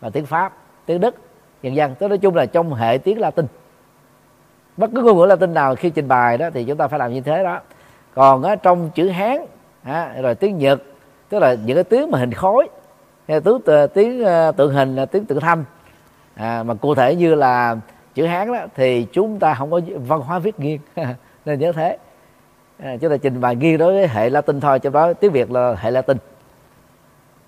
và 0.00 0.10
tiếng 0.10 0.26
Pháp, 0.26 0.52
tiếng 0.86 1.00
Đức 1.00 1.14
dần 1.62 1.74
dần 1.74 1.94
tức 1.94 2.08
nói 2.08 2.18
chung 2.18 2.34
là 2.34 2.46
trong 2.46 2.74
hệ 2.74 2.98
tiếng 2.98 3.20
Latin. 3.20 3.46
Bất 4.76 4.90
cứ 4.94 5.02
ngôn 5.02 5.18
ngữ 5.18 5.26
Latin 5.26 5.54
nào 5.54 5.74
khi 5.74 5.90
trình 5.90 6.08
bày 6.08 6.38
đó 6.38 6.50
thì 6.54 6.64
chúng 6.64 6.76
ta 6.76 6.88
phải 6.88 6.98
làm 6.98 7.12
như 7.12 7.20
thế 7.20 7.44
đó. 7.44 7.60
Còn 8.14 8.42
ở 8.42 8.56
trong 8.56 8.90
chữ 8.94 9.08
Hán 9.08 9.46
à, 9.82 10.14
rồi 10.22 10.34
tiếng 10.34 10.58
Nhật 10.58 10.82
tức 11.28 11.38
là 11.38 11.54
những 11.64 11.76
cái 11.76 11.84
tiếng 11.84 12.10
mà 12.10 12.18
hình 12.18 12.32
khối 12.32 12.68
hay 13.28 13.40
tiếng 13.40 13.58
ờ, 13.64 13.86
tiếng 13.86 14.24
ờ, 14.24 14.52
tượng 14.52 14.74
hình 14.74 14.96
là 14.96 15.06
tiếng 15.06 15.24
tượng 15.24 15.40
thanh. 15.40 15.64
À, 16.34 16.62
mà 16.62 16.74
cụ 16.74 16.94
thể 16.94 17.16
như 17.16 17.34
là 17.34 17.76
chữ 18.14 18.26
Hán 18.26 18.52
đó 18.52 18.66
thì 18.74 19.06
chúng 19.12 19.38
ta 19.38 19.54
không 19.54 19.70
có 19.70 19.80
văn 19.96 20.20
hóa 20.20 20.38
viết 20.38 20.60
nghiêng 20.60 20.80
nên 21.44 21.58
nhớ 21.58 21.72
thế. 21.72 21.98
À, 22.78 22.96
chúng 23.00 23.10
ta 23.10 23.16
trình 23.16 23.40
bày 23.40 23.56
nghiêng 23.56 23.78
đối 23.78 23.92
với 23.92 24.08
hệ 24.08 24.30
Latin 24.30 24.60
thôi 24.60 24.78
cho 24.78 24.90
đó 24.90 25.12
tiếng 25.12 25.32
Việt 25.32 25.50
là 25.50 25.74
hệ 25.78 25.90
Latin. 25.90 26.16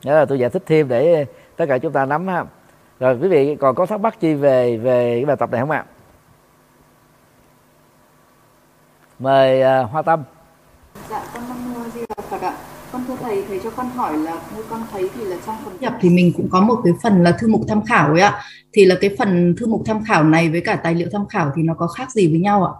Đó 0.05 0.13
là 0.13 0.25
tôi 0.25 0.39
giải 0.39 0.51
thích 0.51 0.63
thêm 0.67 0.89
để 0.89 1.27
tất 1.57 1.65
cả 1.69 1.79
chúng 1.79 1.93
ta 1.93 2.05
nắm 2.05 2.29
ha. 2.29 2.45
Rồi 3.01 3.19
quý 3.23 3.29
vị 3.29 3.57
còn 3.57 3.75
có 3.75 3.87
thắc 3.87 4.01
mắc 4.01 4.21
chi 4.21 4.35
về 4.35 4.77
về 4.77 5.17
cái 5.17 5.25
bài 5.25 5.37
tập 5.37 5.51
này 5.51 5.61
không 5.61 5.71
ạ? 5.71 5.85
Mời 9.19 9.83
uh, 9.83 9.91
hoa 9.91 10.03
tâm. 10.03 10.23
Dạ 11.11 11.25
con 11.35 11.43
năm 11.49 11.91
di 11.95 12.01
đà 12.09 12.23
phật 12.23 12.34
ạ. 12.45 12.55
Con 12.93 13.05
thưa 13.09 13.17
thầy 13.23 13.45
thầy 13.49 13.61
cho 13.65 13.71
con 13.71 13.89
hỏi 13.91 14.17
là 14.17 14.33
như 14.57 14.65
con 14.71 14.83
thấy 14.93 15.11
thì 15.15 15.25
là 15.25 15.37
trong 15.47 15.57
phần 15.65 15.77
nhập 15.81 15.95
thì 16.01 16.11
mình 16.11 16.33
cũng 16.37 16.49
có 16.51 16.61
một 16.61 16.81
cái 16.85 16.93
phần 17.03 17.23
là 17.23 17.33
thư 17.33 17.49
mục 17.49 17.61
tham 17.69 17.85
khảo 17.85 18.11
ấy 18.11 18.21
ạ. 18.21 18.41
Thì 18.73 18.85
là 18.85 18.95
cái 19.01 19.17
phần 19.19 19.55
thư 19.59 19.67
mục 19.67 19.83
tham 19.87 20.05
khảo 20.05 20.25
này 20.25 20.51
với 20.51 20.61
cả 20.61 20.77
tài 20.77 20.95
liệu 20.95 21.09
tham 21.13 21.27
khảo 21.27 21.53
thì 21.57 21.63
nó 21.63 21.75
có 21.75 21.87
khác 21.87 22.11
gì 22.11 22.31
với 22.31 22.41
nhau 22.41 22.65
ạ? 22.65 22.73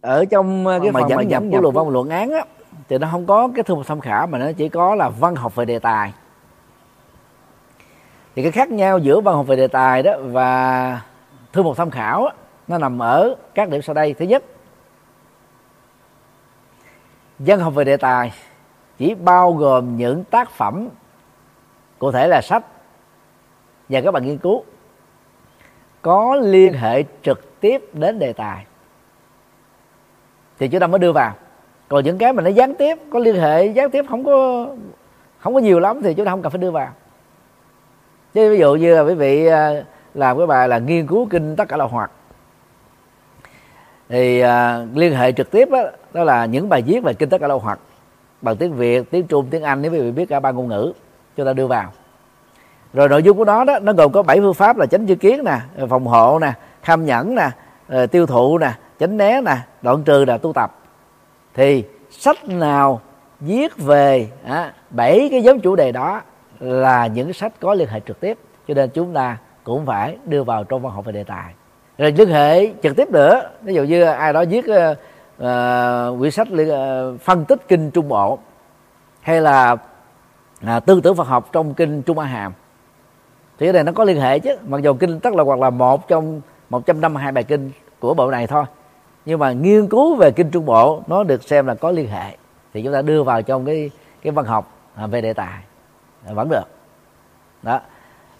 Ở 0.00 0.24
trong 0.24 0.64
cái 0.82 0.92
phần 0.92 1.02
mà 1.16 1.22
dẫn 1.22 1.50
của 1.50 1.60
luận 1.60 1.74
văn 1.74 1.88
luận 1.88 2.08
án 2.08 2.30
á 2.30 2.44
thì 2.88 2.98
nó 2.98 3.08
không 3.10 3.26
có 3.26 3.48
cái 3.54 3.62
thư 3.62 3.74
mục 3.74 3.86
tham 3.86 4.00
khảo 4.00 4.26
mà 4.26 4.38
nó 4.38 4.52
chỉ 4.52 4.68
có 4.68 4.94
là 4.94 5.08
văn 5.08 5.36
học 5.36 5.54
về 5.54 5.64
đề 5.64 5.78
tài. 5.78 6.12
Thì 8.36 8.42
cái 8.42 8.52
khác 8.52 8.70
nhau 8.70 8.98
giữa 8.98 9.20
văn 9.20 9.34
học 9.34 9.46
về 9.46 9.56
đề 9.56 9.68
tài 9.68 10.02
đó 10.02 10.12
và 10.22 11.00
thư 11.52 11.62
mục 11.62 11.76
tham 11.76 11.90
khảo 11.90 12.24
đó, 12.24 12.32
nó 12.68 12.78
nằm 12.78 13.02
ở 13.02 13.34
các 13.54 13.68
điểm 13.68 13.82
sau 13.82 13.94
đây. 13.94 14.14
Thứ 14.14 14.24
nhất 14.24 14.44
văn 17.38 17.60
học 17.60 17.74
về 17.74 17.84
đề 17.84 17.96
tài 17.96 18.32
chỉ 18.98 19.14
bao 19.14 19.52
gồm 19.52 19.96
những 19.96 20.24
tác 20.24 20.50
phẩm 20.50 20.88
cụ 21.98 22.12
thể 22.12 22.28
là 22.28 22.40
sách 22.40 22.64
và 23.88 24.00
các 24.00 24.10
bạn 24.10 24.26
nghiên 24.26 24.38
cứu 24.38 24.64
có 26.02 26.36
liên 26.36 26.72
hệ 26.72 27.04
trực 27.22 27.60
tiếp 27.60 27.94
đến 27.94 28.18
đề 28.18 28.32
tài. 28.32 28.66
Thì 30.58 30.68
chúng 30.68 30.80
ta 30.80 30.86
mới 30.86 30.98
đưa 30.98 31.12
vào. 31.12 31.34
Còn 31.88 32.04
những 32.04 32.18
cái 32.18 32.32
mà 32.32 32.42
nó 32.42 32.50
gián 32.50 32.74
tiếp 32.74 32.98
có 33.10 33.18
liên 33.18 33.36
hệ 33.36 33.66
gián 33.66 33.90
tiếp 33.90 34.04
không 34.08 34.24
có 34.24 34.66
không 35.38 35.54
có 35.54 35.60
nhiều 35.60 35.80
lắm 35.80 36.02
thì 36.02 36.14
chúng 36.14 36.26
ta 36.26 36.30
không 36.30 36.42
cần 36.42 36.52
phải 36.52 36.58
đưa 36.58 36.70
vào. 36.70 36.92
Chứ 38.34 38.50
ví 38.50 38.58
dụ 38.58 38.74
như 38.74 38.94
là 38.94 39.02
quý 39.02 39.14
vị 39.14 39.46
à, 39.46 39.84
làm 40.14 40.38
cái 40.38 40.46
bài 40.46 40.68
là 40.68 40.78
nghiên 40.78 41.06
cứu 41.06 41.26
kinh 41.30 41.56
tất 41.56 41.68
cả 41.68 41.76
là 41.76 41.84
hoạt 41.84 42.10
thì 44.08 44.44
uh, 44.44 44.48
liên 44.94 45.14
hệ 45.14 45.32
trực 45.32 45.50
tiếp 45.50 45.68
đó, 45.70 45.82
đó 46.14 46.24
là 46.24 46.44
những 46.44 46.68
bài 46.68 46.82
viết 46.82 47.00
về 47.02 47.14
kinh 47.14 47.28
tế 47.28 47.38
cả 47.38 47.48
lâu 47.48 47.58
hoặc. 47.58 47.78
Bằng 48.42 48.56
tiếng 48.56 48.72
việt 48.72 49.10
tiếng 49.10 49.26
trung 49.26 49.46
tiếng 49.50 49.62
anh 49.62 49.82
nếu 49.82 49.92
quý 49.92 50.00
vị 50.00 50.10
biết 50.10 50.28
cả 50.28 50.40
ba 50.40 50.50
ngôn 50.50 50.68
ngữ 50.68 50.92
chúng 51.36 51.46
ta 51.46 51.52
đưa 51.52 51.66
vào. 51.66 51.92
Rồi 52.92 53.08
nội 53.08 53.22
dung 53.22 53.36
của 53.36 53.44
nó 53.44 53.64
đó 53.64 53.78
nó 53.78 53.92
gồm 53.92 54.12
có 54.12 54.22
bảy 54.22 54.40
phương 54.40 54.54
pháp 54.54 54.76
là 54.76 54.86
tránh 54.86 55.06
chư 55.06 55.14
kiến 55.14 55.44
nè 55.44 55.86
phòng 55.88 56.06
hộ 56.06 56.38
nè 56.38 56.52
kham 56.82 57.06
nhẫn 57.06 57.34
nè 57.34 57.50
ờ, 57.88 58.06
tiêu 58.06 58.26
thụ 58.26 58.58
nè 58.58 58.72
tránh 58.98 59.16
né 59.16 59.40
nè 59.40 59.56
đoạn 59.82 60.02
trừ 60.04 60.24
là 60.24 60.38
tu 60.38 60.52
tập. 60.52 60.78
Thì 61.54 61.84
sách 62.10 62.48
nào 62.48 63.00
viết 63.40 63.76
về 63.76 64.28
bảy 64.90 65.20
à, 65.20 65.28
cái 65.30 65.42
giống 65.42 65.60
chủ 65.60 65.76
đề 65.76 65.92
đó 65.92 66.22
là 66.60 67.06
những 67.06 67.32
sách 67.32 67.52
có 67.60 67.74
liên 67.74 67.88
hệ 67.88 68.00
trực 68.00 68.20
tiếp. 68.20 68.38
Cho 68.68 68.74
nên 68.74 68.90
chúng 68.90 69.14
ta 69.14 69.36
cũng 69.64 69.86
phải 69.86 70.16
đưa 70.24 70.44
vào 70.44 70.64
trong 70.64 70.82
văn 70.82 70.92
học 70.92 71.04
về 71.04 71.12
đề 71.12 71.24
tài. 71.24 71.54
Rồi 71.98 72.12
liên 72.12 72.28
hệ 72.28 72.72
trực 72.82 72.96
tiếp 72.96 73.10
nữa 73.10 73.50
ví 73.62 73.74
dụ 73.74 73.82
như 73.82 74.02
ai 74.02 74.32
đó 74.32 74.44
viết 74.50 74.66
ờ, 74.66 74.94
uh, 75.42 76.18
quyển 76.18 76.30
sách 76.30 76.48
uh, 76.52 77.20
phân 77.20 77.44
tích 77.44 77.68
kinh 77.68 77.90
trung 77.90 78.08
bộ 78.08 78.38
hay 79.20 79.40
là 79.40 79.72
uh, 79.72 80.86
tư 80.86 81.00
tưởng 81.00 81.16
Phật 81.16 81.28
học 81.28 81.48
trong 81.52 81.74
kinh 81.74 82.02
Trung 82.02 82.18
A 82.18 82.26
Hàm. 82.26 82.52
Thì 83.58 83.66
cái 83.66 83.72
này 83.72 83.84
nó 83.84 83.92
có 83.92 84.04
liên 84.04 84.20
hệ 84.20 84.38
chứ 84.38 84.56
mặc 84.66 84.82
dù 84.82 84.94
kinh 84.94 85.20
tất 85.20 85.34
là 85.34 85.42
hoặc 85.42 85.58
là 85.58 85.70
một 85.70 86.08
trong 86.08 86.40
một 86.70 86.86
trăm 86.86 87.00
năm 87.00 87.16
hai 87.16 87.32
bài 87.32 87.44
kinh 87.44 87.70
của 88.00 88.14
bộ 88.14 88.30
này 88.30 88.46
thôi. 88.46 88.64
Nhưng 89.24 89.38
mà 89.38 89.52
nghiên 89.52 89.88
cứu 89.88 90.16
về 90.16 90.30
kinh 90.30 90.50
trung 90.50 90.66
bộ 90.66 91.02
nó 91.06 91.22
được 91.22 91.42
xem 91.42 91.66
là 91.66 91.74
có 91.74 91.90
liên 91.90 92.08
hệ. 92.08 92.36
Thì 92.74 92.82
chúng 92.82 92.92
ta 92.92 93.02
đưa 93.02 93.22
vào 93.22 93.42
trong 93.42 93.64
cái 93.64 93.90
cái 94.22 94.30
văn 94.30 94.44
học 94.44 94.70
à, 94.94 95.06
về 95.06 95.20
đề 95.20 95.32
tài. 95.32 95.58
Vẫn 96.30 96.48
được. 96.48 96.64
Đó. 97.62 97.80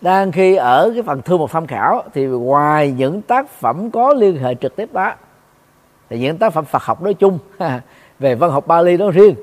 Đang 0.01 0.33
khi 0.33 0.57
ở 0.57 0.91
cái 0.95 1.03
phần 1.03 1.23
thư 1.23 1.37
một 1.37 1.51
tham 1.51 1.67
khảo 1.67 2.03
thì 2.15 2.27
ngoài 2.27 2.93
những 2.97 3.23
tác 3.23 3.49
phẩm 3.49 3.91
có 3.91 4.15
liên 4.15 4.39
hệ 4.39 4.55
trực 4.55 4.77
tiếp 4.77 4.93
đó 4.93 5.15
thì 6.15 6.21
những 6.21 6.39
tác 6.39 6.53
phẩm 6.53 6.65
Phật 6.65 6.83
học 6.83 7.03
nói 7.03 7.15
chung 7.15 7.39
về 8.19 8.35
văn 8.35 8.51
học 8.51 8.67
Bali 8.67 8.97
nói 8.97 9.11
riêng. 9.13 9.35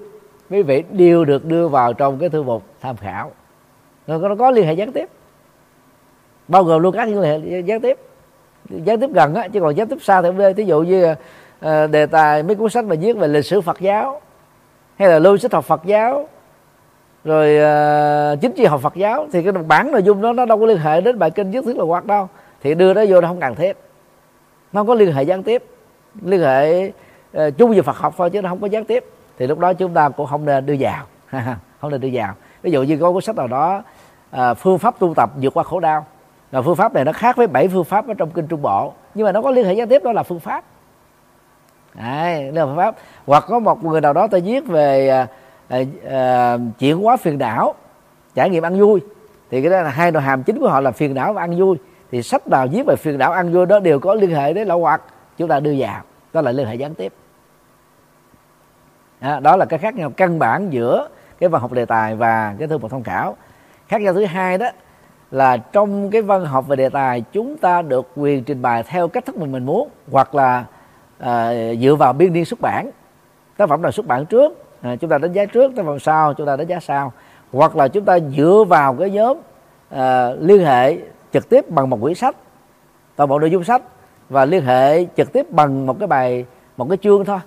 Quý 0.49 0.61
vị 0.61 0.84
đều 0.91 1.26
được 1.26 1.45
đưa 1.45 1.68
vào 1.68 1.93
trong 1.93 2.19
cái 2.19 2.30
thư 2.30 2.43
mục 2.43 2.64
tham 2.81 2.98
khảo. 2.98 3.31
Nó 4.07 4.35
có 4.39 4.52
liên 4.52 4.65
hệ 4.65 4.73
gián 4.73 4.91
tiếp. 4.91 5.10
Bao 6.48 6.64
gồm 6.64 6.81
luôn 6.81 6.95
các 6.95 7.07
liên 7.07 7.22
hệ 7.22 7.60
gián 7.61 7.81
tiếp. 7.81 7.98
Gián 8.69 8.99
tiếp 8.99 9.10
gần 9.14 9.35
á 9.35 9.48
chứ 9.48 9.60
còn 9.60 9.76
gián 9.77 9.88
tiếp 9.88 9.98
xa 10.02 10.22
thì 10.22 10.27
không 10.27 10.53
ví 10.56 10.65
dụ 10.65 10.81
như 10.81 11.11
uh, 11.11 11.91
đề 11.91 12.06
tài 12.06 12.43
mấy 12.43 12.56
cuốn 12.56 12.69
sách 12.69 12.85
mà 12.85 12.95
viết 12.99 13.18
về 13.18 13.27
lịch 13.27 13.45
sử 13.45 13.61
Phật 13.61 13.80
giáo 13.80 14.22
hay 14.95 15.10
là 15.10 15.19
lưu 15.19 15.38
sách 15.38 15.53
học 15.53 15.65
Phật 15.65 15.81
giáo 15.85 16.27
rồi 17.23 17.57
uh, 18.34 18.41
chính 18.41 18.52
trị 18.52 18.65
học 18.65 18.81
Phật 18.81 18.95
giáo 18.95 19.27
thì 19.31 19.43
cái 19.43 19.52
bản 19.52 19.91
nội 19.91 20.03
dung 20.03 20.22
đó 20.22 20.34
nó 20.34 20.45
đâu 20.45 20.60
có 20.60 20.65
liên 20.65 20.77
hệ 20.77 21.02
đến 21.02 21.19
bài 21.19 21.31
kinh 21.31 21.52
nhất 21.52 21.65
thiết 21.65 21.77
là 21.77 21.84
hoạt 21.84 22.06
đâu. 22.06 22.27
Thì 22.61 22.76
đưa 22.76 22.93
nó 22.93 23.03
vô 23.10 23.22
nó 23.22 23.27
không 23.27 23.39
cần 23.39 23.56
thiết. 23.56 23.77
Nó 24.73 24.80
không 24.80 24.88
có 24.88 24.93
liên 24.93 25.14
hệ 25.14 25.23
gián 25.23 25.43
tiếp 25.43 25.64
liên 26.21 26.41
hệ 26.41 26.88
uh, 26.88 26.93
ờ, 27.33 27.51
chung 27.51 27.71
về 27.71 27.81
Phật 27.81 27.97
học 27.97 28.13
thôi 28.17 28.29
chứ 28.29 28.41
nó 28.41 28.49
không 28.49 28.61
có 28.61 28.67
gián 28.67 28.85
tiếp. 28.85 29.05
Thì 29.38 29.47
lúc 29.47 29.59
đó 29.59 29.73
chúng 29.73 29.93
ta 29.93 30.09
cũng 30.09 30.27
không 30.27 30.45
nên 30.45 30.65
đưa 30.65 30.75
vào. 30.79 31.05
Không 31.81 31.91
nên 31.91 32.01
đưa 32.01 32.09
vào. 32.13 32.33
Ví 32.61 32.71
dụ 32.71 32.83
như 32.83 32.97
có 32.97 33.11
cuốn 33.11 33.21
sách 33.21 33.35
nào 33.35 33.47
đó 33.47 33.83
uh, 34.35 34.57
phương 34.57 34.79
pháp 34.79 34.99
tu 34.99 35.13
tập 35.13 35.31
vượt 35.41 35.53
qua 35.53 35.63
khổ 35.63 35.79
đau. 35.79 36.05
Là 36.51 36.61
phương 36.61 36.75
pháp 36.75 36.93
này 36.93 37.05
nó 37.05 37.11
khác 37.11 37.38
với 37.38 37.47
bảy 37.47 37.67
phương 37.67 37.83
pháp 37.83 38.07
ở 38.07 38.13
trong 38.13 38.31
kinh 38.31 38.47
trung 38.47 38.61
bộ. 38.61 38.93
Nhưng 39.13 39.25
mà 39.25 39.31
nó 39.31 39.41
có 39.41 39.51
liên 39.51 39.65
hệ 39.65 39.73
gián 39.73 39.88
tiếp 39.88 40.03
đó 40.03 40.11
là 40.11 40.23
phương 40.23 40.39
pháp. 40.39 40.63
Đấy, 41.93 42.51
đó 42.51 42.61
là 42.61 42.65
phương 42.65 42.77
pháp. 42.77 42.95
Hoặc 43.27 43.45
có 43.47 43.59
một 43.59 43.83
người 43.83 44.01
nào 44.01 44.13
đó 44.13 44.27
ta 44.27 44.38
viết 44.43 44.67
về 44.67 45.23
uh, 45.73 45.79
uh, 45.79 46.61
chuyển 46.79 46.97
hóa 46.97 47.17
phiền 47.17 47.38
não 47.38 47.75
trải 48.35 48.49
nghiệm 48.49 48.65
ăn 48.65 48.79
vui. 48.79 49.01
Thì 49.51 49.61
cái 49.61 49.71
đó 49.71 49.81
là 49.81 49.89
hai 49.89 50.11
nội 50.11 50.21
hàm 50.21 50.43
chính 50.43 50.59
của 50.59 50.69
họ 50.69 50.81
là 50.81 50.91
phiền 50.91 51.13
não 51.13 51.33
và 51.33 51.41
ăn 51.41 51.59
vui. 51.59 51.77
Thì 52.11 52.23
sách 52.23 52.47
nào 52.47 52.67
viết 52.71 52.83
về 52.88 52.95
phiền 52.95 53.17
não 53.17 53.31
ăn 53.31 53.53
vui 53.53 53.65
đó 53.65 53.79
đều 53.79 53.99
có 53.99 54.13
liên 54.13 54.35
hệ 54.35 54.53
đến 54.53 54.67
lậu 54.67 54.79
hoặc 54.79 55.01
chúng 55.37 55.47
ta 55.47 55.59
đưa 55.59 55.73
vào 55.77 56.01
đó 56.33 56.41
là 56.41 56.51
liên 56.51 56.67
hệ 56.67 56.75
gián 56.75 56.95
tiếp. 56.95 57.13
Đó, 59.21 59.39
đó 59.39 59.55
là 59.55 59.65
cái 59.65 59.79
khác 59.79 59.95
nhau 59.95 60.11
căn 60.17 60.39
bản 60.39 60.73
giữa 60.73 61.07
cái 61.39 61.49
văn 61.49 61.61
học 61.61 61.71
đề 61.71 61.85
tài 61.85 62.15
và 62.15 62.55
cái 62.59 62.67
thư 62.67 62.77
mục 62.77 62.91
tham 62.91 63.03
khảo. 63.03 63.37
Khác 63.87 64.01
nhau 64.01 64.13
thứ 64.13 64.25
hai 64.25 64.57
đó 64.57 64.69
là 65.31 65.57
trong 65.57 66.09
cái 66.09 66.21
văn 66.21 66.45
học 66.45 66.67
về 66.67 66.75
đề 66.75 66.89
tài 66.89 67.21
chúng 67.21 67.57
ta 67.57 67.81
được 67.81 68.11
quyền 68.15 68.43
trình 68.43 68.61
bày 68.61 68.83
theo 68.83 69.07
cách 69.07 69.25
thức 69.25 69.37
mình 69.37 69.51
mình 69.51 69.65
muốn 69.65 69.89
hoặc 70.11 70.35
là 70.35 70.65
à, 71.19 71.51
dựa 71.81 71.95
vào 71.95 72.13
biên 72.13 72.33
niên 72.33 72.45
xuất 72.45 72.61
bản 72.61 72.91
tác 73.57 73.69
phẩm 73.69 73.81
nào 73.81 73.91
xuất 73.91 74.07
bản 74.07 74.25
trước 74.25 74.65
à, 74.81 74.95
chúng 74.95 75.09
ta 75.09 75.17
đánh 75.17 75.33
giá 75.33 75.45
trước 75.45 75.75
tác 75.75 75.85
phẩm 75.85 75.99
sau 75.99 76.33
chúng 76.33 76.47
ta 76.47 76.55
đánh 76.55 76.67
giá 76.67 76.79
sau. 76.79 77.13
Hoặc 77.51 77.75
là 77.75 77.87
chúng 77.87 78.05
ta 78.05 78.19
dựa 78.19 78.63
vào 78.67 78.93
cái 78.93 79.09
nhóm 79.09 79.37
à, 79.89 80.29
liên 80.39 80.65
hệ 80.65 80.97
trực 81.33 81.49
tiếp 81.49 81.69
bằng 81.69 81.89
một 81.89 81.97
quyển 82.01 82.15
sách 82.15 82.35
toàn 83.15 83.29
bộ 83.29 83.39
nội 83.39 83.51
dung 83.51 83.63
sách 83.63 83.81
và 84.31 84.45
liên 84.45 84.65
hệ 84.65 85.05
trực 85.17 85.33
tiếp 85.33 85.51
bằng 85.51 85.85
một 85.85 85.99
cái 85.99 86.07
bài, 86.07 86.45
một 86.77 86.89
cái 86.89 86.97
chương 86.97 87.25
thôi. 87.25 87.39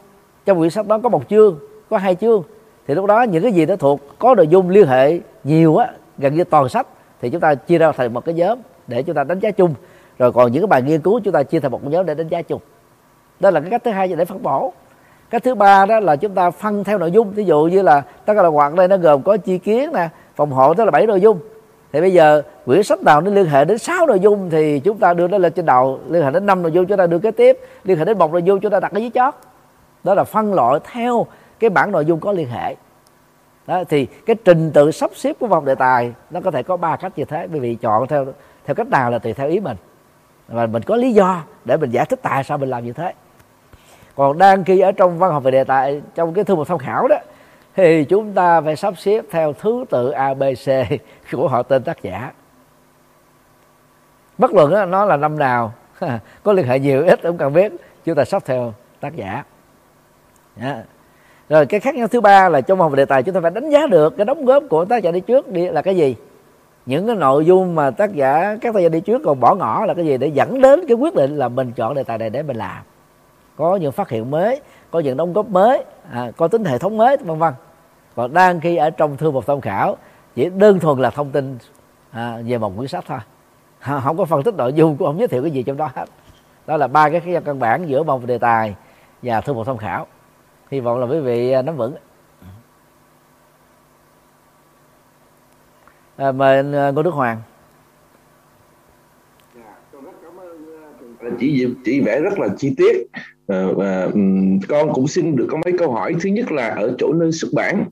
Trong 0.44 0.58
quyển 0.58 0.70
sách 0.70 0.86
đó 0.86 0.98
có 1.02 1.08
một 1.08 1.22
chương, 1.28 1.58
có 1.90 1.98
hai 1.98 2.14
chương. 2.14 2.42
Thì 2.86 2.94
lúc 2.94 3.06
đó 3.06 3.22
những 3.22 3.42
cái 3.42 3.52
gì 3.52 3.66
nó 3.66 3.76
thuộc, 3.76 4.00
có 4.18 4.34
nội 4.34 4.48
dung 4.48 4.70
liên 4.70 4.86
hệ 4.86 5.20
nhiều 5.44 5.76
á, 5.76 5.90
gần 6.18 6.34
như 6.34 6.44
toàn 6.44 6.68
sách, 6.68 6.86
thì 7.20 7.30
chúng 7.30 7.40
ta 7.40 7.54
chia 7.54 7.78
ra 7.78 7.92
thành 7.92 8.14
một 8.14 8.24
cái 8.24 8.34
nhóm 8.34 8.58
để 8.86 9.02
chúng 9.02 9.16
ta 9.16 9.24
đánh 9.24 9.38
giá 9.38 9.50
chung. 9.50 9.74
Rồi 10.18 10.32
còn 10.32 10.52
những 10.52 10.62
cái 10.62 10.66
bài 10.66 10.82
nghiên 10.82 11.00
cứu, 11.00 11.20
chúng 11.20 11.34
ta 11.34 11.42
chia 11.42 11.60
thành 11.60 11.70
một 11.70 11.84
nhóm 11.84 12.06
để 12.06 12.14
đánh 12.14 12.28
giá 12.28 12.42
chung. 12.42 12.60
Đó 13.40 13.50
là 13.50 13.60
cái 13.60 13.70
cách 13.70 13.84
thứ 13.84 13.90
hai 13.90 14.08
để 14.08 14.24
phân 14.24 14.42
bổ. 14.42 14.72
Cách 15.30 15.42
thứ 15.42 15.54
ba 15.54 15.86
đó 15.86 16.00
là 16.00 16.16
chúng 16.16 16.34
ta 16.34 16.50
phân 16.50 16.84
theo 16.84 16.98
nội 16.98 17.10
dung. 17.10 17.30
Ví 17.30 17.44
dụ 17.44 17.64
như 17.64 17.82
là 17.82 18.00
tất 18.00 18.34
cả 18.36 18.42
là 18.42 18.48
hoạt 18.48 18.74
đây 18.74 18.88
nó 18.88 18.96
gồm 18.96 19.22
có 19.22 19.36
chi 19.36 19.58
kiến 19.58 19.92
nè, 19.92 20.08
phòng 20.36 20.50
hộ, 20.50 20.74
tức 20.74 20.84
là 20.84 20.90
bảy 20.90 21.06
nội 21.06 21.20
dung 21.20 21.38
thì 21.94 22.00
bây 22.00 22.12
giờ 22.12 22.42
quyển 22.64 22.82
sách 22.82 23.02
nào 23.02 23.20
nó 23.20 23.30
liên 23.30 23.46
hệ 23.46 23.64
đến 23.64 23.78
6 23.78 24.06
nội 24.06 24.20
dung 24.20 24.50
thì 24.50 24.80
chúng 24.80 24.98
ta 24.98 25.14
đưa 25.14 25.28
nó 25.28 25.38
lên 25.38 25.52
trên 25.52 25.66
đầu, 25.66 26.00
liên 26.08 26.22
hệ 26.22 26.30
đến 26.30 26.46
năm 26.46 26.62
nội 26.62 26.72
dung 26.72 26.86
chúng 26.86 26.98
ta 26.98 27.06
đưa 27.06 27.18
kế 27.18 27.30
tiếp, 27.30 27.58
liên 27.84 27.98
hệ 27.98 28.04
đến 28.04 28.18
một 28.18 28.32
nội 28.32 28.42
dung 28.42 28.60
chúng 28.60 28.70
ta 28.70 28.80
đặt 28.80 28.92
ở 28.92 28.98
dưới 28.98 29.10
chót. 29.14 29.34
Đó 30.04 30.14
là 30.14 30.24
phân 30.24 30.54
loại 30.54 30.80
theo 30.92 31.26
cái 31.58 31.70
bản 31.70 31.92
nội 31.92 32.04
dung 32.04 32.20
có 32.20 32.32
liên 32.32 32.48
hệ. 32.48 32.76
Đó, 33.66 33.84
thì 33.88 34.06
cái 34.06 34.36
trình 34.44 34.70
tự 34.70 34.90
sắp 34.90 35.10
xếp 35.14 35.36
của 35.40 35.46
vòng 35.46 35.64
đề 35.64 35.74
tài 35.74 36.12
nó 36.30 36.40
có 36.40 36.50
thể 36.50 36.62
có 36.62 36.76
ba 36.76 36.96
cách 36.96 37.12
như 37.16 37.24
thế. 37.24 37.46
Bởi 37.46 37.60
vì 37.60 37.74
chọn 37.74 38.06
theo 38.06 38.26
theo 38.64 38.74
cách 38.74 38.90
nào 38.90 39.10
là 39.10 39.18
tùy 39.18 39.32
theo 39.32 39.48
ý 39.48 39.60
mình. 39.60 39.76
Và 40.48 40.66
mình 40.66 40.82
có 40.82 40.96
lý 40.96 41.12
do 41.12 41.42
để 41.64 41.76
mình 41.76 41.90
giải 41.90 42.06
thích 42.06 42.18
tại 42.22 42.44
sao 42.44 42.58
mình 42.58 42.70
làm 42.70 42.84
như 42.84 42.92
thế. 42.92 43.12
Còn 44.16 44.38
đang 44.38 44.64
khi 44.64 44.80
ở 44.80 44.92
trong 44.92 45.18
văn 45.18 45.32
học 45.32 45.42
về 45.42 45.50
đề 45.50 45.64
tài, 45.64 46.02
trong 46.14 46.34
cái 46.34 46.44
thư 46.44 46.54
mục 46.54 46.68
tham 46.68 46.78
khảo 46.78 47.08
đó 47.08 47.16
thì 47.76 48.04
chúng 48.04 48.32
ta 48.32 48.60
phải 48.60 48.76
sắp 48.76 48.94
xếp 48.98 49.24
theo 49.30 49.52
thứ 49.52 49.84
tự 49.90 50.10
abc 50.10 50.70
của 51.32 51.48
họ 51.48 51.62
tên 51.62 51.82
tác 51.82 52.02
giả. 52.02 52.32
Bất 54.38 54.52
luận 54.52 54.70
đó, 54.70 54.84
nó 54.84 55.04
là 55.04 55.16
năm 55.16 55.38
nào 55.38 55.72
có 56.42 56.52
liên 56.52 56.66
hệ 56.66 56.78
nhiều 56.78 57.04
ít 57.06 57.20
cũng 57.22 57.38
cần 57.38 57.52
biết 57.52 57.72
chúng 58.04 58.14
ta 58.14 58.24
sắp 58.24 58.42
theo 58.44 58.74
tác 59.00 59.16
giả. 59.16 59.44
Dạ. 60.56 60.82
Rồi 61.48 61.66
cái 61.66 61.80
khác 61.80 61.94
nhau 61.94 62.08
thứ 62.08 62.20
ba 62.20 62.48
là 62.48 62.60
trong 62.60 62.78
một 62.78 62.94
đề 62.94 63.04
tài 63.04 63.22
chúng 63.22 63.34
ta 63.34 63.40
phải 63.40 63.50
đánh 63.50 63.70
giá 63.70 63.86
được 63.86 64.16
cái 64.16 64.24
đóng 64.24 64.44
góp 64.44 64.62
của 64.70 64.84
tác 64.84 65.02
giả 65.02 65.10
đi 65.10 65.20
trước 65.20 65.52
đi 65.52 65.68
là 65.68 65.82
cái 65.82 65.96
gì. 65.96 66.16
Những 66.86 67.06
cái 67.06 67.16
nội 67.16 67.46
dung 67.46 67.74
mà 67.74 67.90
tác 67.90 68.12
giả 68.12 68.56
các 68.60 68.74
tác 68.74 68.80
giả 68.80 68.88
đi 68.88 69.00
trước 69.00 69.22
còn 69.24 69.40
bỏ 69.40 69.54
ngỏ 69.54 69.84
là 69.86 69.94
cái 69.94 70.04
gì 70.04 70.16
để 70.16 70.26
dẫn 70.26 70.60
đến 70.60 70.80
cái 70.88 70.96
quyết 70.96 71.14
định 71.14 71.36
là 71.36 71.48
mình 71.48 71.72
chọn 71.72 71.94
đề 71.94 72.02
tài 72.02 72.18
này 72.18 72.30
để 72.30 72.42
mình 72.42 72.56
làm. 72.56 72.82
Có 73.56 73.76
những 73.76 73.92
phát 73.92 74.08
hiện 74.08 74.30
mới 74.30 74.60
có 74.94 75.00
những 75.00 75.16
đóng 75.16 75.32
góp 75.32 75.48
mới 75.48 75.84
à, 76.10 76.30
có 76.36 76.48
tính 76.48 76.64
hệ 76.64 76.78
thống 76.78 76.96
mới 76.96 77.16
vân 77.16 77.38
vân. 77.38 77.54
Còn 78.14 78.34
đang 78.34 78.60
khi 78.60 78.76
ở 78.76 78.90
trong 78.90 79.16
thư 79.16 79.30
mục 79.30 79.46
tham 79.46 79.60
khảo 79.60 79.96
chỉ 80.34 80.50
đơn 80.50 80.80
thuần 80.80 80.98
là 80.98 81.10
thông 81.10 81.30
tin 81.30 81.58
à, 82.10 82.38
về 82.46 82.58
một 82.58 82.72
quyển 82.76 82.88
sách 82.88 83.04
thôi. 83.06 83.18
À, 83.80 84.00
không 84.00 84.16
có 84.16 84.24
phân 84.24 84.42
tích 84.42 84.54
nội 84.54 84.72
dung 84.72 84.96
cũng 84.96 85.06
không 85.06 85.18
giới 85.18 85.28
thiệu 85.28 85.42
cái 85.42 85.50
gì 85.50 85.62
trong 85.62 85.76
đó 85.76 85.90
hết. 85.94 86.04
Đó 86.66 86.76
là 86.76 86.86
ba 86.86 87.10
cái 87.10 87.20
khác 87.20 87.42
căn 87.46 87.58
bản 87.58 87.88
giữa 87.88 88.02
một 88.02 88.26
đề 88.26 88.38
tài 88.38 88.74
và 89.22 89.40
thư 89.40 89.52
mục 89.52 89.66
tham 89.66 89.76
khảo. 89.76 90.06
Hy 90.70 90.80
vọng 90.80 91.00
là 91.00 91.06
quý 91.06 91.20
vị 91.20 91.50
à, 91.50 91.62
nắm 91.62 91.76
vững. 91.76 91.94
À, 96.16 96.32
mời 96.32 96.56
à, 96.58 96.90
ngô 96.90 97.02
đức 97.02 97.14
hoàng. 97.14 97.42
Dạ, 99.54 99.62
à, 101.20 101.28
chỉ 101.40 101.66
chỉ 101.84 102.00
vẽ 102.00 102.20
rất 102.20 102.38
là 102.38 102.48
chi 102.58 102.74
tiết 102.76 103.06
và 103.46 104.04
um, 104.04 104.60
con 104.68 104.92
cũng 104.92 105.06
xin 105.06 105.36
được 105.36 105.46
có 105.50 105.58
mấy 105.64 105.78
câu 105.78 105.92
hỏi 105.92 106.14
thứ 106.20 106.30
nhất 106.30 106.52
là 106.52 106.68
ở 106.68 106.94
chỗ 106.98 107.12
nơi 107.12 107.32
xuất 107.32 107.48
bản 107.52 107.84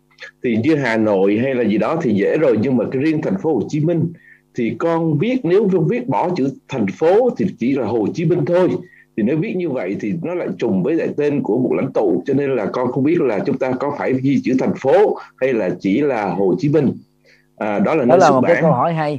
thì 0.45 0.57
như 0.57 0.74
Hà 0.74 0.97
Nội 0.97 1.39
hay 1.43 1.55
là 1.55 1.65
gì 1.65 1.79
đó 1.79 1.97
thì 2.03 2.15
dễ 2.15 2.39
rồi 2.39 2.59
nhưng 2.62 2.77
mà 2.77 2.85
cái 2.93 3.03
riêng 3.03 3.23
thành 3.23 3.39
phố 3.43 3.55
Hồ 3.55 3.62
Chí 3.69 3.81
Minh 3.81 4.12
thì 4.55 4.77
con 4.79 5.19
viết 5.19 5.41
nếu 5.43 5.69
con 5.73 5.89
viết 5.89 6.09
bỏ 6.09 6.31
chữ 6.37 6.51
thành 6.69 6.87
phố 6.99 7.31
thì 7.37 7.47
chỉ 7.59 7.74
là 7.74 7.87
Hồ 7.87 8.07
Chí 8.15 8.24
Minh 8.24 8.45
thôi 8.47 8.69
thì 9.16 9.23
nếu 9.23 9.37
viết 9.37 9.57
như 9.57 9.70
vậy 9.70 9.97
thì 10.01 10.15
nó 10.23 10.35
lại 10.35 10.49
trùng 10.59 10.83
với 10.83 10.95
lại 10.95 11.09
tên 11.16 11.43
của 11.43 11.59
một 11.59 11.73
lãnh 11.73 11.93
tụ 11.93 12.23
cho 12.27 12.35
nên 12.35 12.57
là 12.57 12.66
con 12.66 12.93
không 12.93 13.05
biết 13.05 13.20
là 13.20 13.39
chúng 13.47 13.59
ta 13.59 13.73
có 13.73 13.95
phải 13.99 14.12
ghi 14.23 14.41
chữ 14.45 14.57
thành 14.59 14.74
phố 14.81 15.16
hay 15.37 15.53
là 15.53 15.70
chỉ 15.81 16.01
là 16.01 16.35
Hồ 16.35 16.55
Chí 16.59 16.69
Minh 16.69 16.93
à, 17.57 17.79
đó 17.79 17.95
là 17.95 18.05
đó 18.05 18.16
là 18.16 18.31
một 18.31 18.41
bản. 18.41 18.53
cái 18.53 18.62
câu 18.62 18.73
hỏi 18.73 18.95
hay 18.95 19.11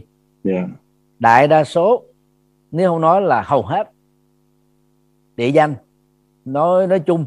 yeah. 0.43 0.67
Dạ. 0.69 0.75
đại 1.19 1.47
đa 1.47 1.63
số 1.63 2.03
nếu 2.71 2.89
không 2.89 3.01
nói 3.01 3.21
là 3.21 3.41
hầu 3.41 3.61
hết 3.61 3.89
địa 5.37 5.47
danh 5.47 5.75
nói 6.45 6.87
nói 6.87 6.99
chung 6.99 7.25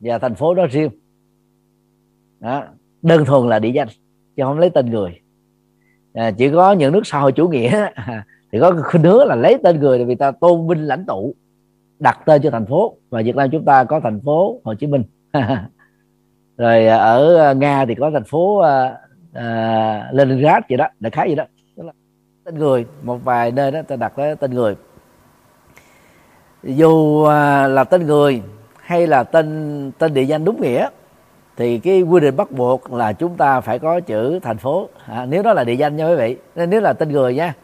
và 0.00 0.18
thành 0.18 0.34
phố 0.34 0.54
đó 0.54 0.66
riêng. 0.66 0.90
Đó. 2.40 2.64
đơn 3.02 3.24
thuần 3.24 3.48
là 3.48 3.58
địa 3.58 3.70
danh 3.70 3.88
chứ 4.36 4.42
không 4.42 4.58
lấy 4.58 4.70
tên 4.70 4.90
người. 4.90 5.20
À, 6.12 6.30
chỉ 6.30 6.50
có 6.50 6.72
những 6.72 6.92
nước 6.92 7.06
xã 7.06 7.20
hội 7.20 7.32
chủ 7.32 7.48
nghĩa 7.48 7.86
thì 8.52 8.58
có 8.60 8.82
khuynh 8.84 9.02
hướng 9.02 9.26
là 9.26 9.34
lấy 9.34 9.58
tên 9.62 9.80
người 9.80 10.04
vì 10.04 10.14
ta 10.14 10.30
tôn 10.30 10.68
vinh 10.68 10.86
lãnh 10.86 11.04
tụ 11.06 11.34
đặt 11.98 12.18
tên 12.26 12.42
cho 12.42 12.50
thành 12.50 12.66
phố. 12.66 12.96
Và 13.10 13.22
Việt 13.22 13.36
Nam 13.36 13.48
chúng 13.52 13.64
ta 13.64 13.84
có 13.84 14.00
thành 14.00 14.20
phố 14.20 14.60
Hồ 14.64 14.74
Chí 14.74 14.86
Minh. 14.86 15.02
Rồi 16.56 16.86
à, 16.86 16.96
ở 16.96 17.36
à, 17.36 17.52
Nga 17.52 17.86
thì 17.86 17.94
có 17.94 18.10
thành 18.10 18.24
phố 18.24 18.58
uh, 18.58 18.64
uh, 19.30 20.14
Leningrad 20.14 20.62
vậy 20.68 20.78
đó 20.78 20.88
đại 21.00 21.10
khái 21.10 21.26
vậy 21.26 21.36
đó. 21.36 21.44
Tên 22.44 22.58
người 22.58 22.86
một 23.02 23.24
vài 23.24 23.52
nơi 23.52 23.70
đó 23.70 23.82
ta 23.82 23.96
đặt 23.96 24.12
tên 24.40 24.54
người 24.54 24.76
dù 26.64 27.24
à, 27.24 27.66
là 27.66 27.84
tên 27.84 28.06
người 28.06 28.42
hay 28.76 29.06
là 29.06 29.24
tên 29.24 29.90
tên 29.98 30.14
địa 30.14 30.22
danh 30.22 30.44
đúng 30.44 30.60
nghĩa 30.60 30.88
thì 31.56 31.78
cái 31.78 32.02
quy 32.02 32.20
định 32.20 32.36
bắt 32.36 32.50
buộc 32.50 32.92
là 32.92 33.12
chúng 33.12 33.36
ta 33.36 33.60
phải 33.60 33.78
có 33.78 34.00
chữ 34.00 34.38
thành 34.42 34.58
phố. 34.58 34.88
À, 35.06 35.26
nếu 35.26 35.42
đó 35.42 35.52
là 35.52 35.64
địa 35.64 35.74
danh 35.74 35.96
nha 35.96 36.08
quý 36.08 36.14
vị 36.14 36.36
nên 36.56 36.70
nếu 36.70 36.80
là 36.80 36.92
tên 36.92 37.12
người 37.12 37.34
nha 37.34 37.54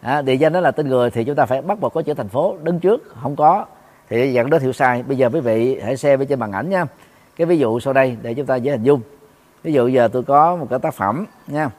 à, 0.00 0.22
địa 0.22 0.34
danh 0.34 0.52
đó 0.52 0.60
là 0.60 0.70
tên 0.70 0.88
người 0.88 1.10
thì 1.10 1.24
chúng 1.24 1.34
ta 1.34 1.46
phải 1.46 1.62
bắt 1.62 1.80
buộc 1.80 1.94
có 1.94 2.02
chữ 2.02 2.14
thành 2.14 2.28
phố 2.28 2.56
đứng 2.62 2.80
trước 2.80 3.14
không 3.22 3.36
có. 3.36 3.66
Thì 4.08 4.32
dẫn 4.32 4.50
đến 4.50 4.62
hiểu 4.62 4.72
sai. 4.72 5.02
Bây 5.02 5.16
giờ 5.16 5.30
quý 5.32 5.40
vị 5.40 5.80
hãy 5.84 5.96
xem 5.96 6.18
bên 6.18 6.28
trên 6.28 6.38
màn 6.38 6.52
ảnh 6.52 6.70
nha. 6.70 6.86
Cái 7.36 7.46
ví 7.46 7.58
dụ 7.58 7.80
sau 7.80 7.92
đây 7.92 8.16
để 8.22 8.34
chúng 8.34 8.46
ta 8.46 8.56
dễ 8.56 8.72
hình 8.72 8.82
dung. 8.82 9.00
Ví 9.62 9.72
dụ 9.72 9.86
giờ 9.88 10.08
tôi 10.08 10.22
có 10.22 10.56
một 10.56 10.66
cái 10.70 10.78
tác 10.78 10.94
phẩm 10.94 11.26
nha. 11.46 11.70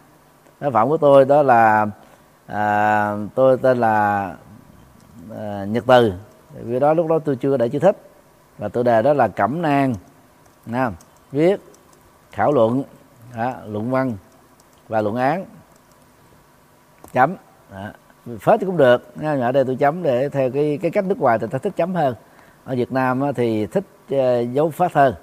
Tác 0.59 0.73
phẩm 0.73 0.89
của 0.89 0.97
tôi 0.97 1.25
đó 1.25 1.43
là 1.43 1.87
à, 2.47 3.13
tôi 3.35 3.57
tên 3.57 3.77
là 3.77 4.35
à, 5.37 5.65
nhật 5.65 5.83
từ 5.87 6.13
vì 6.53 6.79
đó 6.79 6.93
lúc 6.93 7.07
đó 7.07 7.19
tôi 7.19 7.35
chưa 7.35 7.57
để 7.57 7.69
chữ 7.69 7.79
thích. 7.79 7.97
Và 8.57 8.69
tự 8.69 8.83
đề 8.83 9.01
đó 9.01 9.13
là 9.13 9.27
cẩm 9.27 9.61
nang. 9.61 9.95
Nha 10.65 10.91
viết 11.31 11.61
khảo 12.31 12.51
luận 12.51 12.83
đó, 13.35 13.53
luận 13.65 13.91
văn 13.91 14.13
và 14.87 15.01
luận 15.01 15.15
án. 15.15 15.45
Chấm. 17.13 17.35
Đó. 17.71 17.87
phết 18.41 18.59
thì 18.59 18.65
cũng 18.65 18.77
được. 18.77 19.11
Nhưng 19.15 19.41
ở 19.41 19.51
đây 19.51 19.65
tôi 19.65 19.75
chấm 19.75 20.03
để 20.03 20.29
theo 20.29 20.51
cái 20.51 20.79
cái 20.81 20.91
cách 20.91 21.05
nước 21.05 21.19
ngoài 21.19 21.39
thì 21.39 21.47
ta 21.47 21.57
thích 21.57 21.73
chấm 21.75 21.95
hơn. 21.95 22.15
Ở 22.65 22.75
Việt 22.75 22.91
Nam 22.91 23.21
thì 23.35 23.65
thích 23.65 23.83
ờ, 24.09 24.39
dấu 24.39 24.69
phết 24.69 24.93
hơn. 24.93 25.15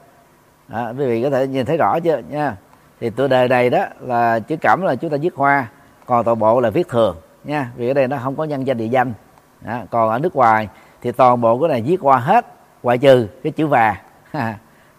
Đó, 0.68 0.92
quý 0.98 1.06
vị 1.06 1.22
có 1.22 1.30
thể 1.30 1.46
nhìn 1.46 1.66
thấy 1.66 1.76
rõ 1.76 1.98
chưa? 2.00 2.18
Nha. 2.28 2.56
Thì 3.00 3.10
tựa 3.10 3.28
đề 3.28 3.48
này 3.48 3.70
đó 3.70 3.84
là 4.00 4.38
chữ 4.38 4.56
cẩm 4.60 4.82
là 4.82 4.94
chúng 4.94 5.10
ta 5.10 5.16
viết 5.16 5.34
hoa 5.34 5.68
còn 6.06 6.24
toàn 6.24 6.38
bộ 6.38 6.60
là 6.60 6.70
viết 6.70 6.88
thường. 6.88 7.16
Nha 7.44 7.70
vì 7.76 7.90
ở 7.90 7.94
đây 7.94 8.08
nó 8.08 8.18
không 8.22 8.36
có 8.36 8.44
nhân 8.44 8.66
danh 8.66 8.76
địa 8.76 8.86
danh. 8.86 9.12
Đó. 9.60 9.80
còn 9.90 10.10
ở 10.10 10.18
nước 10.18 10.36
ngoài 10.36 10.68
thì 11.06 11.12
toàn 11.12 11.40
bộ 11.40 11.58
cái 11.58 11.68
này 11.68 11.82
viết 11.82 11.96
qua 12.00 12.18
hết 12.18 12.46
ngoại 12.82 12.98
trừ 12.98 13.28
cái 13.42 13.52
chữ 13.52 13.66
và 13.66 13.96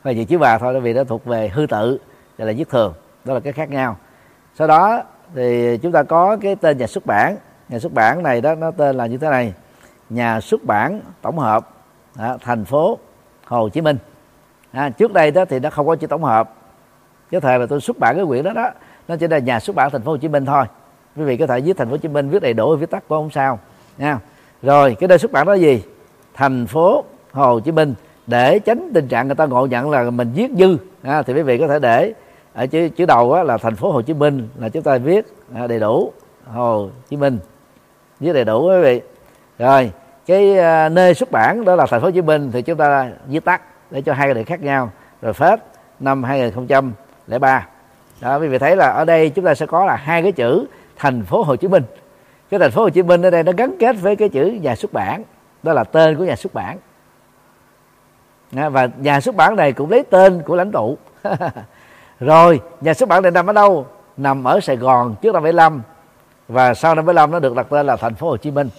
và 0.03 0.13
chữ 0.13 0.23
chữ 0.23 0.38
và 0.38 0.57
thôi 0.57 0.81
vì 0.81 0.93
nó 0.93 1.03
thuộc 1.03 1.25
về 1.25 1.49
hư 1.49 1.65
tự 1.69 1.99
là 2.38 2.53
viết 2.57 2.69
thường. 2.69 2.93
Đó 3.25 3.34
là 3.34 3.39
cái 3.39 3.53
khác 3.53 3.69
nhau. 3.69 3.97
Sau 4.55 4.67
đó 4.67 5.03
thì 5.35 5.77
chúng 5.77 5.91
ta 5.91 6.03
có 6.03 6.38
cái 6.41 6.55
tên 6.55 6.77
nhà 6.77 6.88
xuất 6.88 7.05
bản. 7.05 7.38
Nhà 7.69 7.79
xuất 7.79 7.93
bản 7.93 8.23
này 8.23 8.41
đó 8.41 8.55
nó 8.55 8.71
tên 8.71 8.97
là 8.97 9.05
như 9.05 9.17
thế 9.17 9.29
này. 9.29 9.53
Nhà 10.09 10.41
xuất 10.41 10.63
bản 10.63 11.01
tổng 11.21 11.39
hợp 11.39 11.69
đó, 12.15 12.38
thành 12.41 12.65
phố 12.65 12.99
Hồ 13.45 13.69
Chí 13.69 13.81
Minh. 13.81 13.97
À, 14.71 14.89
trước 14.89 15.13
đây 15.13 15.31
đó 15.31 15.45
thì 15.45 15.59
nó 15.59 15.69
không 15.69 15.88
có 15.88 15.95
chữ 15.95 16.07
tổng 16.07 16.23
hợp. 16.23 16.53
Cái 17.31 17.41
thời 17.41 17.59
mà 17.59 17.65
tôi 17.65 17.81
xuất 17.81 17.99
bản 17.99 18.15
cái 18.15 18.25
quyển 18.25 18.43
đó 18.43 18.53
đó 18.53 18.71
nó 19.07 19.15
chỉ 19.15 19.27
là 19.27 19.38
nhà 19.38 19.59
xuất 19.59 19.75
bản 19.75 19.91
thành 19.91 20.01
phố 20.01 20.11
Hồ 20.11 20.17
Chí 20.17 20.27
Minh 20.27 20.45
thôi. 20.45 20.65
Quý 21.15 21.23
vị 21.23 21.38
có 21.38 21.47
thể 21.47 21.61
viết 21.61 21.77
thành 21.77 21.88
phố 21.88 21.91
Hồ 21.91 21.97
Chí 21.97 22.07
Minh 22.07 22.29
viết 22.29 22.41
đầy 22.41 22.53
đủ 22.53 22.75
viết 22.75 22.89
tắt 22.89 23.03
cũng 23.07 23.17
không 23.17 23.31
sao 23.31 23.59
nha. 23.97 24.19
Rồi 24.61 24.95
cái 24.99 25.07
nơi 25.07 25.17
xuất 25.17 25.31
bản 25.31 25.45
đó 25.45 25.53
là 25.53 25.59
gì? 25.59 25.84
Thành 26.38 26.68
phố 26.68 27.03
Hồ 27.31 27.59
Chí 27.59 27.72
Minh 27.72 27.93
để 28.27 28.59
tránh 28.59 28.91
tình 28.93 29.07
trạng 29.07 29.27
người 29.27 29.35
ta 29.35 29.45
ngộ 29.45 29.65
nhận 29.65 29.89
là 29.89 30.09
mình 30.09 30.31
viết 30.35 30.51
dư. 30.57 30.77
À, 31.03 31.22
thì 31.22 31.34
quý 31.34 31.41
vị 31.41 31.57
có 31.57 31.68
thể 31.68 31.80
để 31.80 32.14
ở 32.53 32.68
chữ 32.68 32.89
chữ 32.89 33.05
đầu 33.05 33.34
á, 33.34 33.43
là 33.43 33.57
thành 33.57 33.76
phố 33.76 33.91
Hồ 33.91 34.01
Chí 34.01 34.14
Minh 34.14 34.47
là 34.57 34.69
chúng 34.69 34.84
ta 34.84 34.97
viết 34.97 35.26
à, 35.55 35.68
đầy 35.68 35.80
đủ. 35.80 36.14
Hồ 36.45 36.89
Chí 37.09 37.18
Minh 37.18 37.39
viết 38.19 38.34
đầy 38.34 38.45
đủ 38.45 38.69
quý 38.69 38.81
vị. 38.81 39.01
Rồi 39.59 39.91
cái 40.26 40.57
à, 40.57 40.89
nơi 40.89 41.14
xuất 41.14 41.31
bản 41.31 41.65
đó 41.65 41.76
là 41.76 41.85
thành 41.85 42.01
phố 42.01 42.07
Hồ 42.07 42.11
Chí 42.11 42.22
Minh 42.22 42.51
thì 42.51 42.61
chúng 42.61 42.77
ta 42.77 43.09
viết 43.27 43.45
tắt 43.45 43.61
để 43.91 44.01
cho 44.01 44.14
hai 44.14 44.34
cái 44.34 44.43
khác 44.43 44.61
nhau. 44.61 44.91
Rồi 45.22 45.34
phết 45.34 45.59
năm 45.99 46.23
2003 46.23 47.68
đó 48.22 48.39
quý 48.39 48.47
vị 48.47 48.57
thấy 48.57 48.76
là 48.76 48.89
ở 48.89 49.05
đây 49.05 49.30
chúng 49.30 49.45
ta 49.45 49.55
sẽ 49.55 49.65
có 49.65 49.85
là 49.85 49.95
hai 49.95 50.22
cái 50.22 50.31
chữ 50.31 50.65
thành 50.95 51.23
phố 51.23 51.43
Hồ 51.43 51.55
Chí 51.55 51.68
Minh. 51.68 51.84
Cái 52.49 52.59
thành 52.59 52.72
phố 52.72 52.81
Hồ 52.81 52.89
Chí 52.89 53.01
Minh 53.01 53.22
ở 53.22 53.30
đây 53.30 53.43
nó 53.43 53.51
gắn 53.57 53.76
kết 53.80 53.95
với 54.01 54.15
cái 54.15 54.30
chữ 54.30 54.45
nhà 54.61 54.76
xuất 54.76 54.93
bản 54.93 55.23
đó 55.63 55.73
là 55.73 55.84
tên 55.84 56.17
của 56.17 56.23
nhà 56.23 56.35
xuất 56.35 56.53
bản. 56.53 56.77
Và 58.51 58.89
nhà 58.97 59.21
xuất 59.21 59.35
bản 59.35 59.55
này 59.55 59.73
cũng 59.73 59.91
lấy 59.91 60.03
tên 60.03 60.41
của 60.41 60.55
lãnh 60.55 60.71
tụ. 60.71 60.97
Rồi 62.19 62.61
nhà 62.81 62.93
xuất 62.93 63.09
bản 63.09 63.23
này 63.23 63.31
nằm 63.31 63.47
ở 63.47 63.53
đâu? 63.53 63.88
Nằm 64.17 64.43
ở 64.43 64.59
Sài 64.59 64.75
Gòn 64.75 65.15
trước 65.21 65.34
năm 65.34 65.43
75 65.43 65.81
và 66.47 66.73
sau 66.73 66.95
năm 66.95 67.05
75 67.05 67.31
nó 67.31 67.39
được 67.39 67.55
đặt 67.55 67.67
tên 67.69 67.85
là 67.85 67.95
thành 67.95 68.15
phố 68.15 68.29
Hồ 68.29 68.38
Chí 68.38 68.51
Minh. 68.51 68.69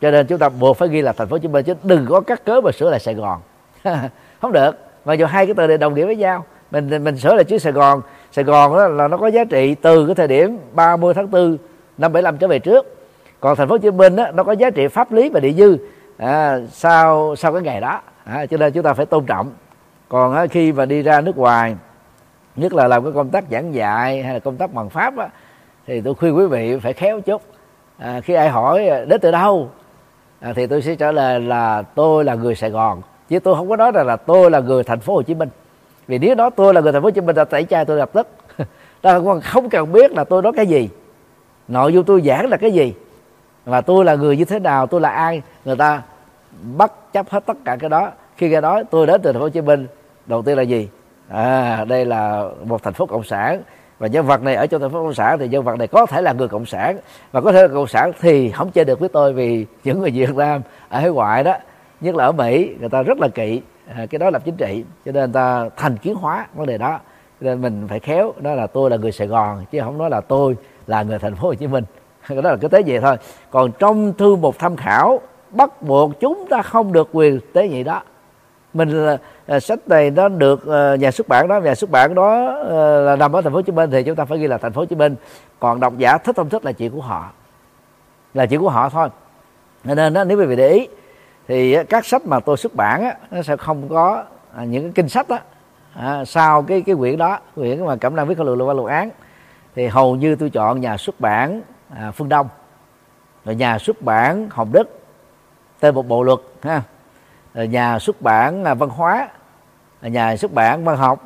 Cho 0.00 0.10
nên 0.10 0.26
chúng 0.26 0.38
ta 0.38 0.48
buộc 0.48 0.76
phải 0.76 0.88
ghi 0.88 1.02
là 1.02 1.12
thành 1.12 1.28
phố 1.28 1.34
Hồ 1.34 1.38
Chí 1.38 1.48
Minh 1.48 1.64
chứ 1.64 1.74
đừng 1.82 2.06
có 2.08 2.20
cắt 2.20 2.44
cớ 2.44 2.60
mà 2.60 2.72
sửa 2.72 2.90
lại 2.90 3.00
Sài 3.00 3.14
Gòn. 3.14 3.40
Không 4.40 4.52
được. 4.52 4.70
Mà 5.04 5.14
dù 5.14 5.26
hai 5.26 5.46
cái 5.46 5.54
từ 5.54 5.66
này 5.66 5.78
đồng 5.78 5.94
nghĩa 5.94 6.06
với 6.06 6.16
nhau. 6.16 6.44
Mình 6.70 7.04
mình 7.04 7.16
sửa 7.16 7.34
lại 7.34 7.44
chữ 7.44 7.58
Sài 7.58 7.72
Gòn. 7.72 8.02
Sài 8.32 8.44
Gòn 8.44 8.76
đó 8.76 8.88
là 8.88 9.08
nó 9.08 9.16
có 9.16 9.26
giá 9.26 9.44
trị 9.44 9.74
từ 9.74 10.06
cái 10.06 10.14
thời 10.14 10.28
điểm 10.28 10.58
30 10.72 11.14
tháng 11.14 11.30
4 11.30 11.58
năm 11.98 12.12
75 12.12 12.38
trở 12.38 12.48
về 12.48 12.58
trước. 12.58 12.96
Còn 13.40 13.56
thành 13.56 13.68
phố 13.68 13.74
Hồ 13.74 13.78
Chí 13.78 13.90
Minh 13.90 14.16
đó, 14.16 14.30
nó 14.34 14.44
có 14.44 14.52
giá 14.52 14.70
trị 14.70 14.88
pháp 14.88 15.12
lý 15.12 15.28
và 15.28 15.40
địa 15.40 15.52
dư 15.52 15.76
à, 16.22 16.58
sau 16.70 17.36
sau 17.36 17.52
cái 17.52 17.62
ngày 17.62 17.80
đó 17.80 18.00
à, 18.24 18.46
cho 18.46 18.56
nên 18.56 18.72
chúng 18.72 18.82
ta 18.82 18.94
phải 18.94 19.06
tôn 19.06 19.26
trọng. 19.26 19.50
Còn 20.08 20.34
à, 20.34 20.46
khi 20.46 20.72
mà 20.72 20.84
đi 20.84 21.02
ra 21.02 21.20
nước 21.20 21.36
ngoài 21.36 21.76
nhất 22.56 22.72
là 22.72 22.88
làm 22.88 23.04
cái 23.04 23.12
công 23.12 23.28
tác 23.28 23.44
giảng 23.50 23.74
dạy 23.74 24.22
hay 24.22 24.34
là 24.34 24.38
công 24.38 24.56
tác 24.56 24.72
bằng 24.72 24.90
pháp 24.90 25.16
á, 25.16 25.28
thì 25.86 26.00
tôi 26.00 26.14
khuyên 26.14 26.36
quý 26.36 26.46
vị 26.46 26.78
phải 26.82 26.92
khéo 26.92 27.20
chút. 27.20 27.42
À, 27.98 28.20
khi 28.20 28.34
ai 28.34 28.48
hỏi 28.48 28.88
à, 28.88 29.04
đến 29.04 29.20
từ 29.20 29.30
đâu? 29.30 29.70
À, 30.40 30.52
thì 30.56 30.66
tôi 30.66 30.82
sẽ 30.82 30.94
trả 30.94 31.12
lời 31.12 31.40
là 31.40 31.82
tôi 31.82 32.24
là 32.24 32.34
người 32.34 32.54
Sài 32.54 32.70
Gòn 32.70 33.02
chứ 33.28 33.38
tôi 33.38 33.54
không 33.54 33.68
có 33.68 33.76
nói 33.76 33.92
rằng 33.92 34.06
là 34.06 34.16
tôi 34.16 34.50
là 34.50 34.60
người 34.60 34.84
thành 34.84 35.00
phố 35.00 35.14
Hồ 35.14 35.22
Chí 35.22 35.34
Minh. 35.34 35.48
Vì 36.06 36.18
nếu 36.18 36.34
đó 36.34 36.50
tôi 36.50 36.74
là 36.74 36.80
người 36.80 36.92
thành 36.92 37.02
phố 37.02 37.06
Hồ 37.06 37.10
Chí 37.10 37.20
Minh 37.20 37.36
là 37.36 37.44
tẩy 37.44 37.64
chay 37.64 37.84
tôi 37.84 37.96
lập 37.96 38.10
tức. 38.12 38.28
Ta 39.02 39.20
không 39.42 39.68
cần 39.68 39.92
biết 39.92 40.12
là 40.12 40.24
tôi 40.24 40.42
nói 40.42 40.52
cái 40.56 40.66
gì. 40.66 40.88
Nội 41.68 41.92
dung 41.92 42.04
tôi 42.04 42.22
giảng 42.22 42.48
là 42.48 42.56
cái 42.56 42.72
gì. 42.72 42.94
Và 43.64 43.80
tôi 43.80 44.04
là 44.04 44.14
người 44.14 44.36
như 44.36 44.44
thế 44.44 44.58
nào 44.58 44.86
tôi 44.86 45.00
là 45.00 45.08
ai 45.08 45.42
người 45.64 45.76
ta 45.76 46.02
bất 46.76 47.12
chấp 47.12 47.30
hết 47.30 47.46
tất 47.46 47.56
cả 47.64 47.76
cái 47.76 47.90
đó. 47.90 48.10
Khi 48.36 48.48
nghe 48.48 48.60
nói 48.60 48.84
tôi 48.90 49.06
đến 49.06 49.20
từ 49.22 49.32
thành 49.32 49.40
phố 49.40 49.44
Hồ 49.44 49.48
Chí 49.48 49.60
Minh 49.60 49.86
đầu 50.26 50.42
tiên 50.42 50.56
là 50.56 50.62
gì? 50.62 50.88
À 51.28 51.84
đây 51.84 52.04
là 52.04 52.44
một 52.64 52.82
thành 52.82 52.92
phố 52.92 53.06
cộng 53.06 53.24
sản. 53.24 53.62
Và 53.98 54.08
nhân 54.08 54.26
vật 54.26 54.42
này 54.42 54.54
ở 54.54 54.66
trong 54.66 54.80
thành 54.80 54.90
phố 54.90 55.02
cộng 55.02 55.14
sản 55.14 55.38
thì 55.38 55.48
nhân 55.48 55.64
vật 55.64 55.78
này 55.78 55.86
có 55.86 56.06
thể 56.06 56.22
là 56.22 56.32
người 56.32 56.48
cộng 56.48 56.66
sản. 56.66 56.98
Và 57.32 57.40
có 57.40 57.52
thể 57.52 57.62
là 57.62 57.68
cộng 57.68 57.86
sản 57.86 58.12
thì 58.20 58.50
không 58.50 58.70
chơi 58.70 58.84
được 58.84 59.00
với 59.00 59.08
tôi 59.08 59.32
vì 59.32 59.66
những 59.84 60.00
người 60.00 60.10
việt 60.10 60.36
nam 60.36 60.62
ở 60.88 61.00
hải 61.00 61.10
ngoại 61.10 61.44
đó. 61.44 61.54
Nhất 62.00 62.14
là 62.14 62.24
ở 62.24 62.32
mỹ 62.32 62.74
người 62.80 62.88
ta 62.88 63.02
rất 63.02 63.18
là 63.18 63.28
kỵ. 63.28 63.62
À, 63.88 64.06
cái 64.10 64.18
đó 64.18 64.30
là 64.30 64.38
chính 64.38 64.56
trị 64.56 64.84
cho 65.04 65.12
nên 65.12 65.24
người 65.24 65.34
ta 65.34 65.68
thành 65.76 65.96
kiến 65.96 66.14
hóa 66.14 66.46
vấn 66.54 66.66
đề 66.66 66.78
đó. 66.78 67.00
Cho 67.40 67.44
nên 67.44 67.60
mình 67.60 67.86
phải 67.88 68.00
khéo 68.00 68.32
đó 68.40 68.54
là 68.54 68.66
tôi 68.66 68.90
là 68.90 68.96
người 68.96 69.12
sài 69.12 69.26
gòn 69.26 69.64
chứ 69.70 69.80
không 69.80 69.98
nói 69.98 70.10
là 70.10 70.20
tôi 70.20 70.56
là 70.86 71.02
người 71.02 71.18
thành 71.18 71.34
phố 71.34 71.48
hồ 71.48 71.54
chí 71.54 71.66
minh. 71.66 71.84
Đó 72.28 72.50
là 72.50 72.56
cái 72.56 72.70
tế 72.70 72.82
vậy 72.86 73.00
thôi. 73.00 73.16
Còn 73.50 73.72
trong 73.78 74.12
thư 74.12 74.36
mục 74.36 74.58
tham 74.58 74.76
khảo 74.76 75.20
bắt 75.52 75.82
buộc 75.82 76.20
chúng 76.20 76.46
ta 76.50 76.62
không 76.62 76.92
được 76.92 77.08
quyền 77.12 77.40
tế 77.52 77.68
nhị 77.68 77.82
đó. 77.82 78.02
Mình 78.74 78.88
là 78.88 79.18
à, 79.46 79.60
sách 79.60 79.88
này 79.88 80.10
nó 80.10 80.28
được 80.28 80.62
uh, 80.62 81.00
nhà 81.00 81.10
xuất 81.10 81.28
bản 81.28 81.48
đó 81.48 81.60
nhà 81.60 81.74
xuất 81.74 81.90
bản 81.90 82.14
đó 82.14 82.58
uh, 82.60 83.06
là 83.06 83.16
nằm 83.16 83.32
ở 83.32 83.42
thành 83.42 83.52
phố 83.52 83.56
Hồ 83.56 83.62
Chí 83.62 83.72
Minh 83.72 83.90
thì 83.90 84.02
chúng 84.02 84.16
ta 84.16 84.24
phải 84.24 84.38
ghi 84.38 84.46
là 84.46 84.58
thành 84.58 84.72
phố 84.72 84.80
Hồ 84.80 84.84
Chí 84.84 84.96
Minh. 84.96 85.16
Còn 85.60 85.80
độc 85.80 85.98
giả 85.98 86.18
thích 86.18 86.36
không 86.36 86.48
thích 86.48 86.64
là 86.64 86.72
chuyện 86.72 86.92
của 86.92 87.00
họ 87.00 87.30
là 88.34 88.46
chuyện 88.46 88.60
của 88.60 88.70
họ 88.70 88.88
thôi. 88.88 89.08
Nên 89.84 90.14
đó, 90.14 90.24
nếu 90.24 90.38
quý 90.38 90.46
vị 90.46 90.56
để 90.56 90.68
ý 90.68 90.88
thì 91.48 91.84
các 91.84 92.06
sách 92.06 92.26
mà 92.26 92.40
tôi 92.40 92.56
xuất 92.56 92.74
bản 92.74 93.02
á, 93.02 93.14
nó 93.30 93.42
sẽ 93.42 93.56
không 93.56 93.88
có 93.88 94.24
à, 94.56 94.64
những 94.64 94.82
cái 94.82 94.92
kinh 94.94 95.08
sách 95.08 95.28
đó 95.28 95.38
à, 95.94 96.24
sau 96.24 96.62
cái 96.62 96.82
cái 96.82 96.94
quyển 96.94 97.18
đó 97.18 97.38
quyển 97.54 97.86
mà 97.86 97.96
cẩm 97.96 98.16
năng 98.16 98.26
viết 98.26 98.34
khẩu 98.38 98.46
lược 98.46 98.58
luật 98.58 98.76
luật 98.76 98.88
án 98.88 99.10
thì 99.74 99.86
hầu 99.86 100.16
như 100.16 100.36
tôi 100.36 100.50
chọn 100.50 100.80
nhà 100.80 100.96
xuất 100.96 101.20
bản 101.20 101.62
à, 101.96 102.10
phương 102.10 102.28
đông. 102.28 102.48
Rồi 103.44 103.54
nhà 103.54 103.78
xuất 103.78 104.02
bản 104.02 104.48
hồng 104.50 104.72
đức 104.72 105.01
tên 105.82 105.94
một 105.94 106.08
bộ 106.08 106.22
luật, 106.22 106.38
ha. 106.62 106.82
Nhà 107.54 107.98
xuất 107.98 108.22
bản 108.22 108.62
văn 108.62 108.88
hóa 108.88 109.28
nhà 110.02 110.36
xuất 110.36 110.52
bản 110.52 110.84
văn 110.84 110.96
học. 110.96 111.24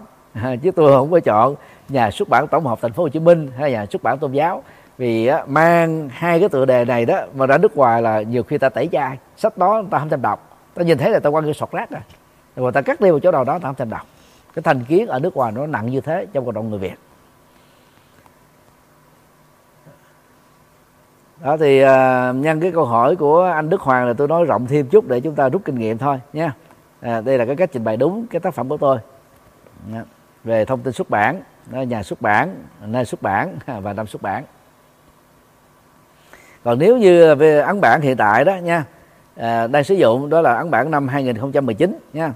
Chứ 0.63 0.71
tôi 0.77 0.93
không 0.93 1.11
có 1.11 1.21
chọn 1.21 1.55
nhà 1.89 2.11
xuất 2.11 2.29
bản 2.29 2.49
tổng 2.49 2.67
hợp 2.67 2.79
thành 2.83 2.93
phố 2.93 3.03
Hồ 3.03 3.09
Chí 3.09 3.19
Minh 3.19 3.51
hay 3.59 3.71
nhà 3.71 3.87
xuất 3.87 4.03
bản 4.03 4.19
tôn 4.19 4.33
giáo. 4.33 4.63
Vì 4.99 5.31
mang 5.47 6.09
hai 6.13 6.41
cái 6.41 6.49
tựa 6.49 6.65
đề 6.65 6.85
này 6.85 7.07
đó 7.07 7.21
mà 7.35 7.47
ra 7.47 7.59
nước 7.59 7.77
ngoài 7.77 8.03
là 8.03 8.23
nhiều 8.23 8.43
khi 8.43 8.59
ta 8.59 8.69
tẩy 8.69 8.89
chay. 8.93 9.19
Sách 9.37 9.59
đó 9.59 9.83
ta 9.91 9.99
không 9.99 10.09
thèm 10.09 10.23
đọc. 10.23 10.59
Ta 10.75 10.83
nhìn 10.83 10.99
thấy 10.99 11.11
là 11.11 11.21
ta 11.21 11.31
quan 11.31 11.45
cái 11.45 11.55
sọt 11.55 11.71
rác 11.71 11.91
rồi. 11.91 12.01
Rồi 12.57 12.73
ta 12.73 12.81
cắt 12.81 13.01
đi 13.01 13.11
một 13.11 13.19
chỗ 13.23 13.31
nào 13.31 13.45
đó 13.45 13.59
ta 13.59 13.69
không 13.69 13.75
thèm 13.75 13.91
đọc. 13.91 14.07
Cái 14.55 14.63
thành 14.63 14.85
kiến 14.85 15.07
ở 15.07 15.19
nước 15.19 15.37
ngoài 15.37 15.53
nó 15.53 15.67
nặng 15.67 15.87
như 15.87 16.01
thế 16.01 16.27
trong 16.33 16.45
cộng 16.45 16.55
đồng 16.55 16.71
người 16.71 16.79
việt. 16.79 16.95
Đó 21.41 21.57
thì 21.57 21.85
uh, 21.85 21.89
nhân 22.37 22.61
cái 22.61 22.73
câu 22.73 22.85
hỏi 22.85 23.17
của 23.17 23.43
anh 23.43 23.71
Đức 23.71 23.81
Hoàng 23.81 24.07
là 24.07 24.13
tôi 24.13 24.29
nói 24.29 24.45
rộng 24.45 24.67
thêm 24.67 24.87
chút 24.89 25.09
để 25.09 25.21
chúng 25.21 25.35
ta 25.35 25.49
rút 25.49 25.63
kinh 25.65 25.79
nghiệm 25.79 25.99
thôi 25.99 26.21
nha. 26.33 26.55
À, 27.01 27.21
đây 27.21 27.39
là 27.39 27.45
cái 27.45 27.57
cách 27.57 27.71
trình 27.73 27.85
bày 27.85 27.97
đúng 27.97 28.27
cái 28.27 28.41
tác 28.41 28.55
phẩm 28.55 28.69
của 28.69 28.77
tôi. 28.77 28.99
À, 29.93 30.05
về 30.45 30.65
thông 30.65 30.81
tin 30.81 30.93
xuất 30.93 31.11
bản 31.11 31.43
nhà 31.71 32.03
xuất 32.03 32.23
bản 32.23 32.55
nơi 32.81 33.05
xuất 33.05 33.23
bản 33.23 33.57
và 33.83 33.93
năm 33.93 34.07
xuất 34.07 34.23
bản. 34.23 34.45
Còn 36.65 36.79
nếu 36.79 36.97
như 36.97 37.35
về 37.35 37.61
ấn 37.61 37.81
bản 37.81 38.01
hiện 38.01 38.17
tại 38.17 38.45
đó 38.45 38.57
nha 38.57 38.85
à, 39.37 39.67
đang 39.67 39.85
sử 39.85 39.95
dụng 39.95 40.31
đó 40.31 40.41
là 40.41 40.55
ấn 40.55 40.71
bản 40.71 40.91
năm 40.91 41.09
2019 41.09 41.99
nha. 42.13 42.33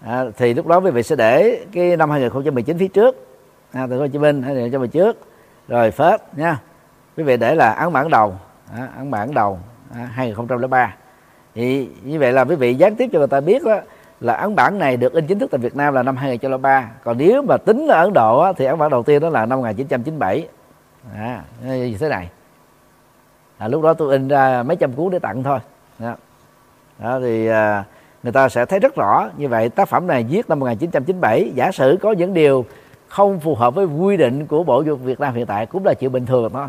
À, 0.00 0.24
thì 0.36 0.54
lúc 0.54 0.66
đó 0.66 0.80
quý 0.80 0.90
vị 0.90 1.02
sẽ 1.02 1.16
để 1.16 1.64
cái 1.72 1.96
năm 1.96 2.10
2019 2.10 2.78
phía 2.78 2.88
trước. 2.88 3.26
À, 3.72 3.86
từ 3.90 3.98
Hồ 3.98 4.06
Chí 4.06 4.18
Minh 4.18 4.42
2019 4.42 4.90
trước. 4.92 5.18
Rồi 5.68 5.90
phết 5.90 6.20
nha 6.36 6.58
quý 7.16 7.22
vị 7.22 7.36
để 7.36 7.54
là 7.54 7.72
ấn 7.72 7.92
bản 7.92 8.10
đầu 8.10 8.34
à, 8.76 8.88
ấn 8.96 9.10
bản 9.10 9.34
đầu 9.34 9.58
à, 9.94 10.10
2003 10.12 10.94
thì 11.54 11.88
như 12.02 12.18
vậy 12.18 12.32
là 12.32 12.44
quý 12.44 12.54
vị 12.54 12.74
gián 12.74 12.96
tiếp 12.96 13.08
cho 13.12 13.18
người 13.18 13.28
ta 13.28 13.40
biết 13.40 13.64
đó, 13.64 13.80
là 14.20 14.34
ấn 14.34 14.54
bản 14.54 14.78
này 14.78 14.96
được 14.96 15.12
in 15.12 15.26
chính 15.26 15.38
thức 15.38 15.50
tại 15.50 15.58
Việt 15.58 15.76
Nam 15.76 15.94
là 15.94 16.02
năm 16.02 16.16
2003 16.16 16.90
còn 17.04 17.18
nếu 17.18 17.42
mà 17.42 17.56
tính 17.56 17.86
ở 17.88 18.04
Ấn 18.04 18.12
Độ 18.12 18.38
á, 18.38 18.52
thì 18.56 18.64
ấn 18.64 18.78
bản 18.78 18.90
đầu 18.90 19.02
tiên 19.02 19.22
đó 19.22 19.28
là 19.28 19.46
năm 19.46 19.58
1997 19.58 20.48
à, 21.16 21.42
như 21.64 21.96
thế 22.00 22.08
này. 22.08 22.30
À, 23.58 23.68
lúc 23.68 23.82
đó 23.82 23.94
tôi 23.94 24.12
in 24.12 24.28
ra 24.28 24.62
mấy 24.62 24.76
trăm 24.76 24.92
cuốn 24.92 25.10
để 25.10 25.18
tặng 25.18 25.42
thôi. 25.42 25.58
Đó, 25.98 26.14
đó 26.98 27.20
thì 27.20 27.46
à, 27.46 27.84
người 28.22 28.32
ta 28.32 28.48
sẽ 28.48 28.66
thấy 28.66 28.78
rất 28.78 28.96
rõ 28.96 29.28
như 29.36 29.48
vậy 29.48 29.68
tác 29.68 29.88
phẩm 29.88 30.06
này 30.06 30.26
viết 30.30 30.48
năm 30.48 30.60
1997 30.60 31.52
giả 31.54 31.72
sử 31.72 31.98
có 32.02 32.12
những 32.12 32.34
điều 32.34 32.64
không 33.08 33.40
phù 33.40 33.54
hợp 33.54 33.74
với 33.74 33.86
quy 33.86 34.16
định 34.16 34.46
của 34.46 34.64
bộ 34.64 34.82
dục 34.82 35.00
Việt 35.02 35.20
Nam 35.20 35.34
hiện 35.34 35.46
tại 35.46 35.66
cũng 35.66 35.84
là 35.84 35.94
chuyện 35.94 36.12
bình 36.12 36.26
thường 36.26 36.52
thôi 36.52 36.66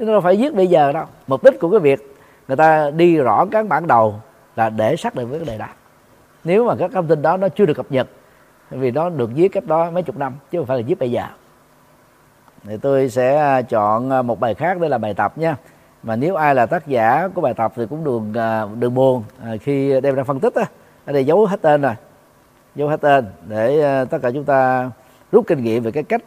chứ 0.00 0.06
nó 0.06 0.20
phải 0.20 0.36
viết 0.36 0.54
bây 0.54 0.66
giờ 0.66 0.92
đâu. 0.92 1.04
Mục 1.26 1.44
đích 1.44 1.60
của 1.60 1.70
cái 1.70 1.80
việc 1.80 2.16
người 2.48 2.56
ta 2.56 2.90
đi 2.90 3.16
rõ 3.16 3.46
các 3.50 3.68
bản 3.68 3.86
đầu 3.86 4.14
là 4.56 4.70
để 4.70 4.96
xác 4.96 5.14
định 5.14 5.30
vấn 5.30 5.44
đề 5.44 5.58
đó. 5.58 5.66
Nếu 6.44 6.64
mà 6.64 6.74
các 6.78 6.90
thông 6.94 7.06
tin 7.06 7.22
đó 7.22 7.36
nó 7.36 7.48
chưa 7.48 7.66
được 7.66 7.74
cập 7.74 7.86
nhật, 7.90 8.08
vì 8.70 8.90
nó 8.90 9.08
được 9.08 9.30
viết 9.34 9.48
cách 9.48 9.66
đó 9.66 9.90
mấy 9.90 10.02
chục 10.02 10.16
năm, 10.16 10.34
chứ 10.50 10.58
không 10.58 10.66
phải 10.66 10.78
là 10.78 10.84
viết 10.86 10.98
bây 10.98 11.10
giờ. 11.10 11.22
Thì 12.64 12.76
tôi 12.76 13.08
sẽ 13.08 13.36
à, 13.36 13.62
chọn 13.62 14.10
à, 14.10 14.22
một 14.22 14.40
bài 14.40 14.54
khác 14.54 14.80
đây 14.80 14.90
là 14.90 14.98
bài 14.98 15.14
tập 15.14 15.38
nha. 15.38 15.56
Mà 16.02 16.16
nếu 16.16 16.34
ai 16.34 16.54
là 16.54 16.66
tác 16.66 16.86
giả 16.86 17.28
của 17.34 17.40
bài 17.40 17.54
tập 17.54 17.72
thì 17.76 17.86
cũng 17.90 18.04
đừng 18.04 18.32
à, 18.34 18.66
đừng 18.78 18.94
buồn 18.94 19.24
khi 19.60 20.00
đem 20.00 20.14
ra 20.14 20.24
phân 20.24 20.40
tích 20.40 20.54
á. 20.54 20.64
Ở 21.04 21.12
đây 21.12 21.24
giấu 21.24 21.46
hết 21.46 21.62
tên 21.62 21.82
rồi. 21.82 21.94
Giấu 22.74 22.88
hết 22.88 23.00
tên 23.00 23.26
để 23.48 24.04
tất 24.10 24.18
cả 24.22 24.30
chúng 24.30 24.44
ta 24.44 24.90
rút 25.32 25.46
kinh 25.46 25.64
nghiệm 25.64 25.82
về 25.82 25.90
cái 25.90 26.02
cách 26.02 26.22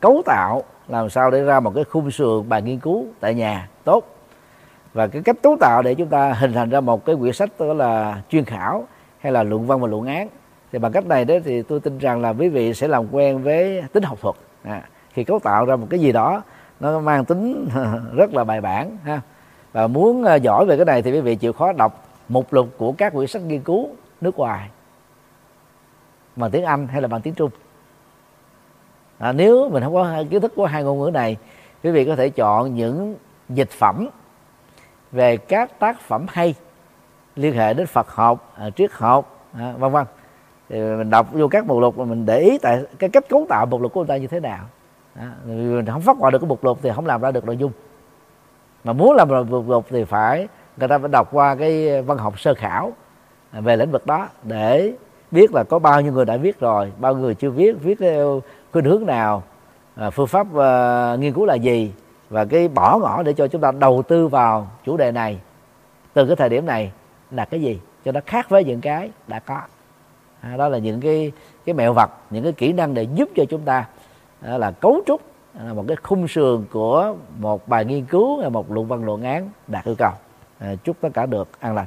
cấu 0.00 0.22
tạo 0.26 0.62
làm 0.88 1.10
sao 1.10 1.30
để 1.30 1.42
ra 1.42 1.60
một 1.60 1.72
cái 1.74 1.84
khung 1.84 2.10
sườn 2.10 2.48
bài 2.48 2.62
nghiên 2.62 2.78
cứu 2.78 3.06
tại 3.20 3.34
nhà 3.34 3.68
tốt. 3.84 4.04
Và 4.94 5.06
cái 5.06 5.22
cách 5.22 5.36
cấu 5.42 5.56
tạo 5.60 5.82
để 5.82 5.94
chúng 5.94 6.08
ta 6.08 6.32
hình 6.32 6.52
thành 6.52 6.70
ra 6.70 6.80
một 6.80 7.04
cái 7.04 7.16
quyển 7.16 7.32
sách 7.32 7.50
đó 7.58 7.72
là 7.74 8.22
chuyên 8.30 8.44
khảo 8.44 8.86
hay 9.18 9.32
là 9.32 9.42
luận 9.42 9.66
văn 9.66 9.80
và 9.80 9.88
luận 9.88 10.06
án. 10.06 10.28
Thì 10.72 10.78
bằng 10.78 10.92
cách 10.92 11.06
này 11.06 11.24
đấy 11.24 11.40
thì 11.44 11.62
tôi 11.62 11.80
tin 11.80 11.98
rằng 11.98 12.20
là 12.20 12.30
quý 12.30 12.48
vị 12.48 12.74
sẽ 12.74 12.88
làm 12.88 13.06
quen 13.14 13.42
với 13.42 13.82
tính 13.92 14.02
học 14.02 14.18
thuật. 14.20 14.36
À, 14.62 14.82
khi 15.12 15.24
cấu 15.24 15.38
tạo 15.38 15.64
ra 15.64 15.76
một 15.76 15.86
cái 15.90 16.00
gì 16.00 16.12
đó 16.12 16.42
nó 16.80 17.00
mang 17.00 17.24
tính 17.24 17.68
rất 18.16 18.34
là 18.34 18.44
bài 18.44 18.60
bản 18.60 18.96
ha. 19.04 19.20
Và 19.72 19.86
muốn 19.86 20.24
à, 20.24 20.34
giỏi 20.34 20.64
về 20.66 20.76
cái 20.76 20.84
này 20.84 21.02
thì 21.02 21.12
quý 21.12 21.20
vị 21.20 21.36
chịu 21.36 21.52
khó 21.52 21.72
đọc 21.72 22.04
mục 22.28 22.52
lục 22.52 22.68
của 22.78 22.92
các 22.92 23.12
quyển 23.12 23.26
sách 23.26 23.42
nghiên 23.42 23.60
cứu 23.60 23.88
nước 24.20 24.36
ngoài. 24.36 24.68
Bằng 26.36 26.50
tiếng 26.50 26.64
Anh 26.64 26.88
hay 26.88 27.02
là 27.02 27.08
bằng 27.08 27.20
tiếng 27.20 27.34
Trung 27.34 27.50
à, 29.18 29.32
nếu 29.32 29.68
mình 29.68 29.82
không 29.82 29.94
có 29.94 30.24
kiến 30.30 30.40
thức 30.40 30.52
của 30.56 30.66
hai 30.66 30.84
ngôn 30.84 31.00
ngữ 31.00 31.10
này 31.10 31.36
quý 31.82 31.90
vị 31.90 32.04
có 32.04 32.16
thể 32.16 32.30
chọn 32.30 32.74
những 32.74 33.16
dịch 33.48 33.70
phẩm 33.70 34.08
về 35.12 35.36
các 35.36 35.78
tác 35.78 36.00
phẩm 36.00 36.26
hay 36.28 36.54
liên 37.36 37.54
hệ 37.54 37.74
đến 37.74 37.86
Phật 37.86 38.10
học, 38.10 38.52
à, 38.56 38.70
triết 38.70 38.90
học, 38.92 39.46
à, 39.58 39.74
vân 39.78 39.92
vân. 39.92 40.06
Thì 40.68 40.80
mình 40.80 41.10
đọc 41.10 41.26
vô 41.32 41.48
các 41.48 41.66
mục 41.66 41.80
lục 41.80 41.98
mà 41.98 42.04
mình 42.04 42.26
để 42.26 42.38
ý 42.38 42.58
tại 42.58 42.82
cái 42.98 43.10
cách 43.10 43.28
cấu 43.28 43.46
tạo 43.48 43.66
mục 43.66 43.82
lục 43.82 43.92
của 43.92 44.00
người 44.00 44.08
ta 44.08 44.16
như 44.16 44.26
thế 44.26 44.40
nào. 44.40 44.64
À, 45.14 45.32
mình 45.46 45.86
không 45.86 46.02
phát 46.02 46.16
họa 46.18 46.30
được 46.30 46.38
cái 46.38 46.48
mục 46.48 46.64
lục 46.64 46.78
thì 46.82 46.90
không 46.94 47.06
làm 47.06 47.20
ra 47.20 47.30
được 47.30 47.44
nội 47.44 47.56
dung. 47.56 47.72
Mà 48.84 48.92
muốn 48.92 49.16
làm 49.16 49.28
được 49.28 49.50
mục 49.50 49.68
lục 49.68 49.86
thì 49.90 50.04
phải 50.04 50.48
người 50.76 50.88
ta 50.88 50.98
phải 50.98 51.08
đọc 51.08 51.28
qua 51.32 51.54
cái 51.54 52.02
văn 52.02 52.18
học 52.18 52.40
sơ 52.40 52.54
khảo 52.54 52.92
à, 53.50 53.60
về 53.60 53.76
lĩnh 53.76 53.90
vực 53.90 54.06
đó 54.06 54.28
để 54.42 54.92
biết 55.30 55.54
là 55.54 55.64
có 55.64 55.78
bao 55.78 56.00
nhiêu 56.00 56.12
người 56.12 56.24
đã 56.24 56.36
viết 56.36 56.60
rồi 56.60 56.92
bao 56.98 57.12
nhiêu 57.12 57.22
người 57.22 57.34
chưa 57.34 57.50
viết 57.50 57.72
viết 57.82 57.98
theo 57.98 58.42
khuynh 58.72 58.84
hướng 58.84 59.06
nào 59.06 59.42
à, 59.94 60.10
phương 60.10 60.26
pháp 60.26 60.46
à, 60.56 61.16
nghiên 61.16 61.32
cứu 61.32 61.46
là 61.46 61.54
gì 61.54 61.92
và 62.30 62.44
cái 62.44 62.68
bỏ 62.68 62.98
ngỏ 62.98 63.22
để 63.22 63.32
cho 63.32 63.48
chúng 63.48 63.60
ta 63.60 63.72
đầu 63.72 64.02
tư 64.08 64.28
vào 64.28 64.70
chủ 64.84 64.96
đề 64.96 65.12
này 65.12 65.40
từ 66.12 66.26
cái 66.26 66.36
thời 66.36 66.48
điểm 66.48 66.66
này 66.66 66.92
là 67.30 67.44
cái 67.44 67.60
gì 67.60 67.80
cho 68.04 68.12
nó 68.12 68.20
khác 68.26 68.48
với 68.48 68.64
những 68.64 68.80
cái 68.80 69.10
đã 69.26 69.38
có. 69.38 69.60
À, 70.40 70.56
đó 70.56 70.68
là 70.68 70.78
những 70.78 71.00
cái 71.00 71.32
cái 71.64 71.74
mẹo 71.74 71.92
vật 71.92 72.10
những 72.30 72.42
cái 72.44 72.52
kỹ 72.52 72.72
năng 72.72 72.94
để 72.94 73.02
giúp 73.14 73.28
cho 73.36 73.44
chúng 73.44 73.60
ta 73.60 73.86
à, 74.40 74.58
là 74.58 74.70
cấu 74.70 75.00
trúc 75.06 75.20
à, 75.58 75.72
một 75.72 75.84
cái 75.88 75.96
khung 76.02 76.28
sườn 76.28 76.64
của 76.72 77.14
một 77.38 77.68
bài 77.68 77.84
nghiên 77.84 78.04
cứu 78.04 78.40
hay 78.40 78.50
một 78.50 78.70
luận 78.70 78.88
văn 78.88 79.04
luận 79.04 79.22
án 79.22 79.50
đạt 79.66 79.84
yêu 79.84 79.94
cầu. 79.98 80.12
À, 80.58 80.74
chúc 80.84 80.96
tất 81.00 81.08
cả 81.14 81.26
được 81.26 81.48
an 81.60 81.74
lành. 81.74 81.86